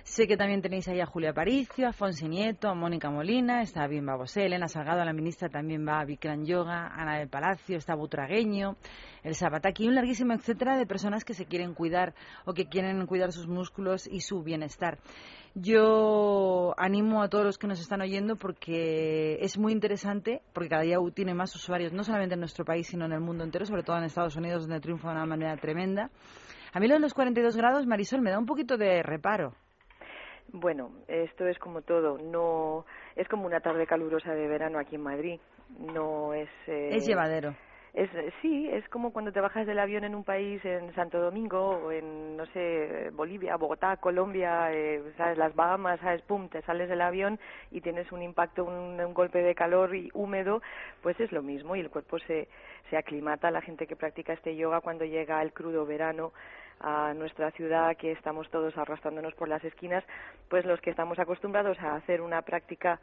Sé 0.03 0.27
que 0.27 0.37
también 0.37 0.61
tenéis 0.61 0.87
ahí 0.87 1.01
a 1.01 1.05
Julia 1.05 1.33
Paricio, 1.33 1.87
a 1.87 1.93
Fonsi 1.93 2.27
Nieto, 2.27 2.69
a 2.69 2.73
Mónica 2.73 3.09
Molina, 3.09 3.61
está 3.61 3.87
Bimba 3.87 4.15
Bosé, 4.15 4.45
Elena 4.45 4.67
Salgado, 4.67 5.03
la 5.03 5.13
ministra 5.13 5.49
también 5.49 5.85
va 5.87 5.99
a 5.99 6.05
Bikram 6.05 6.45
Yoga, 6.45 6.87
Ana 6.87 7.19
del 7.19 7.29
Palacio, 7.29 7.77
está 7.77 7.95
Butragueño, 7.95 8.77
el 9.23 9.35
Sabataki, 9.35 9.87
un 9.87 9.95
larguísimo 9.95 10.33
etcétera 10.33 10.77
de 10.77 10.85
personas 10.85 11.25
que 11.25 11.33
se 11.33 11.45
quieren 11.45 11.73
cuidar 11.73 12.13
o 12.47 12.53
que 12.53 12.67
quieren 12.67 13.05
cuidar 13.05 13.31
sus 13.33 13.45
músculos 13.45 14.07
y 14.07 14.21
su 14.21 14.41
bienestar. 14.41 14.97
Yo 15.53 16.73
animo 16.77 17.21
a 17.21 17.29
todos 17.29 17.43
los 17.43 17.57
que 17.57 17.67
nos 17.67 17.79
están 17.79 18.01
oyendo 18.01 18.37
porque 18.37 19.37
es 19.41 19.57
muy 19.57 19.73
interesante, 19.73 20.41
porque 20.53 20.69
cada 20.69 20.83
día 20.83 20.97
tiene 21.13 21.33
más 21.33 21.53
usuarios, 21.55 21.91
no 21.91 22.03
solamente 22.03 22.35
en 22.35 22.39
nuestro 22.39 22.63
país, 22.63 22.87
sino 22.87 23.05
en 23.05 23.11
el 23.11 23.19
mundo 23.19 23.43
entero, 23.43 23.65
sobre 23.65 23.83
todo 23.83 23.97
en 23.97 24.05
Estados 24.05 24.37
Unidos, 24.37 24.61
donde 24.61 24.79
triunfa 24.79 25.09
de 25.09 25.15
una 25.15 25.25
manera 25.25 25.57
tremenda. 25.57 26.09
A 26.73 26.79
mí 26.79 26.87
lo 26.87 26.93
de 26.93 27.01
los 27.01 27.13
42 27.13 27.57
grados, 27.57 27.85
Marisol, 27.85 28.21
me 28.21 28.31
da 28.31 28.39
un 28.39 28.45
poquito 28.45 28.77
de 28.77 29.03
reparo. 29.03 29.53
Bueno, 30.49 30.91
esto 31.09 31.45
es 31.47 31.59
como 31.59 31.81
todo, 31.81 32.17
no 32.17 32.85
es 33.17 33.27
como 33.27 33.45
una 33.45 33.59
tarde 33.59 33.85
calurosa 33.85 34.31
de 34.31 34.47
verano 34.47 34.79
aquí 34.79 34.95
en 34.95 35.01
Madrid, 35.01 35.39
no 35.77 36.33
es 36.33 36.47
eh, 36.67 36.95
es 36.95 37.05
llevadero 37.05 37.53
es 37.97 38.09
sí 38.41 38.69
es 38.71 38.87
como 38.89 39.11
cuando 39.11 39.31
te 39.31 39.41
bajas 39.41 39.65
del 39.65 39.79
avión 39.79 40.03
en 40.03 40.13
un 40.13 40.23
país 40.23 40.63
en 40.65 40.93
Santo 40.93 41.19
Domingo 41.19 41.69
o 41.69 41.91
en 41.91 42.37
no 42.37 42.45
sé 42.47 43.09
Bolivia 43.13 43.57
Bogotá 43.57 43.97
Colombia 43.97 44.71
eh, 44.71 45.01
sabes 45.17 45.37
las 45.37 45.55
Bahamas 45.55 45.99
sabes 45.99 46.21
pum 46.21 46.47
te 46.47 46.61
sales 46.61 46.89
del 46.89 47.01
avión 47.01 47.39
y 47.71 47.81
tienes 47.81 48.11
un 48.11 48.21
impacto 48.21 48.65
un, 48.65 49.01
un, 49.01 49.13
golpe 49.13 49.41
de 49.41 49.55
calor 49.55 49.95
y 49.95 50.11
húmedo 50.13 50.61
pues 51.01 51.19
es 51.19 51.31
lo 51.31 51.41
mismo 51.41 51.75
y 51.75 51.79
el 51.79 51.89
cuerpo 51.89 52.19
se 52.19 52.47
se 52.89 52.97
aclimata. 52.97 53.51
La 53.51 53.61
gente 53.61 53.87
que 53.87 53.95
practica 53.95 54.33
este 54.33 54.55
yoga 54.55 54.81
cuando 54.81 55.05
llega 55.05 55.41
el 55.41 55.53
crudo 55.53 55.85
verano 55.85 56.31
a 56.79 57.13
nuestra 57.15 57.51
ciudad 57.51 57.97
que 57.97 58.11
estamos 58.11 58.49
todos 58.51 58.77
arrastrándonos 58.77 59.33
por 59.33 59.47
las 59.47 59.63
esquinas 59.63 60.03
pues 60.47 60.63
los 60.63 60.79
que 60.79 60.91
estamos 60.91 61.17
acostumbrados 61.17 61.79
a 61.79 61.95
hacer 61.95 62.21
una 62.21 62.43
práctica 62.43 62.99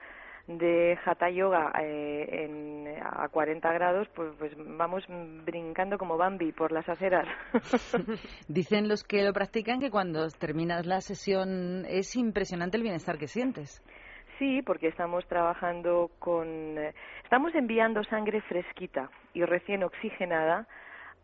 de 0.46 0.98
hatha 1.04 1.30
yoga 1.30 1.72
eh, 1.80 2.44
en, 2.44 2.86
a 3.02 3.28
40 3.28 3.72
grados, 3.72 4.08
pues, 4.14 4.30
pues 4.38 4.52
vamos 4.56 5.02
brincando 5.44 5.96
como 5.96 6.18
Bambi 6.18 6.52
por 6.52 6.70
las 6.70 6.88
aceras. 6.88 7.26
Dicen 8.48 8.88
los 8.88 9.04
que 9.04 9.22
lo 9.22 9.32
practican 9.32 9.80
que 9.80 9.90
cuando 9.90 10.28
terminas 10.28 10.86
la 10.86 11.00
sesión 11.00 11.84
es 11.88 12.14
impresionante 12.16 12.76
el 12.76 12.82
bienestar 12.82 13.18
que 13.18 13.26
sientes. 13.26 13.82
Sí, 14.38 14.62
porque 14.62 14.88
estamos 14.88 15.26
trabajando 15.28 16.10
con. 16.18 16.76
Estamos 17.22 17.54
enviando 17.54 18.02
sangre 18.04 18.40
fresquita 18.42 19.08
y 19.32 19.44
recién 19.44 19.84
oxigenada 19.84 20.66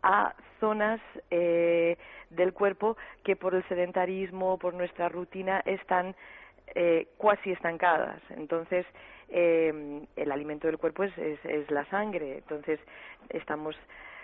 a 0.01 0.33
zonas 0.59 0.99
eh, 1.29 1.97
del 2.29 2.53
cuerpo 2.53 2.97
que 3.23 3.35
por 3.35 3.53
el 3.53 3.67
sedentarismo, 3.67 4.57
por 4.57 4.73
nuestra 4.73 5.09
rutina, 5.09 5.61
están 5.65 6.15
eh, 6.75 7.07
cuasi 7.17 7.51
estancadas. 7.51 8.21
Entonces, 8.29 8.85
eh, 9.29 10.05
el 10.15 10.31
alimento 10.31 10.67
del 10.67 10.77
cuerpo 10.77 11.03
es, 11.03 11.17
es, 11.17 11.39
es, 11.45 11.69
la 11.71 11.85
sangre. 11.85 12.37
Entonces, 12.37 12.79
estamos 13.29 13.75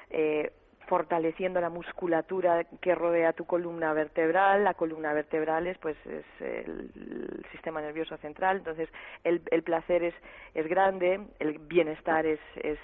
eh, 0.09 0.51
fortaleciendo 0.87 1.59
la 1.59 1.69
musculatura 1.69 2.63
que 2.81 2.95
rodea 2.95 3.33
tu 3.33 3.45
columna 3.45 3.93
vertebral. 3.93 4.63
La 4.63 4.73
columna 4.73 5.13
vertebral 5.13 5.67
es, 5.67 5.77
pues, 5.77 5.97
es 6.05 6.25
el, 6.39 7.45
sistema 7.51 7.81
nervioso 7.81 8.17
central. 8.17 8.57
Entonces, 8.57 8.89
el, 9.23 9.41
el 9.51 9.63
placer 9.63 10.03
es, 10.03 10.13
es 10.53 10.67
grande, 10.67 11.19
el 11.39 11.59
bienestar 11.59 12.25
es, 12.25 12.39
es, 12.55 12.79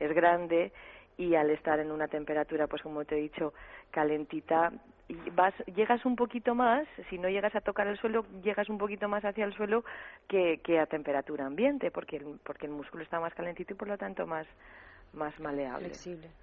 es 0.00 0.12
grande 0.14 0.72
y 1.16 1.34
al 1.34 1.50
estar 1.50 1.78
en 1.78 1.90
una 1.90 2.08
temperatura, 2.08 2.66
pues 2.66 2.82
como 2.82 3.04
te 3.04 3.16
he 3.16 3.20
dicho, 3.20 3.52
calentita, 3.90 4.72
vas, 5.34 5.54
llegas 5.74 6.04
un 6.04 6.16
poquito 6.16 6.54
más, 6.54 6.86
si 7.10 7.18
no 7.18 7.28
llegas 7.28 7.54
a 7.54 7.60
tocar 7.60 7.86
el 7.86 7.98
suelo, 7.98 8.24
llegas 8.42 8.68
un 8.68 8.78
poquito 8.78 9.08
más 9.08 9.24
hacia 9.24 9.44
el 9.44 9.54
suelo 9.54 9.84
que, 10.28 10.60
que 10.62 10.78
a 10.78 10.86
temperatura 10.86 11.46
ambiente, 11.46 11.90
porque 11.90 12.16
el, 12.16 12.38
porque 12.42 12.66
el 12.66 12.72
músculo 12.72 13.02
está 13.02 13.20
más 13.20 13.34
calentito 13.34 13.74
y 13.74 13.76
por 13.76 13.88
lo 13.88 13.98
tanto 13.98 14.26
más, 14.26 14.46
más 15.14 15.38
maleable. 15.40 15.92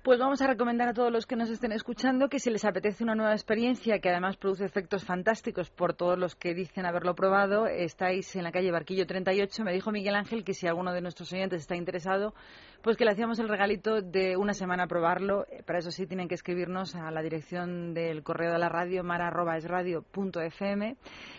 Pues 0.04 0.20
vamos 0.20 0.42
a 0.42 0.48
recomendar 0.48 0.90
a 0.90 0.94
todos 0.94 1.12
los 1.12 1.26
que 1.26 1.36
nos 1.36 1.50
estén 1.50 1.72
escuchando 1.72 2.30
que 2.30 2.40
si 2.40 2.50
les 2.50 2.66
apetece 2.66 3.04
una 3.04 3.16
nueva 3.16 3.34
experiencia 3.34 4.00
que 4.00 4.10
además 4.10 4.38
produce 4.38 4.66
efectos 4.66 5.04
fantásticos 5.04 5.70
por 5.70 5.94
todos 5.94 6.18
los 6.18 6.36
que 6.36 6.54
dicen 6.54 6.86
haberlo 6.86 7.16
probado, 7.16 7.68
estáis 7.68 8.36
en 8.36 8.44
la 8.44 8.52
calle 8.52 8.72
Barquillo 8.72 9.06
38. 9.06 9.64
Me 9.64 9.74
dijo 9.74 9.92
Miguel 9.92 10.16
Ángel 10.16 10.44
que 10.44 10.54
si 10.54 10.68
alguno 10.68 10.94
de 10.94 11.02
nuestros 11.02 11.32
oyentes 11.34 11.62
está 11.62 11.76
interesado, 11.76 12.34
pues 12.82 12.96
que 12.98 13.06
le 13.06 13.12
hacíamos 13.12 13.40
el 13.40 13.50
regalito 13.50 14.02
de 14.02 14.38
una 14.38 14.54
semana 14.54 14.84
a 14.84 14.88
probarlo. 14.88 15.46
Eh, 15.50 15.64
Para 15.66 15.80
eso 15.80 15.92
sí 15.92 16.06
tienen 16.08 16.28
que 16.28 16.36
escribirnos 16.36 16.96
a 16.96 17.12
la 17.12 17.22
dirección 17.22 17.94
del 17.94 18.24
correo 18.24 18.52
de 18.54 18.60
la 18.60 18.70
radio 18.70 19.04
mara@esradio.fm 19.04 20.96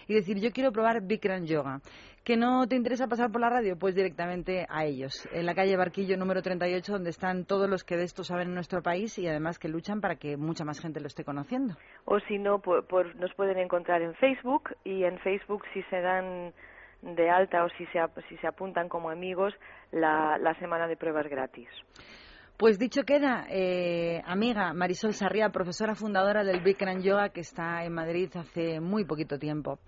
y 0.08 0.14
decir 0.14 0.38
yo 0.38 0.50
quiero 0.50 0.72
probar 0.72 1.02
Bikram 1.02 1.44
Yoga. 1.44 1.80
¿Que 2.24 2.36
no 2.36 2.66
te 2.68 2.76
interesa 2.76 3.08
pasar 3.08 3.32
por 3.32 3.40
la 3.40 3.48
radio? 3.48 3.78
Pues 3.78 3.94
directamente 3.94 4.66
a 4.68 4.84
ellos, 4.84 5.26
en 5.32 5.46
la 5.46 5.54
calle 5.54 5.76
Barquillo 5.76 6.16
número 6.18 6.42
38, 6.42 6.92
donde 6.92 7.10
están 7.10 7.46
todos 7.46 7.68
los 7.68 7.82
que 7.82 7.96
de 7.96 8.04
esto 8.04 8.24
saben 8.24 8.48
en 8.48 8.54
nuestro 8.54 8.82
país 8.82 9.18
y 9.18 9.26
además 9.26 9.58
que 9.58 9.68
luchan 9.68 10.00
para 10.02 10.16
que 10.16 10.36
mucha 10.36 10.64
más 10.64 10.80
gente 10.80 11.00
lo 11.00 11.06
esté 11.06 11.24
conociendo. 11.24 11.74
O 12.04 12.20
si 12.20 12.38
no, 12.38 12.58
por, 12.60 12.86
por- 12.86 13.16
nos 13.16 13.32
pueden 13.34 13.56
encontrar 13.58 14.02
en 14.02 14.14
Facebook 14.16 14.70
y 14.84 15.04
en 15.04 15.18
Facebook 15.20 15.62
si 15.72 15.82
se 15.84 16.00
dan 16.02 16.52
de 17.02 17.30
alta 17.30 17.64
o 17.64 17.68
si 17.78 17.86
se, 17.86 17.98
ap- 17.98 18.18
si 18.28 18.36
se 18.36 18.46
apuntan 18.46 18.90
como 18.90 19.08
amigos 19.08 19.54
la, 19.90 20.36
la 20.38 20.54
semana 20.58 20.86
de 20.88 20.96
pruebas 20.98 21.26
gratis. 21.26 21.68
Pues 22.58 22.78
dicho 22.78 23.04
queda, 23.04 23.46
eh, 23.48 24.20
amiga 24.26 24.74
Marisol 24.74 25.14
Sarria, 25.14 25.48
profesora 25.48 25.94
fundadora 25.94 26.44
del 26.44 26.60
Bikram 26.60 27.00
Yoga 27.00 27.30
que 27.30 27.40
está 27.40 27.82
en 27.86 27.94
Madrid 27.94 28.28
hace 28.36 28.78
muy 28.80 29.06
poquito 29.06 29.38
tiempo. 29.38 29.78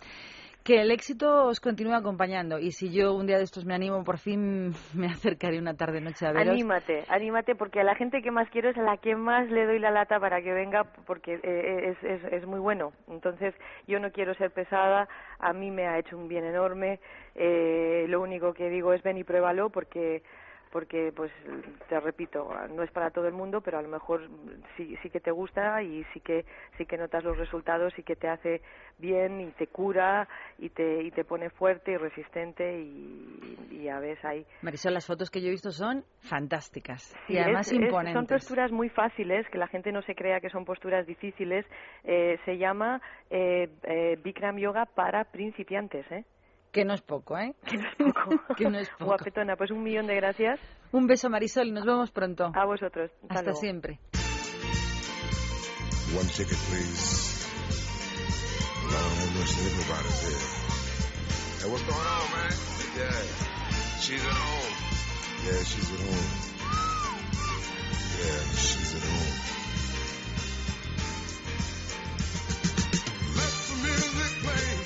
Que 0.65 0.81
el 0.81 0.93
éxito 0.93 1.47
os 1.47 1.59
continúe 1.59 1.95
acompañando 1.95 2.59
y 2.59 2.71
si 2.71 2.93
yo 2.93 3.15
un 3.15 3.27
día 3.27 3.39
de 3.39 3.43
estos 3.43 3.65
me 3.65 3.75
animo, 3.75 4.05
por 4.05 4.19
fin 4.19 4.73
me 4.95 5.07
acercaré 5.07 5.59
una 5.59 5.75
tarde 5.75 6.01
noche 6.01 6.25
a 6.27 6.33
veros. 6.33 6.55
Anímate, 6.55 7.05
anímate 7.09 7.55
porque 7.57 7.81
a 7.81 7.85
la 7.85 7.97
gente 7.97 8.23
que 8.23 8.31
más 8.31 8.49
quiero 8.51 8.71
es 8.71 8.79
a 8.79 8.83
la 8.83 8.97
que 8.97 9.17
más 9.17 9.51
le 9.51 9.67
doy 9.67 9.81
la 9.81 9.91
lata 9.91 10.21
para 10.21 10.41
que 10.41 10.53
venga 10.53 10.85
porque 11.07 11.41
eh, 11.43 11.91
es, 11.91 12.05
es, 12.05 12.33
es 12.33 12.47
muy 12.47 12.61
bueno. 12.61 12.93
Entonces 13.09 13.55
yo 13.89 13.99
no 13.99 14.13
quiero 14.13 14.35
ser 14.35 14.53
pesada, 14.53 15.09
a 15.39 15.53
mí 15.53 15.71
me 15.71 15.89
ha 15.89 15.99
hecho 15.99 16.17
un 16.17 16.29
bien 16.29 16.45
enorme. 16.45 17.01
Eh, 17.35 18.07
lo 18.09 18.21
único 18.21 18.53
que 18.53 18.69
digo 18.69 18.93
es 18.93 19.03
ven 19.03 19.19
y 19.19 19.25
pruébalo 19.25 19.71
porque 19.71 20.23
porque 20.73 21.13
pues 21.15 21.31
te 21.89 22.01
repito 22.01 22.49
no 22.71 22.83
es 22.83 22.91
para 22.91 23.11
todo 23.11 23.29
el 23.29 23.35
mundo 23.35 23.61
pero 23.61 23.79
a 23.79 23.83
lo 23.83 23.89
mejor 23.89 24.29
sí 24.77 24.97
sí 25.03 25.11
que 25.11 25.21
te 25.21 25.31
gusta 25.31 25.83
y 25.83 26.03
sí 26.15 26.21
que 26.21 26.45
sí 26.79 26.87
que 26.87 26.97
notas 26.97 27.23
los 27.23 27.37
resultados 27.37 27.93
y 27.99 28.03
que 28.03 28.17
te 28.17 28.29
hace 28.29 28.63
bien 28.99 29.41
y 29.41 29.53
te 29.53 29.67
cura 29.67 30.27
y 30.59 30.71
te 30.71 31.03
y 31.03 31.11
te 31.11 31.25
pone 31.25 31.51
fuerte 31.51 31.93
y 31.93 31.97
resistente 31.99 32.81
y, 32.81 33.57
y 33.71 33.83
ya 33.85 34.01
ves 34.01 34.25
ahí 34.25 34.45
Marisol, 34.63 34.95
las 34.95 35.07
fotos 35.07 35.31
que 35.31 35.41
yo 35.41 35.49
he 35.49 35.51
visto 35.51 35.71
son 35.71 36.05
fantásticas 36.21 37.15
Sí, 37.27 37.35
y 37.35 37.39
además 37.39 37.67
es- 37.71 37.75
es- 37.79 37.83
imponentes. 37.85 38.13
son 38.15 38.27
posturas 38.27 38.73
muy 38.73 38.89
fáciles, 38.89 39.47
que 39.51 39.59
la 39.59 39.67
gente 39.69 39.93
no 39.93 40.03
se 40.03 40.15
crea 40.15 40.41
que 40.41 40.49
son 40.49 40.65
posturas 40.65 41.07
difíciles. 41.07 41.67
Eh, 42.05 42.39
se 42.45 42.57
llama 42.59 43.01
eh, 43.31 43.69
eh, 43.85 44.19
Bikram 44.23 44.57
Yoga 44.59 44.87
para 44.87 45.25
principiantes, 45.25 46.11
¿eh? 46.11 46.25
Que 46.73 46.85
no 46.85 46.95
es 46.95 47.03
poco, 47.03 47.37
¿eh? 47.39 47.55
Que 47.67 47.77
no 47.77 47.87
es 47.89 47.95
poco. 47.97 48.31
Que 48.57 48.69
no 48.71 48.79
es 48.79 48.89
poco. 48.91 49.05
Guapetona, 49.05 49.57
pues 49.57 49.71
un 49.71 49.83
millón 49.83 50.07
de 50.07 50.15
gracias. 50.17 50.59
Un 50.93 51.07
beso, 51.07 51.29
Marisol, 51.31 51.69
y 51.69 51.73
nos 51.73 51.85
vemos 51.85 52.11
pronto. 52.11 52.51
A 52.55 52.65
vosotros. 52.65 53.11
Hasta 53.23 53.35
Hasta 53.35 53.43
luego. 53.51 53.61
siempre. 53.61 53.99
One 56.15 56.29
ticket, 56.29 56.59
please. 56.69 57.47
Lord 58.91 58.95
have 58.95 59.33
mercy, 59.39 59.61
everybody's 59.67 60.21
here. 60.23 60.43
Hey, 61.63 61.69
what's 61.71 61.85
going 61.85 62.07
on, 62.07 62.31
man? 62.33 62.53
Yeah. 62.97 64.01
She's 64.01 64.23
at 64.25 64.33
home. 64.33 64.75
Yeah, 65.47 65.63
she's 65.65 65.89
at 65.93 66.01
home. 66.01 66.29
Yeah, 68.19 68.41
she's 68.53 68.95
at 68.97 69.03
home. 69.09 69.37
Let 73.37 73.53
the 73.69 73.77
music 73.87 74.33
play. 74.43 74.82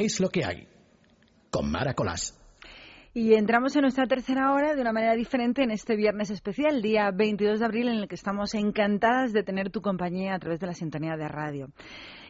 Es 0.00 0.20
lo 0.20 0.28
que 0.28 0.44
hay. 0.44 0.68
Con 1.50 1.72
Mara 1.72 1.92
Colás. 1.92 2.38
Y 3.14 3.34
entramos 3.34 3.74
en 3.74 3.82
nuestra 3.82 4.06
tercera 4.06 4.52
hora 4.52 4.76
de 4.76 4.80
una 4.80 4.92
manera 4.92 5.16
diferente 5.16 5.64
en 5.64 5.72
este 5.72 5.96
viernes 5.96 6.30
especial, 6.30 6.82
día 6.82 7.10
22 7.10 7.58
de 7.58 7.64
abril, 7.64 7.88
en 7.88 7.96
el 7.96 8.06
que 8.06 8.14
estamos 8.14 8.54
encantadas 8.54 9.32
de 9.32 9.42
tener 9.42 9.70
tu 9.70 9.80
compañía 9.80 10.36
a 10.36 10.38
través 10.38 10.60
de 10.60 10.68
la 10.68 10.74
sintonía 10.74 11.16
de 11.16 11.26
radio. 11.26 11.68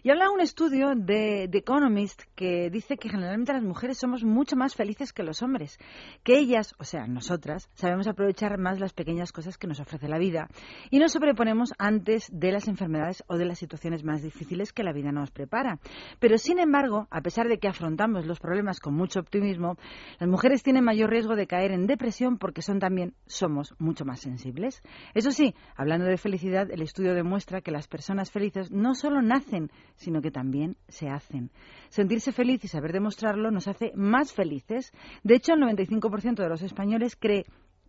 Y 0.03 0.11
habla 0.11 0.31
un 0.31 0.41
estudio 0.41 0.95
de 0.95 1.49
The 1.51 1.59
Economist 1.59 2.23
que 2.35 2.70
dice 2.70 2.97
que 2.97 3.09
generalmente 3.09 3.53
las 3.53 3.62
mujeres 3.62 3.99
somos 3.99 4.23
mucho 4.23 4.55
más 4.55 4.75
felices 4.75 5.12
que 5.12 5.23
los 5.23 5.43
hombres, 5.43 5.79
que 6.23 6.39
ellas, 6.39 6.75
o 6.79 6.85
sea, 6.85 7.07
nosotras, 7.07 7.69
sabemos 7.75 8.07
aprovechar 8.07 8.59
más 8.59 8.79
las 8.79 8.93
pequeñas 8.93 9.33
cosas 9.33 9.59
que 9.59 9.66
nos 9.66 9.81
ofrece 9.81 10.09
la 10.09 10.19
vida 10.19 10.49
y 10.91 10.99
nos 10.99 11.12
sobreponemos 11.12 11.73
antes 11.79 12.29
de 12.33 12.53
las 12.53 12.69
enfermedades 12.69 13.25
o 13.27 13.37
de 13.37 13.45
las 13.45 13.59
situaciones 13.59 14.05
más 14.05 14.23
difíciles 14.23 14.73
que 14.73 14.85
la 14.85 14.93
vida 14.93 15.11
nos 15.11 15.31
prepara. 15.31 15.81
Pero, 16.20 16.39
sin 16.39 16.59
embargo, 16.59 17.09
a 17.11 17.20
pesar 17.20 17.49
de 17.49 17.59
que 17.59 17.69
afrontamos 17.69 18.27
los 18.27 18.39
problemas 18.39 18.81
con 18.81 18.95
mucho 18.95 19.20
optimismo, 19.20 19.77
las 20.20 20.29
mujeres 20.29 20.62
tienen 20.62 20.85
mayor 20.85 21.11
riesgo 21.11 21.35
de 21.35 21.47
caer 21.47 21.73
en 21.73 21.87
depresión 21.87 22.39
porque 22.39 22.62
son 22.62 22.79
también 22.79 23.15
somos 23.27 23.75
mucho 23.79 24.05
más 24.05 24.20
sensibles. 24.20 24.83
Eso 25.15 25.33
sí, 25.33 25.55
hablando 25.77 26.07
de 26.07 26.16
felicidad, 26.16 26.70
el 26.70 26.83
estudio 26.83 27.15
demuestra 27.15 27.61
que 27.61 27.70
las 27.70 27.89
personas 27.89 28.31
felices 28.31 28.70
no 28.70 28.95
solo 28.95 29.23
nacen, 29.23 29.70
sino 29.99 30.23
que 30.23 30.31
también 30.31 30.77
se 30.89 31.09
hacen. 31.09 31.51
Sentirse 31.91 32.33
feliz 32.33 32.65
y 32.65 32.69
saber 32.69 32.93
demostrarlo 32.93 33.51
nos 33.51 33.69
hace 33.69 33.93
más 33.95 34.33
felices. 34.33 34.93
De 35.23 35.35
hecho, 35.35 35.53
el 35.53 35.61
95% 35.61 36.37
de 36.37 36.49
los 36.49 36.62
españoles 36.62 37.16
cree 37.16 37.45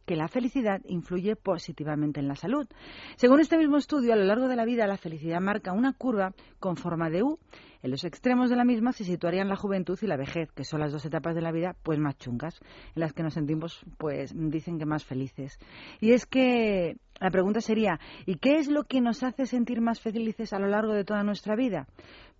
que 0.06 0.16
la 0.16 0.28
felicidad 0.28 0.82
influye 0.86 1.36
positivamente 1.36 2.20
en 2.20 2.28
la 2.28 2.36
salud. 2.36 2.68
Según 3.16 3.42
este 3.42 3.60
mismo 3.60 3.78
estudio, 3.78 4.14
a 4.14 4.16
lo 4.16 4.24
largo 4.24 4.48
de 4.48 4.56
la 4.56 4.66
vida 4.66 4.88
la 4.88 4.98
felicidad 4.98 5.40
marca 5.40 5.72
una 5.72 5.94
curva 5.94 6.34
con 6.60 6.78
forma 6.78 7.12
de 7.12 7.22
U. 7.22 7.38
En 7.82 7.92
los 7.92 8.04
extremos 8.04 8.50
de 8.50 8.58
la 8.58 8.66
misma 8.66 8.92
se 8.92 9.06
situarían 9.06 9.48
la 9.48 9.56
juventud 9.56 9.98
y 10.02 10.08
la 10.08 10.18
vejez, 10.18 10.52
que 10.52 10.66
son 10.66 10.82
las 10.82 10.92
dos 10.92 11.06
etapas 11.06 11.34
de 11.34 11.42
la 11.42 11.52
vida 11.52 11.76
pues 11.82 11.98
más 11.98 12.18
chungas, 12.18 12.60
en 12.96 13.00
las 13.00 13.14
que 13.14 13.24
nos 13.24 13.36
sentimos 13.36 13.80
pues 13.98 14.34
dicen 14.36 14.80
que 14.80 14.86
más 14.86 15.06
felices. 15.06 15.58
Y 16.02 16.12
es 16.12 16.26
que 16.26 16.98
la 17.22 17.32
pregunta 17.32 17.62
sería, 17.62 18.00
¿y 18.26 18.36
qué 18.36 18.58
es 18.58 18.68
lo 18.68 18.84
que 18.84 19.00
nos 19.00 19.24
hace 19.24 19.46
sentir 19.46 19.80
más 19.80 20.02
felices 20.02 20.52
a 20.52 20.60
lo 20.60 20.68
largo 20.68 20.94
de 20.94 21.06
toda 21.06 21.24
nuestra 21.24 21.56
vida? 21.56 21.88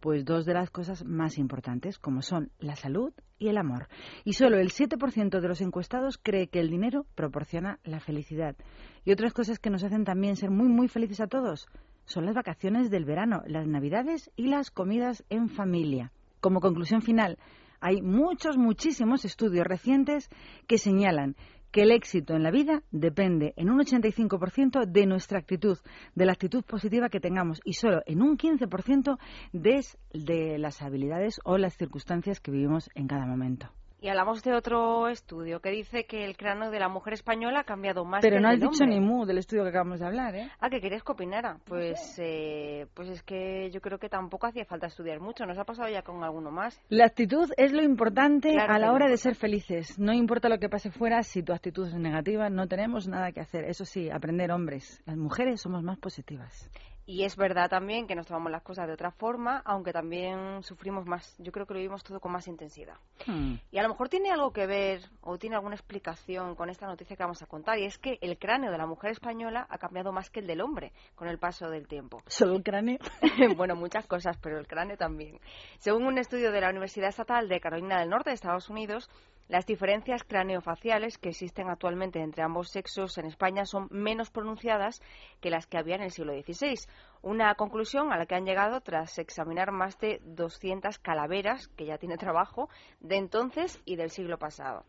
Pues 0.02 0.26
dos 0.26 0.46
de 0.46 0.54
las 0.54 0.70
cosas 0.70 1.06
más 1.06 1.38
importantes, 1.38 2.00
como 2.00 2.22
son 2.22 2.52
la 2.60 2.76
salud 2.76 3.14
y 3.38 3.48
el 3.48 3.58
amor. 3.58 3.88
Y 4.26 4.34
solo 4.34 4.58
el 4.58 4.72
7% 4.72 5.40
de 5.40 5.48
los 5.48 5.62
encuestados 5.62 6.18
cree 6.18 6.48
que 6.48 6.60
el 6.60 6.70
dinero 6.70 7.06
proporciona 7.16 7.80
la 7.84 8.00
felicidad. 8.00 8.56
Y 9.06 9.12
otras 9.12 9.34
cosas 9.34 9.60
que 9.60 9.70
nos 9.70 9.84
hacen 9.84 10.04
también 10.04 10.36
ser 10.36 10.50
muy, 10.50 10.68
muy 10.68 10.88
felices 10.88 11.22
a 11.22 11.28
todos 11.28 11.68
son 12.10 12.26
las 12.26 12.34
vacaciones 12.34 12.90
del 12.90 13.06
verano, 13.06 13.44
las 13.46 13.68
navidades 13.68 14.32
y 14.36 14.48
las 14.48 14.72
comidas 14.72 15.24
en 15.30 15.48
familia. 15.48 16.12
Como 16.42 16.60
conclusión 16.60 17.02
final, 17.02 17.38
hay 17.80 18.02
muchos, 18.02 18.58
muchísimos 18.58 19.26
estudios 19.26 19.66
recientes 19.66 20.30
que 20.68 20.78
señalan 20.78 21.36
que 21.72 21.84
el 21.84 21.92
éxito 21.92 22.34
en 22.36 22.42
la 22.42 22.50
vida 22.50 22.82
depende 22.90 23.54
en 23.56 23.70
un 23.70 23.80
85% 23.80 24.88
de 24.88 25.06
nuestra 25.06 25.38
actitud, 25.38 25.78
de 26.16 26.26
la 26.26 26.32
actitud 26.32 26.64
positiva 26.64 27.10
que 27.10 27.20
tengamos 27.20 27.62
y 27.64 27.74
solo 27.74 28.02
en 28.08 28.24
un 28.24 28.38
15% 28.38 29.20
de, 29.54 30.58
las 30.58 30.82
habilidades 30.82 31.40
o 31.46 31.60
las 31.60 31.78
circunstancias 31.78 32.40
que 32.40 32.52
vivimos 32.52 32.90
en 32.96 33.08
cada 33.08 33.28
momento. 33.28 33.70
Y 34.02 34.08
hablamos 34.08 34.42
de 34.44 34.54
otro 34.54 35.10
estudio 35.10 35.60
que 35.60 35.72
dice 35.72 36.06
que 36.06 36.24
el 36.24 36.38
cráneo 36.38 36.72
de 36.72 36.80
la 36.80 36.88
mujer 36.88 37.14
española 37.14 37.60
ha 37.60 37.64
cambiado 37.66 38.06
más 38.06 38.22
Pero 38.22 38.38
que 38.38 38.42
no 38.42 38.48
has 38.48 38.56
dicho 38.56 38.84
hombre. 38.84 38.88
ni 38.88 39.00
mu 39.02 39.26
del 39.26 39.40
estudio 39.40 39.64
que 39.64 39.70
acabamos 39.70 40.00
de 40.00 40.06
hablar, 40.06 40.36
¿eh? 40.36 40.50
Ah, 40.62 40.70
que 40.70 40.80
querías 40.80 41.04
que 41.04 41.12
opinara. 41.12 41.58
Pues, 41.66 42.18
eh, 42.18 42.88
pues 42.94 43.10
es 43.10 43.24
que 43.24 43.70
yo 43.72 43.82
creo 43.82 44.00
que 44.00 44.08
tampoco 44.08 44.48
hacía 44.48 44.64
falta 44.64 44.88
estudiar 44.88 45.20
mucho. 45.20 45.46
¿Nos 45.46 45.58
ha 45.58 45.66
pasado 45.66 45.90
ya 45.90 46.02
con 46.02 46.24
alguno 46.24 46.50
más? 46.50 46.80
La 46.88 47.06
actitud 47.08 47.52
es 47.58 47.74
lo 47.74 47.84
importante 47.84 48.54
Claro 48.54 48.74
a 48.74 48.80
la 48.80 48.94
hora 48.94 49.10
de 49.10 49.18
ser 49.18 49.36
felices. 49.36 50.00
No 50.00 50.14
importa 50.14 50.48
lo 50.48 50.60
que 50.60 50.70
pase 50.70 50.92
fuera, 50.92 51.22
si 51.24 51.44
tu 51.44 51.52
actitud 51.52 51.86
es 51.88 51.96
negativa, 51.96 52.50
no 52.50 52.68
tenemos 52.68 53.06
nada 53.10 53.34
que 53.34 53.42
hacer. 53.42 53.66
Eso 53.66 53.84
sí, 53.84 54.10
aprender 54.10 54.52
hombres. 54.54 55.02
Las 55.06 55.18
mujeres 55.18 55.60
somos 55.60 55.84
más 55.84 55.98
positivas. 56.00 56.72
Y 57.10 57.24
es 57.24 57.36
verdad 57.36 57.72
también 57.72 58.06
que 58.06 58.14
nos 58.14 58.28
tomamos 58.28 58.52
las 58.52 58.62
cosas 58.62 58.86
de 58.86 58.94
otra 58.94 59.10
forma, 59.10 59.64
aunque 59.66 59.92
también 59.92 60.62
sufrimos 60.62 61.08
más. 61.08 61.36
Yo 61.40 61.52
creo 61.52 61.66
que 61.66 61.74
lo 61.74 61.80
vivimos 61.80 62.04
todo 62.04 62.20
con 62.20 62.32
más 62.32 62.48
intensidad. 62.48 62.98
Hmm. 63.26 63.56
Y 63.72 63.80
a 63.80 63.82
lo 63.82 63.90
mejor 63.90 64.10
tiene 64.10 64.30
algo 64.30 64.54
que 64.54 64.68
ver 64.68 65.02
o 65.22 65.40
tiene 65.40 65.56
alguna 65.56 65.74
explicación 65.74 66.54
con 66.54 66.70
esta 66.70 66.86
noticia 66.86 67.16
que 67.16 67.24
vamos 67.24 67.42
a 67.42 67.48
contar, 67.48 67.80
y 67.80 67.86
es 67.86 67.98
que 67.98 68.20
el 68.22 68.38
cráneo 68.38 68.72
de 68.72 68.78
la 68.78 68.86
mujer 68.86 69.10
española 69.10 69.66
ha 69.72 69.80
cambiado 69.80 70.12
más 70.12 70.30
que 70.30 70.42
el 70.42 70.46
del 70.46 70.62
hombre 70.62 70.94
con 71.16 71.28
el 71.28 71.40
paso 71.40 71.68
del 71.72 71.88
tiempo. 71.88 72.22
Solo 72.28 72.54
el 72.54 72.62
cráneo. 72.62 73.00
bueno, 73.58 73.76
muchas 73.76 74.06
cosas, 74.06 74.38
pero 74.38 74.60
el 74.60 74.68
cráneo 74.68 74.96
también. 74.96 75.40
Según 75.80 76.06
un 76.06 76.20
estudio 76.20 76.52
de 76.52 76.62
la 76.62 76.70
Universidad 76.70 77.10
Estatal 77.10 77.50
de 77.50 77.60
Carolina 77.60 78.00
del 78.00 78.12
Norte 78.12 78.30
de 78.30 78.36
Estados 78.36 78.70
Unidos, 78.70 79.10
las 79.50 79.66
diferencias 79.66 80.24
craneofaciales 80.24 81.18
que 81.18 81.30
existen 81.30 81.70
actualmente 81.70 82.22
entre 82.22 82.44
ambos 82.44 82.70
sexos 82.70 83.18
en 83.18 83.26
España 83.26 83.66
son 83.66 83.88
menos 83.90 84.30
pronunciadas 84.30 85.02
que 85.42 85.50
las 85.50 85.66
que 85.66 85.80
había 85.80 85.96
en 85.96 86.04
el 86.04 86.12
siglo 86.12 86.34
XVI. 86.34 86.76
Una 87.24 87.56
conclusión 87.56 88.14
a 88.14 88.18
la 88.18 88.28
que 88.28 88.36
han 88.36 88.46
llegado 88.46 88.80
tras 88.82 89.18
examinar 89.18 89.72
más 89.72 89.98
de 90.00 90.22
200 90.24 91.00
calaveras, 91.00 91.68
que 91.70 91.88
ya 91.88 91.98
tiene 91.98 92.18
trabajo, 92.18 92.70
de 93.00 93.18
entonces 93.18 93.82
y 93.86 93.96
del 93.96 94.12
siglo 94.12 94.38
pasado. 94.38 94.86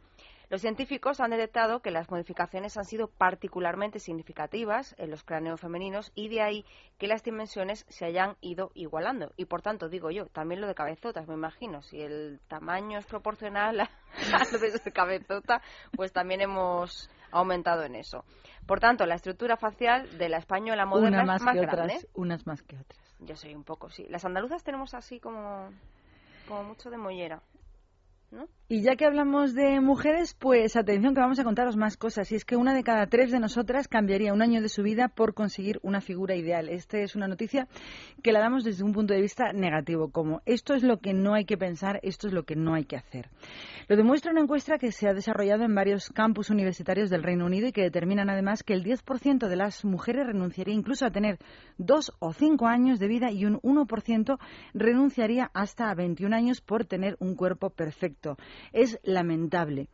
Los 0.50 0.62
científicos 0.62 1.20
han 1.20 1.30
detectado 1.30 1.80
que 1.80 1.92
las 1.92 2.10
modificaciones 2.10 2.76
han 2.76 2.84
sido 2.84 3.06
particularmente 3.06 4.00
significativas 4.00 4.96
en 4.98 5.12
los 5.12 5.22
cráneos 5.22 5.60
femeninos 5.60 6.10
y 6.16 6.28
de 6.28 6.42
ahí 6.42 6.64
que 6.98 7.06
las 7.06 7.22
dimensiones 7.22 7.86
se 7.88 8.04
hayan 8.04 8.36
ido 8.40 8.72
igualando. 8.74 9.32
Y 9.36 9.44
por 9.44 9.62
tanto, 9.62 9.88
digo 9.88 10.10
yo, 10.10 10.26
también 10.26 10.60
lo 10.60 10.66
de 10.66 10.74
cabezotas, 10.74 11.28
me 11.28 11.34
imagino. 11.34 11.82
Si 11.82 12.02
el 12.02 12.40
tamaño 12.48 12.98
es 12.98 13.06
proporcional 13.06 13.78
a, 13.78 13.90
lo 14.52 14.58
de 14.58 14.92
cabezota, 14.92 15.62
pues 15.94 16.12
también 16.12 16.40
hemos 16.40 17.08
aumentado 17.30 17.84
en 17.84 17.94
eso. 17.94 18.24
Por 18.66 18.80
tanto, 18.80 19.06
la 19.06 19.14
estructura 19.14 19.56
facial 19.56 20.18
de 20.18 20.28
la 20.28 20.38
española 20.38 20.84
moderna 20.84 21.22
Una 21.22 21.26
más, 21.26 21.42
es 21.42 21.44
más 21.44 21.54
que 21.54 21.60
grande. 21.60 21.94
otras. 21.94 22.06
Unas 22.14 22.46
más 22.48 22.62
que 22.64 22.76
otras. 22.76 23.16
Yo 23.20 23.36
soy 23.36 23.54
un 23.54 23.62
poco, 23.62 23.88
sí. 23.88 24.04
Las 24.08 24.24
andaluzas 24.24 24.64
tenemos 24.64 24.94
así 24.94 25.20
como, 25.20 25.70
como 26.48 26.64
mucho 26.64 26.90
de 26.90 26.96
mollera. 26.96 27.40
Y 28.68 28.82
ya 28.82 28.94
que 28.94 29.04
hablamos 29.04 29.52
de 29.54 29.80
mujeres, 29.80 30.36
pues 30.38 30.76
atención 30.76 31.12
que 31.12 31.20
vamos 31.20 31.40
a 31.40 31.44
contaros 31.44 31.76
más 31.76 31.96
cosas. 31.96 32.30
Y 32.30 32.36
es 32.36 32.44
que 32.44 32.54
una 32.54 32.72
de 32.72 32.84
cada 32.84 33.08
tres 33.08 33.32
de 33.32 33.40
nosotras 33.40 33.88
cambiaría 33.88 34.32
un 34.32 34.42
año 34.42 34.62
de 34.62 34.68
su 34.68 34.84
vida 34.84 35.08
por 35.08 35.34
conseguir 35.34 35.80
una 35.82 36.00
figura 36.00 36.36
ideal. 36.36 36.68
Esta 36.68 36.98
es 36.98 37.16
una 37.16 37.26
noticia 37.26 37.66
que 38.22 38.30
la 38.30 38.38
damos 38.38 38.62
desde 38.62 38.84
un 38.84 38.92
punto 38.92 39.12
de 39.12 39.20
vista 39.20 39.52
negativo, 39.52 40.12
como 40.12 40.40
esto 40.46 40.74
es 40.74 40.84
lo 40.84 41.00
que 41.00 41.12
no 41.12 41.34
hay 41.34 41.46
que 41.46 41.58
pensar, 41.58 41.98
esto 42.04 42.28
es 42.28 42.32
lo 42.32 42.44
que 42.44 42.54
no 42.54 42.74
hay 42.74 42.84
que 42.84 42.94
hacer. 42.94 43.28
Lo 43.88 43.96
demuestra 43.96 44.30
una 44.30 44.42
encuesta 44.42 44.78
que 44.78 44.92
se 44.92 45.08
ha 45.08 45.14
desarrollado 45.14 45.64
en 45.64 45.74
varios 45.74 46.08
campus 46.10 46.48
universitarios 46.48 47.10
del 47.10 47.24
Reino 47.24 47.46
Unido 47.46 47.66
y 47.66 47.72
que 47.72 47.82
determinan 47.82 48.30
además 48.30 48.62
que 48.62 48.74
el 48.74 48.84
10% 48.84 49.48
de 49.48 49.56
las 49.56 49.84
mujeres 49.84 50.28
renunciaría 50.28 50.74
incluso 50.74 51.04
a 51.04 51.10
tener 51.10 51.38
dos 51.76 52.12
o 52.20 52.32
cinco 52.32 52.68
años 52.68 53.00
de 53.00 53.08
vida 53.08 53.32
y 53.32 53.46
un 53.46 53.60
1% 53.62 54.38
renunciaría 54.74 55.50
hasta 55.54 55.90
a 55.90 55.94
21 55.96 56.36
años 56.36 56.60
por 56.60 56.84
tener 56.84 57.16
un 57.18 57.34
cuerpo 57.34 57.70
perfecto. 57.70 58.19
Es 58.72 58.98
lamentable. 59.02 59.88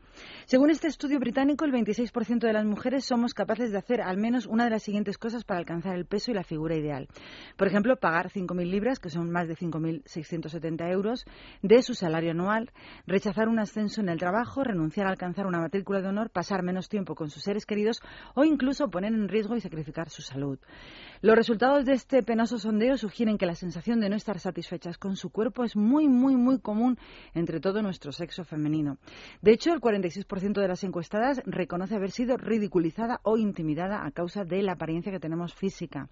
Según 0.47 0.71
este 0.71 0.89
estudio 0.89 1.19
británico, 1.21 1.65
el 1.65 1.73
26% 1.73 2.41
de 2.41 2.53
las 2.53 2.65
mujeres 2.65 3.05
somos 3.05 3.35
capaces 3.35 3.71
de 3.71 3.79
hacer 3.79 4.01
al 4.01 4.17
menos 4.17 4.47
una 4.47 4.65
de 4.65 4.71
las 4.71 4.83
siguientes 4.83 5.19
cosas 5.19 5.45
para 5.45 5.61
alcanzar 5.61 5.95
el 5.95 6.07
peso 6.07 6.31
y 6.31 6.35
la 6.35 6.43
figura 6.43 6.75
ideal. 6.75 7.09
Por 7.57 7.69
ejemplo, 7.69 7.97
pagar 7.97 8.31
5.000 8.31 8.71
libras, 8.71 8.99
que 8.99 9.11
son 9.11 9.31
más 9.31 9.47
de 9.47 9.55
5.670 9.57 10.91
euros, 10.91 11.25
de 11.63 11.83
su 11.83 11.95
salario 11.95 12.31
anual, 12.31 12.73
rechazar 13.07 13.49
un 13.49 13.59
ascenso 13.59 14.01
en 14.01 14.09
el 14.09 14.19
trabajo, 14.19 14.65
renunciar 14.65 15.07
a 15.07 15.11
alcanzar 15.11 15.47
una 15.47 15.61
matrícula 15.61 16.01
de 16.01 16.09
honor, 16.09 16.31
pasar 16.31 16.63
menos 16.63 16.89
tiempo 16.89 17.15
con 17.15 17.31
sus 17.31 17.43
seres 17.43 17.67
queridos 17.67 18.01
o 18.35 18.45
incluso 18.45 18.89
poner 18.89 19.13
en 19.13 19.29
riesgo 19.29 19.57
y 19.57 19.61
sacrificar 19.61 20.09
su 20.09 20.23
salud. 20.23 20.59
Los 21.21 21.37
resultados 21.37 21.85
de 21.85 21.93
este 21.93 22.23
penoso 22.23 22.59
sondeo 22.59 22.97
sugieren 22.97 23.39
que 23.39 23.47
la 23.47 23.55
sensación 23.55 24.01
de 24.01 24.09
no 24.09 24.17
estar 24.17 24.39
satisfechas 24.39 24.99
con 24.99 25.17
su 25.17 25.31
cuerpo 25.31 25.65
es 25.65 25.77
muy, 25.77 26.09
muy, 26.09 26.37
muy 26.37 26.59
común 26.59 26.99
entre 27.35 27.61
todo 27.61 27.83
nuestro 27.83 28.13
sexo 28.17 28.45
femenino. 28.45 28.99
De 29.43 29.53
hecho, 29.53 29.73
el 29.73 29.81
46% 29.81 30.61
de 30.61 30.69
las 30.69 30.83
encuestadas 30.85 31.41
reconoce 31.47 31.95
haber 31.95 32.11
sido 32.11 32.37
ridiculizada 32.37 33.21
o 33.23 33.37
intimidada 33.37 34.05
a 34.05 34.11
causa 34.11 34.45
de 34.45 34.63
la 34.63 34.73
apariencia 34.73 35.13
que 35.13 35.21
tenemos 35.21 35.55
física. 35.55 36.09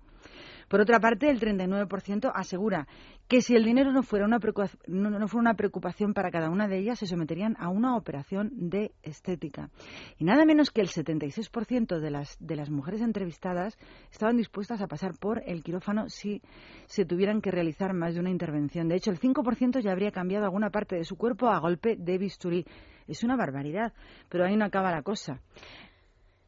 Por 0.68 0.80
otra 0.80 1.00
parte, 1.00 1.30
el 1.30 1.40
39% 1.40 2.30
asegura 2.34 2.86
que 3.28 3.40
si 3.40 3.54
el 3.54 3.64
dinero 3.64 3.92
no 3.92 4.02
fuera, 4.02 4.26
una 4.26 4.38
no, 4.86 5.10
no 5.10 5.28
fuera 5.28 5.40
una 5.40 5.54
preocupación 5.54 6.12
para 6.12 6.30
cada 6.30 6.50
una 6.50 6.68
de 6.68 6.78
ellas, 6.78 6.98
se 6.98 7.06
someterían 7.06 7.56
a 7.58 7.68
una 7.68 7.96
operación 7.96 8.50
de 8.52 8.92
estética. 9.02 9.70
Y 10.18 10.24
nada 10.24 10.44
menos 10.44 10.70
que 10.70 10.82
el 10.82 10.88
76% 10.88 12.00
de 12.00 12.10
las, 12.10 12.36
de 12.38 12.56
las 12.56 12.70
mujeres 12.70 13.00
entrevistadas 13.00 13.78
estaban 14.10 14.36
dispuestas 14.36 14.80
a 14.82 14.86
pasar 14.86 15.12
por 15.18 15.42
el 15.46 15.62
quirófano 15.62 16.08
si 16.08 16.42
se 16.86 17.04
tuvieran 17.04 17.40
que 17.40 17.50
realizar 17.50 17.94
más 17.94 18.14
de 18.14 18.20
una 18.20 18.30
intervención. 18.30 18.88
De 18.88 18.96
hecho, 18.96 19.10
el 19.10 19.18
5% 19.18 19.80
ya 19.80 19.92
habría 19.92 20.10
cambiado 20.10 20.44
alguna 20.44 20.70
parte 20.70 20.96
de 20.96 21.04
su 21.04 21.16
cuerpo 21.16 21.48
a 21.48 21.58
golpe 21.60 21.96
de 21.96 22.18
bisturí. 22.18 22.66
Es 23.06 23.22
una 23.22 23.36
barbaridad, 23.36 23.92
pero 24.28 24.44
ahí 24.44 24.56
no 24.56 24.64
acaba 24.64 24.90
la 24.90 25.02
cosa. 25.02 25.40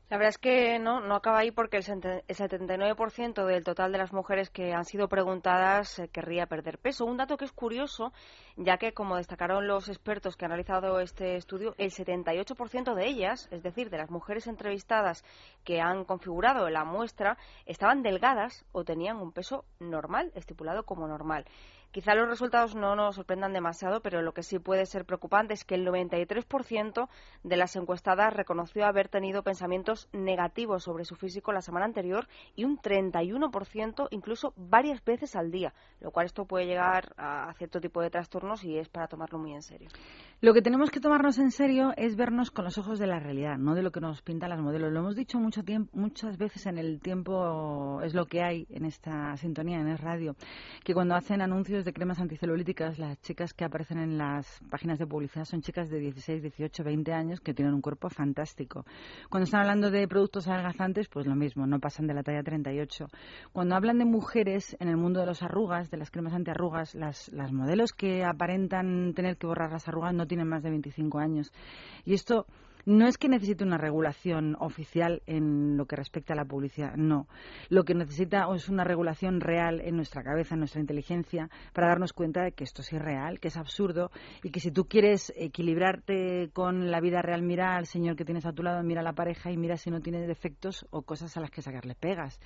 La 0.08 0.18
verdad 0.18 0.28
es 0.28 0.38
que 0.38 0.78
no, 0.78 1.00
no 1.00 1.16
acaba 1.16 1.38
ahí 1.40 1.50
porque 1.50 1.78
el 1.78 1.82
sete- 1.82 2.22
el 2.28 2.36
79% 2.36 3.44
del 3.44 3.64
total 3.64 3.90
de 3.90 3.98
las 3.98 4.12
mujeres 4.12 4.50
que 4.50 4.72
han 4.72 4.84
sido 4.84 5.08
preguntadas 5.08 5.98
eh, 5.98 6.08
querría 6.08 6.46
perder 6.46 6.78
peso. 6.78 7.04
Un 7.04 7.16
dato 7.16 7.36
que 7.36 7.44
es 7.44 7.50
curioso, 7.50 8.12
ya 8.56 8.76
que, 8.78 8.92
como 8.92 9.16
destacaron 9.16 9.66
los 9.66 9.88
expertos 9.88 10.36
que 10.36 10.44
han 10.44 10.52
realizado 10.52 11.00
este 11.00 11.34
estudio, 11.34 11.74
el 11.76 11.90
78% 11.90 12.94
de 12.94 13.04
ellas, 13.08 13.48
es 13.50 13.64
decir, 13.64 13.90
de 13.90 13.98
las 13.98 14.08
mujeres 14.08 14.46
entrevistadas 14.46 15.24
que 15.64 15.80
han 15.80 16.04
configurado 16.04 16.68
la 16.70 16.84
muestra, 16.84 17.36
estaban 17.64 18.02
delgadas 18.02 18.64
o 18.70 18.84
tenían 18.84 19.16
un 19.16 19.32
peso 19.32 19.64
normal, 19.80 20.30
estipulado 20.36 20.84
como 20.84 21.08
normal. 21.08 21.46
Quizá 21.96 22.14
los 22.14 22.28
resultados 22.28 22.74
no 22.74 22.94
nos 22.94 23.14
sorprendan 23.14 23.54
demasiado, 23.54 24.02
pero 24.02 24.20
lo 24.20 24.34
que 24.34 24.42
sí 24.42 24.58
puede 24.58 24.84
ser 24.84 25.06
preocupante 25.06 25.54
es 25.54 25.64
que 25.64 25.76
el 25.76 25.86
93% 25.86 27.08
de 27.42 27.56
las 27.56 27.74
encuestadas 27.74 28.34
reconoció 28.34 28.84
haber 28.84 29.08
tenido 29.08 29.42
pensamientos 29.42 30.06
negativos 30.12 30.82
sobre 30.82 31.06
su 31.06 31.16
físico 31.16 31.54
la 31.54 31.62
semana 31.62 31.86
anterior 31.86 32.28
y 32.54 32.64
un 32.64 32.78
31% 32.78 34.08
incluso 34.10 34.52
varias 34.58 35.02
veces 35.06 35.36
al 35.36 35.50
día, 35.50 35.72
lo 36.00 36.10
cual 36.10 36.26
esto 36.26 36.44
puede 36.44 36.66
llegar 36.66 37.14
a 37.16 37.50
cierto 37.56 37.80
tipo 37.80 38.02
de 38.02 38.10
trastornos 38.10 38.62
y 38.62 38.76
es 38.76 38.90
para 38.90 39.08
tomarlo 39.08 39.38
muy 39.38 39.54
en 39.54 39.62
serio. 39.62 39.88
Lo 40.42 40.52
que 40.52 40.60
tenemos 40.60 40.90
que 40.90 41.00
tomarnos 41.00 41.38
en 41.38 41.50
serio 41.50 41.94
es 41.96 42.14
vernos 42.14 42.50
con 42.50 42.66
los 42.66 42.76
ojos 42.76 42.98
de 42.98 43.06
la 43.06 43.18
realidad, 43.18 43.56
no 43.56 43.74
de 43.74 43.80
lo 43.80 43.90
que 43.90 44.00
nos 44.00 44.20
pintan 44.20 44.50
las 44.50 44.60
modelos. 44.60 44.92
Lo 44.92 45.00
hemos 45.00 45.16
dicho 45.16 45.38
mucho 45.38 45.62
tiempo, 45.62 45.90
muchas 45.96 46.36
veces 46.36 46.66
en 46.66 46.76
el 46.76 47.00
tiempo, 47.00 48.02
es 48.02 48.12
lo 48.12 48.26
que 48.26 48.42
hay 48.42 48.66
en 48.68 48.84
esta 48.84 49.34
sintonía, 49.38 49.80
en 49.80 49.88
el 49.88 49.96
radio, 49.96 50.36
que 50.84 50.92
cuando 50.92 51.14
hacen 51.14 51.40
anuncios 51.40 51.86
de 51.86 51.94
cremas 51.94 52.20
anticelulíticas, 52.20 52.98
las 52.98 53.18
chicas 53.22 53.54
que 53.54 53.64
aparecen 53.64 53.96
en 53.96 54.18
las 54.18 54.60
páginas 54.70 54.98
de 54.98 55.06
publicidad 55.06 55.46
son 55.46 55.62
chicas 55.62 55.88
de 55.88 56.00
16, 56.00 56.42
18, 56.42 56.84
20 56.84 57.12
años 57.14 57.40
que 57.40 57.54
tienen 57.54 57.72
un 57.72 57.80
cuerpo 57.80 58.10
fantástico. 58.10 58.84
Cuando 59.30 59.44
están 59.44 59.62
hablando 59.62 59.90
de 59.90 60.06
productos 60.06 60.48
adelgazantes, 60.48 61.08
pues 61.08 61.26
lo 61.26 61.34
mismo, 61.34 61.66
no 61.66 61.80
pasan 61.80 62.06
de 62.06 62.12
la 62.12 62.22
talla 62.22 62.42
38. 62.42 63.06
Cuando 63.54 63.74
hablan 63.74 63.96
de 63.96 64.04
mujeres 64.04 64.76
en 64.80 64.88
el 64.88 64.98
mundo 64.98 65.20
de 65.20 65.26
las 65.26 65.42
arrugas, 65.42 65.90
de 65.90 65.96
las 65.96 66.10
cremas 66.10 66.34
antiarrugas, 66.34 66.94
las, 66.94 67.32
las 67.32 67.52
modelos 67.52 67.94
que 67.94 68.22
aparentan 68.22 69.14
tener 69.14 69.38
que 69.38 69.46
borrar 69.46 69.72
las 69.72 69.88
arrugas 69.88 70.12
no 70.12 70.26
más 70.44 70.62
de 70.62 70.70
25 70.70 71.18
años. 71.18 71.52
Y 72.04 72.14
esto 72.14 72.46
no 72.86 73.08
es 73.08 73.18
que 73.18 73.28
necesite 73.28 73.64
una 73.64 73.78
regulación 73.78 74.56
oficial 74.60 75.20
en 75.26 75.76
lo 75.76 75.86
que 75.86 75.96
respecta 75.96 76.34
a 76.34 76.36
la 76.36 76.44
publicidad, 76.44 76.94
no. 76.94 77.26
Lo 77.68 77.84
que 77.84 77.94
necesita 77.94 78.46
es 78.54 78.68
una 78.68 78.84
regulación 78.84 79.40
real 79.40 79.80
en 79.80 79.96
nuestra 79.96 80.22
cabeza, 80.22 80.54
en 80.54 80.60
nuestra 80.60 80.80
inteligencia, 80.80 81.50
para 81.72 81.88
darnos 81.88 82.12
cuenta 82.12 82.44
de 82.44 82.52
que 82.52 82.62
esto 82.62 82.82
es 82.82 82.92
irreal, 82.92 83.40
que 83.40 83.48
es 83.48 83.56
absurdo 83.56 84.12
y 84.44 84.50
que 84.50 84.60
si 84.60 84.70
tú 84.70 84.84
quieres 84.84 85.32
equilibrarte 85.36 86.50
con 86.52 86.92
la 86.92 87.00
vida 87.00 87.22
real, 87.22 87.42
mira 87.42 87.76
al 87.76 87.86
señor 87.86 88.14
que 88.14 88.24
tienes 88.24 88.46
a 88.46 88.52
tu 88.52 88.62
lado, 88.62 88.80
mira 88.84 89.00
a 89.00 89.04
la 89.04 89.14
pareja 89.14 89.50
y 89.50 89.56
mira 89.56 89.76
si 89.76 89.90
no 89.90 90.00
tiene 90.00 90.24
defectos 90.24 90.86
o 90.90 91.02
cosas 91.02 91.36
a 91.36 91.40
las 91.40 91.50
que 91.50 91.62
sacarle 91.62 91.96
pegas. 91.96 92.40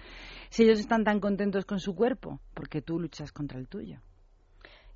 Si 0.48 0.62
ellos 0.62 0.80
están 0.80 1.04
tan 1.04 1.20
contentos 1.20 1.66
con 1.66 1.80
su 1.80 1.94
cuerpo, 1.94 2.40
porque 2.54 2.80
tú 2.80 2.98
luchas 2.98 3.30
contra 3.30 3.58
el 3.58 3.68
tuyo. 3.68 4.00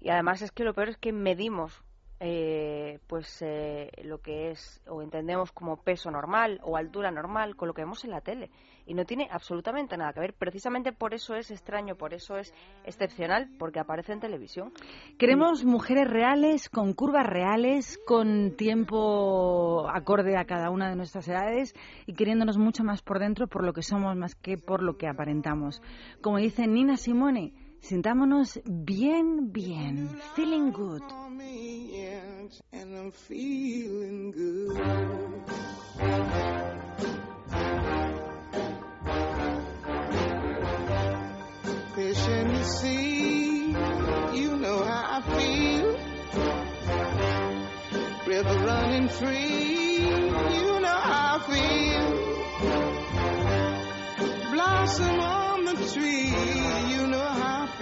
Y 0.01 0.09
además 0.09 0.41
es 0.41 0.53
que 0.53 0.65
lo 0.65 0.73
peor 0.73 0.89
es 0.89 0.97
que 0.97 1.13
medimos 1.13 1.85
eh, 2.21 3.01
pues 3.07 3.43
eh, 3.43 3.91
lo 4.05 4.19
que 4.19 4.51
es 4.51 4.81
o 4.89 5.03
entendemos 5.03 5.53
como 5.53 5.77
peso 5.77 6.11
normal 6.11 6.61
o 6.63 6.77
altura 6.77 7.11
normal 7.11 7.57
con 7.57 7.69
lo 7.69 7.75
que 7.75 7.83
vemos 7.83 8.05
en 8.05 8.11
la 8.11 8.21
tele. 8.21 8.51
Y 8.87 8.95
no 8.95 9.05
tiene 9.05 9.29
absolutamente 9.31 9.97
nada 9.97 10.13
que 10.13 10.21
ver. 10.21 10.35
Precisamente 10.35 10.93
por 10.93 11.15
eso 11.15 11.35
es 11.35 11.51
extraño 11.51 11.97
por 11.97 12.15
eso 12.15 12.37
es 12.37 12.53
excepcional 12.85 13.49
porque 13.59 13.81
aparece 13.81 14.13
en 14.13 14.21
televisión. 14.21 14.73
Queremos 15.19 15.65
mujeres 15.65 16.09
reales, 16.09 16.69
con 16.69 16.93
curvas 16.93 17.27
reales, 17.27 17.99
con 18.07 18.57
tiempo 18.57 19.89
acorde 19.89 20.37
a 20.37 20.45
cada 20.45 20.71
una 20.71 20.91
de 20.91 20.97
nuestras 20.97 21.27
edades 21.29 21.75
y 22.07 22.15
queriéndonos 22.15 22.59
mucho 22.59 22.85
más 22.85 23.03
por 23.03 23.19
dentro 23.19 23.49
por 23.49 23.65
lo 23.65 23.73
que 23.73 23.83
somos 23.83 24.17
más 24.17 24.35
que 24.35 24.59
por 24.59 24.83
lo 24.83 24.97
que 24.97 25.09
aparentamos. 25.09 25.83
Como 26.21 26.39
dice 26.39 26.67
Nina 26.67 26.97
Simone, 26.97 27.53
sintámonos 27.85 28.61
bien, 28.65 29.53
bien, 29.53 30.09
feeling 30.35 30.73
good. 30.73 31.03
Fish 41.95 42.27
in 42.29 42.49
the 42.55 42.65
sea, 42.65 43.69
you 44.33 44.57
know 44.57 44.83
how 44.83 45.19
I 45.19 45.23
feel. 45.37 45.99
River 48.27 48.59
running 48.65 49.09
free, 49.09 50.09
you 50.09 50.81
know 50.81 51.01
how 51.11 51.37
I 51.37 51.41
feel. 51.51 52.07
Blossom 54.53 55.21
on 55.21 55.65
the 55.67 55.75
tree, 55.93 56.35
you 56.97 57.07
know 57.07 57.34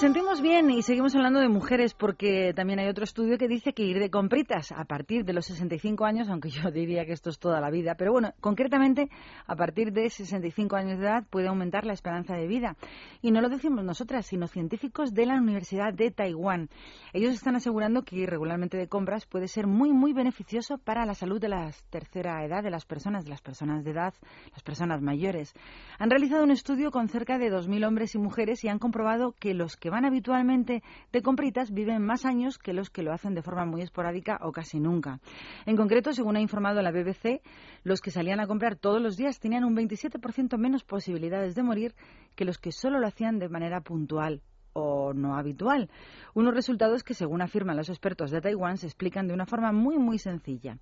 Nos 0.00 0.29
bien 0.38 0.70
y 0.70 0.82
seguimos 0.82 1.16
hablando 1.16 1.40
de 1.40 1.48
mujeres 1.48 1.92
porque 1.92 2.52
también 2.54 2.78
hay 2.78 2.86
otro 2.86 3.02
estudio 3.02 3.36
que 3.36 3.48
dice 3.48 3.72
que 3.72 3.82
ir 3.82 3.98
de 3.98 4.10
compritas 4.10 4.70
a 4.70 4.84
partir 4.84 5.24
de 5.24 5.32
los 5.32 5.46
65 5.46 6.04
años, 6.04 6.28
aunque 6.28 6.50
yo 6.50 6.70
diría 6.70 7.04
que 7.04 7.12
esto 7.12 7.30
es 7.30 7.40
toda 7.40 7.60
la 7.60 7.68
vida, 7.68 7.96
pero 7.96 8.12
bueno, 8.12 8.32
concretamente 8.40 9.10
a 9.48 9.56
partir 9.56 9.92
de 9.92 10.08
65 10.08 10.76
años 10.76 11.00
de 11.00 11.06
edad 11.06 11.24
puede 11.28 11.48
aumentar 11.48 11.84
la 11.84 11.94
esperanza 11.94 12.34
de 12.36 12.46
vida. 12.46 12.76
Y 13.22 13.32
no 13.32 13.40
lo 13.40 13.48
decimos 13.48 13.84
nosotras, 13.84 14.26
sino 14.26 14.46
científicos 14.46 15.12
de 15.14 15.26
la 15.26 15.34
Universidad 15.34 15.92
de 15.92 16.12
Taiwán. 16.12 16.68
Ellos 17.12 17.34
están 17.34 17.56
asegurando 17.56 18.02
que 18.02 18.16
ir 18.16 18.30
regularmente 18.30 18.76
de 18.76 18.86
compras 18.86 19.26
puede 19.26 19.48
ser 19.48 19.66
muy, 19.66 19.92
muy 19.92 20.12
beneficioso 20.12 20.78
para 20.78 21.06
la 21.06 21.14
salud 21.14 21.40
de 21.40 21.48
la 21.48 21.72
tercera 21.90 22.44
edad, 22.44 22.62
de 22.62 22.70
las 22.70 22.86
personas, 22.86 23.24
de 23.24 23.30
las 23.30 23.42
personas 23.42 23.84
de 23.84 23.90
edad, 23.90 24.14
las 24.52 24.62
personas 24.62 25.02
mayores. 25.02 25.54
Han 25.98 26.08
realizado 26.08 26.44
un 26.44 26.52
estudio 26.52 26.92
con 26.92 27.08
cerca 27.08 27.36
de 27.36 27.50
2.000 27.50 27.84
hombres 27.84 28.14
y 28.14 28.18
mujeres 28.18 28.62
y 28.62 28.68
han 28.68 28.78
comprobado 28.78 29.32
que 29.32 29.54
los 29.54 29.76
que 29.76 29.90
van 29.90 30.04
habitualmente 30.20 30.82
de 31.12 31.22
compritas 31.22 31.72
viven 31.72 32.04
más 32.04 32.26
años 32.26 32.58
que 32.58 32.74
los 32.74 32.90
que 32.90 33.02
lo 33.02 33.12
hacen 33.12 33.34
de 33.34 33.40
forma 33.40 33.64
muy 33.64 33.80
esporádica 33.80 34.38
o 34.42 34.52
casi 34.52 34.78
nunca. 34.78 35.18
En 35.64 35.76
concreto, 35.76 36.12
según 36.12 36.36
ha 36.36 36.42
informado 36.42 36.82
la 36.82 36.92
BBC, 36.92 37.40
los 37.84 38.02
que 38.02 38.10
salían 38.10 38.38
a 38.38 38.46
comprar 38.46 38.76
todos 38.76 39.00
los 39.00 39.16
días 39.16 39.40
tenían 39.40 39.64
un 39.64 39.74
27% 39.74 40.58
menos 40.58 40.84
posibilidades 40.84 41.54
de 41.54 41.62
morir 41.62 41.94
que 42.36 42.44
los 42.44 42.58
que 42.58 42.70
solo 42.70 42.98
lo 42.98 43.06
hacían 43.06 43.38
de 43.38 43.48
manera 43.48 43.80
puntual 43.80 44.42
o 44.74 45.14
no 45.14 45.36
habitual. 45.36 45.88
Unos 46.34 46.54
resultados 46.54 47.02
que, 47.02 47.14
según 47.14 47.40
afirman 47.40 47.78
los 47.78 47.88
expertos 47.88 48.30
de 48.30 48.42
Taiwán, 48.42 48.76
se 48.76 48.86
explican 48.86 49.26
de 49.26 49.32
una 49.32 49.46
forma 49.46 49.72
muy, 49.72 49.98
muy 49.98 50.18
sencilla. 50.18 50.76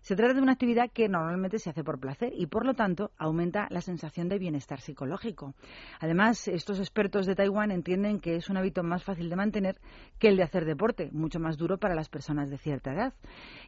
Se 0.00 0.16
trata 0.16 0.34
de 0.34 0.40
una 0.40 0.52
actividad 0.52 0.90
que 0.90 1.08
normalmente 1.08 1.58
se 1.58 1.70
hace 1.70 1.84
por 1.84 2.00
placer 2.00 2.32
y, 2.34 2.46
por 2.46 2.64
lo 2.64 2.74
tanto, 2.74 3.12
aumenta 3.18 3.66
la 3.70 3.82
sensación 3.82 4.28
de 4.28 4.38
bienestar 4.38 4.80
psicológico. 4.80 5.54
Además, 6.00 6.48
estos 6.48 6.78
expertos 6.78 7.26
de 7.26 7.34
Taiwán 7.34 7.70
entienden 7.70 8.18
que 8.18 8.36
es 8.36 8.48
un 8.48 8.56
hábito 8.56 8.82
más 8.82 9.04
fácil 9.04 9.28
de 9.28 9.36
mantener 9.36 9.76
que 10.18 10.28
el 10.28 10.36
de 10.36 10.42
hacer 10.42 10.64
deporte, 10.64 11.10
mucho 11.12 11.38
más 11.38 11.58
duro 11.58 11.78
para 11.78 11.94
las 11.94 12.08
personas 12.08 12.48
de 12.48 12.58
cierta 12.58 12.92
edad. 12.92 13.14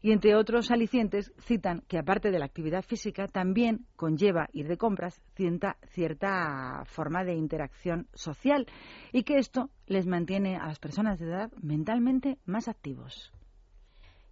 Y, 0.00 0.12
entre 0.12 0.34
otros 0.34 0.70
alicientes, 0.70 1.32
citan 1.38 1.82
que, 1.86 1.98
aparte 1.98 2.30
de 2.30 2.38
la 2.38 2.46
actividad 2.46 2.82
física, 2.82 3.28
también 3.28 3.86
conlleva 3.96 4.48
ir 4.52 4.68
de 4.68 4.78
compras 4.78 5.20
cierta, 5.34 6.84
forma 6.86 7.24
de 7.24 7.34
interacción 7.34 8.09
social 8.14 8.66
y 9.12 9.24
que 9.24 9.36
esto 9.36 9.70
les 9.86 10.06
mantiene 10.06 10.56
a 10.56 10.66
las 10.66 10.78
personas 10.78 11.18
de 11.18 11.26
edad 11.26 11.52
mentalmente 11.60 12.38
más 12.46 12.68
activos. 12.68 13.32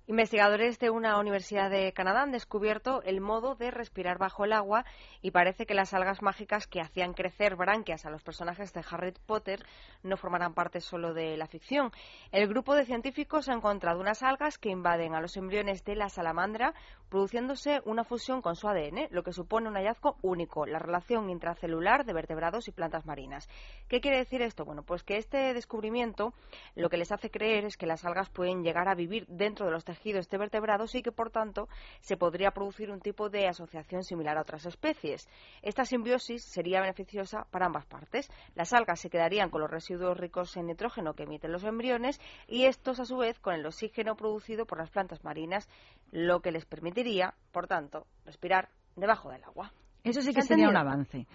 Investigadores 0.07 0.81
de 0.81 0.91
una 0.91 1.19
universidad 1.19 1.71
de 1.71 1.93
Canadá 1.93 2.23
han 2.23 2.33
descubierto 2.33 3.01
el 3.05 3.21
modo 3.21 3.55
de 3.55 3.71
respirar 3.71 4.19
bajo 4.19 4.45
el 4.45 4.53
agua 4.53 4.85
y 5.23 5.31
parece 5.31 5.67
que 5.67 5.75
las 5.75 5.95
algas 5.95 6.21
mágicas 6.21 6.67
que 6.67 6.81
hacían 6.81 7.13
crecer 7.13 7.55
branquias 7.55 8.07
a 8.07 8.11
los 8.11 8.23
personajes 8.25 8.73
de 8.73 8.83
Harry 8.91 9.13
Potter 9.27 9.65
no 10.03 10.17
formarán 10.17 10.53
parte 10.53 10.81
solo 10.81 11.15
de 11.15 11.37
la 11.37 11.47
ficción. 11.47 11.93
El 12.33 12.49
grupo 12.49 12.75
de 12.75 12.87
científicos 12.87 13.49
ha 13.49 13.53
encontrado 13.53 14.01
unas 14.01 14.25
algas 14.25 14.59
que 14.59 14.71
invaden 14.71 15.15
a 15.15 15.21
los 15.21 15.37
embriones 15.37 15.85
de 15.85 15.95
la 15.95 16.09
salamandra, 16.09 16.75
produciéndose 17.09 17.81
una 17.85 18.03
fusión 18.03 18.43
con 18.43 18.57
su 18.57 18.69
ADN, 18.69 19.09
lo 19.11 19.23
que 19.23 19.33
supone 19.33 19.69
un 19.69 19.75
hallazgo 19.75 20.17
único, 20.23 20.67
la 20.67 20.81
relación 20.81 21.31
intracelular 21.31 22.05
de 22.05 22.15
vertebrados 22.15 22.67
y 22.67 22.73
plantas 22.73 23.07
marinas. 23.07 23.49
¿Qué 23.87 24.01
quiere 24.01 24.19
decir 24.19 24.43
esto? 24.43 24.65
Bueno, 24.65 24.83
pues 24.83 25.05
que 25.05 25.19
este 25.19 25.55
descubrimiento 25.55 26.33
lo 26.75 26.89
que 26.89 26.97
les 26.97 27.13
hace 27.13 27.31
creer 27.31 27.65
es 27.65 27.77
que 27.77 27.87
las 27.87 28.05
algas 28.05 28.29
pueden 28.29 28.65
llegar 28.65 28.89
a 28.89 28.95
vivir 28.95 29.27
dentro 29.29 29.67
de 29.67 29.73
los 29.73 29.85
tejidos 29.85 30.00
de 30.03 30.39
vertebrados 30.39 30.95
y 30.95 31.03
que, 31.03 31.13
por 31.13 31.31
tanto, 31.31 31.69
se 32.01 32.17
podría 32.17 32.53
producir 32.53 32.91
un 32.91 33.01
tipo 33.01 33.29
de 33.29 33.47
asociación 33.47 34.03
similar 34.03 34.39
a 34.39 34.43
otras 34.43 34.65
especies. 34.65 35.29
Esta 35.63 35.85
simbiosis 35.85 36.43
sería 36.43 36.81
beneficiosa 36.81 37.47
para 37.51 37.67
ambas 37.67 37.87
partes. 37.87 38.31
Las 38.55 38.73
algas 38.73 39.01
se 39.01 39.11
quedarían 39.11 39.51
con 39.51 39.61
los 39.61 39.71
residuos 39.71 40.17
ricos 40.17 40.57
en 40.57 40.67
nitrógeno 40.67 41.15
que 41.15 41.25
emiten 41.25 41.53
los 41.53 41.65
embriones 41.65 42.21
y 42.49 42.65
estos, 42.65 42.99
a 42.99 43.05
su 43.05 43.19
vez, 43.19 43.39
con 43.39 43.55
el 43.55 43.67
oxígeno 43.67 44.17
producido 44.17 44.65
por 44.65 44.79
las 44.79 44.91
plantas 44.91 45.23
marinas, 45.23 45.69
lo 46.11 46.41
que 46.41 46.51
les 46.51 46.65
permitiría, 46.65 47.35
por 47.53 47.67
tanto, 47.67 48.07
respirar 48.25 48.71
debajo 48.97 49.31
del 49.31 49.45
agua. 49.45 49.73
Eso 50.03 50.23
sí 50.23 50.29
¿Se 50.29 50.41
que 50.41 50.43
sería 50.43 50.69
un 50.69 50.77
avance. 50.77 51.27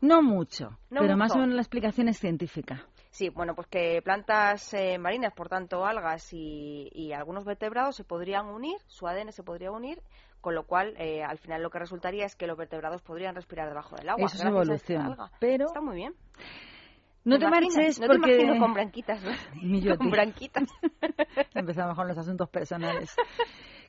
No 0.00 0.22
mucho, 0.22 0.78
No 0.90 1.00
pero 1.00 1.16
más 1.16 1.34
o 1.34 1.38
menos 1.38 1.54
la 1.54 1.60
explicación 1.60 2.08
es 2.08 2.18
científica. 2.18 2.86
Sí, 3.14 3.28
bueno, 3.28 3.54
pues 3.54 3.68
que 3.68 4.02
plantas 4.02 4.74
eh, 4.74 4.98
marinas, 4.98 5.32
por 5.32 5.48
tanto 5.48 5.86
algas 5.86 6.32
y, 6.32 6.90
y 6.92 7.12
algunos 7.12 7.44
vertebrados 7.44 7.94
se 7.94 8.02
podrían 8.02 8.46
unir, 8.46 8.76
su 8.88 9.06
ADN 9.06 9.30
se 9.30 9.44
podría 9.44 9.70
unir, 9.70 10.02
con 10.40 10.56
lo 10.56 10.64
cual 10.66 10.96
eh, 10.98 11.22
al 11.22 11.38
final 11.38 11.62
lo 11.62 11.70
que 11.70 11.78
resultaría 11.78 12.26
es 12.26 12.34
que 12.34 12.48
los 12.48 12.58
vertebrados 12.58 13.02
podrían 13.02 13.36
respirar 13.36 13.68
debajo 13.68 13.94
del 13.94 14.08
agua. 14.08 14.26
Eso 14.26 14.36
es 14.36 14.44
evolución. 14.44 15.16
Pero 15.38 15.66
Está 15.66 15.80
muy 15.80 15.94
bien. 15.94 16.16
no 17.22 17.38
¿Te 17.38 17.44
te 17.44 17.50
marches 17.52 18.00
No 18.00 18.08
te 18.08 18.16
imagino 18.16 18.58
con 18.58 18.74
branquitas, 18.74 19.22
¿no? 19.22 19.30
Yo, 19.78 19.96
con 19.96 20.10
branquitas. 20.10 20.64
Empezamos 21.54 21.94
con 21.94 22.08
los 22.08 22.18
asuntos 22.18 22.48
personales. 22.48 23.14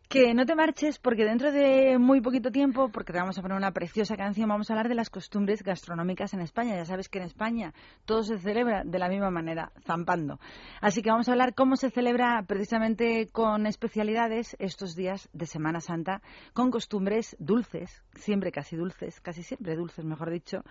Que 0.08 0.36
no 0.36 0.46
te 0.46 0.54
marches 0.54 1.00
porque 1.00 1.26
dentro 1.26 1.52
de 1.52 1.98
muy 1.98 2.22
poquito 2.22 2.52
tiempo, 2.52 2.90
porque 2.90 3.12
te 3.12 3.18
vamos 3.18 3.40
a 3.40 3.42
poner 3.42 3.58
una 3.58 3.72
preciosa 3.72 4.16
canción, 4.16 4.48
vamos 4.48 4.70
a 4.70 4.74
hablar 4.74 4.88
de 4.88 4.94
las 4.94 5.10
costumbres 5.10 5.64
gastronómicas 5.64 6.34
en 6.36 6.42
España. 6.42 6.76
Ya 6.76 6.86
sabes 6.86 7.10
que 7.10 7.18
en 7.18 7.26
España 7.26 7.74
todo 8.06 8.22
se 8.22 8.38
celebra 8.38 8.84
de 8.86 9.00
la 9.00 9.10
misma 9.10 9.32
manera, 9.32 9.72
zampando. 9.84 10.40
Así 10.80 11.02
que 11.02 11.10
vamos 11.10 11.28
a 11.28 11.32
hablar 11.32 11.56
cómo 11.56 11.76
se 11.76 11.90
celebra 11.90 12.44
precisamente 12.48 13.30
con 13.32 13.66
especialidades 13.66 14.56
estos 14.60 14.96
días 14.96 15.28
de 15.34 15.48
Semana 15.48 15.82
Santa, 15.82 16.22
con 16.54 16.70
costumbres 16.70 17.36
dulces, 17.40 18.04
siempre 18.14 18.52
casi 18.52 18.76
dulces, 18.76 19.20
casi 19.22 19.42
siempre 19.42 19.76
dulces, 19.76 20.06
mejor 20.06 20.30
dicho, 20.30 20.64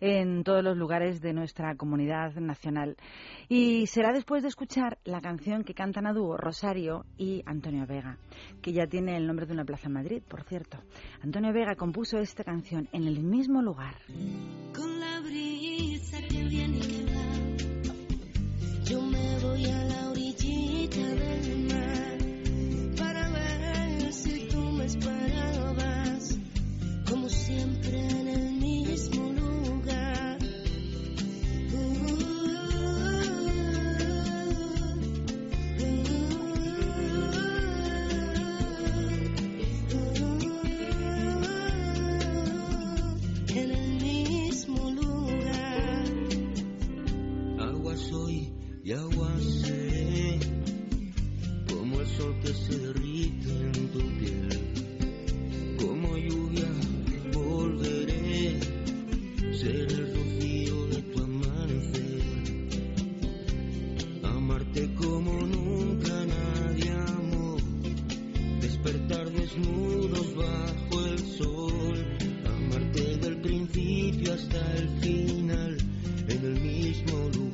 en 0.00 0.42
todos 0.44 0.64
los 0.64 0.76
lugares 0.76 1.20
de 1.20 1.32
nuestra 1.32 1.76
comunidad 1.76 2.34
nacional. 2.36 2.96
Y 3.48 3.86
será 3.86 4.12
después 4.12 4.42
de 4.42 4.48
escuchar 4.48 4.98
la 5.04 5.20
canción 5.20 5.64
que 5.64 5.74
cantan 5.74 6.06
a 6.06 6.12
dúo 6.12 6.36
Rosario 6.36 7.04
y 7.16 7.42
Antonio 7.46 7.86
Vega, 7.86 8.18
que 8.62 8.72
ya 8.72 8.86
tiene 8.86 9.16
el 9.16 9.26
nombre 9.26 9.46
de 9.46 9.52
una 9.52 9.64
plaza 9.64 9.86
en 9.88 9.94
Madrid, 9.94 10.22
por 10.26 10.42
cierto. 10.44 10.78
Antonio 11.22 11.52
Vega 11.52 11.74
compuso 11.76 12.18
esta 12.18 12.44
canción 12.44 12.88
en 12.92 13.06
el 13.06 13.22
mismo 13.22 13.62
lugar. 13.62 13.96
Con 14.74 15.00
la 15.00 15.20
brisa 15.20 16.18
que 16.28 16.44
viene 16.44 16.78
y 16.78 16.80
que 16.80 17.04
va, 17.12 18.84
yo 18.84 19.02
me 19.02 19.38
voy 19.40 19.64
a 19.66 19.84
la 19.84 20.10
orillita 20.10 21.00
del 21.00 21.66
mar 21.68 22.18
para 22.98 23.30
ver 23.30 24.12
si 24.12 24.48
tú 24.48 24.60
me 24.60 24.84
esperabas, 24.86 26.38
como 27.08 27.28
siempre 27.28 27.98
en 27.98 28.28
el 28.28 28.52
mismo 28.52 29.22
lugar. 29.24 29.39
Desnudos 69.56 70.34
bajo 70.36 71.04
el 71.06 71.18
sol, 71.18 72.06
amarte 72.46 73.16
del 73.16 73.36
principio 73.38 74.34
hasta 74.34 74.76
el 74.76 74.88
final, 75.00 75.76
en 76.28 76.44
el 76.44 76.60
mismo 76.60 77.28
lugar. 77.34 77.49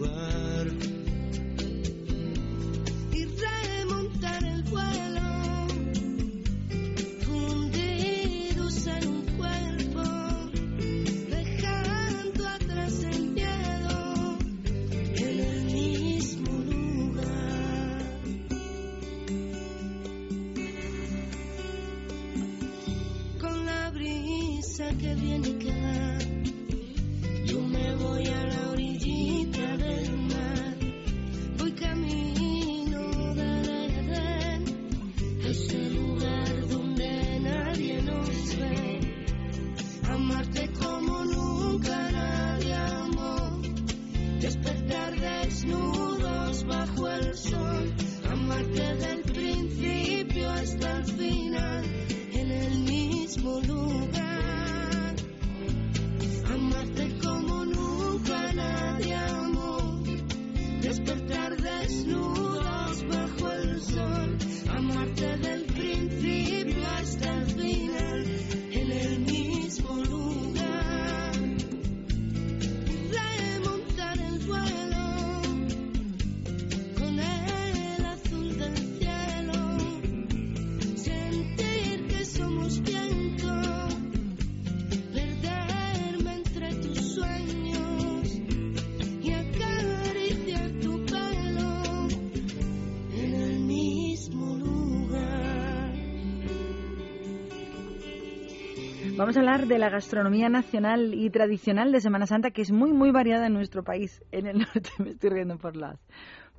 Vamos 99.27 99.39
a 99.39 99.41
hablar 99.41 99.67
de 99.67 99.79
la 99.81 99.91
gastronomía 99.91 100.49
nacional 100.49 101.13
y 101.13 101.29
tradicional 101.31 101.91
de 101.91 102.01
Semana 102.01 102.29
Santa, 102.29 102.53
que 102.53 102.63
es 102.63 102.71
muy, 102.71 102.93
muy 102.93 103.11
variada 103.11 103.49
en 103.49 103.55
nuestro 103.55 103.83
país. 103.83 104.23
En 104.31 104.47
el 104.47 104.59
norte 104.59 104.89
me 105.01 105.11
estoy 105.11 105.31
riendo 105.31 105.59
por 105.59 105.75
las 105.75 105.99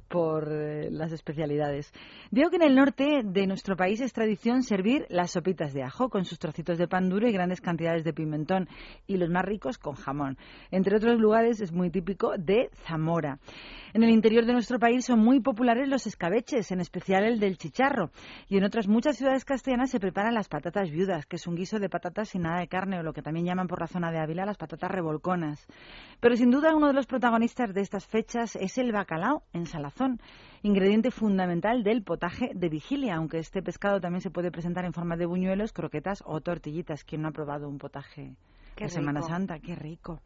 por 0.07 0.47
eh, 0.51 0.89
las 0.91 1.11
especialidades. 1.11 1.91
Digo 2.31 2.49
que 2.49 2.57
en 2.57 2.63
el 2.63 2.75
norte 2.75 3.21
de 3.23 3.47
nuestro 3.47 3.75
país 3.75 4.01
es 4.01 4.13
tradición 4.13 4.63
servir 4.63 5.05
las 5.09 5.31
sopitas 5.31 5.73
de 5.73 5.83
ajo 5.83 6.09
con 6.09 6.25
sus 6.25 6.39
trocitos 6.39 6.77
de 6.77 6.87
pan 6.87 7.09
duro 7.09 7.27
y 7.27 7.31
grandes 7.31 7.61
cantidades 7.61 8.03
de 8.03 8.13
pimentón 8.13 8.67
y 9.05 9.17
los 9.17 9.29
más 9.29 9.45
ricos 9.45 9.77
con 9.77 9.95
jamón. 9.95 10.37
Entre 10.71 10.95
otros 10.95 11.19
lugares 11.19 11.61
es 11.61 11.71
muy 11.71 11.89
típico 11.89 12.37
de 12.37 12.69
Zamora. 12.85 13.39
En 13.93 14.03
el 14.03 14.09
interior 14.09 14.45
de 14.45 14.53
nuestro 14.53 14.79
país 14.79 15.05
son 15.05 15.19
muy 15.19 15.39
populares 15.39 15.87
los 15.87 16.05
escabeches, 16.07 16.71
en 16.71 16.81
especial 16.81 17.23
el 17.23 17.39
del 17.39 17.57
chicharro. 17.57 18.11
Y 18.47 18.57
en 18.57 18.63
otras 18.63 18.87
muchas 18.87 19.17
ciudades 19.17 19.45
castellanas 19.45 19.89
se 19.89 19.99
preparan 19.99 20.33
las 20.33 20.49
patatas 20.49 20.91
viudas, 20.91 21.25
que 21.25 21.37
es 21.37 21.47
un 21.47 21.55
guiso 21.55 21.79
de 21.79 21.89
patatas 21.89 22.29
sin 22.29 22.43
nada 22.43 22.59
de 22.59 22.67
carne, 22.67 22.99
o 22.99 23.03
lo 23.03 23.13
que 23.13 23.21
también 23.21 23.45
llaman 23.45 23.67
por 23.67 23.79
la 23.79 23.87
zona 23.87 24.11
de 24.11 24.19
Ávila 24.19 24.45
las 24.45 24.57
patatas 24.57 24.91
revolconas. 24.91 25.65
Pero 26.19 26.35
sin 26.35 26.51
duda 26.51 26.75
uno 26.75 26.87
de 26.87 26.93
los 26.93 27.07
protagonistas 27.07 27.73
de 27.73 27.81
estas 27.81 28.05
fechas 28.05 28.55
es 28.55 28.77
el 28.77 28.91
bacalao 28.91 29.43
en 29.53 29.65
ingrediente 30.63 31.11
fundamental 31.11 31.83
del 31.83 32.03
potaje 32.03 32.51
de 32.53 32.69
vigilia, 32.69 33.15
aunque 33.15 33.39
este 33.39 33.61
pescado 33.61 33.99
también 33.99 34.21
se 34.21 34.31
puede 34.31 34.51
presentar 34.51 34.85
en 34.85 34.93
forma 34.93 35.15
de 35.15 35.25
buñuelos, 35.25 35.73
croquetas 35.73 36.23
o 36.25 36.41
tortillitas. 36.41 37.03
¿Quién 37.03 37.21
no 37.21 37.29
ha 37.29 37.31
probado 37.31 37.67
un 37.67 37.77
potaje 37.77 38.35
Qué 38.75 38.85
de 38.85 38.89
Semana. 38.89 39.21
Santa? 39.21 39.59
¡Qué 39.59 39.75
rico! 39.75 40.21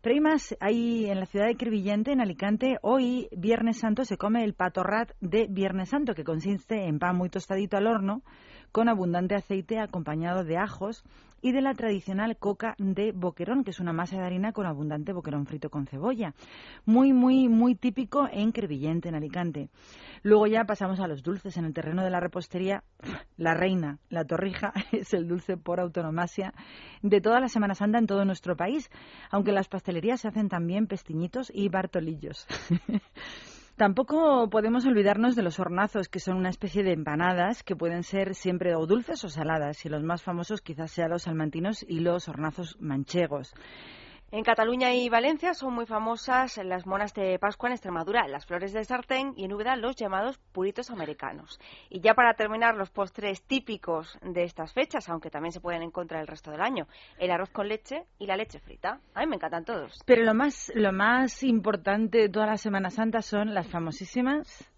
Pero 0.00 0.14
hay 0.14 0.20
más, 0.20 0.56
hay 0.60 1.06
en 1.06 1.18
la 1.18 1.26
ciudad 1.26 1.46
de 1.46 1.56
Crevillente, 1.56 2.12
en 2.12 2.20
Alicante, 2.20 2.78
hoy, 2.82 3.28
Viernes 3.36 3.78
Santo, 3.78 4.04
se 4.04 4.16
come 4.16 4.44
el 4.44 4.54
patorrat 4.54 5.10
de 5.20 5.48
Viernes 5.50 5.88
Santo, 5.88 6.14
que 6.14 6.22
consiste 6.22 6.86
en 6.86 7.00
pan 7.00 7.16
muy 7.16 7.30
tostadito 7.30 7.76
al 7.76 7.88
horno, 7.88 8.22
con 8.70 8.88
abundante 8.88 9.34
aceite 9.34 9.80
acompañado 9.80 10.44
de 10.44 10.56
ajos 10.56 11.02
y 11.40 11.52
de 11.52 11.60
la 11.60 11.74
tradicional 11.74 12.36
coca 12.36 12.74
de 12.78 13.12
boquerón, 13.12 13.64
que 13.64 13.70
es 13.70 13.80
una 13.80 13.92
masa 13.92 14.16
de 14.16 14.24
harina 14.24 14.52
con 14.52 14.66
abundante 14.66 15.12
boquerón 15.12 15.46
frito 15.46 15.70
con 15.70 15.86
cebolla. 15.86 16.34
Muy, 16.84 17.12
muy, 17.12 17.48
muy 17.48 17.74
típico 17.74 18.28
en 18.30 18.52
Crevillente, 18.52 19.08
en 19.08 19.14
Alicante. 19.14 19.68
Luego 20.22 20.46
ya 20.46 20.64
pasamos 20.64 21.00
a 21.00 21.06
los 21.06 21.22
dulces. 21.22 21.56
En 21.56 21.64
el 21.64 21.74
terreno 21.74 22.02
de 22.02 22.10
la 22.10 22.20
repostería, 22.20 22.82
la 23.36 23.54
reina, 23.54 23.98
la 24.08 24.24
torrija, 24.24 24.72
es 24.92 25.14
el 25.14 25.28
dulce 25.28 25.56
por 25.56 25.80
autonomasia 25.80 26.52
de 27.02 27.20
toda 27.20 27.40
la 27.40 27.48
Semana 27.48 27.74
Santa 27.74 27.98
en 27.98 28.06
todo 28.06 28.24
nuestro 28.24 28.56
país, 28.56 28.90
aunque 29.30 29.50
en 29.50 29.56
las 29.56 29.68
pastelerías 29.68 30.20
se 30.20 30.28
hacen 30.28 30.48
también 30.48 30.86
pestiñitos 30.86 31.50
y 31.54 31.68
bartolillos. 31.68 32.46
Tampoco 33.78 34.50
podemos 34.50 34.86
olvidarnos 34.86 35.36
de 35.36 35.44
los 35.44 35.60
hornazos, 35.60 36.08
que 36.08 36.18
son 36.18 36.36
una 36.36 36.48
especie 36.48 36.82
de 36.82 36.92
empanadas 36.92 37.62
que 37.62 37.76
pueden 37.76 38.02
ser 38.02 38.34
siempre 38.34 38.74
o 38.74 38.86
dulces 38.86 39.22
o 39.22 39.28
saladas, 39.28 39.86
y 39.86 39.88
los 39.88 40.02
más 40.02 40.20
famosos 40.20 40.62
quizás 40.62 40.90
sean 40.90 41.10
los 41.10 41.22
salmantinos 41.22 41.86
y 41.88 42.00
los 42.00 42.28
hornazos 42.28 42.76
manchegos. 42.80 43.54
En 44.30 44.44
Cataluña 44.44 44.92
y 44.92 45.08
Valencia 45.08 45.54
son 45.54 45.72
muy 45.72 45.86
famosas 45.86 46.58
las 46.58 46.86
monas 46.86 47.14
de 47.14 47.38
Pascua 47.38 47.70
en 47.70 47.72
Extremadura, 47.72 48.28
las 48.28 48.44
flores 48.44 48.74
de 48.74 48.84
sartén 48.84 49.32
y 49.38 49.46
en 49.46 49.54
Úbeda 49.54 49.74
los 49.74 49.96
llamados 49.96 50.36
puritos 50.52 50.90
americanos. 50.90 51.58
Y 51.88 52.00
ya 52.00 52.12
para 52.12 52.34
terminar, 52.34 52.76
los 52.76 52.90
postres 52.90 53.42
típicos 53.42 54.18
de 54.20 54.44
estas 54.44 54.74
fechas, 54.74 55.08
aunque 55.08 55.30
también 55.30 55.52
se 55.52 55.62
pueden 55.62 55.80
encontrar 55.80 56.20
el 56.20 56.26
resto 56.26 56.50
del 56.50 56.60
año, 56.60 56.88
el 57.16 57.30
arroz 57.30 57.48
con 57.48 57.68
leche 57.68 58.04
y 58.18 58.26
la 58.26 58.36
leche 58.36 58.58
frita. 58.58 59.00
A 59.14 59.20
mí 59.20 59.26
me 59.28 59.36
encantan 59.36 59.64
todos. 59.64 59.98
Pero 60.04 60.22
lo 60.24 60.34
más, 60.34 60.70
lo 60.74 60.92
más 60.92 61.42
importante 61.42 62.18
de 62.18 62.28
toda 62.28 62.44
la 62.48 62.58
Semana 62.58 62.90
Santa 62.90 63.22
son 63.22 63.54
las 63.54 63.66
famosísimas 63.68 64.70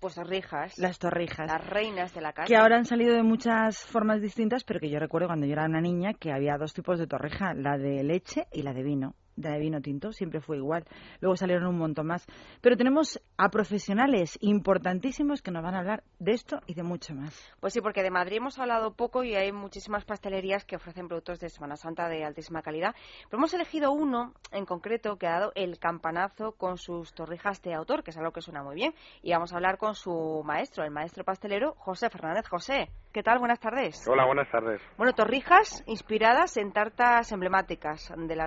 Pues 0.00 0.14
torrijas, 0.14 0.78
las 0.78 0.98
torrijas. 0.98 1.46
las 1.46 1.66
reinas 1.66 2.14
de 2.14 2.20
la 2.20 2.32
casa. 2.32 2.46
que 2.46 2.56
ahora 2.56 2.76
han 2.76 2.84
salido 2.84 3.14
de 3.14 3.22
muchas 3.22 3.84
formas 3.86 4.20
distintas, 4.20 4.62
pero 4.64 4.78
que 4.80 4.90
yo 4.90 4.98
recuerdo 4.98 5.28
cuando 5.28 5.46
yo 5.46 5.52
era 5.52 5.64
una 5.64 5.80
niña 5.80 6.12
que 6.14 6.32
había 6.32 6.56
dos 6.58 6.74
tipos 6.74 6.98
de 6.98 7.06
torrija, 7.06 7.54
la 7.54 7.78
de 7.78 8.02
leche 8.04 8.46
y 8.52 8.62
la 8.62 8.72
de 8.72 8.82
vino. 8.82 9.14
De 9.36 9.58
vino 9.58 9.80
tinto 9.80 10.12
siempre 10.12 10.40
fue 10.40 10.56
igual. 10.56 10.84
Luego 11.20 11.36
salieron 11.36 11.66
un 11.66 11.78
montón 11.78 12.06
más. 12.06 12.26
Pero 12.60 12.76
tenemos 12.76 13.20
a 13.36 13.48
profesionales 13.50 14.38
importantísimos 14.40 15.42
que 15.42 15.50
nos 15.50 15.62
van 15.62 15.74
a 15.74 15.78
hablar 15.80 16.02
de 16.18 16.32
esto 16.32 16.60
y 16.66 16.74
de 16.74 16.82
mucho 16.82 17.14
más. 17.14 17.34
Pues 17.60 17.74
sí, 17.74 17.80
porque 17.80 18.02
de 18.02 18.10
Madrid 18.10 18.38
hemos 18.38 18.58
hablado 18.58 18.94
poco 18.94 19.24
y 19.24 19.34
hay 19.34 19.52
muchísimas 19.52 20.04
pastelerías 20.04 20.64
que 20.64 20.76
ofrecen 20.76 21.08
productos 21.08 21.40
de 21.40 21.50
Semana 21.50 21.76
Santa 21.76 22.08
de 22.08 22.24
altísima 22.24 22.62
calidad. 22.62 22.94
Pero 23.28 23.38
hemos 23.38 23.52
elegido 23.54 23.92
uno 23.92 24.32
en 24.52 24.64
concreto 24.64 25.16
que 25.16 25.26
ha 25.26 25.38
dado 25.38 25.52
el 25.54 25.78
campanazo 25.78 26.52
con 26.52 26.78
sus 26.78 27.12
torrijas 27.12 27.60
de 27.62 27.74
autor, 27.74 28.02
que 28.02 28.10
es 28.10 28.16
algo 28.16 28.32
que 28.32 28.40
suena 28.40 28.62
muy 28.62 28.74
bien. 28.74 28.94
Y 29.22 29.32
vamos 29.32 29.52
a 29.52 29.56
hablar 29.56 29.76
con 29.76 29.94
su 29.94 30.42
maestro, 30.44 30.84
el 30.84 30.90
maestro 30.90 31.24
pastelero 31.24 31.74
José 31.78 32.08
Fernández. 32.10 32.46
José, 32.48 32.90
¿qué 33.16 33.22
tal? 33.22 33.38
Buenas 33.38 33.58
tardes. 33.60 34.06
Hola, 34.06 34.26
buenas 34.26 34.46
tardes. 34.50 34.78
Bueno, 34.98 35.14
torrijas 35.14 35.82
inspiradas 35.86 36.58
en 36.58 36.70
tartas 36.70 37.32
emblemáticas 37.32 38.12
de 38.14 38.36
la 38.36 38.46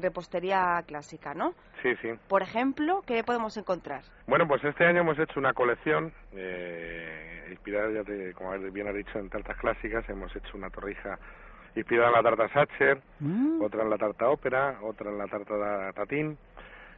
repostería 0.00 0.80
clásica, 0.86 1.34
¿no? 1.34 1.54
Sí, 1.82 1.92
sí. 2.00 2.10
Por 2.28 2.40
ejemplo, 2.42 3.02
¿qué 3.04 3.24
podemos 3.24 3.56
encontrar? 3.56 4.02
Bueno, 4.28 4.46
pues 4.46 4.62
este 4.62 4.84
año 4.86 5.00
hemos 5.00 5.18
hecho 5.18 5.40
una 5.40 5.52
colección 5.54 6.12
eh, 6.30 7.48
inspirada, 7.50 7.90
ya 7.90 8.04
te- 8.04 8.32
como 8.34 8.56
bien 8.70 8.86
ha 8.86 8.92
dicho, 8.92 9.18
en 9.18 9.28
tartas 9.28 9.56
clásicas. 9.58 10.08
Hemos 10.08 10.30
hecho 10.36 10.56
una 10.56 10.70
torrija 10.70 11.18
inspirada 11.74 12.10
en 12.10 12.14
la 12.14 12.22
tarta 12.22 12.48
Sacher, 12.54 13.02
otra 13.60 13.82
en 13.82 13.90
la 13.90 13.98
tarta 13.98 14.28
ópera, 14.28 14.78
otra 14.84 15.10
en 15.10 15.18
la 15.18 15.26
tarta 15.26 15.54
de 15.56 15.92
tatín, 15.94 16.38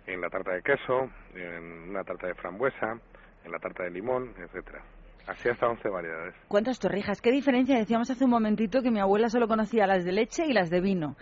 en 0.06 0.20
la 0.20 0.28
tarta 0.28 0.50
de 0.52 0.60
queso, 0.60 1.08
en 1.34 1.88
una 1.88 2.04
tarta 2.04 2.26
de 2.26 2.34
frambuesa, 2.34 2.98
en 3.44 3.50
la 3.50 3.58
tarta 3.58 3.84
de 3.84 3.92
limón, 3.92 4.34
etcétera. 4.36 4.82
Así 5.28 5.48
hasta 5.48 5.68
11 5.68 5.88
variedades. 5.90 6.34
¿Cuántas 6.48 6.78
torrijas? 6.78 7.20
¿Qué 7.20 7.30
diferencia? 7.30 7.76
Decíamos 7.78 8.10
hace 8.10 8.24
un 8.24 8.30
momentito 8.30 8.80
que 8.82 8.90
mi 8.90 8.98
abuela 9.00 9.28
solo 9.28 9.46
conocía 9.46 9.86
las 9.86 10.04
de 10.04 10.12
leche 10.12 10.44
y 10.46 10.52
las 10.54 10.70
de 10.70 10.80
vino. 10.80 11.16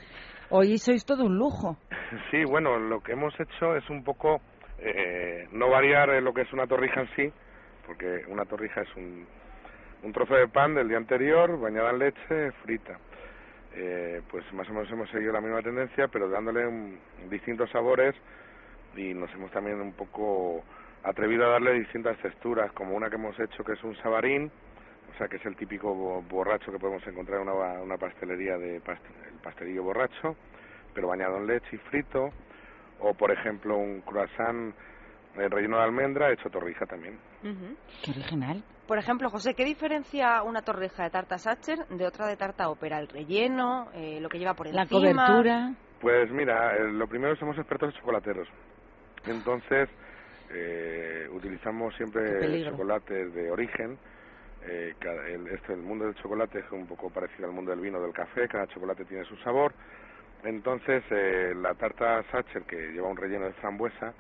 Hoy 0.51 0.79
sois 0.79 1.05
todo 1.05 1.25
un 1.25 1.37
lujo. 1.37 1.77
Sí, 2.31 2.45
bueno, 2.45 2.79
lo 2.79 3.01
que 3.01 3.13
hemos 3.13 3.35
hecho 3.41 3.75
es 3.77 3.89
un 3.91 4.05
poco 4.05 4.41
eh, 4.79 5.49
no 5.51 5.69
variar 5.71 6.09
eh, 6.11 6.21
lo 6.21 6.33
que 6.33 6.43
es 6.43 6.53
una 6.53 6.67
torrija 6.69 7.01
en 7.01 7.09
sí, 7.17 7.33
porque 7.85 8.23
una 8.29 8.45
torrija 8.45 8.83
es 8.83 8.97
un, 8.97 9.27
un 10.05 10.13
trozo 10.13 10.35
de 10.35 10.47
pan 10.47 10.77
del 10.77 10.87
día 10.89 10.99
anterior, 10.99 11.59
bañada 11.59 11.91
en 11.91 11.99
leche, 11.99 12.53
frita. 12.63 12.97
Eh, 13.75 14.23
pues 14.31 14.45
más 14.53 14.69
o 14.71 14.73
menos 14.73 14.89
hemos 14.93 15.11
seguido 15.11 15.33
la 15.33 15.41
misma 15.41 15.63
tendencia, 15.63 16.07
pero 16.07 16.29
dándole 16.29 16.65
un- 16.67 16.97
distintos 17.29 17.69
sabores 17.71 18.15
y 18.97 19.13
nos 19.15 19.31
hemos 19.35 19.51
también 19.51 19.81
un 19.81 19.93
poco 19.93 20.63
atrevido 21.09 21.47
a 21.47 21.51
darle 21.51 21.73
distintas 21.75 22.19
texturas, 22.19 22.73
como 22.73 22.95
una 22.97 23.09
que 23.09 23.17
hemos 23.17 23.39
hecho 23.39 23.63
que 23.65 23.73
es 23.73 23.83
un 23.85 23.97
sabarín, 23.97 24.51
o 25.15 25.19
sea 25.19 25.29
que 25.29 25.37
es 25.37 25.47
el 25.47 25.57
típico 25.57 25.95
bo- 25.95 26.23
borracho 26.23 26.73
que 26.73 26.79
podemos 26.79 27.07
encontrar 27.07 27.41
en 27.41 27.49
una, 27.49 27.83
una 27.83 27.97
pastelería 27.97 28.57
de 28.59 28.81
past- 28.83 29.05
el 29.31 29.39
pastelillo 29.39 29.85
borracho, 29.85 30.37
pero 30.93 31.09
bañado 31.09 31.37
en 31.39 31.47
leche 31.47 31.69
y 31.77 31.79
frito, 31.91 32.31
o 32.99 33.15
por 33.15 33.31
ejemplo 33.31 33.77
un 33.77 34.01
croissant 34.03 34.75
eh, 35.37 35.49
relleno 35.49 35.77
de 35.79 35.85
almendra 35.85 36.33
hecho 36.33 36.49
torrija 36.51 36.87
también. 36.87 37.19
Qué 38.03 38.11
original. 38.11 38.63
Por 38.89 38.99
ejemplo, 38.99 39.31
José, 39.31 39.55
¿qué 39.55 39.65
diferencia 39.65 40.43
una 40.43 40.63
torrija 40.63 41.05
de 41.05 41.11
tarta 41.11 41.39
Sacher 41.39 41.79
de 41.89 42.07
otra 42.07 42.27
de 42.27 42.37
tarta 42.37 42.69
ópera? 42.71 42.99
El 42.99 43.09
relleno, 43.09 43.91
eh, 43.95 44.21
lo 44.21 44.29
que 44.29 44.39
lleva 44.39 44.55
por 44.55 44.67
La 44.69 44.83
encima. 44.83 45.27
cobertura. 45.27 45.73
Pues 46.01 46.31
mira, 46.31 46.77
eh, 46.77 46.85
lo 46.93 47.07
primero 47.09 47.37
somos 47.37 47.57
expertos 47.59 47.95
chocolateros. 47.95 48.49
Entonces, 49.27 49.89
eh, 50.51 51.29
utilizamos 51.31 51.95
siempre 51.97 52.65
chocolates 52.65 53.35
de 53.35 53.51
origen. 53.51 53.99
Eh, 54.69 54.95
el, 55.29 55.47
este, 55.49 55.75
el 55.75 55.81
mundo 55.81 56.07
del 56.07 56.15
chocolate 56.17 56.59
es 56.59 56.73
un 56.73 56.87
poco 56.87 57.11
parecido 57.11 57.47
al 57.47 57.53
mundo 57.55 57.71
del 57.71 57.81
vino 57.81 58.01
del 58.01 58.13
café, 58.13 58.49
cada 58.49 58.67
chocolate 58.67 59.05
tiene 59.05 59.25
su 59.25 59.37
sabor. 59.39 59.73
Entonces, 60.45 61.03
eh, 61.11 61.55
la 61.57 61.75
tarta 61.75 62.23
Sacher, 62.31 62.63
que 62.63 62.93
lleva 62.93 63.09
un 63.09 63.17
relleno 63.17 63.47
de 63.47 63.53
frambuesa, 63.55 64.13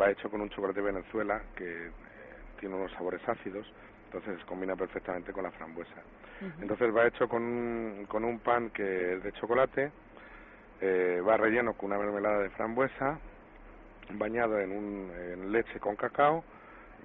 va 0.00 0.10
hecho 0.10 0.30
con 0.30 0.40
un 0.40 0.50
chocolate 0.50 0.80
de 0.80 0.92
Venezuela 0.92 1.42
que 1.54 1.86
eh, 1.86 1.90
tiene 2.58 2.74
unos 2.74 2.92
sabores 2.92 3.20
ácidos, 3.28 3.66
entonces 4.06 4.42
combina 4.44 4.76
perfectamente 4.76 5.32
con 5.32 5.44
la 5.44 5.50
frambuesa. 5.52 6.02
Entonces 6.60 6.94
va 6.94 7.06
hecho 7.06 7.28
con 7.28 7.42
un, 7.42 8.06
con 8.06 8.22
un 8.22 8.38
pan 8.40 8.68
que 8.70 9.14
es 9.14 9.22
de 9.22 9.32
chocolate, 9.32 9.90
eh, 10.82 11.22
va 11.26 11.38
relleno 11.38 11.72
con 11.72 11.90
una 11.90 11.98
mermelada 11.98 12.40
de 12.40 12.50
frambuesa, 12.50 13.18
bañado 14.12 14.58
en, 14.60 14.72
un, 14.72 15.10
en 15.32 15.52
leche 15.52 15.78
con 15.80 15.96
cacao, 15.96 16.44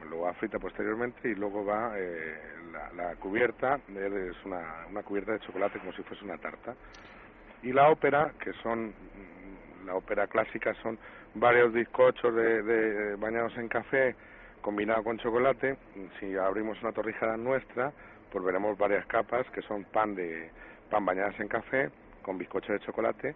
lo 0.10 0.22
va 0.22 0.34
frita 0.34 0.60
posteriormente 0.60 1.30
y 1.30 1.36
luego 1.36 1.64
va 1.66 1.94
eh, 1.96 2.40
la, 2.72 2.92
la 2.94 3.16
cubierta, 3.16 3.80
es 3.88 4.46
una, 4.46 4.86
una 4.90 5.04
cubierta 5.04 5.34
de 5.34 5.40
chocolate 5.42 5.80
como 5.80 5.94
si 5.94 6.04
fuese 6.04 6.24
una 6.26 6.38
tarta. 6.38 6.76
Y 7.64 7.72
la 7.74 7.90
ópera, 7.90 8.34
que 8.40 8.54
son, 8.64 8.88
mm, 8.88 9.86
la 9.86 9.96
ópera 9.96 10.28
clásica 10.28 10.74
son 10.82 10.98
varios 11.36 11.72
bizcochos 11.72 12.34
de, 12.36 12.64
de- 12.64 13.16
bañados 13.16 13.56
en 13.58 13.68
café 13.68 14.16
combinado 14.62 15.04
con 15.04 15.18
chocolate. 15.20 15.78
Si 16.20 16.36
abrimos 16.36 16.82
una 16.82 16.92
torrija 16.92 17.38
nuestra, 17.38 17.92
pues 18.32 18.44
veremos 18.44 18.78
varias 18.78 19.06
capas 19.08 19.46
que 19.52 19.62
son 19.64 19.84
pan 19.86 20.16
de 20.16 20.50
pan 20.90 21.06
bañadas 21.06 21.40
en 21.40 21.48
café 21.48 21.90
con 22.22 22.38
bizcocho 22.38 22.74
de 22.74 22.80
chocolate 22.80 23.36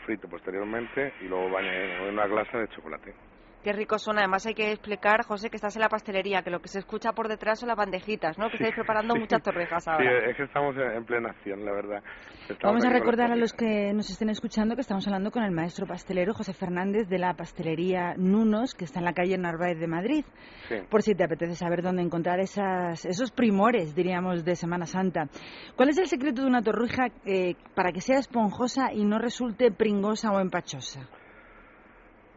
frito 0.00 0.28
posteriormente 0.28 1.14
y 1.20 1.24
luego 1.24 1.50
bañado 1.50 2.06
en 2.08 2.14
una 2.14 2.26
glasa 2.26 2.58
de 2.58 2.68
chocolate. 2.68 3.14
Qué 3.62 3.72
rico 3.72 3.98
suena. 3.98 4.20
Además 4.22 4.46
hay 4.46 4.54
que 4.54 4.72
explicar, 4.72 5.24
José, 5.26 5.50
que 5.50 5.56
estás 5.56 5.76
en 5.76 5.82
la 5.82 5.88
pastelería, 5.88 6.42
que 6.42 6.50
lo 6.50 6.60
que 6.60 6.68
se 6.68 6.78
escucha 6.78 7.12
por 7.12 7.28
detrás 7.28 7.60
son 7.60 7.68
las 7.68 7.76
bandejitas, 7.76 8.38
¿no? 8.38 8.48
Que 8.48 8.56
estáis 8.56 8.74
preparando 8.74 9.14
muchas 9.14 9.42
torrijas 9.42 9.84
Sí, 9.84 9.90
ahora. 9.90 10.30
es 10.30 10.36
que 10.36 10.44
estamos 10.44 10.76
en 10.76 10.90
en 11.00 11.04
plena 11.04 11.30
acción, 11.30 11.64
la 11.64 11.72
verdad. 11.72 12.02
Estamos 12.48 12.58
Vamos 12.62 12.84
a 12.84 12.90
recordar 12.90 13.30
a 13.30 13.36
los 13.36 13.52
que 13.52 13.92
nos 13.92 14.10
estén 14.10 14.28
escuchando 14.30 14.74
que 14.74 14.80
estamos 14.80 15.06
hablando 15.06 15.30
con 15.30 15.42
el 15.42 15.50
maestro 15.52 15.86
pastelero 15.86 16.34
José 16.34 16.52
Fernández 16.52 17.08
de 17.08 17.18
la 17.18 17.34
pastelería 17.34 18.14
Nunos, 18.16 18.74
que 18.74 18.84
está 18.84 18.98
en 18.98 19.04
la 19.04 19.12
calle 19.12 19.36
Narváez 19.38 19.78
de 19.78 19.86
Madrid. 19.86 20.24
Sí. 20.68 20.76
Por 20.88 21.02
si 21.02 21.14
te 21.14 21.24
apetece 21.24 21.54
saber 21.54 21.82
dónde 21.82 22.02
encontrar 22.02 22.40
esas, 22.40 23.04
esos 23.04 23.30
primores, 23.30 23.94
diríamos, 23.94 24.44
de 24.44 24.56
Semana 24.56 24.86
Santa. 24.86 25.28
¿Cuál 25.76 25.90
es 25.90 25.98
el 25.98 26.06
secreto 26.06 26.42
de 26.42 26.48
una 26.48 26.62
torrija 26.62 27.06
eh, 27.24 27.54
para 27.74 27.92
que 27.92 28.00
sea 28.00 28.18
esponjosa 28.18 28.92
y 28.92 29.04
no 29.04 29.18
resulte 29.18 29.70
pringosa 29.70 30.32
o 30.32 30.40
empachosa? 30.40 31.08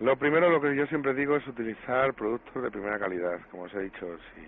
Lo 0.04 0.18
primero, 0.18 0.50
lo 0.50 0.60
que 0.60 0.76
yo 0.76 0.86
siempre 0.88 1.14
digo 1.14 1.38
es 1.38 1.48
utilizar 1.48 2.14
productos 2.14 2.62
de 2.62 2.70
primera 2.70 3.00
calidad, 3.00 3.40
como 3.50 3.64
os 3.64 3.74
he 3.74 3.84
dicho, 3.84 4.06
si 4.36 4.42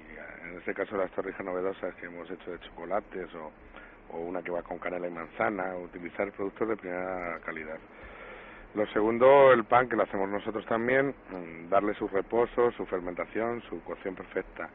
en 0.49 0.57
este 0.57 0.73
caso 0.73 0.97
las 0.97 1.09
torrijas 1.11 1.45
novedosas 1.45 1.95
que 1.95 2.07
hemos 2.07 2.29
hecho 2.29 2.51
de 2.51 2.59
chocolates 2.59 3.29
o, 3.35 4.17
una 4.17 4.41
que 4.41 4.51
va 4.51 4.63
con 4.63 4.79
canela 4.79 5.07
y 5.07 5.11
manzana, 5.11 5.77
utilizar 5.77 6.29
productos 6.33 6.67
de 6.67 6.75
primera 6.75 7.39
calidad. 7.45 7.77
Lo 8.73 8.85
segundo, 8.87 9.53
el 9.53 9.63
pan 9.63 9.87
que 9.87 9.95
lo 9.95 10.03
hacemos 10.03 10.27
nosotros 10.27 10.65
también, 10.65 11.15
mm, 11.31 11.69
darle 11.69 11.93
su 11.93 12.09
reposo, 12.09 12.71
su 12.71 12.85
fermentación, 12.87 13.61
su 13.69 13.81
cocción 13.85 14.13
perfecta. 14.13 14.69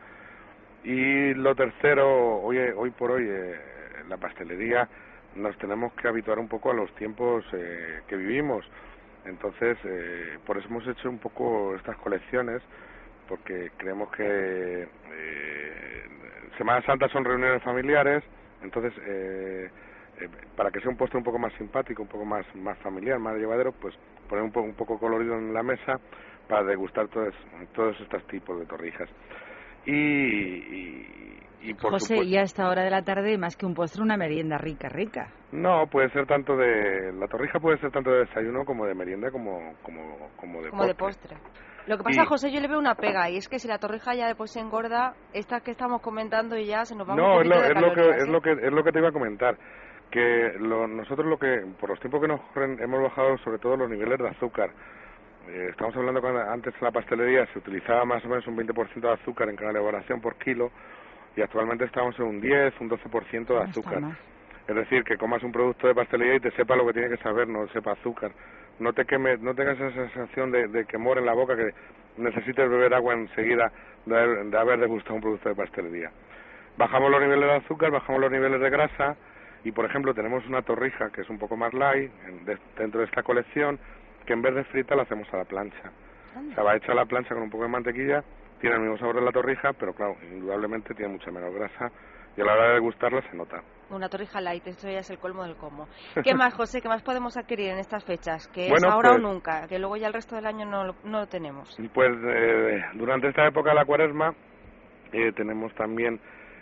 Y 0.83 1.35
lo 1.35 1.55
tercero, 1.55 2.39
hoy, 2.41 2.57
hoy 2.57 2.89
por 2.89 3.11
hoy, 3.11 3.27
eh, 3.29 3.61
la 4.09 4.17
pastelería 4.17 4.89
nos 5.35 5.57
tenemos 5.59 5.93
que 5.95 6.09
habituar 6.09 6.39
un 6.39 6.49
poco 6.49 6.71
a 6.71 6.75
los 6.75 6.93
tiempos 6.95 7.45
eh, 7.53 8.01
que 8.09 8.17
vivimos. 8.17 8.65
Entonces, 9.25 9.79
eh, 9.85 10.39
por 10.45 10.59
eso 10.59 10.69
hemos 10.69 10.87
hecho 10.89 11.11
un 11.11 11.19
poco 11.21 11.75
estas 11.77 11.97
colecciones, 11.99 12.63
porque 13.27 13.71
creemos 13.77 14.11
que 14.13 14.89
eh, 15.13 16.03
Semana 16.59 16.83
Santa 16.85 17.09
son 17.09 17.25
reuniones 17.25 17.63
familiares, 17.63 18.25
entonces, 18.61 18.93
eh, 19.07 19.71
eh, 20.21 20.29
para 20.55 20.71
que 20.71 20.81
sea 20.81 20.91
un 20.91 20.97
postre 20.97 21.19
un 21.19 21.25
poco 21.25 21.39
más 21.39 21.53
simpático, 21.55 22.03
un 22.03 22.09
poco 22.09 22.25
más, 22.25 22.47
más 22.55 22.79
familiar, 22.81 23.19
más 23.19 23.37
llevadero, 23.37 23.73
pues 23.73 23.95
poner 24.29 24.45
un, 24.45 24.53
po- 24.53 24.63
un 24.63 24.75
poco 24.75 24.99
colorido 24.99 25.37
en 25.39 25.55
la 25.55 25.63
mesa 25.63 26.01
para 26.47 26.65
degustar 26.65 27.09
todos, 27.09 27.35
todos 27.73 27.99
estos 28.01 28.27
tipos 28.27 28.59
de 28.59 28.67
torrijas. 28.67 29.09
Y, 29.85 29.93
y, 29.95 31.50
y 31.63 31.75
por 31.75 31.91
José, 31.93 32.15
supuesto... 32.15 32.25
y 32.25 32.37
a 32.37 32.43
esta 32.43 32.69
hora 32.69 32.83
de 32.83 32.91
la 32.91 33.03
tarde, 33.03 33.37
más 33.39 33.57
que 33.57 33.67
un 33.67 33.75
postre, 33.75 34.03
una 34.03 34.17
merienda 34.17 34.57
rica, 34.59 34.89
rica. 34.89 35.29
No, 35.53 35.87
puede 35.89 36.11
ser 36.11 36.27
tanto 36.27 36.57
de... 36.57 37.13
La 37.13 37.27
torrija 37.29 37.59
puede 37.61 37.79
ser 37.79 37.91
tanto 37.91 38.11
de 38.11 38.21
desayuno 38.21 38.65
como 38.65 38.87
de 38.87 38.95
merienda 38.95 39.31
como, 39.31 39.75
como, 39.83 40.29
como 40.37 40.63
de 40.63 40.71
Como 40.71 40.87
de 40.87 40.95
postre. 40.95 41.37
Lo 41.87 41.97
que 41.97 42.05
pasa, 42.05 42.23
Y- 42.23 42.27
José, 42.27 42.53
yo 42.53 42.61
le 42.61 42.69
veo 42.69 42.79
una 42.79 42.95
pega, 42.95 43.29
y 43.31 43.37
es 43.37 43.49
que 43.49 43.59
si 43.59 43.67
la 43.67 43.79
torrija 43.79 44.15
ya 44.15 44.27
después 44.27 44.53
se 44.53 44.61
engorda, 44.61 45.15
estas 45.33 45.63
que 45.63 45.71
estamos 45.73 46.01
comentando 46.03 46.57
y 46.57 46.67
ya 46.67 46.85
se 46.85 46.95
nos 46.95 47.09
va 47.09 47.15
un 47.15 47.19
No, 47.21 47.41
es 47.43 47.49
poquito 47.49 47.55
lo, 47.57 47.63
de 47.63 47.69
es, 47.69 47.81
lo 47.81 47.95
que, 47.95 48.01
es, 48.01 48.23
¿eh? 48.23 48.31
lo 48.31 48.41
que, 48.41 48.53
es 48.53 48.73
lo 48.73 48.85
que 48.85 48.93
te 48.93 48.99
iba 48.99 49.09
a 49.09 49.13
comentar. 49.13 49.57
Que 50.11 50.53
lo- 50.59 50.87
nosotros 50.87 51.27
lo 51.27 51.39
que, 51.39 51.63
por 51.81 51.89
los 51.91 51.99
tiempos 52.01 52.21
que 52.21 52.29
nos 52.29 52.41
corren, 52.53 52.79
hemos 52.83 53.03
bajado 53.03 53.37
sobre 53.39 53.59
todo 53.59 53.77
los 53.77 53.89
niveles 53.91 54.19
de 54.19 54.29
azúcar. 54.29 54.71
Eh, 55.49 55.69
estamos 55.71 55.97
hablando 55.97 56.21
cuando 56.21 56.41
antes 56.43 56.75
en 56.75 56.81
la 56.85 56.91
pastelería 56.93 57.47
se 57.53 57.59
utilizaba 57.59 58.05
más 58.05 58.25
o 58.25 58.29
menos 58.29 58.47
un 58.47 58.57
20% 58.57 59.01
de 59.01 59.13
azúcar 59.13 59.49
en 59.49 59.57
cada 59.57 59.71
elaboración 59.71 60.21
por 60.21 60.37
kilo 60.37 60.71
y 61.37 61.43
actualmente 61.43 61.85
estamos 61.85 62.19
en 62.19 62.25
un 62.27 62.41
10, 62.41 62.81
un 62.81 62.89
12% 62.91 63.47
de 63.47 63.55
azúcar. 63.71 64.01
Es 64.69 64.75
decir, 64.77 65.03
que 65.05 65.17
comas 65.17 65.43
un 65.43 65.53
producto 65.53 65.87
de 65.89 65.95
pastelería 65.95 66.35
y 66.37 66.41
te 66.41 66.51
sepa 66.53 66.77
lo 66.77 66.87
que 66.87 66.93
tiene 66.93 67.09
que 67.09 67.17
saber, 67.23 67.49
no 67.49 67.67
sepa 67.69 67.93
azúcar. 67.93 68.33
No 68.79 68.93
te 68.93 69.05
queme, 69.05 69.37
no 69.39 69.55
tengas 69.55 69.79
esa 69.81 69.91
sensación 69.93 70.51
de, 70.53 70.69
de 70.69 70.85
quemor 70.87 71.19
en 71.19 71.27
la 71.27 71.33
boca 71.35 71.57
que 71.57 71.71
necesites 72.17 72.69
beber 72.71 72.95
agua 72.95 73.15
enseguida 73.15 73.73
de 74.07 74.19
haber, 74.19 74.45
de 74.47 74.59
haber 74.59 74.81
degustado 74.81 75.17
un 75.17 75.21
producto 75.23 75.49
de 75.49 75.55
pastelería. 75.55 76.11
Bajamos 76.77 77.11
los 77.11 77.21
niveles 77.21 77.47
de 77.49 77.57
azúcar, 77.57 77.91
bajamos 77.91 78.21
los 78.21 78.31
niveles 78.31 78.61
de 78.61 78.71
grasa 78.71 79.17
y, 79.65 79.73
por 79.73 79.85
ejemplo, 79.85 80.15
tenemos 80.15 80.47
una 80.47 80.63
torrija 80.63 81.11
que 81.11 81.21
es 81.23 81.29
un 81.31 81.39
poco 81.39 81.57
más 81.57 81.75
light 81.75 82.11
en- 82.27 82.45
de- 82.45 82.59
dentro 82.77 83.01
de 83.01 83.07
esta 83.07 83.23
colección 83.23 83.79
que 84.25 84.33
en 84.33 84.43
vez 84.43 84.55
de 84.55 84.65
frita 84.65 84.95
la 84.95 85.03
hacemos 85.03 85.33
a 85.35 85.39
la 85.39 85.45
plancha. 85.45 85.91
O 86.53 86.55
sea, 86.55 86.63
va 86.65 86.77
hecha 86.77 86.93
a 86.93 86.95
la 86.95 87.07
plancha 87.07 87.35
con 87.35 87.43
un 87.43 87.51
poco 87.51 87.65
de 87.65 87.71
mantequilla, 87.71 88.23
tiene 88.61 88.77
el 88.77 88.83
mismo 88.83 88.99
sabor 88.99 89.17
de 89.17 89.23
la 89.23 89.33
torrija, 89.33 89.73
pero 89.73 89.93
claro, 89.95 90.17
indudablemente 90.23 90.95
tiene 90.95 91.13
mucha 91.13 91.31
menos 91.31 91.53
grasa 91.55 91.91
y 92.37 92.41
a 92.41 92.45
la 92.45 92.53
hora 92.53 92.69
de 92.69 92.75
degustarla 92.75 93.23
se 93.29 93.37
nota. 93.37 93.63
Una 93.91 94.09
torrija 94.09 94.41
light, 94.41 94.65
esto 94.69 94.89
ya 94.89 95.01
es 95.01 95.11
el 95.11 95.19
colmo 95.19 95.43
del 95.43 95.57
colmo. 95.57 95.89
¿Qué 96.25 96.35
más, 96.35 96.55
José? 96.55 96.81
¿Qué 96.81 96.89
más 96.89 97.03
podemos 97.03 97.37
adquirir 97.37 97.71
en 97.71 97.79
estas 97.79 98.05
fechas? 98.05 98.47
Que 98.49 98.65
es 98.67 98.71
Bueno, 98.71 98.89
ahora 98.91 99.11
pues- 99.11 99.25
o 99.25 99.29
nunca, 99.29 99.67
que 99.67 99.79
luego 99.79 99.97
ya 99.97 100.07
el 100.07 100.13
resto 100.13 100.37
del 100.37 100.47
año 100.47 100.65
no, 100.67 100.85
lo- 100.85 100.97
no 101.05 101.21
lo 101.21 101.27
tenemos. 101.27 101.77
Pues 101.93 102.11
eh, 102.25 102.83
durante 102.95 103.29
esta 103.29 103.47
época 103.47 103.71
de 103.71 103.77
la 103.77 103.85
cuaresma 103.85 104.33
eh, 105.13 105.33
tenemos 105.33 105.75
también 105.75 106.21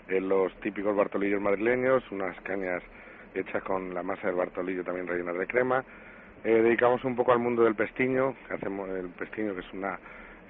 eh, 0.08 0.20
los 0.20 0.54
típicos 0.60 0.96
bartolillos 0.96 1.40
madrileños, 1.42 2.02
unas 2.10 2.40
cañas 2.40 2.82
hechas 3.34 3.62
con 3.62 3.92
la 3.92 4.02
masa 4.02 4.28
del 4.28 4.36
bartolillo 4.36 4.82
también 4.82 5.06
rellenas 5.06 5.36
de 5.36 5.46
crema. 5.46 5.84
Eh, 6.44 6.62
dedicamos 6.62 7.04
un 7.04 7.14
poco 7.14 7.32
al 7.32 7.40
mundo 7.40 7.62
del 7.64 7.74
pestiño, 7.74 8.34
que 8.46 8.54
hacemos 8.54 8.88
el 8.88 9.10
pestiño 9.10 9.52
que 9.54 9.60
es 9.60 9.72
una 9.74 9.98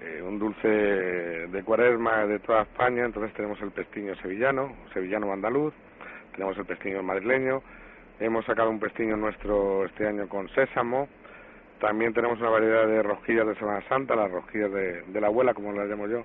eh, 0.00 0.22
un 0.22 0.38
dulce 0.38 0.68
de 0.68 1.62
cuaresma 1.64 2.26
de 2.26 2.38
toda 2.40 2.62
España, 2.62 3.04
entonces 3.04 3.34
tenemos 3.34 3.60
el 3.60 3.70
pestiño 3.70 4.14
sevillano, 4.16 4.74
sevillano 4.92 5.32
andaluz, 5.32 5.74
tenemos 6.32 6.56
el 6.58 6.64
pestiño 6.64 7.02
madrileño, 7.02 7.62
hemos 8.20 8.44
sacado 8.44 8.70
un 8.70 8.78
pestiño 8.78 9.16
nuestro 9.16 9.84
este 9.86 10.06
año 10.06 10.28
con 10.28 10.48
sésamo, 10.50 11.08
también 11.80 12.12
tenemos 12.12 12.40
una 12.40 12.50
variedad 12.50 12.86
de 12.86 13.02
rosquillas 13.02 13.46
de 13.46 13.54
Semana 13.56 13.82
Santa, 13.88 14.16
las 14.16 14.30
rosquillas 14.30 14.72
de, 14.72 15.02
de 15.02 15.20
la 15.20 15.28
abuela, 15.28 15.54
como 15.54 15.72
las 15.72 15.88
llamo 15.88 16.06
yo, 16.06 16.24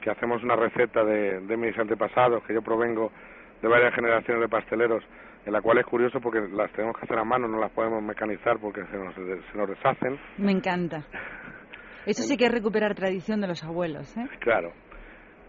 que 0.00 0.10
hacemos 0.10 0.42
una 0.42 0.56
receta 0.56 1.04
de, 1.04 1.40
de 1.40 1.56
mis 1.56 1.76
antepasados, 1.78 2.42
que 2.44 2.54
yo 2.54 2.62
provengo 2.62 3.10
de 3.62 3.68
varias 3.68 3.94
generaciones 3.94 4.42
de 4.42 4.48
pasteleros, 4.48 5.02
en 5.46 5.52
la 5.52 5.62
cual 5.62 5.78
es 5.78 5.86
curioso 5.86 6.20
porque 6.20 6.40
las 6.52 6.70
tenemos 6.72 6.96
que 6.96 7.04
hacer 7.04 7.18
a 7.18 7.24
mano, 7.24 7.48
no 7.48 7.58
las 7.58 7.70
podemos 7.70 8.02
mecanizar 8.02 8.58
porque 8.58 8.84
se 8.86 8.96
nos, 8.96 9.14
se 9.14 9.58
nos 9.58 9.68
deshacen. 9.68 10.18
Me 10.38 10.52
encanta. 10.52 11.04
Eso 12.06 12.22
sí 12.22 12.36
que 12.36 12.46
es 12.46 12.52
recuperar 12.52 12.94
tradición 12.94 13.40
de 13.40 13.48
los 13.48 13.62
abuelos, 13.64 14.16
¿eh? 14.16 14.26
Claro. 14.40 14.72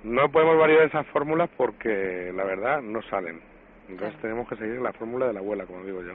No 0.04 0.30
podemos 0.32 0.58
variar 0.58 0.84
esas 0.84 1.06
fórmulas 1.08 1.50
porque 1.58 2.32
la 2.36 2.44
verdad 2.44 2.82
no 2.82 3.02
salen. 3.04 3.40
Entonces 3.90 4.20
tenemos 4.22 4.48
que 4.48 4.56
seguir 4.56 4.80
la 4.82 4.94
fórmula 4.94 5.28
de 5.28 5.34
la 5.34 5.40
abuela, 5.40 5.66
como 5.66 5.84
digo 5.84 6.02
yo. 6.04 6.14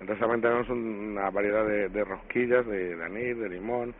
Entonces 0.00 0.18
también 0.20 0.40
tenemos 0.40 0.68
un- 0.68 1.10
una 1.16 1.30
variedad 1.30 1.66
de, 1.66 1.88
de 1.88 2.04
rosquillas, 2.04 2.64
de, 2.66 2.96
de 2.96 3.04
anís, 3.04 3.36
de 3.38 3.48
limón, 3.48 3.94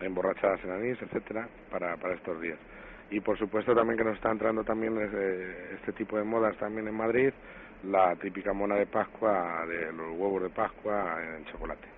emborrachadas 0.00 0.62
en 0.64 0.70
anís, 0.70 1.00
etcétera, 1.02 1.48
para, 1.70 1.96
para 1.96 2.14
estos 2.14 2.40
días. 2.40 2.58
Y 3.10 3.20
por 3.20 3.38
supuesto 3.38 3.74
también 3.74 3.98
que 3.98 4.04
nos 4.04 4.16
está 4.16 4.30
entrando 4.30 4.62
también 4.64 4.96
este, 5.00 5.74
este 5.74 5.92
tipo 5.92 6.16
de 6.16 6.24
modas 6.24 6.56
también 6.58 6.86
en 6.86 6.94
Madrid, 6.94 7.30
la 7.84 8.14
típica 8.16 8.52
mona 8.52 8.76
de 8.76 8.86
Pascua, 8.86 9.64
de 9.66 9.92
los 9.92 10.10
huevos 10.18 10.42
de 10.42 10.50
Pascua 10.50 11.16
en 11.36 11.44
chocolate. 11.46 11.88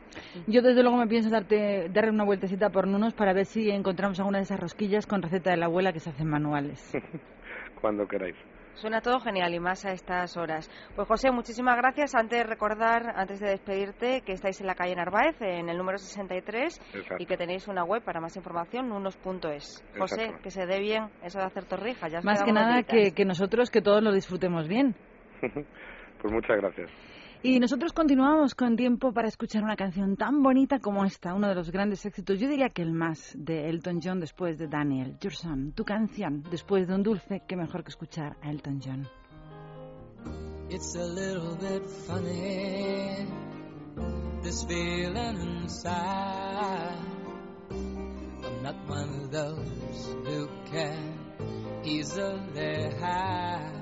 Yo 0.47 0.62
desde 0.62 0.82
luego 0.82 0.97
me 0.97 1.06
pienso 1.06 1.30
darte, 1.30 1.89
darle 1.90 2.10
una 2.10 2.24
vueltecita 2.24 2.70
por 2.70 2.86
Nunos 2.86 3.14
para 3.14 3.32
ver 3.32 3.47
si 3.47 3.70
encontramos 3.70 4.18
alguna 4.18 4.39
de 4.39 4.44
esas 4.44 4.60
rosquillas 4.60 5.06
con 5.06 5.22
receta 5.22 5.51
de 5.51 5.56
la 5.56 5.66
abuela 5.66 5.93
que 5.93 6.01
se 6.01 6.10
hacen 6.10 6.28
manuales. 6.28 6.93
Cuando 7.80 8.06
queráis. 8.06 8.36
Suena 8.74 9.01
todo 9.02 9.20
genial 9.20 9.52
y 9.52 9.60
más 9.60 9.84
a 9.84 9.93
estas 9.93 10.36
horas. 10.36 10.70
Pues 10.97 11.06
José, 11.06 11.30
muchísimas 11.30 11.76
gracias. 11.76 12.14
Antes 12.14 12.39
de 12.39 12.44
recordar, 12.44 13.12
antes 13.16 13.39
de 13.39 13.51
despedirte, 13.51 14.22
que 14.22 14.32
estáis 14.32 14.60
en 14.60 14.66
la 14.66 14.74
calle 14.74 14.94
Narváez, 14.94 15.36
en 15.40 15.68
el 15.68 15.76
número 15.76 15.98
63, 15.98 16.80
Exacto. 16.94 17.22
y 17.22 17.26
que 17.26 17.36
tenéis 17.36 17.68
una 17.68 17.84
web 17.84 18.02
para 18.02 18.20
más 18.20 18.34
información, 18.36 18.89
nunos.es. 18.89 19.84
José, 19.98 20.22
Exacto. 20.22 20.43
que 20.43 20.51
se 20.51 20.66
dé 20.66 20.80
bien 20.80 21.10
eso 21.22 21.39
de 21.39 21.44
hacer 21.44 21.64
torrijas. 21.66 22.10
Ya 22.10 22.20
Más 22.22 22.43
que 22.43 22.52
nada 22.52 22.82
que 22.82 23.24
nosotros, 23.24 23.70
que 23.70 23.82
todos 23.82 24.02
lo 24.02 24.12
disfrutemos 24.12 24.66
bien. 24.68 24.94
pues 25.40 26.32
muchas 26.32 26.56
gracias. 26.56 26.90
Y 27.44 27.59
nosotros 27.59 27.93
continuamos 27.93 28.55
con 28.55 28.77
tiempo 28.77 29.12
para 29.12 29.27
escuchar 29.27 29.64
una 29.64 29.74
canción 29.74 30.16
tan 30.16 30.44
bonita 30.44 30.78
como 30.78 31.05
esta, 31.05 31.35
uno 31.35 31.48
de 31.48 31.56
los 31.56 31.73
grandes 31.73 32.06
éxitos, 32.06 32.39
yo 32.39 32.48
diría 32.48 32.69
que 32.69 32.82
el 32.82 32.93
más, 32.93 33.32
de 33.36 33.69
Elton 33.69 34.01
John 34.01 34.20
después 34.20 34.59
de 34.59 34.69
Daniel. 34.69 35.16
Your 35.20 35.35
Son, 35.35 35.73
tu 35.73 35.85
canción, 35.85 36.44
después 36.52 36.86
de 36.86 36.94
un 36.94 37.02
dulce, 37.02 37.43
qué 37.48 37.56
mejor 37.56 37.82
que 37.82 37.90
escuchar 37.90 38.36
a 38.43 38.51
Elton 38.51 38.81
John. 38.81 39.09
It's 40.70 40.94
a 40.94 41.05
little 41.05 41.56
bit 41.56 41.85
funny, 42.06 43.27
this 44.44 44.64
feeling 44.64 45.62
inside. 45.62 46.97
Not 48.62 48.77
one 48.89 49.24
of 49.24 49.32
those 49.32 50.16
who 50.24 50.47
can 50.70 51.19
easily 51.82 52.94
hide. 53.01 53.81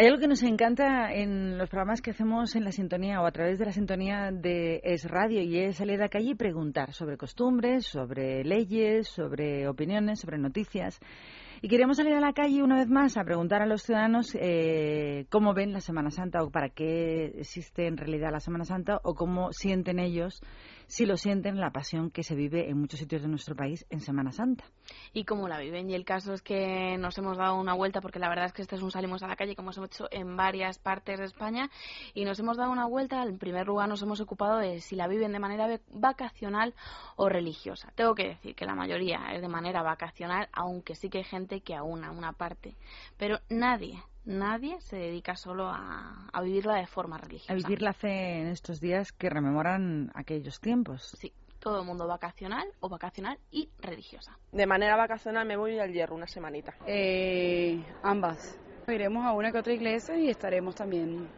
Hay 0.00 0.06
algo 0.06 0.18
que 0.18 0.28
nos 0.28 0.42
encanta 0.42 1.12
en 1.12 1.58
los 1.58 1.68
programas 1.68 2.00
que 2.00 2.12
hacemos 2.12 2.56
en 2.56 2.64
la 2.64 2.72
sintonía 2.72 3.20
o 3.20 3.26
a 3.26 3.32
través 3.32 3.58
de 3.58 3.66
la 3.66 3.72
sintonía 3.72 4.30
de 4.32 4.80
Es 4.82 5.04
Radio 5.04 5.42
y 5.42 5.58
es 5.58 5.76
salir 5.76 5.96
a 5.96 6.04
la 6.04 6.08
calle 6.08 6.30
y 6.30 6.34
preguntar 6.34 6.94
sobre 6.94 7.18
costumbres, 7.18 7.84
sobre 7.84 8.42
leyes, 8.42 9.08
sobre 9.08 9.68
opiniones, 9.68 10.20
sobre 10.20 10.38
noticias. 10.38 10.98
Y 11.62 11.68
queremos 11.68 11.98
salir 11.98 12.14
a 12.14 12.20
la 12.20 12.32
calle 12.32 12.62
una 12.62 12.76
vez 12.76 12.88
más 12.88 13.18
a 13.18 13.24
preguntar 13.24 13.60
a 13.60 13.66
los 13.66 13.82
ciudadanos 13.82 14.34
eh, 14.34 15.26
cómo 15.28 15.52
ven 15.52 15.74
la 15.74 15.82
Semana 15.82 16.10
Santa 16.10 16.42
o 16.42 16.50
para 16.50 16.70
qué 16.70 17.26
existe 17.36 17.86
en 17.86 17.98
realidad 17.98 18.32
la 18.32 18.40
Semana 18.40 18.64
Santa 18.64 18.98
o 19.02 19.14
cómo 19.14 19.52
sienten 19.52 19.98
ellos, 19.98 20.40
si 20.90 21.06
lo 21.06 21.16
sienten, 21.16 21.60
la 21.60 21.70
pasión 21.70 22.10
que 22.10 22.24
se 22.24 22.34
vive 22.34 22.68
en 22.68 22.76
muchos 22.76 22.98
sitios 22.98 23.22
de 23.22 23.28
nuestro 23.28 23.54
país 23.54 23.86
en 23.90 24.00
Semana 24.00 24.32
Santa. 24.32 24.64
y 25.12 25.24
cómo 25.24 25.46
la 25.46 25.60
viven. 25.60 25.88
Y 25.88 25.94
el 25.94 26.04
caso 26.04 26.32
es 26.32 26.42
que 26.42 26.98
nos 26.98 27.16
hemos 27.16 27.36
dado 27.36 27.54
una 27.60 27.74
vuelta, 27.74 28.00
porque 28.00 28.18
la 28.18 28.28
verdad 28.28 28.46
es 28.46 28.52
que 28.52 28.62
este 28.62 28.74
es 28.74 28.82
un 28.82 28.90
salimos 28.90 29.22
a 29.22 29.28
la 29.28 29.36
calle, 29.36 29.54
como 29.54 29.70
hemos 29.70 29.86
hecho 29.86 30.08
en 30.10 30.36
varias 30.36 30.80
partes 30.80 31.20
de 31.20 31.26
España, 31.26 31.70
y 32.12 32.24
nos 32.24 32.40
hemos 32.40 32.56
dado 32.56 32.72
una 32.72 32.86
vuelta. 32.86 33.22
En 33.22 33.38
primer 33.38 33.68
lugar, 33.68 33.88
nos 33.88 34.02
hemos 34.02 34.20
ocupado 34.20 34.58
de 34.58 34.80
si 34.80 34.96
la 34.96 35.06
viven 35.06 35.30
de 35.30 35.38
manera 35.38 35.68
vacacional 35.92 36.74
o 37.14 37.28
religiosa. 37.28 37.92
Tengo 37.94 38.16
que 38.16 38.30
decir 38.30 38.56
que 38.56 38.66
la 38.66 38.74
mayoría 38.74 39.32
es 39.32 39.42
de 39.42 39.48
manera 39.48 39.82
vacacional, 39.82 40.48
aunque 40.52 40.96
sí 40.96 41.08
que 41.08 41.18
hay 41.18 41.24
gente 41.24 41.60
que 41.60 41.76
aúna 41.76 42.10
una 42.10 42.32
parte. 42.32 42.74
Pero 43.16 43.38
nadie, 43.48 44.02
nadie 44.24 44.80
se 44.80 44.96
dedica 44.96 45.36
solo 45.36 45.68
a, 45.68 46.28
a 46.32 46.42
vivirla 46.42 46.76
de 46.76 46.86
forma 46.86 47.18
religiosa. 47.18 47.52
A 47.52 47.56
vivir 47.56 47.82
la 47.82 47.92
fe 47.92 48.40
en 48.40 48.48
estos 48.48 48.80
días 48.80 49.12
que 49.12 49.30
rememoran 49.30 50.10
aquellos 50.14 50.60
tiempos. 50.60 51.14
Sí, 51.18 51.32
todo 51.60 51.80
el 51.80 51.86
mundo 51.86 52.06
vacacional 52.06 52.66
o 52.80 52.88
vacacional 52.88 53.38
y 53.50 53.70
religiosa. 53.78 54.36
De 54.50 54.66
manera 54.66 54.96
vacacional 54.96 55.46
me 55.46 55.56
voy 55.56 55.78
al 55.78 55.92
hierro 55.92 56.16
una 56.16 56.26
semanita. 56.26 56.74
Eh, 56.86 57.84
ambas. 58.02 58.58
Iremos 58.88 59.24
a 59.24 59.32
una 59.32 59.52
que 59.52 59.58
otra 59.58 59.72
iglesia 59.72 60.16
y 60.16 60.30
estaremos 60.30 60.74
también 60.74 61.28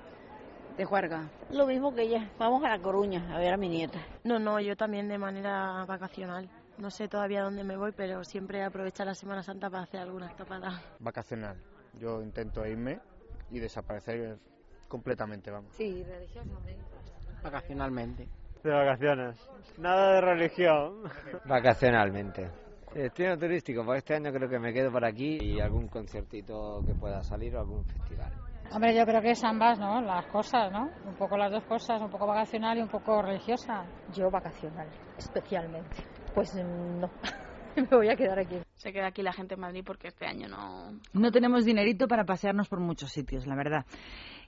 de 0.77 0.85
juerga. 0.85 1.29
Lo 1.51 1.67
mismo 1.67 1.95
que 1.95 2.03
ella. 2.03 2.31
Vamos 2.39 2.65
a 2.65 2.69
La 2.71 2.79
Coruña 2.79 3.35
a 3.35 3.39
ver 3.39 3.53
a 3.53 3.57
mi 3.57 3.69
nieta. 3.69 4.01
No, 4.25 4.39
no, 4.39 4.59
yo 4.61 4.77
también 4.77 5.09
de 5.09 5.19
manera 5.19 5.85
vacacional. 5.85 6.49
No 6.79 6.91
sé 6.91 7.09
todavía 7.09 7.43
dónde 7.43 7.65
me 7.65 7.77
voy, 7.77 7.93
pero 7.93 8.25
siempre 8.25 8.65
aprovecho 8.65 9.05
la 9.05 9.15
Semana 9.15 9.43
Santa 9.43 9.69
para 9.69 9.83
hacer 9.83 10.01
alguna 10.01 10.27
escapada. 10.27 10.81
Vacacional. 10.99 11.59
Yo 11.99 12.23
intento 12.23 12.67
irme 12.67 13.01
y 13.51 13.59
desaparecer 13.59 14.39
completamente, 14.89 15.51
vamos. 15.51 15.73
Sí, 15.75 16.03
religiosamente. 16.03 16.77
Vacacionalmente. 17.43 18.29
De 18.63 18.71
vacaciones. 18.71 19.51
Nada 19.79 20.15
de 20.15 20.21
religión. 20.21 21.03
Vacacionalmente. 21.45 22.51
Destino 22.95 23.39
turístico, 23.39 23.85
pues 23.85 23.99
este 23.99 24.15
año 24.15 24.31
creo 24.33 24.49
que 24.49 24.59
me 24.59 24.73
quedo 24.73 24.93
por 24.93 25.05
aquí 25.05 25.39
y 25.41 25.61
algún 25.61 25.89
conciertito 25.89 26.83
que 26.87 26.95
pueda 26.95 27.23
salir 27.23 27.57
o 27.57 27.61
algún 27.61 27.85
festival. 27.85 28.31
Hombre, 28.71 28.95
yo 28.95 29.05
creo 29.05 29.21
que 29.21 29.31
es 29.31 29.45
ambas, 29.45 29.79
¿no? 29.79 30.01
Las 30.03 30.27
cosas, 30.27 30.71
¿no? 30.71 30.91
Un 31.07 31.15
poco 31.15 31.37
las 31.37 31.51
dos 31.51 31.65
cosas, 31.65 32.01
un 32.01 32.11
poco 32.11 32.27
vacacional 32.27 32.79
y 32.79 32.83
un 32.83 32.89
poco 32.89 33.23
religiosa. 33.23 33.85
Yo 34.15 34.31
vacacional, 34.31 34.89
especialmente. 35.17 36.05
Pues 36.35 36.55
mm, 36.55 37.01
no. 37.01 37.11
me 37.91 37.97
voy 37.97 38.09
a 38.09 38.17
quedar 38.17 38.39
aquí. 38.39 38.57
Se 38.77 38.93
queda 38.93 39.07
aquí 39.09 39.23
la 39.23 39.33
gente 39.33 39.55
en 39.55 39.61
Madrid 39.61 39.83
porque 39.85 40.09
este 40.09 40.27
año 40.27 40.49
no... 40.49 40.99
No 41.13 41.31
tenemos 41.31 41.65
dinerito 41.65 42.09
para 42.09 42.25
pasearnos 42.25 42.69
por 42.69 42.81
muchos 42.81 43.11
sitios, 43.13 43.47
la 43.47 43.55
verdad. 43.55 43.85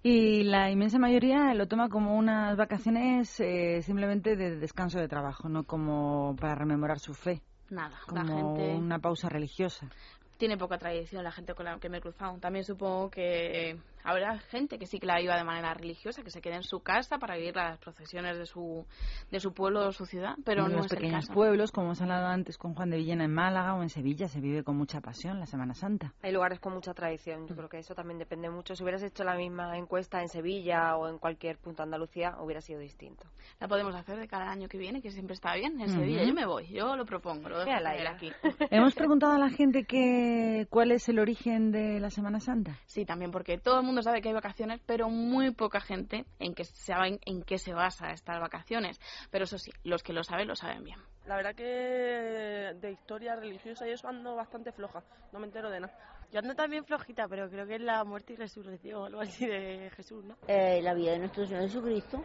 Y 0.03 0.43
la 0.45 0.71
inmensa 0.71 0.99
mayoría 0.99 1.55
lo 1.55 1.67
toma 1.67 1.89
como 1.89 2.17
unas 2.17 2.57
vacaciones 2.57 3.41
eh, 3.41 3.81
simplemente 3.83 4.37
de 4.37 4.57
descanso 4.57 4.99
de 4.99 5.09
trabajo, 5.09 5.49
no 5.49 5.65
como 5.65 6.37
para 6.39 6.55
rememorar 6.55 6.99
su 6.99 7.15
fe, 7.15 7.41
Nada, 7.71 7.97
como 8.07 8.23
la 8.23 8.35
gente 8.37 8.75
una 8.77 8.99
pausa 8.99 9.29
religiosa. 9.31 9.89
tiene 10.37 10.59
poca 10.59 10.77
tradición 10.77 11.25
la 11.25 11.33
gente 11.33 11.55
con 11.55 11.65
la 11.65 11.79
que 11.79 11.89
me 11.89 11.99
he 11.99 12.01
cruzado. 12.03 12.37
También 12.39 12.65
supongo 12.65 13.09
que 13.11 13.79
habrá 14.05 14.39
gente 14.39 14.79
que 14.79 14.87
sí 14.87 14.99
que 15.01 15.07
la 15.07 15.19
viva 15.19 15.37
de 15.37 15.43
manera 15.45 15.75
religiosa, 15.75 16.23
que 16.23 16.31
se 16.31 16.41
quede 16.41 16.55
en 16.57 16.63
su 16.63 16.81
casa 16.81 17.19
para 17.19 17.35
vivir 17.37 17.57
las 17.57 17.79
procesiones 17.79 18.39
de 18.39 18.47
su, 18.47 18.87
de 19.31 19.41
su 19.41 19.53
pueblo 19.53 19.89
o 19.89 19.93
su 19.93 20.07
ciudad, 20.07 20.37
pero 20.45 20.67
en 20.67 20.71
no 20.73 20.77
los 20.77 20.87
es 20.87 20.93
el 20.93 20.99
pequeños 20.99 21.27
caso. 21.27 21.35
pueblos, 21.35 21.73
como 21.73 21.89
hemos 21.89 22.03
hablado 22.03 22.27
antes 22.29 22.57
con 22.59 22.75
Juan 22.75 22.91
de 22.91 22.99
Villena 22.99 23.25
en 23.25 23.33
Málaga 23.35 23.75
o 23.75 23.83
en 23.83 23.89
Sevilla, 23.89 24.29
se 24.29 24.41
vive 24.41 24.63
con 24.63 24.77
mucha 24.77 25.01
pasión 25.01 25.41
la 25.41 25.47
Semana 25.47 25.75
Santa. 25.75 26.13
Hay 26.23 26.33
lugares 26.33 26.61
con 26.61 26.75
mucha 26.75 26.95
tradición. 26.95 27.47
Yo 27.49 27.57
creo 27.57 27.69
que 27.69 27.79
eso 27.79 27.95
también 27.95 28.19
depende 28.19 28.51
mucho. 28.51 28.77
Si 28.77 28.83
hubieras 28.83 29.03
hecho 29.03 29.25
la 29.25 29.35
misma 29.35 29.77
encuesta 29.79 30.21
en 30.21 30.29
Sevilla 30.29 30.97
o 30.97 31.09
en 31.09 31.19
cualquier 31.19 31.59
punto 31.59 31.83
de 31.83 31.85
Andalucía, 31.85 32.37
hubiera 32.41 32.61
sido 32.61 32.81
distinto. 32.81 33.27
La 33.59 33.69
podemos 33.69 33.95
hacer 33.95 34.19
de 34.19 34.29
cada 34.29 34.51
año 34.51 34.69
que 34.69 34.79
viene, 34.79 35.01
que 35.01 35.11
siempre 35.11 35.35
está 35.35 35.55
bien. 35.55 35.81
En 35.81 35.91
Ujú. 35.91 36.01
Sevilla 36.01 36.25
yo 36.25 36.35
me 36.35 36.47
voy, 36.47 36.67
yo 36.69 36.95
lo 36.97 37.05
propongo, 37.07 37.49
lo 37.49 37.59
dejo 37.59 37.71
ella. 37.71 38.11
aquí. 38.11 38.31
Hemos 38.71 38.95
preguntado 38.95 39.33
a 39.33 39.39
la 39.39 39.51
gente 39.51 39.85
que 39.85 40.67
cuál 40.71 40.91
es 40.93 41.09
el 41.09 41.19
origen 41.19 41.71
de 41.71 42.01
la 42.01 42.11
Semana 42.11 42.41
Santa. 42.41 42.79
Sí, 42.87 43.05
también 43.05 43.31
porque 43.31 43.59
todo 43.59 43.81
el 43.81 43.87
mundo 43.87 43.94
sabe 44.03 44.21
que 44.21 44.29
hay 44.29 44.35
vacaciones, 44.35 44.81
pero 44.87 45.09
muy 45.09 45.53
poca 45.53 45.81
gente 45.81 46.25
en 46.39 46.55
que 46.55 46.65
saben 46.65 47.19
en 47.27 47.43
qué 47.43 47.59
se 47.59 47.73
basa 47.73 48.11
estas 48.11 48.41
vacaciones. 48.41 49.01
Pero 49.31 49.45
eso 49.45 49.59
sí, 49.59 49.73
los 49.83 50.03
que 50.03 50.13
lo 50.13 50.25
saben 50.25 50.49
lo 50.49 50.57
saben 50.57 50.85
bien. 50.85 50.99
La 51.27 51.37
verdad 51.37 51.55
que 51.55 51.65
de 51.65 52.91
historia 52.91 53.35
religiosa 53.35 53.89
y 53.89 53.93
eso 53.93 54.09
ando 54.09 54.37
bastante 54.37 54.73
floja. 54.73 55.03
No 55.33 55.39
me 55.39 55.47
entero 55.47 55.71
de 55.71 55.81
nada. 55.81 55.95
Yo 56.31 56.41
ando 56.41 56.55
también 56.55 56.85
flojita, 56.85 57.29
pero 57.29 57.49
creo 57.49 57.67
que 57.67 57.77
es 57.77 57.81
la 57.81 58.05
muerte 58.05 58.33
y 58.33 58.37
resurrección 58.37 59.01
o 59.01 59.05
algo 59.07 59.21
así 59.21 59.47
de 59.47 59.91
Jesús, 59.97 60.25
¿no? 60.25 60.37
Eh, 60.49 60.81
la 60.83 60.93
vida 60.93 61.13
de 61.13 61.21
nuestro 61.21 61.47
Señor 61.47 61.63
Jesucristo, 61.63 62.23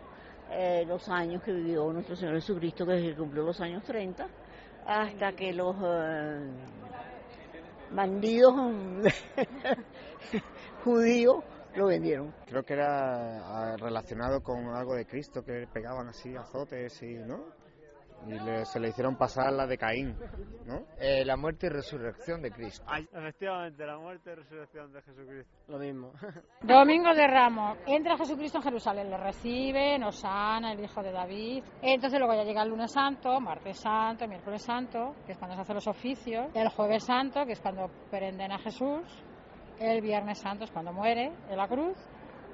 eh, 0.50 0.84
los 0.88 1.08
años 1.10 1.44
que 1.44 1.52
vivió 1.52 1.92
nuestro 1.94 2.16
Señor 2.16 2.36
Jesucristo, 2.36 2.86
que 2.86 3.16
cumplió 3.16 3.44
los 3.44 3.62
años 3.62 3.84
30, 3.84 4.28
hasta 4.86 5.32
que 5.34 5.54
los 5.54 5.76
eh, 5.84 6.50
bandidos 7.92 8.54
judíos 10.84 11.44
lo 11.80 11.88
vendieron. 11.88 12.34
Creo 12.46 12.64
que 12.64 12.74
era 12.74 13.72
ah, 13.72 13.76
relacionado 13.78 14.42
con 14.44 14.68
algo 14.68 14.94
de 14.96 15.06
Cristo, 15.06 15.44
que 15.44 15.66
pegaban 15.74 16.08
así 16.10 16.36
azotes 16.36 17.02
y, 17.02 17.16
¿no? 17.16 17.58
Y 18.28 18.34
le- 18.38 18.66
se 18.66 18.82
le 18.82 18.90
hicieron 18.90 19.16
pasar 19.16 19.54
la 19.54 19.66
de 19.66 19.78
Caín, 19.78 20.14
¿no? 20.66 20.82
Eh, 21.00 21.24
la 21.24 21.38
muerte 21.38 21.68
y 21.68 21.70
resurrección 21.70 22.42
de 22.42 22.52
Cristo. 22.52 22.86
Efectivamente, 23.14 23.86
la 23.86 23.98
muerte 23.98 24.32
y 24.32 24.36
resurrección 24.36 24.92
de 24.92 25.02
Jesucristo. 25.04 25.50
Lo 25.70 25.78
mismo. 25.80 26.12
Domingo 26.62 27.14
de 27.16 27.26
Ramos. 27.28 27.78
Entra 27.88 28.18
Jesucristo 28.18 28.58
en 28.58 28.64
Jerusalén, 28.66 29.10
le 29.10 29.18
recibe, 29.18 29.98
nos 29.98 30.20
sana, 30.20 30.74
el 30.74 30.84
hijo 30.84 31.02
de 31.02 31.14
David. 31.14 31.64
Entonces 31.82 32.20
luego 32.20 32.34
ya 32.36 32.44
llega 32.44 32.64
el 32.64 32.70
lunes 32.70 32.92
santo, 32.92 33.40
martes 33.40 33.80
santo, 33.80 34.28
miércoles 34.28 34.62
santo, 34.64 35.16
que 35.26 35.32
es 35.32 35.38
cuando 35.38 35.56
se 35.56 35.62
hacen 35.62 35.76
los 35.76 35.88
oficios. 35.88 36.48
El 36.54 36.68
jueves 36.68 37.06
santo, 37.06 37.46
que 37.46 37.54
es 37.54 37.62
cuando 37.62 37.90
prenden 38.12 38.52
a 38.52 38.60
Jesús. 38.60 39.02
El 39.80 40.02
viernes 40.02 40.40
santo 40.40 40.66
es 40.66 40.72
cuando 40.72 40.92
muere 40.92 41.32
en 41.50 41.58
la 41.58 41.68
cruz. 41.68 41.98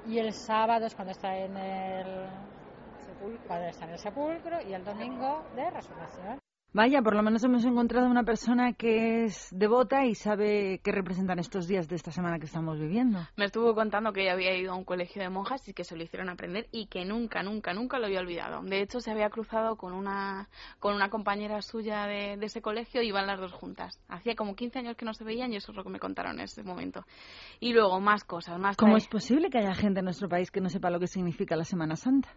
Y 0.06 0.18
el 0.18 0.32
sábado 0.32 0.86
es 0.86 0.94
cuando 0.94 1.10
está 1.10 1.36
en 1.36 1.56
el 1.56 2.26
cuando 3.48 3.66
está 3.66 3.84
en 3.86 3.90
el 3.90 3.98
sepulcro. 3.98 4.62
Y 4.62 4.72
el 4.72 4.84
domingo 4.84 5.42
de 5.56 5.70
resurrección. 5.70 6.45
Vaya, 6.76 7.00
por 7.00 7.14
lo 7.14 7.22
menos 7.22 7.42
hemos 7.42 7.64
encontrado 7.64 8.06
una 8.06 8.22
persona 8.22 8.74
que 8.74 9.24
es 9.24 9.48
devota 9.50 10.04
y 10.04 10.14
sabe 10.14 10.78
qué 10.84 10.92
representan 10.92 11.38
estos 11.38 11.66
días 11.66 11.88
de 11.88 11.96
esta 11.96 12.10
semana 12.10 12.38
que 12.38 12.44
estamos 12.44 12.78
viviendo. 12.78 13.18
Me 13.34 13.46
estuvo 13.46 13.74
contando 13.74 14.12
que 14.12 14.24
ella 14.24 14.34
había 14.34 14.54
ido 14.54 14.72
a 14.72 14.74
un 14.74 14.84
colegio 14.84 15.22
de 15.22 15.30
monjas 15.30 15.66
y 15.70 15.72
que 15.72 15.84
se 15.84 15.96
lo 15.96 16.02
hicieron 16.02 16.28
aprender 16.28 16.66
y 16.72 16.88
que 16.88 17.06
nunca, 17.06 17.42
nunca, 17.42 17.72
nunca 17.72 17.98
lo 17.98 18.04
había 18.04 18.20
olvidado. 18.20 18.60
De 18.60 18.82
hecho, 18.82 19.00
se 19.00 19.10
había 19.10 19.30
cruzado 19.30 19.76
con 19.76 19.94
una, 19.94 20.50
con 20.78 20.94
una 20.94 21.08
compañera 21.08 21.62
suya 21.62 22.06
de, 22.06 22.36
de 22.36 22.44
ese 22.44 22.60
colegio 22.60 23.00
y 23.00 23.08
iban 23.08 23.26
las 23.26 23.40
dos 23.40 23.54
juntas. 23.54 23.98
Hacía 24.08 24.34
como 24.34 24.54
15 24.54 24.80
años 24.80 24.96
que 24.98 25.06
no 25.06 25.14
se 25.14 25.24
veían 25.24 25.54
y 25.54 25.56
eso 25.56 25.72
es 25.72 25.78
lo 25.78 25.82
que 25.82 25.88
me 25.88 25.98
contaron 25.98 26.34
en 26.34 26.44
ese 26.44 26.62
momento. 26.62 27.06
Y 27.58 27.72
luego 27.72 28.00
más 28.00 28.24
cosas, 28.24 28.58
más 28.58 28.76
¿Cómo 28.76 28.98
es 28.98 29.08
posible 29.08 29.48
que 29.48 29.56
haya 29.56 29.74
gente 29.74 30.00
en 30.00 30.04
nuestro 30.04 30.28
país 30.28 30.50
que 30.50 30.60
no 30.60 30.68
sepa 30.68 30.90
lo 30.90 31.00
que 31.00 31.06
significa 31.06 31.56
la 31.56 31.64
Semana 31.64 31.96
Santa? 31.96 32.28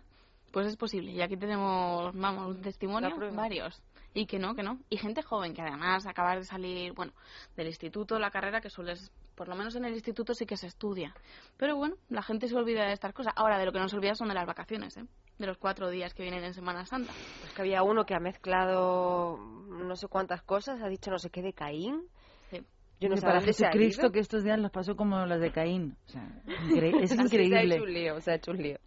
Pues 0.51 0.65
es 0.65 0.77
posible. 0.77 1.11
Y 1.11 1.21
aquí 1.21 1.37
tenemos, 1.37 2.11
vamos, 2.15 2.55
un 2.55 2.61
testimonio, 2.61 3.15
varios. 3.33 3.81
Y 4.13 4.25
que 4.25 4.39
no, 4.39 4.55
que 4.55 4.63
no. 4.63 4.79
Y 4.89 4.97
gente 4.97 5.21
joven 5.21 5.53
que 5.53 5.61
además 5.61 6.07
acaba 6.07 6.35
de 6.35 6.43
salir, 6.43 6.93
bueno, 6.93 7.13
del 7.55 7.67
instituto, 7.67 8.17
la 8.17 8.31
carrera 8.31 8.59
que 8.59 8.69
suele, 8.69 8.95
por 9.35 9.47
lo 9.47 9.55
menos 9.55 9.75
en 9.75 9.85
el 9.85 9.93
instituto 9.93 10.33
sí 10.33 10.45
que 10.45 10.57
se 10.57 10.67
estudia. 10.67 11.13
Pero 11.57 11.75
bueno, 11.75 11.95
la 12.09 12.23
gente 12.23 12.47
se 12.47 12.55
olvida 12.55 12.85
de 12.87 12.93
estas 12.93 13.13
cosas. 13.13 13.33
Ahora, 13.35 13.59
de 13.59 13.65
lo 13.65 13.71
que 13.71 13.79
no 13.79 13.87
se 13.87 13.95
olvida 13.95 14.15
son 14.15 14.29
de 14.29 14.33
las 14.33 14.47
vacaciones, 14.47 14.97
¿eh? 14.97 15.05
De 15.37 15.45
los 15.47 15.57
cuatro 15.57 15.89
días 15.89 16.13
que 16.13 16.23
vienen 16.23 16.43
en 16.43 16.53
Semana 16.53 16.85
Santa. 16.85 17.13
Pues 17.41 17.53
que 17.53 17.61
había 17.61 17.83
uno 17.83 18.05
que 18.05 18.15
ha 18.15 18.19
mezclado 18.19 19.37
no 19.37 19.95
sé 19.95 20.07
cuántas 20.07 20.41
cosas, 20.41 20.81
ha 20.81 20.87
dicho 20.89 21.11
no 21.11 21.19
sé 21.19 21.29
qué 21.29 21.41
de 21.41 21.53
Caín. 21.53 22.03
Sí. 22.49 22.61
Yo 22.99 23.09
no 23.09 23.15
sé 23.15 23.21
para 23.21 23.41
Jesucristo 23.41 24.11
que 24.11 24.19
estos 24.19 24.43
días 24.43 24.59
los 24.59 24.71
pasó 24.71 24.95
como 24.95 25.25
las 25.25 25.39
de 25.39 25.51
Caín. 25.51 25.95
O 26.07 26.09
sea, 26.09 26.27
incre- 26.45 26.99
es 27.03 27.11
Así 27.11 27.15
Se 27.29 27.37
ha 27.37 27.43
increíble. 27.43 27.75
hecho 27.75 27.83
un 27.83 27.93
lío, 27.93 28.19
se 28.21 28.31
ha 28.31 28.35
hecho 28.35 28.51
un 28.51 28.57
lío. 28.57 28.77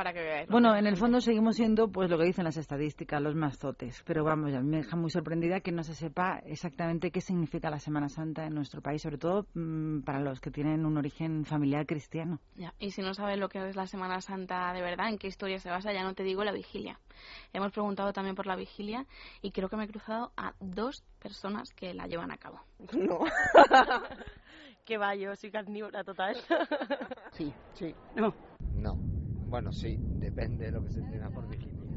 Para 0.00 0.14
que 0.14 0.22
veáis. 0.22 0.48
Bueno, 0.48 0.74
en 0.74 0.86
el 0.86 0.96
fondo 0.96 1.20
seguimos 1.20 1.56
siendo 1.56 1.88
pues 1.92 2.08
lo 2.08 2.16
que 2.16 2.24
dicen 2.24 2.44
las 2.44 2.56
estadísticas, 2.56 3.20
los 3.20 3.34
mazotes. 3.34 4.02
Pero 4.06 4.24
vamos, 4.24 4.54
a 4.54 4.60
mí 4.60 4.70
me 4.70 4.76
deja 4.78 4.96
muy 4.96 5.10
sorprendida 5.10 5.60
que 5.60 5.72
no 5.72 5.82
se 5.82 5.94
sepa 5.94 6.38
exactamente 6.46 7.10
qué 7.10 7.20
significa 7.20 7.68
la 7.68 7.78
Semana 7.78 8.08
Santa 8.08 8.46
en 8.46 8.54
nuestro 8.54 8.80
país, 8.80 9.02
sobre 9.02 9.18
todo 9.18 9.46
mm, 9.52 10.00
para 10.00 10.20
los 10.20 10.40
que 10.40 10.50
tienen 10.50 10.86
un 10.86 10.96
origen 10.96 11.44
familiar 11.44 11.84
cristiano. 11.84 12.40
Ya, 12.56 12.72
Y 12.78 12.92
si 12.92 13.02
no 13.02 13.12
sabes 13.12 13.38
lo 13.38 13.50
que 13.50 13.68
es 13.68 13.76
la 13.76 13.86
Semana 13.86 14.22
Santa 14.22 14.72
de 14.72 14.80
verdad, 14.80 15.10
en 15.10 15.18
qué 15.18 15.26
historia 15.26 15.58
se 15.58 15.68
basa, 15.68 15.92
ya 15.92 16.02
no 16.02 16.14
te 16.14 16.22
digo 16.22 16.44
la 16.44 16.52
vigilia. 16.52 16.98
Hemos 17.52 17.70
preguntado 17.70 18.14
también 18.14 18.36
por 18.36 18.46
la 18.46 18.56
vigilia 18.56 19.04
y 19.42 19.50
creo 19.50 19.68
que 19.68 19.76
me 19.76 19.84
he 19.84 19.88
cruzado 19.88 20.32
a 20.34 20.54
dos 20.60 21.04
personas 21.18 21.74
que 21.74 21.92
la 21.92 22.06
llevan 22.06 22.30
a 22.30 22.38
cabo. 22.38 22.58
No. 22.96 23.18
que 24.86 24.96
va, 24.96 25.14
yo 25.14 25.36
soy 25.36 25.50
carnívora 25.50 26.02
total. 26.04 26.36
Sí, 27.32 27.52
sí. 27.74 27.94
No. 28.16 28.34
No. 28.74 29.19
Bueno, 29.50 29.72
sí, 29.72 29.98
depende 30.20 30.66
de 30.66 30.72
lo 30.72 30.82
que 30.82 30.90
se 30.90 31.00
entienda 31.00 31.28
por 31.28 31.48
vigilia. 31.48 31.90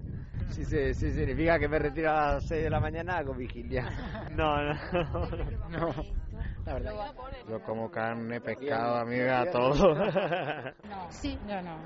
Si, 0.50 0.66
se, 0.66 0.94
si 0.96 1.12
significa 1.12 1.60
que 1.60 1.68
me 1.68 1.78
retiro 1.78 2.10
a 2.10 2.34
las 2.34 2.46
6 2.46 2.64
de 2.64 2.70
la 2.70 2.80
mañana, 2.80 3.18
hago 3.18 3.36
vigilia. 3.36 3.86
No, 4.32 4.58
no. 4.64 4.74
No, 5.70 5.94
la 6.66 6.74
verdad. 6.74 7.14
Yo 7.48 7.62
como 7.62 7.92
carne, 7.92 8.42
pescado, 8.42 8.96
a 8.98 9.06
mí 9.06 9.18
me 9.18 9.26
da 9.26 9.46
todo. 9.52 9.94
No, 10.90 11.12
sí, 11.12 11.38
yo 11.48 11.62
no. 11.62 11.78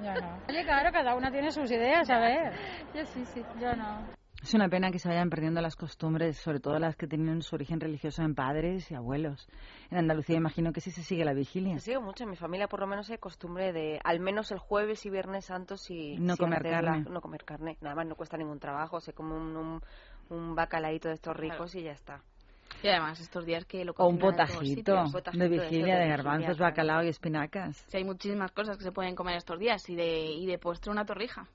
Yo 0.00 0.14
no. 0.20 0.38
Oye, 0.48 0.62
claro, 0.64 0.90
cada 0.92 1.16
una 1.16 1.30
tiene 1.32 1.50
sus 1.50 1.70
ideas, 1.70 2.08
a 2.08 2.20
ver. 2.20 2.52
Yo 2.94 3.04
sí, 3.06 3.24
sí, 3.26 3.42
yo 3.60 3.74
no. 3.74 4.06
Es 4.42 4.54
una 4.54 4.68
pena 4.68 4.90
que 4.90 4.98
se 4.98 5.08
vayan 5.08 5.28
perdiendo 5.28 5.60
las 5.60 5.76
costumbres, 5.76 6.38
sobre 6.38 6.60
todo 6.60 6.78
las 6.78 6.96
que 6.96 7.06
tienen 7.06 7.42
su 7.42 7.56
origen 7.56 7.78
religioso 7.80 8.22
en 8.22 8.34
padres 8.34 8.90
y 8.90 8.94
abuelos. 8.94 9.48
En 9.90 9.98
Andalucía 9.98 10.36
imagino 10.36 10.72
que 10.72 10.80
sí 10.80 10.90
se 10.90 11.02
sigue 11.02 11.24
la 11.24 11.32
vigilia. 11.32 11.74
Se 11.78 11.86
sigue 11.86 11.98
mucho. 11.98 12.24
En 12.24 12.30
mi 12.30 12.36
familia, 12.36 12.68
por 12.68 12.80
lo 12.80 12.86
menos, 12.86 13.10
hay 13.10 13.18
costumbre 13.18 13.72
de, 13.72 14.00
al 14.04 14.20
menos 14.20 14.52
el 14.52 14.58
jueves 14.58 15.04
y 15.06 15.10
viernes 15.10 15.46
santos, 15.46 15.82
si, 15.82 16.16
No 16.18 16.34
si 16.34 16.38
comer 16.38 16.62
carne. 16.62 17.04
No 17.10 17.20
comer 17.20 17.44
carne. 17.44 17.76
Nada 17.80 17.96
más 17.96 18.06
no 18.06 18.14
cuesta 18.14 18.36
ningún 18.36 18.60
trabajo. 18.60 19.00
Se 19.00 19.12
come 19.12 19.34
un, 19.34 19.56
un, 19.56 19.82
un 20.30 20.54
bacalaíto 20.54 21.08
de 21.08 21.14
estos 21.14 21.36
ricos 21.36 21.74
y 21.74 21.82
ya 21.82 21.92
está. 21.92 22.22
Y 22.82 22.88
además, 22.88 23.20
estos 23.20 23.44
días 23.44 23.64
que 23.64 23.84
lo 23.84 23.92
O 23.98 24.06
un 24.06 24.18
potajito 24.18 24.64
sitios. 24.64 25.12
potajito 25.12 25.42
de 25.42 25.48
vigilia, 25.50 25.96
de 25.96 26.02
de 26.04 26.08
garbanzos, 26.08 26.56
claro. 26.56 26.70
bacalao 26.70 27.02
y 27.02 27.08
espinacas. 27.08 27.76
Sí, 27.88 27.96
hay 27.96 28.04
muchísimas 28.04 28.52
cosas 28.52 28.78
que 28.78 28.84
se 28.84 28.92
pueden 28.92 29.16
comer 29.16 29.36
estos 29.36 29.58
días 29.58 29.88
y 29.90 29.96
de, 29.96 30.26
y 30.26 30.46
de 30.46 30.58
postre 30.58 30.92
una 30.92 31.04
torrija. 31.04 31.48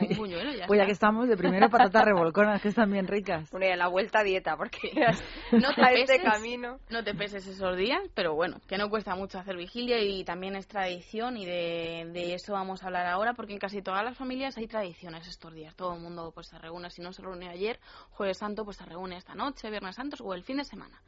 Un 0.00 0.16
buñuelo, 0.16 0.52
ya 0.52 0.66
Pues 0.66 0.78
ya 0.78 0.84
está. 0.84 0.86
que 0.86 0.92
estamos, 0.92 1.28
de 1.28 1.36
primero 1.36 1.68
patatas 1.70 2.04
revolconas, 2.04 2.60
que 2.62 2.68
están 2.68 2.90
bien 2.90 3.06
ricas. 3.06 3.50
Bueno, 3.50 3.66
y 3.66 3.70
a 3.70 3.76
la 3.76 3.88
vuelta 3.88 4.20
a 4.20 4.22
dieta, 4.24 4.56
porque 4.56 4.92
no 5.52 5.74
te 5.74 5.82
a 5.84 5.92
este 5.92 6.18
peses, 6.18 6.22
camino. 6.22 6.78
no 6.90 7.04
te 7.04 7.14
peses 7.14 7.46
esos 7.46 7.76
días, 7.76 8.00
pero 8.14 8.34
bueno, 8.34 8.60
que 8.66 8.76
no 8.78 8.88
cuesta 8.90 9.14
mucho 9.14 9.38
hacer 9.38 9.56
vigilia 9.56 10.00
y 10.00 10.24
también 10.24 10.56
es 10.56 10.66
tradición 10.66 11.36
y 11.36 11.46
de, 11.46 12.10
de 12.12 12.34
eso 12.34 12.52
vamos 12.52 12.82
a 12.82 12.86
hablar 12.86 13.06
ahora 13.06 13.34
porque 13.34 13.52
en 13.54 13.58
casi 13.58 13.82
todas 13.82 14.04
las 14.04 14.16
familias 14.16 14.56
hay 14.58 14.66
tradiciones 14.66 15.26
estos 15.28 15.52
días. 15.54 15.74
Todo 15.76 15.94
el 15.94 16.00
mundo 16.00 16.30
pues 16.34 16.48
se 16.48 16.58
reúne, 16.58 16.90
si 16.90 17.02
no 17.02 17.12
se 17.12 17.22
reunió 17.22 17.50
ayer, 17.50 17.78
jueves 18.10 18.38
santo 18.38 18.64
pues 18.64 18.76
se 18.76 18.84
reúne 18.84 19.16
esta 19.16 19.34
noche, 19.34 19.70
viernes 19.70 19.96
santos 19.96 20.20
o 20.20 20.34
el 20.34 20.42
fin 20.44 20.58
de 20.58 20.64
semana. 20.64 21.00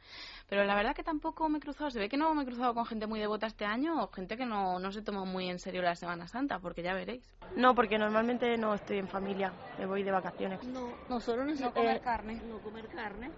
Pero 0.49 0.65
la 0.65 0.75
verdad 0.75 0.93
que 0.95 1.03
tampoco 1.03 1.47
me 1.49 1.57
he 1.59 1.61
cruzado, 1.61 1.89
se 1.89 1.99
ve 1.99 2.09
que 2.09 2.17
no 2.17 2.33
me 2.33 2.43
he 2.43 2.45
cruzado 2.45 2.73
con 2.73 2.85
gente 2.85 3.07
muy 3.07 3.19
devota 3.19 3.47
este 3.47 3.65
año 3.65 4.03
o 4.03 4.07
gente 4.09 4.35
que 4.37 4.45
no, 4.45 4.79
no 4.79 4.91
se 4.91 5.01
toma 5.01 5.23
muy 5.25 5.49
en 5.49 5.59
serio 5.59 5.81
la 5.81 5.95
Semana 5.95 6.27
Santa, 6.27 6.59
porque 6.59 6.83
ya 6.83 6.93
veréis. 6.93 7.23
No, 7.55 7.73
porque 7.75 7.97
normalmente 7.97 8.57
no 8.61 8.73
estoy 8.75 8.99
en 8.99 9.07
familia, 9.07 9.51
me 9.77 9.85
voy 9.85 10.03
de 10.03 10.11
vacaciones. 10.11 10.63
No, 10.67 10.87
nosotros 11.09 11.45
No 11.45 11.51
necesitamos 11.51 11.73
comer 11.75 12.01
carne. 12.01 12.41
no 12.47 12.59
comer 12.59 12.87
carne 12.87 13.31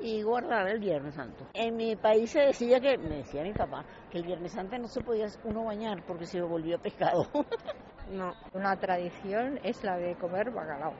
y 0.00 0.22
guardar 0.22 0.66
el 0.68 0.80
Viernes 0.80 1.14
Santo. 1.14 1.46
En 1.52 1.76
mi 1.76 1.94
país 1.94 2.30
se 2.30 2.40
decía 2.40 2.80
que, 2.80 2.96
me 2.96 3.18
decía 3.18 3.42
mi 3.42 3.52
papá, 3.52 3.84
que 4.10 4.18
el 4.18 4.24
Viernes 4.24 4.52
Santo 4.52 4.78
no 4.78 4.88
se 4.88 5.02
podía 5.02 5.26
uno 5.44 5.64
bañar 5.64 6.02
porque 6.06 6.24
se 6.26 6.40
volvía 6.40 6.78
pescado. 6.78 7.26
No. 8.10 8.32
Una 8.54 8.74
tradición 8.74 9.60
es 9.62 9.84
la 9.84 9.96
de 9.96 10.16
comer 10.16 10.50
bacalao. 10.50 10.94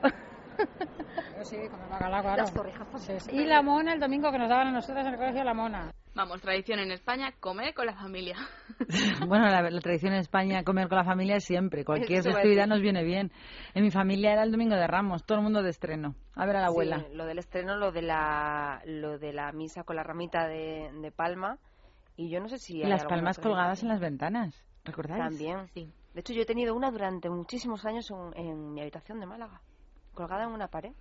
sí, 1.43 1.57
comer 1.69 1.89
bacalao, 1.89 2.21
claro. 2.21 2.37
Las 2.43 2.53
torrijas 2.53 2.87
Sí, 3.01 3.19
sí. 3.19 3.35
Y 3.35 3.45
la 3.45 3.61
mona 3.61 3.93
el 3.93 3.99
domingo 3.99 4.31
que 4.31 4.37
nos 4.37 4.47
daban 4.47 4.67
a 4.67 4.71
nosotros 4.71 5.05
en 5.05 5.11
el 5.13 5.19
colegio 5.19 5.43
la 5.43 5.53
mona. 5.53 5.91
Vamos, 6.13 6.41
tradición 6.41 6.79
en 6.79 6.91
España, 6.91 7.33
comer 7.39 7.73
con 7.73 7.85
la 7.85 7.95
familia. 7.95 8.35
Bueno, 9.27 9.45
la, 9.47 9.61
la 9.61 9.79
tradición 9.79 10.13
en 10.13 10.19
España 10.19 10.63
comer 10.63 10.89
con 10.89 10.97
la 10.97 11.05
familia 11.05 11.37
es 11.37 11.45
siempre. 11.45 11.85
Cualquier 11.85 12.19
a 12.19 12.23
festividad 12.23 12.67
nos 12.67 12.81
viene 12.81 13.03
bien. 13.03 13.31
En 13.73 13.83
mi 13.83 13.91
familia 13.91 14.33
era 14.33 14.43
el 14.43 14.51
domingo 14.51 14.75
de 14.75 14.87
Ramos, 14.87 15.23
todo 15.23 15.37
el 15.37 15.43
mundo 15.43 15.61
de 15.61 15.69
estreno. 15.69 16.15
A 16.35 16.45
ver 16.45 16.57
a 16.57 16.61
la 16.61 16.67
abuela. 16.67 16.99
Sí, 16.99 17.15
lo 17.15 17.25
del 17.25 17.39
estreno, 17.39 17.77
lo 17.77 17.91
de 17.91 18.01
la, 18.01 18.81
lo 18.85 19.17
de 19.19 19.31
la 19.31 19.51
misa 19.53 19.83
con 19.83 19.95
la 19.95 20.03
ramita 20.03 20.47
de, 20.47 20.91
de 21.01 21.11
palma. 21.11 21.57
Y 22.17 22.29
yo 22.29 22.41
no 22.41 22.49
sé 22.49 22.57
si. 22.57 22.79
Y 22.79 22.83
hay 22.83 22.89
las 22.89 23.05
palmas 23.05 23.39
colgadas 23.39 23.81
en 23.83 23.89
las 23.89 23.99
ventanas. 23.99 24.61
¿Recordáis? 24.83 25.23
También. 25.23 25.69
De 25.75 26.19
hecho, 26.19 26.33
yo 26.33 26.41
he 26.41 26.45
tenido 26.45 26.75
una 26.75 26.91
durante 26.91 27.29
muchísimos 27.29 27.85
años 27.85 28.11
en, 28.11 28.45
en 28.45 28.73
mi 28.73 28.81
habitación 28.81 29.19
de 29.19 29.27
Málaga, 29.27 29.61
colgada 30.13 30.43
en 30.43 30.51
una 30.51 30.67
pared. 30.67 30.91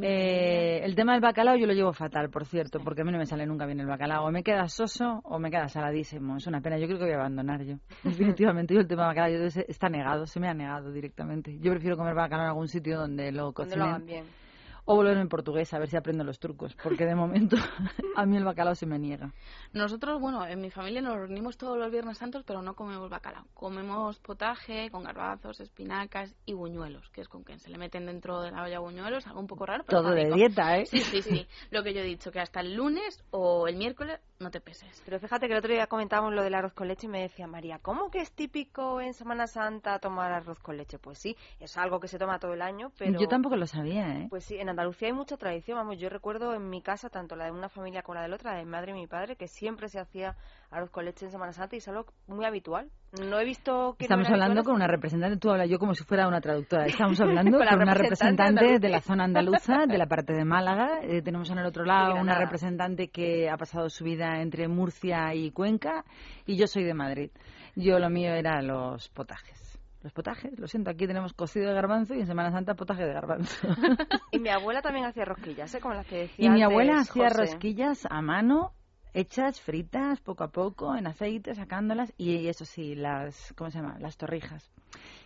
Eh, 0.00 0.80
el 0.82 0.94
tema 0.94 1.12
del 1.12 1.20
bacalao 1.20 1.56
yo 1.56 1.66
lo 1.66 1.72
llevo 1.72 1.92
fatal, 1.92 2.30
por 2.30 2.44
cierto, 2.46 2.80
porque 2.80 3.02
a 3.02 3.04
mí 3.04 3.12
no 3.12 3.18
me 3.18 3.26
sale 3.26 3.46
nunca 3.46 3.66
bien 3.66 3.80
el 3.80 3.86
bacalao. 3.86 4.26
O 4.26 4.30
me 4.30 4.42
queda 4.42 4.68
soso 4.68 5.20
o 5.24 5.38
me 5.38 5.50
queda 5.50 5.68
saladísimo. 5.68 6.36
Es 6.36 6.46
una 6.46 6.60
pena. 6.60 6.78
Yo 6.78 6.86
creo 6.86 6.98
que 6.98 7.04
voy 7.04 7.12
a 7.14 7.16
abandonar 7.16 7.62
yo. 7.62 7.76
Definitivamente 8.04 8.74
yo 8.74 8.80
el 8.80 8.88
tema 8.88 9.02
del 9.02 9.16
bacalao 9.16 9.38
yo 9.38 9.62
está 9.68 9.88
negado, 9.88 10.26
se 10.26 10.40
me 10.40 10.48
ha 10.48 10.54
negado 10.54 10.90
directamente. 10.92 11.56
Yo 11.60 11.70
prefiero 11.72 11.96
comer 11.96 12.14
bacalao 12.14 12.44
en 12.44 12.48
algún 12.50 12.68
sitio 12.68 12.98
donde 12.98 13.32
lo 13.32 13.52
Donde 13.52 13.76
lo 13.76 13.84
hagan 13.84 14.00
cocinen. 14.02 14.24
bien. 14.24 14.43
O 14.86 14.96
volver 14.96 15.16
en 15.16 15.28
portugués 15.28 15.72
a 15.72 15.78
ver 15.78 15.88
si 15.88 15.96
aprendo 15.96 16.24
los 16.24 16.38
trucos, 16.38 16.76
porque 16.82 17.06
de 17.06 17.14
momento 17.14 17.56
a 18.16 18.26
mí 18.26 18.36
el 18.36 18.44
bacalao 18.44 18.74
se 18.74 18.86
me 18.86 18.98
niega. 18.98 19.32
Nosotros, 19.72 20.20
bueno, 20.20 20.46
en 20.46 20.60
mi 20.60 20.70
familia 20.70 21.00
nos 21.00 21.16
reunimos 21.16 21.56
todos 21.56 21.78
los 21.78 21.90
Viernes 21.90 22.18
Santos, 22.18 22.44
pero 22.46 22.60
no 22.60 22.74
comemos 22.74 23.08
bacalao. 23.08 23.46
Comemos 23.54 24.18
potaje 24.18 24.90
con 24.90 25.04
garbanzos, 25.04 25.60
espinacas 25.60 26.34
y 26.44 26.52
buñuelos, 26.52 27.08
que 27.10 27.22
es 27.22 27.28
con 27.28 27.44
que 27.44 27.58
se 27.58 27.70
le 27.70 27.78
meten 27.78 28.06
dentro 28.06 28.42
de 28.42 28.50
la 28.50 28.62
olla 28.62 28.78
buñuelos, 28.80 29.26
algo 29.26 29.40
un 29.40 29.46
poco 29.46 29.64
raro, 29.64 29.84
pero 29.86 30.02
Todo 30.02 30.12
de 30.12 30.30
dieta, 30.30 30.76
¿eh? 30.76 30.86
Sí, 30.86 31.00
sí, 31.00 31.22
sí. 31.22 31.46
Lo 31.70 31.82
que 31.82 31.94
yo 31.94 32.00
he 32.00 32.04
dicho, 32.04 32.30
que 32.30 32.40
hasta 32.40 32.60
el 32.60 32.74
lunes 32.74 33.24
o 33.30 33.66
el 33.66 33.76
miércoles 33.76 34.20
no 34.38 34.50
te 34.50 34.60
peses. 34.60 35.02
Pero 35.04 35.18
fíjate 35.18 35.46
que 35.46 35.52
el 35.54 35.58
otro 35.58 35.72
día 35.72 35.86
comentábamos 35.86 36.34
lo 36.34 36.42
del 36.42 36.54
arroz 36.54 36.74
con 36.74 36.88
leche 36.88 37.06
y 37.06 37.10
me 37.10 37.22
decía 37.22 37.46
María, 37.46 37.78
¿cómo 37.80 38.10
que 38.10 38.20
es 38.20 38.32
típico 38.32 39.00
en 39.00 39.14
Semana 39.14 39.46
Santa 39.46 39.98
tomar 39.98 40.32
arroz 40.32 40.58
con 40.58 40.76
leche? 40.76 40.98
Pues 40.98 41.18
sí, 41.18 41.36
es 41.60 41.76
algo 41.78 42.00
que 42.00 42.08
se 42.08 42.18
toma 42.18 42.38
todo 42.38 42.52
el 42.52 42.62
año, 42.62 42.92
pero... 42.98 43.18
Yo 43.18 43.28
tampoco 43.28 43.56
lo 43.56 43.66
sabía, 43.66 44.18
¿eh? 44.18 44.26
Pues 44.28 44.44
sí, 44.44 44.56
en 44.56 44.68
Andalucía 44.74 45.06
hay 45.06 45.14
mucha 45.14 45.36
tradición, 45.36 45.78
vamos, 45.78 45.98
yo 45.98 46.08
recuerdo 46.08 46.52
en 46.52 46.68
mi 46.68 46.82
casa, 46.82 47.08
tanto 47.08 47.36
la 47.36 47.44
de 47.44 47.52
una 47.52 47.68
familia 47.68 48.02
como 48.02 48.16
la 48.16 48.22
de 48.22 48.28
la 48.28 48.34
otra, 48.34 48.52
la 48.52 48.58
de 48.58 48.64
mi 48.64 48.70
madre 48.72 48.90
y 48.90 48.94
mi 48.94 49.06
padre, 49.06 49.36
que 49.36 49.46
siempre 49.46 49.88
se 49.88 50.00
hacía 50.00 50.34
arroz 50.68 50.90
con 50.90 51.04
leche 51.04 51.24
en 51.24 51.30
Semana 51.30 51.52
Santa 51.52 51.76
y 51.76 51.78
es 51.78 51.86
algo 51.86 52.06
muy 52.26 52.44
habitual. 52.44 52.90
No 53.22 53.38
he 53.38 53.44
visto 53.44 53.94
que 53.96 54.06
Estamos 54.06 54.26
hablando 54.26 54.46
habitual 54.46 54.64
con 54.64 54.74
una 54.74 54.88
representante, 54.88 55.38
tú 55.38 55.50
hablas 55.50 55.70
yo 55.70 55.78
como 55.78 55.94
si 55.94 56.02
fuera 56.02 56.26
una 56.26 56.40
traductora. 56.40 56.86
Estamos 56.86 57.20
hablando 57.20 57.56
Con 57.56 57.66
una 57.68 57.94
representante 57.94 58.02
representante 58.02 58.78
de 58.80 58.88
la 58.88 59.00
zona 59.00 59.24
andaluza, 59.24 59.86
de 59.86 59.96
la 59.96 60.06
parte 60.06 60.32
de 60.32 60.44
Málaga. 60.44 60.98
Eh, 61.02 61.22
tenemos 61.22 61.48
en 61.50 61.58
el 61.58 61.66
otro 61.66 61.84
lado 61.84 62.16
una 62.16 62.36
representante 62.36 63.08
que 63.08 63.48
ha 63.48 63.56
pasado 63.56 63.88
su 63.88 64.02
vida 64.02 64.42
entre 64.42 64.66
Murcia 64.66 65.32
y 65.34 65.52
Cuenca 65.52 66.04
y 66.46 66.56
yo 66.56 66.66
soy 66.66 66.82
de 66.82 66.94
Madrid. 66.94 67.30
Yo 67.76 68.00
lo 68.00 68.10
mío 68.10 68.32
era 68.32 68.60
los 68.60 69.08
potajes. 69.10 69.73
Los 70.04 70.12
potajes, 70.12 70.58
lo 70.58 70.68
siento, 70.68 70.90
aquí 70.90 71.06
tenemos 71.06 71.32
cocido 71.32 71.66
de 71.66 71.72
garbanzo 71.74 72.14
y 72.14 72.20
en 72.20 72.26
Semana 72.26 72.50
Santa 72.52 72.74
potaje 72.74 73.06
de 73.06 73.14
garbanzo. 73.14 73.66
Y 74.32 74.38
mi 74.38 74.50
abuela 74.50 74.82
también 74.82 75.06
hacía 75.06 75.24
rosquillas, 75.24 75.74
¿eh? 75.74 75.80
Como 75.80 75.94
las 75.94 76.06
que 76.06 76.16
decía 76.18 76.46
Y 76.46 76.50
mi 76.50 76.62
abuela 76.62 76.98
hacía 76.98 77.30
José. 77.30 77.40
rosquillas 77.40 78.06
a 78.10 78.20
mano, 78.20 78.72
hechas, 79.14 79.62
fritas, 79.62 80.20
poco 80.20 80.44
a 80.44 80.48
poco, 80.48 80.94
en 80.94 81.06
aceite, 81.06 81.54
sacándolas. 81.54 82.12
Y 82.18 82.48
eso 82.48 82.66
sí, 82.66 82.94
las, 82.94 83.54
¿cómo 83.56 83.70
se 83.70 83.78
llama? 83.78 83.96
Las 83.98 84.18
torrijas. 84.18 84.70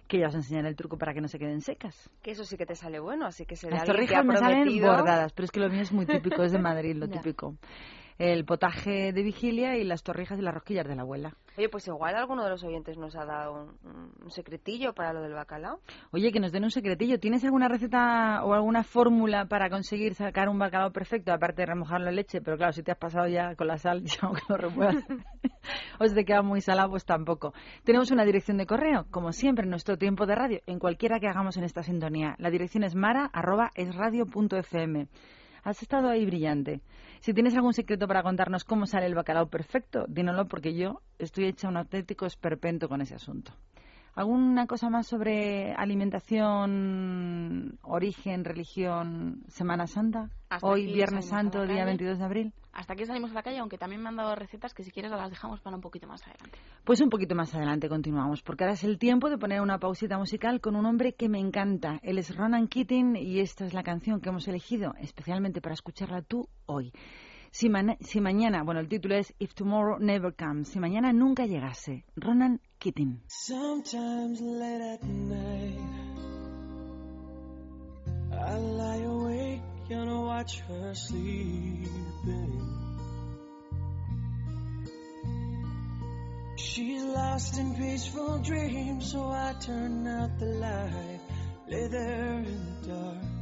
Que 0.07 0.21
ya 0.21 0.29
os 0.29 0.35
enseñaré 0.37 0.69
el 0.69 0.77
truco 0.77 0.97
para 0.97 1.13
que 1.13 1.21
no 1.21 1.27
se 1.27 1.41
queden 1.41 1.61
secas. 1.61 2.09
Que 2.23 2.31
eso 2.31 2.45
sí 2.45 2.57
que 2.57 2.65
te 2.65 2.77
sale 2.77 3.01
bueno, 3.01 3.27
así 3.27 3.47
que 3.47 3.57
se 3.57 3.69
Las 3.69 3.81
alguien 3.81 3.97
que 4.07 4.15
torrijas 4.15 4.21
ha 4.21 4.23
me 4.23 4.37
salen 4.37 4.81
bordadas, 4.81 5.33
pero 5.33 5.45
es 5.47 5.51
que 5.51 5.59
lo 5.59 5.69
mío 5.69 5.83
es 5.83 5.91
muy 5.93 6.07
típico, 6.07 6.45
es 6.45 6.53
de 6.53 6.59
Madrid, 6.61 6.95
lo 6.95 7.09
típico. 7.09 7.57
El 8.19 8.45
potaje 8.45 9.13
de 9.13 9.23
vigilia 9.23 9.77
y 9.77 9.85
las 9.85 10.03
torrijas 10.03 10.39
y 10.39 10.43
las 10.43 10.55
rosquillas 10.55 10.87
de 10.87 10.97
la 10.97 11.03
abuela. 11.03 11.35
Oye, 11.57 11.69
pues 11.69 11.87
igual 11.87 12.17
alguno 12.17 12.45
de 12.45 12.51
los 12.51 12.65
oyentes 12.65 12.99
nos 12.99 13.17
ha 13.17 13.25
dado 13.25 13.53
un, 13.53 14.13
un 14.23 14.31
secretillo 14.31 14.93
para 14.93 15.13
lo 15.13 15.23
del 15.23 15.35
bacalao. 15.35 15.81
Oye, 16.11 16.33
que 16.33 16.41
nos 16.41 16.53
den 16.53 16.65
un 16.65 16.71
secretillo. 16.71 17.19
¿Tienes 17.19 17.45
alguna 17.45 17.69
receta 17.69 18.45
o 18.45 18.55
alguna 18.55 18.85
fórmula 18.85 19.47
para 19.47 19.71
conseguir 19.71 20.15
sacar 20.15 20.49
un 20.49 20.59
bacalao 20.59 20.93
perfecto, 20.93 21.33
aparte 21.33 21.63
de 21.63 21.67
remojarlo 21.67 22.09
en 22.09 22.17
leche? 22.17 22.41
Pero 22.41 22.57
claro, 22.57 22.73
si 22.73 22.83
te 22.83 22.93
has 22.93 22.99
pasado 22.99 23.29
ya 23.29 23.55
con 23.55 23.67
la 23.67 23.79
sal, 23.79 24.03
ya 24.05 24.19
aunque 24.23 24.43
lo 24.49 24.57
remuevas, 24.57 24.97
o 26.01 26.07
si 26.07 26.15
te 26.15 26.25
queda 26.25 26.43
muy 26.43 26.61
salado, 26.61 26.91
pues 26.91 27.05
tampoco. 27.05 27.53
Tenemos 27.85 28.11
una 28.11 28.25
dirección 28.25 28.57
de 28.57 28.67
correo, 28.67 29.07
como 29.11 29.33
siempre, 29.33 29.65
en 29.65 29.71
nuestro 29.71 29.97
tiempo 29.97 30.27
de 30.27 30.35
radio, 30.35 30.61
en 30.67 30.79
cualquiera 30.79 31.21
que 31.21 31.29
hagamos 31.29 31.57
en 31.57 31.65
esta 31.65 31.83
sintonía. 31.83 32.35
La 32.39 32.51
dirección 32.51 32.85
es 32.85 32.95
mara.esradio.fm. 32.95 35.09
Has 35.69 35.83
estado 35.83 36.09
ahí 36.09 36.25
brillante. 36.25 36.81
Si 37.21 37.35
tienes 37.35 37.55
algún 37.55 37.75
secreto 37.75 38.09
para 38.09 38.23
contarnos 38.23 38.65
cómo 38.65 38.87
sale 38.87 39.05
el 39.05 39.15
bacalao 39.15 39.51
perfecto, 39.51 40.07
dínoslo 40.09 40.49
porque 40.49 40.73
yo 40.75 41.03
estoy 41.19 41.45
hecha 41.45 41.69
un 41.69 41.77
auténtico 41.77 42.25
esperpento 42.25 42.89
con 42.89 43.03
ese 43.03 43.17
asunto. 43.17 43.53
¿Alguna 44.19 44.67
cosa 44.67 44.91
más 44.91 45.07
sobre 45.07 45.73
alimentación, 45.75 47.79
origen, 47.83 48.45
religión, 48.45 49.45
Semana 49.47 49.87
Santa? 49.87 50.29
Hasta 50.51 50.67
Hoy, 50.67 50.93
Viernes 50.93 51.29
Santo, 51.29 51.61
día 51.61 51.69
calle. 51.69 51.85
22 51.85 52.19
de 52.19 52.25
abril. 52.25 52.53
Hasta 52.73 52.95
aquí 52.95 53.07
salimos 53.07 53.31
a 53.31 53.35
la 53.35 53.45
calle, 53.45 53.59
aunque 53.59 53.79
también 53.79 54.03
me 54.03 54.09
han 54.09 54.17
dado 54.17 54.35
recetas 54.35 54.75
que 54.75 54.83
si 54.83 54.91
quieres 54.91 55.13
las 55.13 55.31
dejamos 55.31 55.61
para 55.61 55.77
un 55.77 55.83
poquito 55.83 56.09
más 56.09 56.21
adelante. 56.27 56.59
Pues 56.83 57.01
un 57.01 57.11
poquito 57.11 57.37
más 57.37 57.55
adelante 57.55 57.89
continuamos, 57.89 58.43
porque 58.43 58.65
ahora 58.65 58.75
es 58.75 58.83
el 58.83 58.99
tiempo 58.99 59.31
de 59.31 59.39
poner 59.39 59.61
una 59.61 59.79
pausita 59.79 60.19
musical 60.19 60.61
con 60.61 60.75
un 60.75 60.85
hombre 60.85 61.13
que 61.13 61.29
me 61.29 61.39
encanta. 61.39 62.01
Él 62.03 62.19
es 62.19 62.37
Ronan 62.37 62.67
Keating 62.67 63.15
y 63.15 63.39
esta 63.39 63.67
es 63.67 63.73
la 63.73 63.85
canción 63.85 64.21
que 64.21 64.31
hemos 64.31 64.49
elegido 64.49 64.95
especialmente 65.01 65.61
para 65.61 65.75
escucharla 65.75 66.23
tú 66.23 66.49
hoy. 66.67 66.93
Si, 67.51 67.71
si 68.01 68.21
mañana, 68.21 68.63
bueno, 68.63 68.81
el 68.81 68.89
título 68.89 69.17
es 69.17 69.35
If 69.39 69.55
Tomorrow 69.55 69.99
Never 69.99 70.35
Comes, 70.35 70.69
si 70.69 70.79
mañana 70.79 71.13
nunca 71.13 71.47
llegase, 71.47 72.05
Ronan 72.17 72.61
Keating. 72.79 73.23
Sometimes 73.27 74.41
late 74.41 74.83
at 74.83 75.03
night, 75.03 75.79
I 78.33 78.59
lie 78.59 79.03
awake 79.05 79.63
and 79.91 80.23
watch 80.25 80.61
her 80.61 80.95
sleeping. 80.95 82.19
She's 86.57 87.03
lost 87.03 87.59
in 87.59 87.75
peaceful 87.75 88.39
dreams, 88.39 89.11
so 89.11 89.31
I 89.31 89.55
turn 89.61 90.07
out 90.07 90.39
the 90.39 90.47
light, 90.47 91.21
lay 91.67 91.89
there 91.89 92.35
in 92.39 92.81
the 92.83 92.89
dark. 92.89 93.38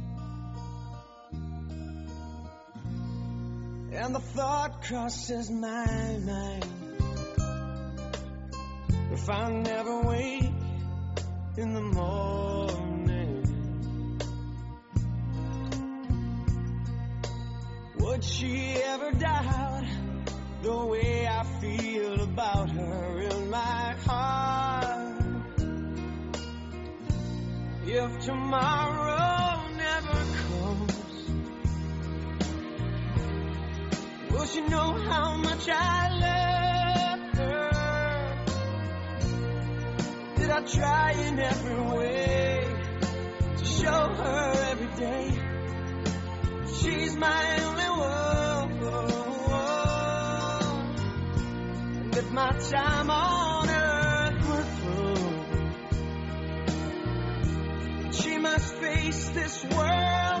And 3.99 4.13
the 4.13 4.19
thought 4.19 4.83
crosses 4.83 5.49
my 5.49 6.17
mind. 6.23 6.65
If 9.11 9.27
I 9.27 9.51
never 9.51 10.01
wake 10.01 10.51
in 11.57 11.73
the 11.73 11.81
morning, 11.81 13.43
would 17.97 18.23
she 18.23 18.73
ever 18.83 19.11
doubt 19.13 19.85
the 20.61 20.85
way 20.85 21.27
I 21.27 21.43
feel 21.59 22.21
about 22.21 22.69
her 22.69 23.21
in 23.21 23.49
my 23.49 23.95
heart? 24.05 25.23
If 27.87 28.19
tomorrow 28.25 29.36
will 34.47 34.53
she 34.53 34.61
know 34.69 34.93
how 34.93 35.35
much 35.37 35.67
I 35.69 36.09
love 36.25 37.19
her? 37.37 37.69
Did 40.35 40.49
I 40.49 40.61
try 40.61 41.11
in 41.11 41.39
every 41.39 41.81
way 41.97 42.65
to 43.57 43.65
show 43.65 43.89
her 43.89 44.53
every 44.71 44.95
day 44.95 45.37
she's 46.79 47.17
my 47.17 47.59
only 47.61 47.89
one? 47.89 48.27
And 52.03 52.15
if 52.15 52.31
my 52.31 52.51
time 52.51 53.09
on 53.09 53.69
earth 53.69 54.47
were 54.49 54.63
through, 54.79 55.31
she 58.11 58.37
must 58.37 58.75
face 58.75 59.29
this 59.29 59.65
world 59.65 60.36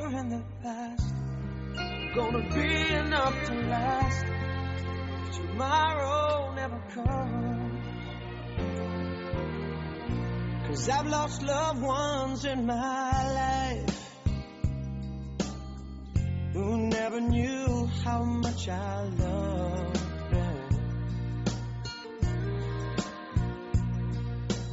were 0.00 0.18
in 0.18 0.28
the 0.30 0.42
past 0.62 1.12
gonna 2.14 2.48
be 2.54 2.94
enough 2.94 3.46
to 3.46 3.54
last. 3.54 4.24
Tomorrow 5.36 6.54
never 6.54 6.78
comes. 6.94 7.86
Cause 10.66 10.88
I've 10.88 11.06
lost 11.06 11.42
loved 11.42 11.82
ones 11.82 12.44
in 12.44 12.66
my 12.66 13.32
life 13.32 14.20
who 16.52 16.88
never 16.88 17.20
knew 17.20 17.88
how 18.04 18.22
much 18.24 18.68
I 18.68 19.02
loved 19.04 20.00
them. 20.30 20.68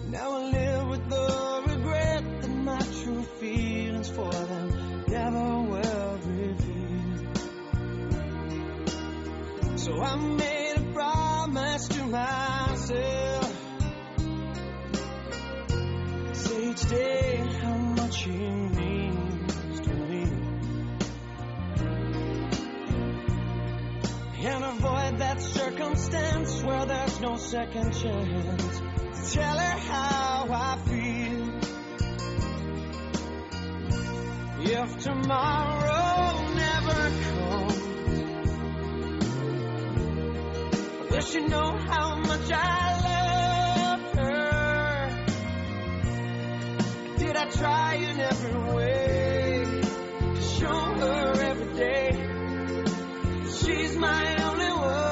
Now 0.10 0.32
I 0.32 0.44
live 0.52 0.88
with 0.88 1.10
the 1.10 1.64
regret 1.68 2.24
that 2.42 2.50
my 2.50 2.80
true 2.80 3.24
feelings 3.24 4.10
for 4.10 4.32
them 4.32 4.79
So 9.90 10.00
I 10.04 10.16
made 10.18 10.74
a 10.78 10.94
promise 10.94 11.88
to 11.88 12.04
myself. 12.06 13.56
Say 16.34 16.70
each 16.70 16.90
day 16.90 17.38
how 17.60 17.76
much 17.76 18.24
he 18.24 18.38
means 18.38 19.80
to 19.80 19.94
me. 19.96 20.24
And 24.46 24.64
avoid 24.64 25.18
that 25.18 25.42
circumstance 25.42 26.62
where 26.62 26.86
there's 26.86 27.20
no 27.20 27.38
second 27.38 27.92
chance. 27.96 28.82
Tell 29.34 29.58
her 29.58 29.78
how 29.92 30.48
I 30.52 30.78
feel. 30.88 31.50
If 34.62 35.04
tomorrow 35.04 36.29
Wish 41.20 41.34
you 41.36 41.50
know 41.50 41.78
how 41.78 42.16
much 42.16 42.50
I 42.50 42.96
love 43.90 44.04
her. 44.16 45.26
Did 47.18 47.36
I 47.36 47.46
try 47.50 47.96
in 47.96 48.20
every 48.22 48.74
way 48.74 49.66
to 50.34 50.42
show 50.42 50.80
her 51.02 51.34
every 51.42 51.74
day 51.76 52.12
she's 53.60 53.98
my 53.98 54.44
only 54.46 54.72
one? 54.72 55.10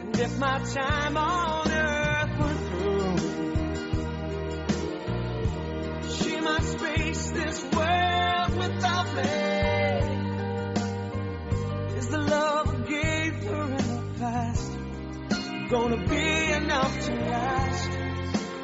And 0.00 0.18
if 0.18 0.38
my 0.38 0.60
time 0.64 1.18
gonna 15.70 16.04
be 16.08 16.52
enough 16.52 17.06
to 17.06 17.14
last? 17.14 17.90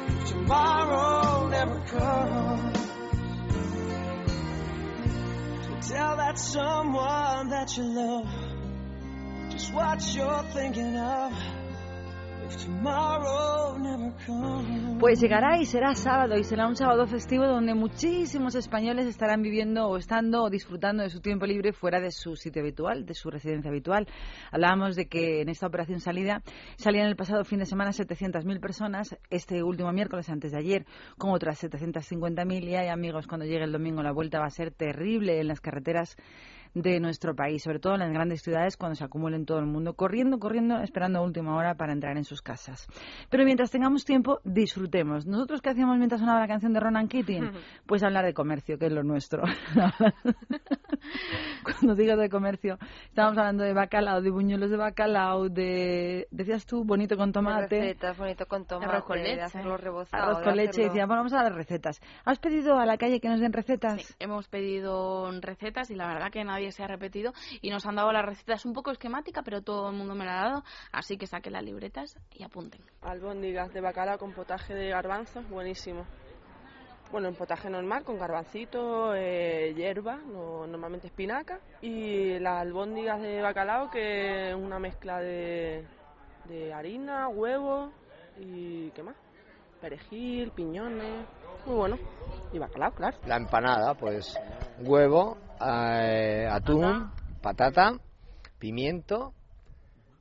If 0.07 0.29
tomorrow 0.29 1.47
never 1.47 1.79
comes, 1.79 2.77
so 5.65 5.93
tell 5.93 6.17
that 6.17 6.37
someone 6.37 7.49
that 7.49 7.77
you 7.77 7.83
love 7.83 8.27
just 9.51 9.73
what 9.73 10.13
you're 10.13 10.43
thinking 10.53 10.97
of. 10.97 11.56
Pues 14.99 15.21
llegará 15.21 15.59
y 15.59 15.65
será 15.65 15.93
sábado 15.93 16.37
y 16.37 16.43
será 16.43 16.67
un 16.67 16.75
sábado 16.75 17.05
festivo 17.05 17.45
donde 17.45 17.73
muchísimos 17.73 18.55
españoles 18.55 19.05
estarán 19.05 19.41
viviendo 19.41 19.87
o 19.87 19.97
estando 19.97 20.43
o 20.43 20.49
disfrutando 20.49 21.03
de 21.03 21.09
su 21.09 21.19
tiempo 21.19 21.45
libre 21.45 21.73
fuera 21.73 21.99
de 21.99 22.11
su 22.11 22.35
sitio 22.35 22.61
habitual, 22.61 23.05
de 23.05 23.13
su 23.13 23.29
residencia 23.29 23.69
habitual. 23.69 24.07
Hablábamos 24.51 24.95
de 24.95 25.07
que 25.07 25.41
en 25.41 25.49
esta 25.49 25.67
operación 25.67 25.99
salida 25.99 26.41
salían 26.77 27.07
el 27.07 27.15
pasado 27.15 27.43
fin 27.43 27.59
de 27.59 27.65
semana 27.65 27.91
700.000 27.91 28.59
personas, 28.59 29.15
este 29.29 29.61
último 29.61 29.91
miércoles 29.91 30.29
antes 30.29 30.51
de 30.51 30.57
ayer 30.57 30.85
con 31.17 31.31
otras 31.31 31.63
750.000 31.63 32.63
y 32.63 32.75
hay 32.75 32.87
amigos 32.87 33.27
cuando 33.27 33.45
llegue 33.45 33.63
el 33.63 33.71
domingo 33.71 34.01
la 34.01 34.11
vuelta 34.11 34.39
va 34.39 34.45
a 34.45 34.51
ser 34.51 34.71
terrible 34.71 35.39
en 35.39 35.47
las 35.47 35.61
carreteras 35.61 36.17
de 36.81 36.99
nuestro 36.99 37.35
país, 37.35 37.63
sobre 37.63 37.79
todo 37.79 37.93
en 37.93 37.99
las 37.99 38.11
grandes 38.11 38.41
ciudades 38.41 38.77
cuando 38.77 38.95
se 38.95 39.03
acumulen 39.03 39.45
todo 39.45 39.59
el 39.59 39.65
mundo, 39.65 39.93
corriendo, 39.95 40.39
corriendo, 40.39 40.79
esperando 40.81 41.19
a 41.19 41.23
última 41.23 41.55
hora 41.55 41.75
para 41.75 41.93
entrar 41.93 42.17
en 42.17 42.23
sus 42.23 42.41
casas. 42.41 42.87
Pero 43.29 43.43
mientras 43.45 43.71
tengamos 43.71 44.05
tiempo, 44.05 44.39
disfrutemos. 44.43 45.25
¿Nosotros 45.25 45.61
qué 45.61 45.69
hacíamos 45.69 45.97
mientras 45.97 46.21
sonaba 46.21 46.39
la 46.39 46.47
canción 46.47 46.73
de 46.73 46.79
Ronan 46.79 47.07
Keating? 47.07 47.51
Pues 47.87 48.03
hablar 48.03 48.25
de 48.25 48.33
comercio, 48.33 48.77
que 48.77 48.87
es 48.87 48.91
lo 48.91 49.01
nuestro. 49.03 49.43
Cuando 51.63 51.95
digo 51.95 52.15
de 52.17 52.29
comercio, 52.29 52.77
estábamos 53.09 53.37
hablando 53.37 53.63
de 53.63 53.73
bacalao, 53.73 54.21
de 54.21 54.29
buñuelos 54.29 54.69
de 54.69 54.77
bacalao, 54.77 55.49
de, 55.49 56.27
decías 56.31 56.65
tú, 56.65 56.83
bonito 56.83 57.17
con 57.17 57.31
tomate. 57.31 57.79
Recetas, 57.79 58.17
bonito 58.17 58.45
con 58.45 58.65
tomate, 58.65 58.89
Arroz 58.91 59.03
con 59.05 59.23
leche. 59.23 59.41
hacerlo 59.41 59.77
rebozado. 59.77 60.23
Arroz 60.23 60.43
con 60.43 60.55
leche, 60.55 60.67
y 60.81 60.83
hacerlo- 60.85 60.87
decía, 60.93 61.05
bueno, 61.05 61.19
vamos 61.21 61.33
a 61.33 61.43
las 61.43 61.55
recetas. 61.55 62.01
¿Has 62.25 62.39
pedido 62.39 62.77
a 62.77 62.85
la 62.85 62.97
calle 62.97 63.19
que 63.19 63.29
nos 63.29 63.39
den 63.39 63.53
recetas? 63.53 64.15
Hemos 64.19 64.47
pedido 64.47 65.29
recetas 65.41 65.89
y 65.91 65.95
la 65.95 66.07
verdad 66.07 66.31
que 66.31 66.43
nadie 66.43 66.66
se 66.71 66.83
ha 66.83 66.87
repetido 66.87 67.33
y 67.61 67.69
nos 67.69 67.85
han 67.85 67.95
dado 67.95 68.11
las 68.11 68.25
recetas 68.25 68.65
un 68.65 68.73
poco 68.73 68.91
esquemática, 68.91 69.41
pero 69.43 69.61
todo 69.61 69.89
el 69.89 69.95
mundo 69.95 70.15
me 70.15 70.25
la 70.25 70.41
ha 70.41 70.45
dado, 70.49 70.63
así 70.91 71.17
que 71.17 71.27
saquen 71.27 71.53
las 71.53 71.63
libretas 71.63 72.17
y 72.33 72.43
apunten. 72.43 72.81
Albóndigas 73.01 73.73
de 73.73 73.81
bacalao 73.81 74.17
con 74.17 74.33
potaje 74.33 74.73
de 74.73 74.89
garbanzos, 74.89 75.47
buenísimo. 75.49 76.05
Bueno, 77.11 77.29
en 77.29 77.35
potaje 77.35 77.69
normal, 77.69 78.03
con 78.03 78.19
garbancito, 78.19 79.15
eh, 79.15 79.73
hierba, 79.75 80.17
no- 80.17 80.67
normalmente 80.67 81.07
espinaca. 81.07 81.59
Y 81.81 82.37
las 82.39 82.61
albóndigas 82.61 83.21
de 83.21 83.41
bacalao, 83.41 83.89
que 83.89 84.49
es 84.49 84.55
una 84.55 84.77
mezcla 84.77 85.19
de, 85.21 85.85
de 86.49 86.73
harina, 86.73 87.29
huevo 87.29 87.91
y 88.37 88.91
¿qué 88.91 89.03
más? 89.03 89.15
Perejil, 89.79 90.51
piñones, 90.51 91.25
muy 91.65 91.75
bueno. 91.75 91.97
Y 92.51 92.59
bacalao, 92.59 92.91
claro. 92.91 93.17
La 93.25 93.37
empanada, 93.37 93.93
pues 93.93 94.37
huevo, 94.79 95.37
eh, 95.61 96.47
atún, 96.49 97.11
patata, 97.41 97.93
pimiento, 98.59 99.33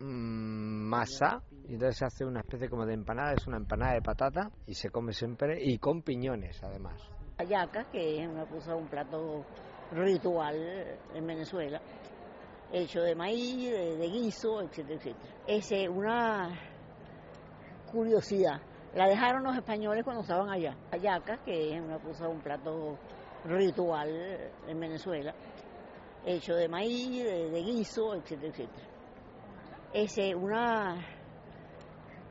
mm, 0.01 0.89
masa. 0.89 1.43
Y 1.69 1.75
entonces 1.75 1.99
se 1.99 2.05
hace 2.05 2.25
una 2.25 2.41
especie 2.41 2.69
como 2.69 2.87
de 2.87 2.95
empanada, 2.95 3.33
es 3.33 3.47
una 3.47 3.57
empanada 3.57 3.95
de 3.95 4.03
patata 4.03 4.51
y 4.67 4.75
se 4.75 4.91
come 4.91 5.13
siempre 5.13 5.59
y 5.61 5.79
con 5.79 6.03
piñones 6.03 6.63
además. 6.63 7.03
Hallaca, 7.39 7.85
que 7.91 8.23
es 8.23 8.29
una 8.29 8.47
cosa, 8.47 8.77
un 8.77 8.87
plato 8.87 9.45
ritual 9.93 10.57
en 11.15 11.27
Venezuela, 11.27 11.81
hecho 12.73 13.01
de 13.03 13.15
maíz, 13.15 13.71
de, 13.71 13.97
de 13.97 14.09
guiso, 14.09 14.63
etcétera, 14.63 14.95
etcétera. 14.95 15.29
Es 15.47 15.73
eh, 15.73 15.89
una 15.89 16.57
curiosidad. 17.91 18.61
La 18.95 19.09
dejaron 19.09 19.43
los 19.43 19.57
españoles 19.57 20.05
cuando 20.05 20.23
estaban 20.23 20.49
allá. 20.51 20.77
Hallaca, 20.91 21.39
que 21.45 21.75
es 21.75 21.83
una 21.83 21.99
cosa, 21.99 22.29
un 22.29 22.41
plato 22.41 22.97
ritual 23.47 24.09
en 24.67 24.81
Venezuela, 24.81 25.35
hecho 26.25 26.55
de 26.55 26.69
maíz, 26.69 27.25
de, 27.25 27.63
guiso, 27.63 28.15
etcétera, 28.15 28.49
etcétera. 28.49 28.87
Es 29.93 30.19
una 30.35 30.97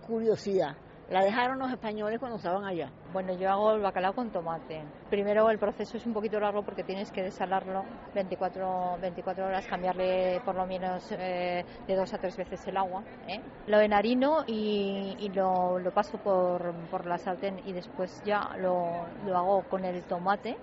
curiosidad. 0.06 0.76
La 1.10 1.24
dejaron 1.24 1.60
los 1.60 1.72
españoles 1.72 2.19
cuando 2.19 2.38
estaban 2.38 2.66
allá. 2.66 2.90
Bueno, 3.14 3.34
yo 3.38 3.48
hago 3.52 3.74
el 3.74 3.82
bacalao 3.82 4.14
con 4.14 4.32
tomate. 4.32 4.84
Primero 5.08 5.52
el 5.52 5.60
proceso 5.60 5.98
es 5.98 6.06
un 6.08 6.14
poquito 6.14 6.40
largo 6.40 6.64
porque 6.64 6.84
tienes 6.84 7.11
que 7.11 7.22
desalarlo 7.22 7.84
24, 8.16 8.98
24 9.00 9.45
horas, 9.45 9.68
cambiarle 9.68 10.42
por 10.44 10.56
lo 10.56 10.66
menos 10.66 11.08
eh, 11.11 11.64
de 11.88 11.95
dos 11.95 12.11
a 12.11 12.18
tres 12.18 12.35
veces 12.35 12.66
el 12.68 12.76
agua. 12.76 13.03
¿eh? 13.27 13.40
Lo 13.68 13.80
enharino 13.80 14.45
y, 14.48 15.16
y 15.19 15.30
lo, 15.30 15.77
lo 15.77 15.94
paso 15.94 16.18
por, 16.18 16.74
por 16.90 17.06
la 17.06 17.19
sartén 17.19 17.61
y 17.68 17.74
después 17.74 18.24
ya 18.26 18.56
lo, 18.58 19.06
lo 19.27 19.38
hago 19.38 19.64
con 19.69 19.85
el 19.85 20.03
tomate 20.06 20.58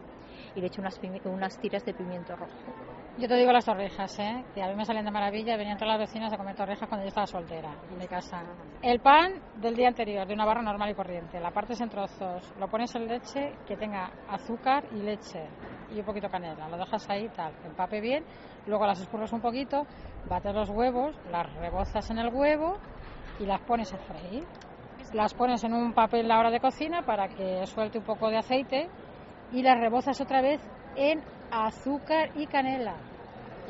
y 0.54 0.60
le 0.60 0.66
echo 0.66 0.80
unas, 0.80 1.00
unas 1.24 1.58
tiras 1.58 1.84
de 1.84 1.94
pimiento 1.94 2.36
rojo. 2.36 2.52
Yo 3.18 3.28
te 3.28 3.36
digo 3.36 3.52
las 3.52 3.66
torrijas, 3.66 4.18
¿eh? 4.18 4.42
que 4.54 4.62
a 4.62 4.68
mí 4.68 4.74
me 4.74 4.86
salen 4.86 5.04
de 5.04 5.10
maravilla. 5.10 5.56
Venían 5.56 5.76
todas 5.76 5.98
las 5.98 6.08
vecinas 6.08 6.32
a 6.32 6.38
comer 6.38 6.56
torrijas 6.56 6.88
cuando 6.88 7.04
yo 7.04 7.08
estaba 7.08 7.26
soltera 7.26 7.74
mi 7.98 8.06
casa. 8.06 8.42
El 8.80 9.00
pan 9.00 9.34
del 9.56 9.76
día 9.76 9.88
anterior, 9.88 10.26
de 10.26 10.32
una 10.32 10.46
barra 10.46 10.62
normal 10.62 10.90
y 10.90 10.94
corriente. 10.94 11.38
La 11.38 11.50
partes 11.50 11.80
en 11.82 11.90
trozos, 11.90 12.54
lo 12.58 12.68
pones 12.68 12.94
en 12.94 13.06
leche 13.06 13.52
que 13.66 13.76
tenga 13.76 14.10
azúcar 14.28 14.84
y 14.92 15.02
leche 15.02 15.46
y 15.94 16.00
un 16.00 16.06
poquito 16.06 16.28
canela. 16.28 16.68
Lo 16.68 16.78
dejas 16.78 17.08
ahí, 17.10 17.28
tal, 17.28 17.52
empape 17.66 18.00
bien. 18.00 18.24
Luego 18.66 18.86
las 18.86 19.00
escurres 19.00 19.32
un 19.32 19.40
poquito, 19.40 19.86
bates 20.28 20.54
los 20.54 20.70
huevos, 20.70 21.14
las 21.30 21.52
rebozas 21.56 22.10
en 22.10 22.18
el 22.18 22.32
huevo 22.32 22.78
y 23.38 23.44
las 23.44 23.60
pones 23.60 23.92
a 23.92 23.98
freír. 23.98 24.44
Las 25.12 25.34
pones 25.34 25.62
en 25.64 25.74
un 25.74 25.92
papel 25.92 26.24
a 26.26 26.28
la 26.28 26.40
hora 26.40 26.50
de 26.50 26.60
cocina 26.60 27.02
para 27.02 27.28
que 27.28 27.66
suelte 27.66 27.98
un 27.98 28.04
poco 28.04 28.30
de 28.30 28.38
aceite 28.38 28.88
y 29.52 29.62
las 29.62 29.78
rebozas 29.78 30.20
otra 30.20 30.40
vez 30.42 30.60
en 30.96 31.20
azúcar 31.50 32.30
y 32.36 32.46
canela 32.46 32.96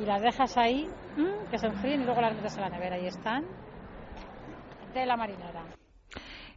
y 0.00 0.06
las 0.06 0.22
dejas 0.22 0.56
ahí 0.56 0.88
mm, 1.16 1.50
que 1.50 1.58
se 1.58 1.66
enfríen 1.66 2.02
y 2.02 2.04
luego 2.04 2.20
las 2.20 2.34
metes 2.34 2.56
en 2.56 2.62
la 2.62 2.68
nevera 2.70 2.98
y 2.98 3.06
están 3.06 3.44
de 4.94 5.06
la 5.06 5.16
marinera. 5.16 5.64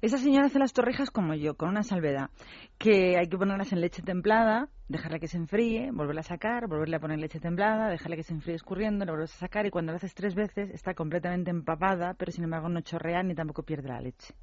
Esa 0.01 0.17
señora 0.17 0.47
hace 0.47 0.59
las 0.59 0.73
torrijas 0.73 1.09
como 1.09 1.33
yo, 1.33 1.55
con 1.55 1.69
una 1.69 1.81
salvedad, 1.81 2.29
que 2.77 3.17
hay 3.17 3.27
que 3.27 3.37
ponerlas 3.37 3.71
en 3.71 3.81
leche 3.81 4.03
templada, 4.03 4.67
dejarla 4.89 5.19
que 5.19 5.27
se 5.27 5.37
enfríe, 5.37 5.89
volverla 5.91 6.19
a 6.19 6.23
sacar, 6.23 6.67
volverle 6.67 6.97
a 6.97 6.99
poner 6.99 7.17
leche 7.17 7.39
templada, 7.39 7.89
dejarla 7.89 8.17
que 8.17 8.23
se 8.23 8.33
enfríe 8.33 8.55
escurriendo, 8.55 9.05
la 9.05 9.13
vuelves 9.13 9.33
a 9.35 9.39
sacar 9.39 9.65
y 9.65 9.71
cuando 9.71 9.93
lo 9.93 9.95
haces 9.95 10.13
tres 10.13 10.35
veces 10.35 10.69
está 10.71 10.93
completamente 10.93 11.49
empapada, 11.49 12.13
pero 12.13 12.31
sin 12.31 12.43
embargo 12.43 12.69
no 12.69 12.81
chorrea 12.81 13.23
ni 13.23 13.33
tampoco 13.33 13.63
pierde 13.63 13.87
la 13.87 14.01
leche. 14.01 14.35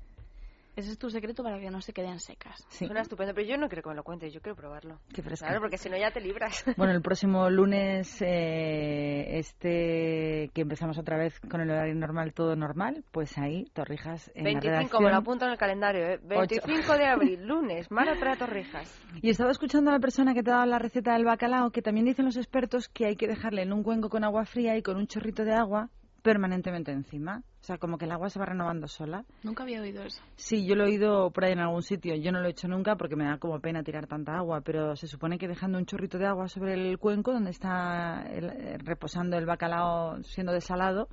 Ese 0.74 0.90
es 0.92 0.98
tu 0.98 1.10
secreto 1.10 1.42
para 1.42 1.58
que 1.60 1.70
no 1.70 1.82
se 1.82 1.92
queden 1.92 2.18
secas. 2.18 2.66
Suena 2.70 3.02
estupendo, 3.02 3.34
pero 3.34 3.46
yo 3.46 3.58
no 3.58 3.68
quiero 3.68 3.82
que 3.82 3.90
me 3.90 3.94
lo 3.94 4.02
cuentes, 4.04 4.32
yo 4.32 4.40
quiero 4.40 4.56
probarlo. 4.56 5.00
Qué 5.14 5.22
fresca. 5.22 5.46
Claro, 5.46 5.60
porque 5.60 5.76
si 5.76 5.90
no 5.90 5.98
ya 5.98 6.10
te 6.10 6.20
libras. 6.20 6.64
Bueno, 6.82 6.94
el 6.94 7.02
próximo 7.02 7.48
lunes, 7.50 8.20
eh, 8.22 9.38
este 9.38 10.50
que 10.54 10.62
empezamos 10.62 10.98
otra 10.98 11.16
vez 11.18 11.38
con 11.40 11.60
el 11.60 11.70
horario 11.70 11.94
normal, 11.94 12.32
todo 12.32 12.56
normal, 12.56 13.04
pues 13.12 13.36
ahí, 13.38 13.66
Torrijas 13.72 14.30
en 14.34 14.44
la 14.44 14.50
25, 14.52 14.70
redacción. 14.70 15.04
me 15.04 15.10
lo 15.10 15.16
apunto 15.16 15.44
en 15.44 15.52
el 15.52 15.58
calendario, 15.58 16.06
¿eh? 16.06 16.20
25 16.22 16.96
de 16.96 17.06
abril, 17.06 17.46
lunes, 17.46 17.90
Mara 17.90 18.18
para 18.18 18.36
Torrijas. 18.36 18.90
Y 19.20 19.30
estaba 19.30 19.50
escuchando 19.50 19.90
a 19.90 19.94
la 19.94 20.00
persona 20.00 20.34
que 20.34 20.42
te 20.42 20.50
ha 20.50 20.54
dado 20.54 20.66
la 20.66 20.78
receta 20.78 21.12
del 21.12 21.24
bacalao, 21.24 21.70
que 21.70 21.82
también 21.82 22.06
dicen 22.06 22.24
los 22.24 22.36
expertos 22.36 22.88
que 22.88 23.06
hay 23.06 23.16
que 23.16 23.28
dejarle 23.28 23.62
en 23.62 23.72
un 23.72 23.82
cuenco 23.82 24.08
con 24.08 24.24
agua 24.24 24.46
fría 24.46 24.76
y 24.76 24.82
con 24.82 24.96
un 24.96 25.06
chorrito 25.06 25.44
de 25.44 25.52
agua 25.52 25.90
permanentemente 26.22 26.92
encima. 26.92 27.42
O 27.60 27.64
sea, 27.64 27.78
como 27.78 27.98
que 27.98 28.06
el 28.06 28.12
agua 28.12 28.28
se 28.30 28.38
va 28.38 28.46
renovando 28.46 28.88
sola. 28.88 29.24
Nunca 29.42 29.62
había 29.62 29.80
oído 29.80 30.02
eso. 30.02 30.22
Sí, 30.36 30.66
yo 30.66 30.74
lo 30.74 30.84
he 30.84 30.88
oído 30.88 31.30
por 31.30 31.44
ahí 31.44 31.52
en 31.52 31.60
algún 31.60 31.82
sitio. 31.82 32.14
Yo 32.16 32.32
no 32.32 32.40
lo 32.40 32.46
he 32.46 32.50
hecho 32.50 32.66
nunca 32.68 32.96
porque 32.96 33.14
me 33.16 33.24
da 33.24 33.38
como 33.38 33.60
pena 33.60 33.82
tirar 33.82 34.06
tanta 34.06 34.36
agua, 34.36 34.60
pero 34.62 34.96
se 34.96 35.06
supone 35.06 35.38
que 35.38 35.46
dejando 35.48 35.78
un 35.78 35.86
chorrito 35.86 36.18
de 36.18 36.26
agua 36.26 36.48
sobre 36.48 36.74
el 36.74 36.98
cuenco 36.98 37.32
donde 37.32 37.50
está 37.50 38.24
el- 38.32 38.50
eh, 38.50 38.78
reposando 38.78 39.36
el 39.36 39.46
bacalao 39.46 40.22
siendo 40.22 40.52
desalado, 40.52 41.08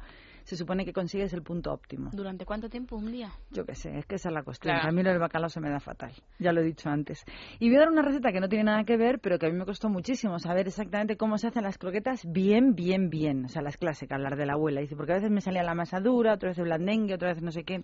se 0.50 0.58
supone 0.58 0.84
que 0.84 0.94
consigues 0.94 1.32
el 1.34 1.44
punto 1.44 1.72
óptimo. 1.72 2.10
¿Durante 2.11 2.44
cuánto 2.44 2.69
tiempo? 2.69 2.95
¿Un 2.95 3.11
día? 3.11 3.32
Yo 3.52 3.66
qué 3.66 3.76
sé, 3.76 3.95
es 4.00 4.06
que 4.08 4.16
esa 4.16 4.30
es 4.30 4.34
la 4.34 4.42
cuestión. 4.42 4.74
Claro. 4.74 4.90
A 4.90 4.92
mí 4.92 5.03
lo 5.03 5.11
del 5.11 5.19
bacalao 5.19 5.48
se 5.48 5.60
me 5.60 5.69
da 5.69 5.80
fatal, 5.80 6.11
ya 6.40 6.52
lo 6.52 6.61
he 6.61 6.64
dicho 6.64 6.90
antes. 6.90 7.24
Y 7.60 7.68
voy 7.69 7.78
a 7.78 7.82
dar 7.82 7.90
una 7.92 8.02
receta 8.02 8.32
que 8.32 8.40
no 8.40 8.50
tiene 8.50 8.64
nada 8.64 8.84
que 8.84 8.98
ver, 8.98 9.19
pero 9.19 9.38
que 9.38 9.45
a 9.45 9.50
mí 9.50 9.56
me 9.56 9.66
costó 9.66 9.90
muchísimo 9.90 10.40
saber 10.40 10.68
exactamente 10.68 11.18
cómo 11.18 11.38
se 11.38 11.48
hacen 11.48 11.64
las 11.64 11.78
croquetas 11.78 12.26
bien, 12.26 12.74
bien, 12.74 13.11
bien. 13.11 13.45
O 13.45 13.48
sea, 13.48 13.61
las 13.61 13.78
clásicas, 13.78 14.19
las 14.19 14.36
de 14.36 14.45
la 14.48 14.53
abuela. 14.53 14.82
Dice, 14.82 14.95
porque 14.95 15.11
a 15.11 15.16
veces 15.16 15.30
me 15.30 15.42
salía 15.42 15.61
la 15.61 15.76
masa 15.76 16.00
dura, 16.00 16.34
otra 16.34 16.50
vez 16.50 16.58
el 16.58 16.64
blandengue, 16.66 17.14
otra 17.14 17.30
vez 17.34 17.44
no 17.44 17.52
sé 17.52 17.64
qué. 17.64 17.84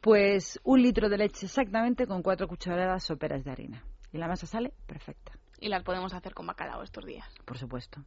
Pues 0.00 0.60
un 0.64 0.82
litro 0.82 1.08
de 1.08 1.18
leche 1.18 1.46
exactamente 1.46 2.06
con 2.06 2.22
cuatro 2.22 2.48
cucharadas 2.48 3.04
soperas 3.04 3.44
de 3.44 3.50
harina. 3.50 3.82
Y 4.12 4.18
la 4.18 4.28
masa 4.28 4.46
sale 4.46 4.72
perfecta, 4.86 5.32
Y 5.60 5.68
las 5.68 5.82
podemos 5.82 6.14
hacer 6.14 6.32
con 6.32 6.46
bacalao 6.46 6.82
estos 6.82 7.04
días. 7.04 7.26
por 7.44 7.58
supuesto. 7.58 8.00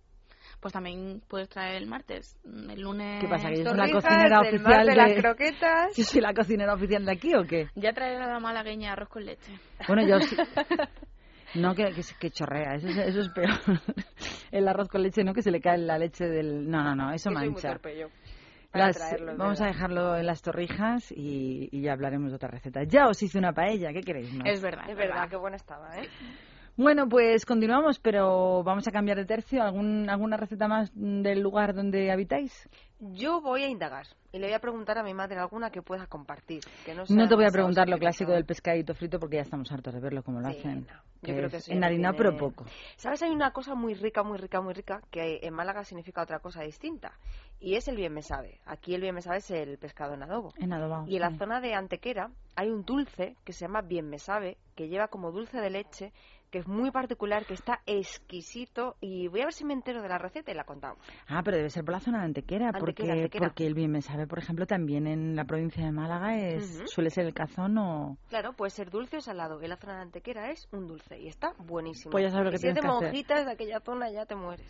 Pues 0.59 0.73
también 0.73 1.21
puedes 1.27 1.47
traer 1.47 1.75
el 1.75 1.87
martes, 1.87 2.37
mm, 2.43 2.69
el 2.71 2.81
lunes. 2.81 3.21
¿Qué 3.23 3.29
pasa? 3.29 3.49
¿Que 3.49 3.55
soy 3.57 3.63
la 3.65 3.71
Torrijas, 3.87 4.03
cocinera 4.03 4.39
oficial 4.41 4.61
martes 4.63 4.87
de... 4.87 4.95
las 4.95 5.13
croquetas. 5.13 5.97
¿Yo 5.97 6.03
soy 6.03 6.21
la 6.21 6.33
cocinera 6.33 6.73
oficial 6.73 7.05
de 7.05 7.11
aquí 7.11 7.33
o 7.35 7.43
qué? 7.45 7.67
Ya 7.75 7.93
traeré 7.93 8.17
a 8.17 8.27
la 8.27 8.39
malagueña 8.39 8.91
arroz 8.93 9.07
con 9.09 9.25
leche. 9.25 9.53
Bueno, 9.87 10.05
yo 10.07 10.19
sí. 10.19 10.35
No, 11.55 11.73
que, 11.73 11.85
que, 11.95 12.01
que 12.19 12.29
chorrea, 12.29 12.75
eso, 12.75 12.87
es- 12.89 12.97
eso 12.97 13.21
es 13.21 13.29
peor. 13.29 13.49
El 14.51 14.67
arroz 14.67 14.87
con 14.87 15.01
leche, 15.01 15.23
no 15.23 15.33
que 15.33 15.41
se 15.41 15.49
le 15.49 15.59
cae 15.59 15.79
la 15.79 15.97
leche 15.97 16.25
del... 16.25 16.69
No, 16.69 16.83
no, 16.83 16.93
no, 16.95 17.11
eso 17.11 17.31
Yo 17.31 17.35
soy 17.39 17.45
muy 17.47 17.53
mancha. 17.55 17.69
torpe 17.69 17.97
yo. 17.97 18.07
Para 18.71 18.85
Las- 18.87 18.97
traerlo, 18.97 19.31
es 19.31 19.37
vamos 19.39 19.59
a 19.59 19.63
verdad. 19.63 19.75
dejarlo 19.75 20.17
en 20.17 20.25
las 20.27 20.41
torrijas 20.43 21.11
y, 21.11 21.67
y 21.71 21.81
ya 21.81 21.93
hablaremos 21.93 22.29
de 22.29 22.35
otra 22.35 22.49
receta. 22.49 22.81
Ya 22.87 23.07
os 23.07 23.23
hice 23.23 23.39
una 23.39 23.51
paella, 23.51 23.91
¿qué 23.93 24.01
queréis 24.01 24.31
más? 24.31 24.45
Es 24.47 24.61
verdad. 24.61 24.87
Es 24.91 24.95
verdad, 24.95 25.27
qué 25.27 25.37
buena 25.37 25.55
estaba, 25.55 25.97
¿eh? 25.97 26.07
Bueno, 26.81 27.09
pues 27.09 27.45
continuamos, 27.45 27.99
pero 27.99 28.63
vamos 28.63 28.87
a 28.87 28.91
cambiar 28.91 29.17
de 29.17 29.25
tercio. 29.25 29.61
¿Algún, 29.61 30.09
¿Alguna 30.09 30.37
receta 30.37 30.69
más 30.69 30.89
del 30.95 31.41
lugar 31.41 31.73
donde 31.75 32.09
habitáis? 32.09 32.69
Yo 33.01 33.41
voy 33.41 33.63
a 33.63 33.67
indagar 33.67 34.05
y 34.31 34.39
le 34.39 34.47
voy 34.47 34.53
a 34.53 34.59
preguntar 34.59 34.97
a 34.97 35.03
mi 35.03 35.13
madre 35.13 35.37
alguna 35.37 35.71
que 35.71 35.81
pueda 35.81 36.07
compartir. 36.07 36.61
Que 36.85 36.95
no, 36.95 37.03
No 37.09 37.27
te 37.27 37.35
voy 37.35 37.43
a 37.43 37.49
preguntar 37.51 37.89
lo 37.89 37.97
clásico 37.97 38.31
del 38.31 38.45
pescadito 38.45 38.93
frito 38.95 39.19
porque 39.19 39.35
ya 39.35 39.41
estamos 39.41 39.69
hartos 39.73 39.93
de 39.93 39.99
verlo 39.99 40.23
como 40.23 40.39
lo 40.39 40.49
Sí, 40.51 40.57
hacen. 40.57 40.87
Yo 41.21 41.35
creo 41.35 41.49
que 41.49 41.57
no 41.57 41.63
enharinado, 41.75 42.15
tiene- 42.15 42.31
pero 42.31 42.37
poco. 42.49 42.65
¿Sabes? 42.95 43.23
Hay 43.23 43.31
una 43.31 43.51
cosa 43.51 43.75
muy 43.75 43.93
rica, 43.93 44.23
muy 44.23 44.37
rica, 44.37 44.61
muy 44.61 44.73
rica 44.73 45.01
que 45.11 45.39
en 45.43 45.53
Málaga 45.53 45.83
significa 45.83 46.21
otra 46.21 46.39
cosa 46.39 46.61
distinta 46.63 47.11
y 47.59 47.75
es 47.75 47.89
el 47.89 47.97
bien 47.97 48.13
me 48.13 48.21
sabe. 48.21 48.59
Aquí 48.65 48.95
el 48.95 49.01
bien 49.01 49.15
me 49.15 49.21
sabe 49.21 49.39
es 49.39 49.51
el 49.51 49.77
pescado 49.79 50.13
en 50.13 50.23
adobo. 50.23 50.53
En 50.57 50.71
adobado, 50.71 51.05
Y 51.07 51.15
en 51.17 51.21
la 51.23 51.31
sí. 51.31 51.37
zona 51.39 51.59
de 51.59 51.73
Antequera 51.73 52.31
hay 52.55 52.69
un 52.69 52.85
dulce 52.85 53.35
que 53.43 53.51
se 53.51 53.65
llama 53.65 53.81
bien 53.81 54.09
me 54.09 54.17
sabe, 54.19 54.57
que 54.75 54.87
lleva 54.87 55.09
como 55.09 55.31
dulce 55.33 55.59
de 55.59 55.69
leche, 55.69 56.13
que 56.49 56.59
es 56.59 56.67
muy 56.67 56.91
particular, 56.91 57.45
que 57.45 57.53
está 57.53 57.81
exquisito 57.85 58.95
y 59.01 59.27
voy 59.27 59.41
a 59.41 59.45
ver 59.45 59.53
si 59.53 59.65
me 59.65 59.73
entero 59.73 60.01
de 60.01 60.09
la 60.09 60.17
receta 60.17 60.51
y 60.51 60.55
la 60.55 60.63
contamos. 60.63 60.97
Ah, 61.27 61.41
pero 61.43 61.57
debe 61.57 61.69
ser 61.69 61.83
por 61.83 61.93
la 61.93 61.99
zona 61.99 62.19
de 62.19 62.25
Antequera, 62.25 62.67
Antequera, 62.67 62.79
porque, 62.79 63.11
Antequera. 63.11 63.47
porque 63.47 63.67
el 63.67 63.73
bien 63.73 63.91
me 63.91 64.01
sabe, 64.01 64.27
por 64.27 64.39
ejemplo, 64.39 64.65
también 64.65 65.07
en 65.07 65.35
la 65.35 65.45
provincia 65.45 65.83
de 65.83 65.91
Málaga 65.91 66.37
es 66.37 66.83
suele 66.85 67.09
ser 67.09 67.25
el 67.25 67.33
cazón 67.33 67.77
o... 67.77 68.17
Claro, 68.29 68.53
puede 68.53 68.71
ser 68.71 68.89
dulce 68.89 69.17
o 69.17 69.21
salado. 69.21 69.61
En 69.61 69.69
la 69.69 69.77
zona 69.77 69.95
de 69.95 70.01
Antequera 70.01 70.51
es 70.51 70.67
un 70.71 70.87
dulce 70.87 71.19
y 71.19 71.27
está 71.27 71.53
buenísimo. 71.57 72.11
Pues 72.11 72.23
ya 72.25 72.31
sabes 72.31 72.45
lo 72.45 72.51
que 72.51 72.57
si 72.57 72.63
tienes 72.63 72.81
que 72.81 72.87
hacer. 72.87 73.03
monjitas 73.03 73.45
de 73.45 73.51
aquella 73.51 73.79
zona 73.79 74.09
ya 74.11 74.25
te 74.25 74.35
mueres. 74.35 74.65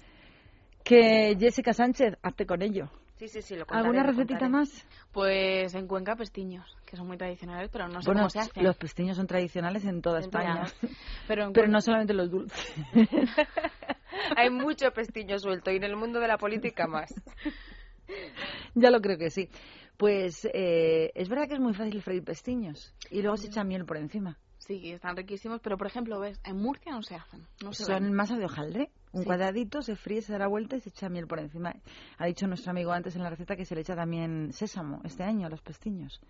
Que 0.83 1.35
Jessica 1.39 1.73
Sánchez, 1.73 2.17
hazte 2.21 2.45
con 2.45 2.61
ello. 2.61 2.89
Sí, 3.19 3.27
sí, 3.27 3.41
sí, 3.41 3.55
lo 3.55 3.65
contaré, 3.65 3.79
¿Alguna 3.81 4.03
lo 4.03 4.07
recetita 4.11 4.39
contaré. 4.39 4.51
más? 4.51 4.87
Pues 5.11 5.75
en 5.75 5.87
Cuenca 5.87 6.15
pestiños, 6.15 6.77
que 6.85 6.95
son 6.95 7.05
muy 7.05 7.17
tradicionales, 7.17 7.69
pero 7.69 7.89
no 7.89 8.01
sé 8.01 8.05
bueno, 8.05 8.21
cómo 8.21 8.29
se 8.29 8.39
hacen. 8.39 8.63
los 8.63 8.77
pestiños 8.77 9.17
son 9.17 9.27
tradicionales 9.27 9.83
en 9.83 10.01
toda 10.01 10.19
En 10.19 10.23
España. 10.23 10.63
Pero, 11.27 11.43
en 11.47 11.51
Pero 11.53 11.67
no 11.67 11.81
solamente 11.81 12.13
los 12.13 12.31
dulces. 12.31 12.73
Hay 14.37 14.49
mucho 14.49 14.91
pestiño 14.91 15.37
suelto 15.37 15.69
y 15.69 15.75
en 15.75 15.83
el 15.83 15.97
mundo 15.97 16.21
de 16.21 16.29
la 16.29 16.37
política 16.37 16.87
más. 16.87 17.13
ya 18.73 18.89
lo 18.89 19.01
creo 19.01 19.17
que 19.17 19.29
sí. 19.29 19.49
Pues 19.97 20.45
eh, 20.53 21.11
es 21.13 21.27
verdad 21.27 21.49
que 21.49 21.55
es 21.55 21.59
muy 21.59 21.73
fácil 21.73 22.01
freír 22.01 22.23
pestiños 22.23 22.95
y 23.11 23.21
luego 23.21 23.35
se 23.35 23.47
echa 23.47 23.65
miel 23.65 23.85
por 23.85 23.97
encima. 23.97 24.37
Sí, 24.69 24.91
están 24.91 25.17
riquísimos, 25.17 25.61
pero 25.61 25.79
por 25.79 25.87
ejemplo, 25.87 26.19
ves, 26.19 26.39
en 26.45 26.55
Murcia 26.57 26.91
no 26.91 27.01
se 27.01 27.15
hacen. 27.15 27.41
No 27.63 27.73
se 27.73 27.85
Son 27.85 28.03
ven. 28.03 28.13
masa 28.13 28.37
de 28.37 28.45
hojaldre. 28.45 28.91
Un 29.11 29.21
Sí. 29.21 29.25
cuadradito, 29.25 29.81
se 29.81 29.95
fríe, 29.95 30.21
se 30.21 30.31
da 30.33 30.37
la 30.37 30.47
vuelta 30.47 30.75
y 30.75 30.81
se 30.81 30.89
echa 30.89 31.09
miel 31.09 31.25
por 31.25 31.39
encima. 31.39 31.73
Ha 32.19 32.25
dicho 32.27 32.45
nuestro 32.45 32.69
amigo 32.69 32.91
antes 32.91 33.15
en 33.15 33.23
la 33.23 33.31
receta 33.31 33.55
que 33.55 33.65
se 33.65 33.73
le 33.73 33.81
echa 33.81 33.95
también 33.95 34.53
sésamo 34.53 35.01
este 35.03 35.23
año 35.23 35.47
a 35.47 35.49
los 35.49 35.59
pestiños. 35.63 36.21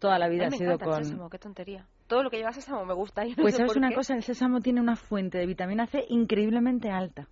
Toda 0.00 0.18
la 0.18 0.28
vida 0.28 0.48
ha 0.48 0.50
sido 0.50 0.72
encanta 0.72 0.84
el 0.86 0.90
con... 0.90 1.04
sésamo, 1.04 1.30
qué 1.30 1.38
tontería. 1.38 1.86
Todo 2.08 2.24
lo 2.24 2.30
que 2.30 2.38
lleva 2.38 2.52
sésamo 2.52 2.84
me 2.84 2.94
gusta. 2.94 3.22
yo 3.24 3.36
no 3.36 3.42
Pues 3.42 3.54
sé 3.54 3.58
sabes 3.58 3.70
por 3.70 3.78
una 3.78 3.90
qué. 3.90 3.94
cosa, 3.94 4.14
el 4.16 4.24
sésamo 4.24 4.58
tiene 4.60 4.80
una 4.80 4.96
fuente 4.96 5.38
de 5.38 5.46
vitamina 5.46 5.86
C 5.86 6.04
increíblemente 6.08 6.90
alta. 6.90 7.28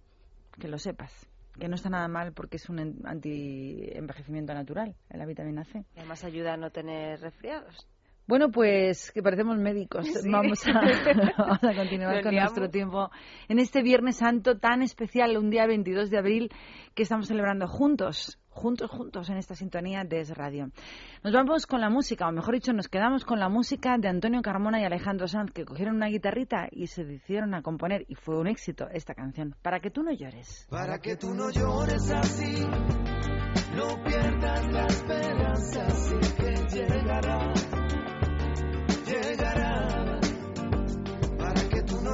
Que 0.61 0.69
lo 0.69 0.79
sepas. 0.79 1.13
Que 1.59 1.67
no 1.67 1.75
está 1.75 1.91
nada 1.91 2.07
mal 2.07 2.33
porque 2.33 2.59
es 2.59 2.69
un 2.71 2.79
en- 2.79 3.01
anti-envejecimiento 3.05 4.55
natural, 4.55 4.95
la 5.11 5.27
vitamina 5.27 5.65
C. 5.65 5.85
Y 5.97 5.99
además 5.99 6.23
ayuda 6.23 6.55
a 6.55 6.57
no 6.57 6.71
tener 6.71 7.21
resfriados. 7.21 7.89
Bueno, 8.27 8.51
pues 8.51 9.11
que 9.13 9.23
parecemos 9.23 9.59
médicos. 9.59 10.07
Sí. 10.07 10.31
Vamos, 10.31 10.67
a, 10.67 10.73
vamos 11.39 11.63
a 11.63 11.75
continuar 11.75 12.15
Nos 12.15 12.23
con 12.23 12.33
liamos. 12.33 12.53
nuestro 12.53 12.71
tiempo 12.71 13.11
en 13.49 13.59
este 13.59 13.83
Viernes 13.83 14.17
Santo 14.17 14.59
tan 14.59 14.83
especial, 14.83 15.37
un 15.37 15.51
día 15.51 15.67
22 15.67 16.11
de 16.11 16.19
abril, 16.19 16.51
que 16.95 17.03
estamos 17.03 17.27
celebrando 17.27 17.67
juntos, 17.67 18.39
juntos, 18.49 18.91
juntos 18.91 19.29
en 19.29 19.39
esta 19.39 19.55
sintonía 19.55 20.05
de 20.05 20.21
Es 20.21 20.31
Radio. 20.37 20.71
Nos 21.25 21.33
vamos 21.33 21.67
con 21.67 21.81
la 21.81 21.91
música, 21.91 22.29
o 22.29 22.33
mejor 22.33 22.55
dicho, 22.55 22.73
nos 22.73 22.89
quedamos 22.89 23.25
con 23.25 23.41
la 23.41 23.49
música 23.49 23.97
de 23.99 24.09
Antonio 24.09 24.41
Carmona 24.43 24.81
y 24.81 24.85
Alejandro 24.85 25.27
Sanz, 25.27 25.51
que 25.53 25.65
cogieron 25.65 25.97
una 25.97 26.07
guitarrita 26.09 26.69
y 26.71 26.87
se 26.87 27.05
decidieron 27.05 27.55
a 27.55 27.63
componer, 27.63 28.05
y 28.09 28.15
fue 28.15 28.39
un 28.39 28.47
éxito 28.47 28.89
esta 28.93 29.15
canción, 29.15 29.57
Para 29.63 29.81
que 29.81 29.91
tú 29.91 30.03
no 30.03 30.13
llores. 30.13 30.67
Para 30.71 30.99
que 31.01 31.17
tú 31.17 31.35
no 31.35 31.51
llores 31.51 32.11
así, 32.11 32.65
no 33.77 34.05
pierdas 34.05 34.73
la 34.73 34.87
esperanza, 34.87 35.91
sé 35.91 36.19
que 36.37 36.77
llegará. 36.77 37.52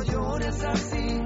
Llores 0.02 0.62
así, 0.64 1.22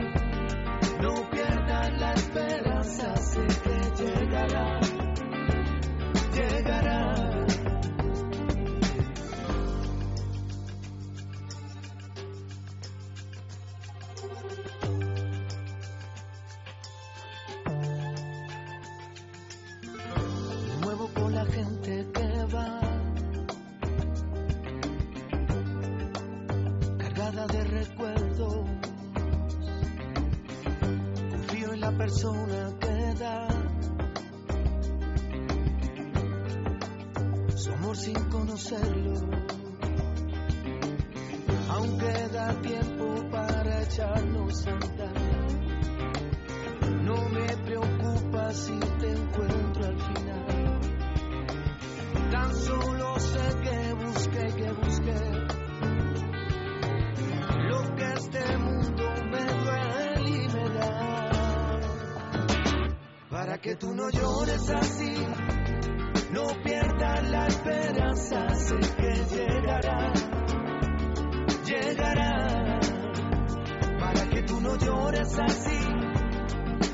persona 32.03 32.77
que 32.81 33.15
da 33.15 33.47
su 37.55 37.71
amor 37.71 37.97
sin 37.97 38.19
conocerlo. 38.29 39.13
Aún 41.71 41.99
queda 41.99 42.61
tiempo 42.61 43.07
para 43.31 43.83
echarnos 43.83 44.67
a 44.67 44.71
andar. 44.73 45.15
No 47.05 47.29
me 47.29 47.57
preocupa 47.69 48.53
si 48.53 48.81
te 48.99 49.09
encuentro 49.13 49.85
al 49.85 49.99
final. 50.09 50.81
Tan 52.33 52.57
solo 52.57 53.21
sé 53.21 53.47
que 53.63 53.95
busqué, 53.95 54.45
que 54.57 54.73
busqué 54.73 55.21
lo 57.71 57.95
que 57.95 58.13
este 58.13 58.62
para 63.53 63.61
que 63.61 63.77
tú 63.77 63.95
no 63.95 64.09
llores 64.09 64.71
así, 64.71 65.15
no 66.31 66.47
pierdas 66.65 67.29
la 67.29 67.47
esperanza, 67.49 68.49
sé 68.55 68.77
que 68.97 69.37
llegará, 69.37 70.11
llegará, 71.67 72.81
para 74.01 74.31
que 74.31 74.43
tú 74.45 74.59
no 74.59 74.75
llores 74.79 75.39
así, 75.39 75.87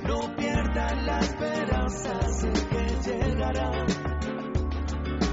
no 0.02 0.34
pierdas 0.34 1.02
la 1.04 1.18
esperanza, 1.20 2.20
sé 2.32 2.50
que 2.50 3.08
llegará, 3.08 3.70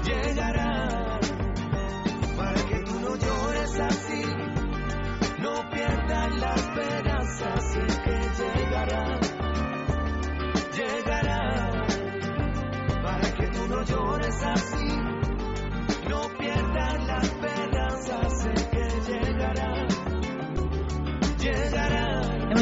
llegará. 0.04 1.05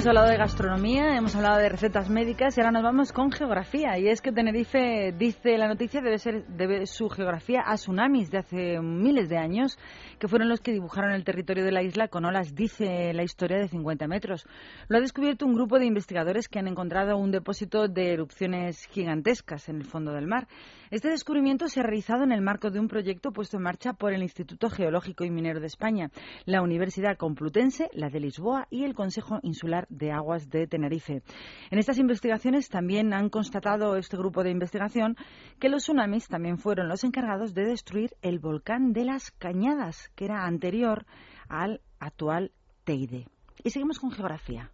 Hemos 0.05 0.19
hablado 0.19 0.29
de 0.29 0.37
gastronomía, 0.37 1.17
hemos 1.17 1.35
hablado 1.35 1.57
de 1.57 1.69
recetas 1.71 2.11
médicas 2.11 2.59
y 2.59 2.61
ahora 2.61 2.73
nos 2.73 2.83
vamos 2.83 3.11
con 3.11 3.33
geografía. 3.33 3.97
Y 3.97 4.09
es 4.09 4.21
que 4.21 4.33
Tenerife, 4.33 5.15
dice 5.17 5.57
la 5.57 5.67
noticia, 5.67 6.03
debe 6.03 6.19
ser 6.19 6.47
debe 6.47 6.85
su 6.85 7.09
geografía 7.09 7.63
a 7.65 7.77
tsunamis 7.77 8.31
de 8.31 8.37
hace 8.37 8.81
miles 8.81 9.31
de 9.31 9.39
años, 9.39 9.79
que 10.19 10.29
fueron 10.29 10.51
los 10.51 10.61
que 10.61 10.73
dibujaron 10.73 11.13
el 11.13 11.25
territorio 11.25 11.65
de 11.65 11.73
la 11.73 11.83
isla 11.83 12.09
con 12.09 12.27
olas, 12.27 12.55
dice 12.55 13.15
la 13.15 13.23
historia, 13.23 13.57
de 13.57 13.69
50 13.69 14.07
metros. 14.07 14.47
Lo 14.89 14.99
ha 14.99 15.01
descubierto 15.01 15.47
un 15.47 15.55
grupo 15.55 15.79
de 15.79 15.87
investigadores 15.87 16.49
que 16.49 16.59
han 16.59 16.69
encontrado 16.69 17.17
un 17.17 17.31
depósito 17.31 17.89
de 17.89 18.13
erupciones 18.13 18.85
gigantescas 18.91 19.71
en 19.71 19.77
el 19.77 19.85
fondo 19.85 20.13
del 20.13 20.27
mar. 20.27 20.49
Este 20.91 21.09
descubrimiento 21.09 21.69
se 21.69 21.81
ha 21.81 21.83
realizado 21.83 22.25
en 22.25 22.33
el 22.33 22.43
marco 22.43 22.71
de 22.71 22.79
un 22.79 22.89
proyecto 22.89 23.33
puesto 23.33 23.57
en 23.57 23.63
marcha 23.63 23.95
por 23.95 24.13
el 24.13 24.23
Instituto 24.23 24.69
Geológico 24.69 25.25
y 25.25 25.31
Minero 25.31 25.61
de 25.61 25.67
España, 25.67 26.11
la 26.45 26.61
Universidad 26.61 27.17
Complutense, 27.17 27.89
la 27.95 28.11
de 28.11 28.21
Lisboa 28.21 28.67
y 28.71 28.85
el 28.85 28.95
Consejo 28.95 29.39
Insular 29.43 29.87
de 29.89 30.13
Aguas 30.13 30.51
de 30.51 30.67
Tenerife. 30.67 31.23
En 31.71 31.79
estas 31.79 31.99
investigaciones 31.99 32.69
también 32.69 33.15
han 33.15 33.31
constatado 33.31 33.97
este 33.97 34.19
grupo 34.19 34.43
de 34.43 34.51
investigación 34.51 35.17
que 35.59 35.71
los 35.71 35.85
tsunamis 35.85 36.29
también 36.29 36.59
fueron 36.59 36.89
los 36.89 37.03
encargados 37.03 37.55
de 37.55 37.65
destruir 37.65 38.11
el 38.21 38.39
volcán 38.39 38.93
de 38.93 39.05
las 39.05 39.31
Cañadas, 39.31 40.11
que 40.15 40.27
era 40.27 40.45
anterior 40.45 41.07
al 41.49 41.81
actual 41.99 42.53
Teide. 42.85 43.27
Y 43.63 43.71
seguimos 43.71 43.99
con 43.99 44.11
geografía. 44.11 44.71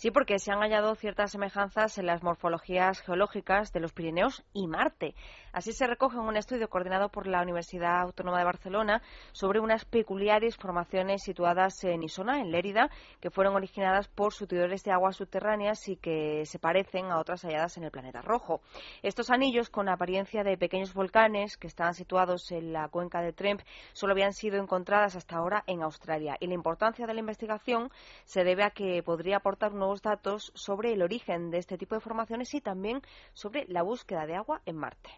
Sí, 0.00 0.10
porque 0.10 0.38
se 0.38 0.50
han 0.50 0.60
hallado 0.60 0.94
ciertas 0.94 1.30
semejanzas 1.30 1.98
en 1.98 2.06
las 2.06 2.22
morfologías 2.22 3.02
geológicas 3.02 3.70
de 3.70 3.80
los 3.80 3.92
Pirineos 3.92 4.42
y 4.54 4.66
Marte. 4.66 5.14
Así 5.52 5.74
se 5.74 5.86
recoge 5.86 6.16
en 6.16 6.22
un 6.22 6.38
estudio 6.38 6.70
coordinado 6.70 7.10
por 7.10 7.26
la 7.26 7.42
Universidad 7.42 8.00
Autónoma 8.00 8.38
de 8.38 8.44
Barcelona 8.46 9.02
sobre 9.32 9.60
unas 9.60 9.84
peculiares 9.84 10.56
formaciones 10.56 11.22
situadas 11.22 11.84
en 11.84 12.02
Isona, 12.02 12.40
en 12.40 12.50
Lérida, 12.50 12.88
que 13.20 13.28
fueron 13.28 13.56
originadas 13.56 14.08
por 14.08 14.32
surtidores 14.32 14.84
de 14.84 14.92
aguas 14.92 15.16
subterráneas 15.16 15.86
y 15.86 15.96
que 15.96 16.46
se 16.46 16.58
parecen 16.58 17.10
a 17.10 17.18
otras 17.18 17.42
halladas 17.42 17.76
en 17.76 17.84
el 17.84 17.90
planeta 17.90 18.22
rojo. 18.22 18.62
Estos 19.02 19.28
anillos, 19.28 19.68
con 19.68 19.90
apariencia 19.90 20.44
de 20.44 20.56
pequeños 20.56 20.94
volcanes 20.94 21.58
que 21.58 21.66
estaban 21.66 21.92
situados 21.92 22.50
en 22.52 22.72
la 22.72 22.88
cuenca 22.88 23.20
de 23.20 23.34
Tremp, 23.34 23.60
solo 23.92 24.12
habían 24.12 24.32
sido 24.32 24.56
encontradas 24.62 25.14
hasta 25.14 25.36
ahora 25.36 25.62
en 25.66 25.82
Australia. 25.82 26.38
Y 26.40 26.46
la 26.46 26.54
importancia 26.54 27.06
de 27.06 27.12
la 27.12 27.20
investigación 27.20 27.90
se 28.24 28.44
debe 28.44 28.62
a 28.62 28.70
que 28.70 29.02
podría 29.02 29.36
aportar 29.36 29.74
nuevos 29.90 30.02
datos 30.02 30.52
sobre 30.54 30.92
el 30.92 31.02
origen 31.02 31.50
de 31.50 31.58
este 31.58 31.76
tipo 31.76 31.96
de 31.96 32.00
formaciones 32.00 32.54
y 32.54 32.60
también 32.60 33.00
sobre 33.32 33.64
la 33.66 33.82
búsqueda 33.82 34.24
de 34.24 34.36
agua 34.36 34.60
en 34.64 34.76
Marte. 34.76 35.10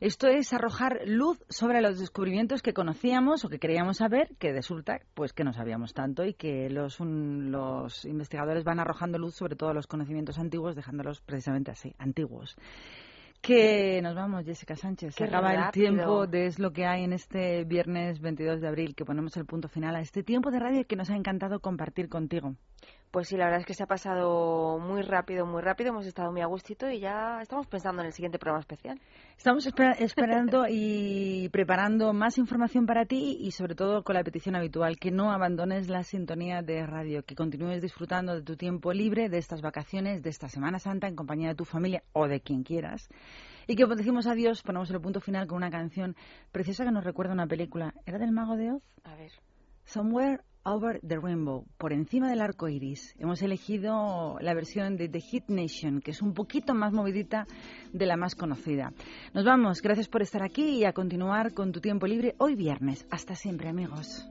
Esto 0.00 0.26
es 0.26 0.52
arrojar 0.52 1.02
luz 1.06 1.38
sobre 1.48 1.80
los 1.80 2.00
descubrimientos 2.00 2.60
que 2.60 2.72
conocíamos 2.72 3.44
o 3.44 3.48
que 3.48 3.60
creíamos 3.60 3.98
saber, 3.98 4.34
que 4.40 4.52
resulta 4.52 4.98
pues 5.14 5.32
que 5.32 5.44
no 5.44 5.52
sabíamos 5.52 5.94
tanto 5.94 6.24
y 6.24 6.34
que 6.34 6.68
los, 6.70 6.98
un- 6.98 7.52
los 7.52 8.04
investigadores 8.04 8.64
van 8.64 8.80
arrojando 8.80 9.16
luz 9.16 9.36
sobre 9.36 9.54
todos 9.54 9.74
los 9.74 9.86
conocimientos 9.86 10.38
antiguos, 10.40 10.74
dejándolos 10.74 11.20
precisamente 11.20 11.70
así, 11.70 11.94
antiguos. 11.98 12.56
Que 13.40 14.00
nos 14.02 14.16
vamos, 14.16 14.44
Jessica 14.44 14.74
Sánchez. 14.74 15.14
Se 15.14 15.24
acaba 15.24 15.52
el 15.54 15.70
tiempo 15.70 16.26
de 16.26 16.46
Es 16.46 16.58
lo 16.58 16.72
que 16.72 16.84
hay 16.84 17.04
en 17.04 17.12
este 17.12 17.62
viernes 17.64 18.20
22 18.20 18.60
de 18.60 18.66
abril, 18.66 18.94
que 18.96 19.04
ponemos 19.04 19.36
el 19.36 19.44
punto 19.46 19.68
final 19.68 19.94
a 19.94 20.00
este 20.00 20.24
tiempo 20.24 20.50
de 20.50 20.58
radio 20.58 20.84
que 20.84 20.96
nos 20.96 21.10
ha 21.10 21.14
encantado 21.16 21.60
compartir 21.60 22.08
contigo. 22.08 22.56
Pues 23.10 23.28
sí, 23.28 23.36
la 23.36 23.44
verdad 23.46 23.60
es 23.60 23.66
que 23.66 23.72
se 23.72 23.82
ha 23.82 23.86
pasado 23.86 24.78
muy 24.78 25.00
rápido, 25.00 25.46
muy 25.46 25.62
rápido. 25.62 25.88
Hemos 25.90 26.04
estado 26.06 26.30
muy 26.32 26.42
a 26.42 26.46
gustito 26.46 26.90
y 26.90 27.00
ya 27.00 27.38
estamos 27.40 27.66
pensando 27.66 28.02
en 28.02 28.08
el 28.08 28.12
siguiente 28.12 28.38
programa 28.38 28.60
especial. 28.60 29.00
Estamos 29.38 29.64
espera- 29.66 29.92
esperando 29.98 30.66
y 30.68 31.48
preparando 31.50 32.12
más 32.12 32.36
información 32.36 32.84
para 32.84 33.06
ti 33.06 33.38
y 33.40 33.52
sobre 33.52 33.74
todo 33.74 34.02
con 34.02 34.16
la 34.16 34.24
petición 34.24 34.54
habitual, 34.54 34.98
que 34.98 35.10
no 35.10 35.30
abandones 35.32 35.88
la 35.88 36.02
sintonía 36.02 36.60
de 36.60 36.84
radio, 36.84 37.22
que 37.22 37.34
continúes 37.34 37.80
disfrutando 37.80 38.34
de 38.34 38.42
tu 38.42 38.56
tiempo 38.56 38.92
libre, 38.92 39.30
de 39.30 39.38
estas 39.38 39.62
vacaciones, 39.62 40.22
de 40.22 40.28
esta 40.28 40.48
Semana 40.48 40.78
Santa 40.78 41.08
en 41.08 41.16
compañía 41.16 41.48
de 41.48 41.54
tu 41.54 41.64
familia 41.64 42.02
o 42.12 42.28
de 42.28 42.40
quien 42.40 42.64
quieras. 42.64 43.08
Y 43.66 43.76
que 43.76 43.86
decimos 43.86 44.26
adiós, 44.26 44.62
ponemos 44.62 44.90
el 44.90 45.00
punto 45.00 45.20
final 45.20 45.46
con 45.46 45.56
una 45.56 45.70
canción 45.70 46.16
preciosa 46.52 46.84
que 46.84 46.90
nos 46.92 47.04
recuerda 47.04 47.32
una 47.32 47.46
película. 47.46 47.94
¿Era 48.04 48.18
del 48.18 48.32
Mago 48.32 48.56
de 48.56 48.72
Oz? 48.72 48.82
A 49.04 49.14
ver. 49.16 49.30
Somewhere 49.84 50.42
Over 50.68 51.00
the 51.06 51.16
Rainbow, 51.20 51.64
por 51.78 51.92
encima 51.92 52.28
del 52.28 52.40
arco 52.40 52.68
iris. 52.68 53.14
Hemos 53.20 53.40
elegido 53.40 54.36
la 54.40 54.52
versión 54.52 54.96
de 54.96 55.08
The 55.08 55.20
Hit 55.20 55.44
Nation, 55.46 56.00
que 56.00 56.10
es 56.10 56.20
un 56.22 56.34
poquito 56.34 56.74
más 56.74 56.92
movidita 56.92 57.46
de 57.92 58.04
la 58.04 58.16
más 58.16 58.34
conocida. 58.34 58.92
Nos 59.32 59.44
vamos, 59.44 59.80
gracias 59.80 60.08
por 60.08 60.22
estar 60.22 60.42
aquí 60.42 60.80
y 60.80 60.84
a 60.84 60.92
continuar 60.92 61.54
con 61.54 61.70
tu 61.70 61.80
tiempo 61.80 62.08
libre 62.08 62.34
hoy 62.38 62.56
viernes. 62.56 63.06
Hasta 63.12 63.36
siempre, 63.36 63.68
amigos. 63.68 64.26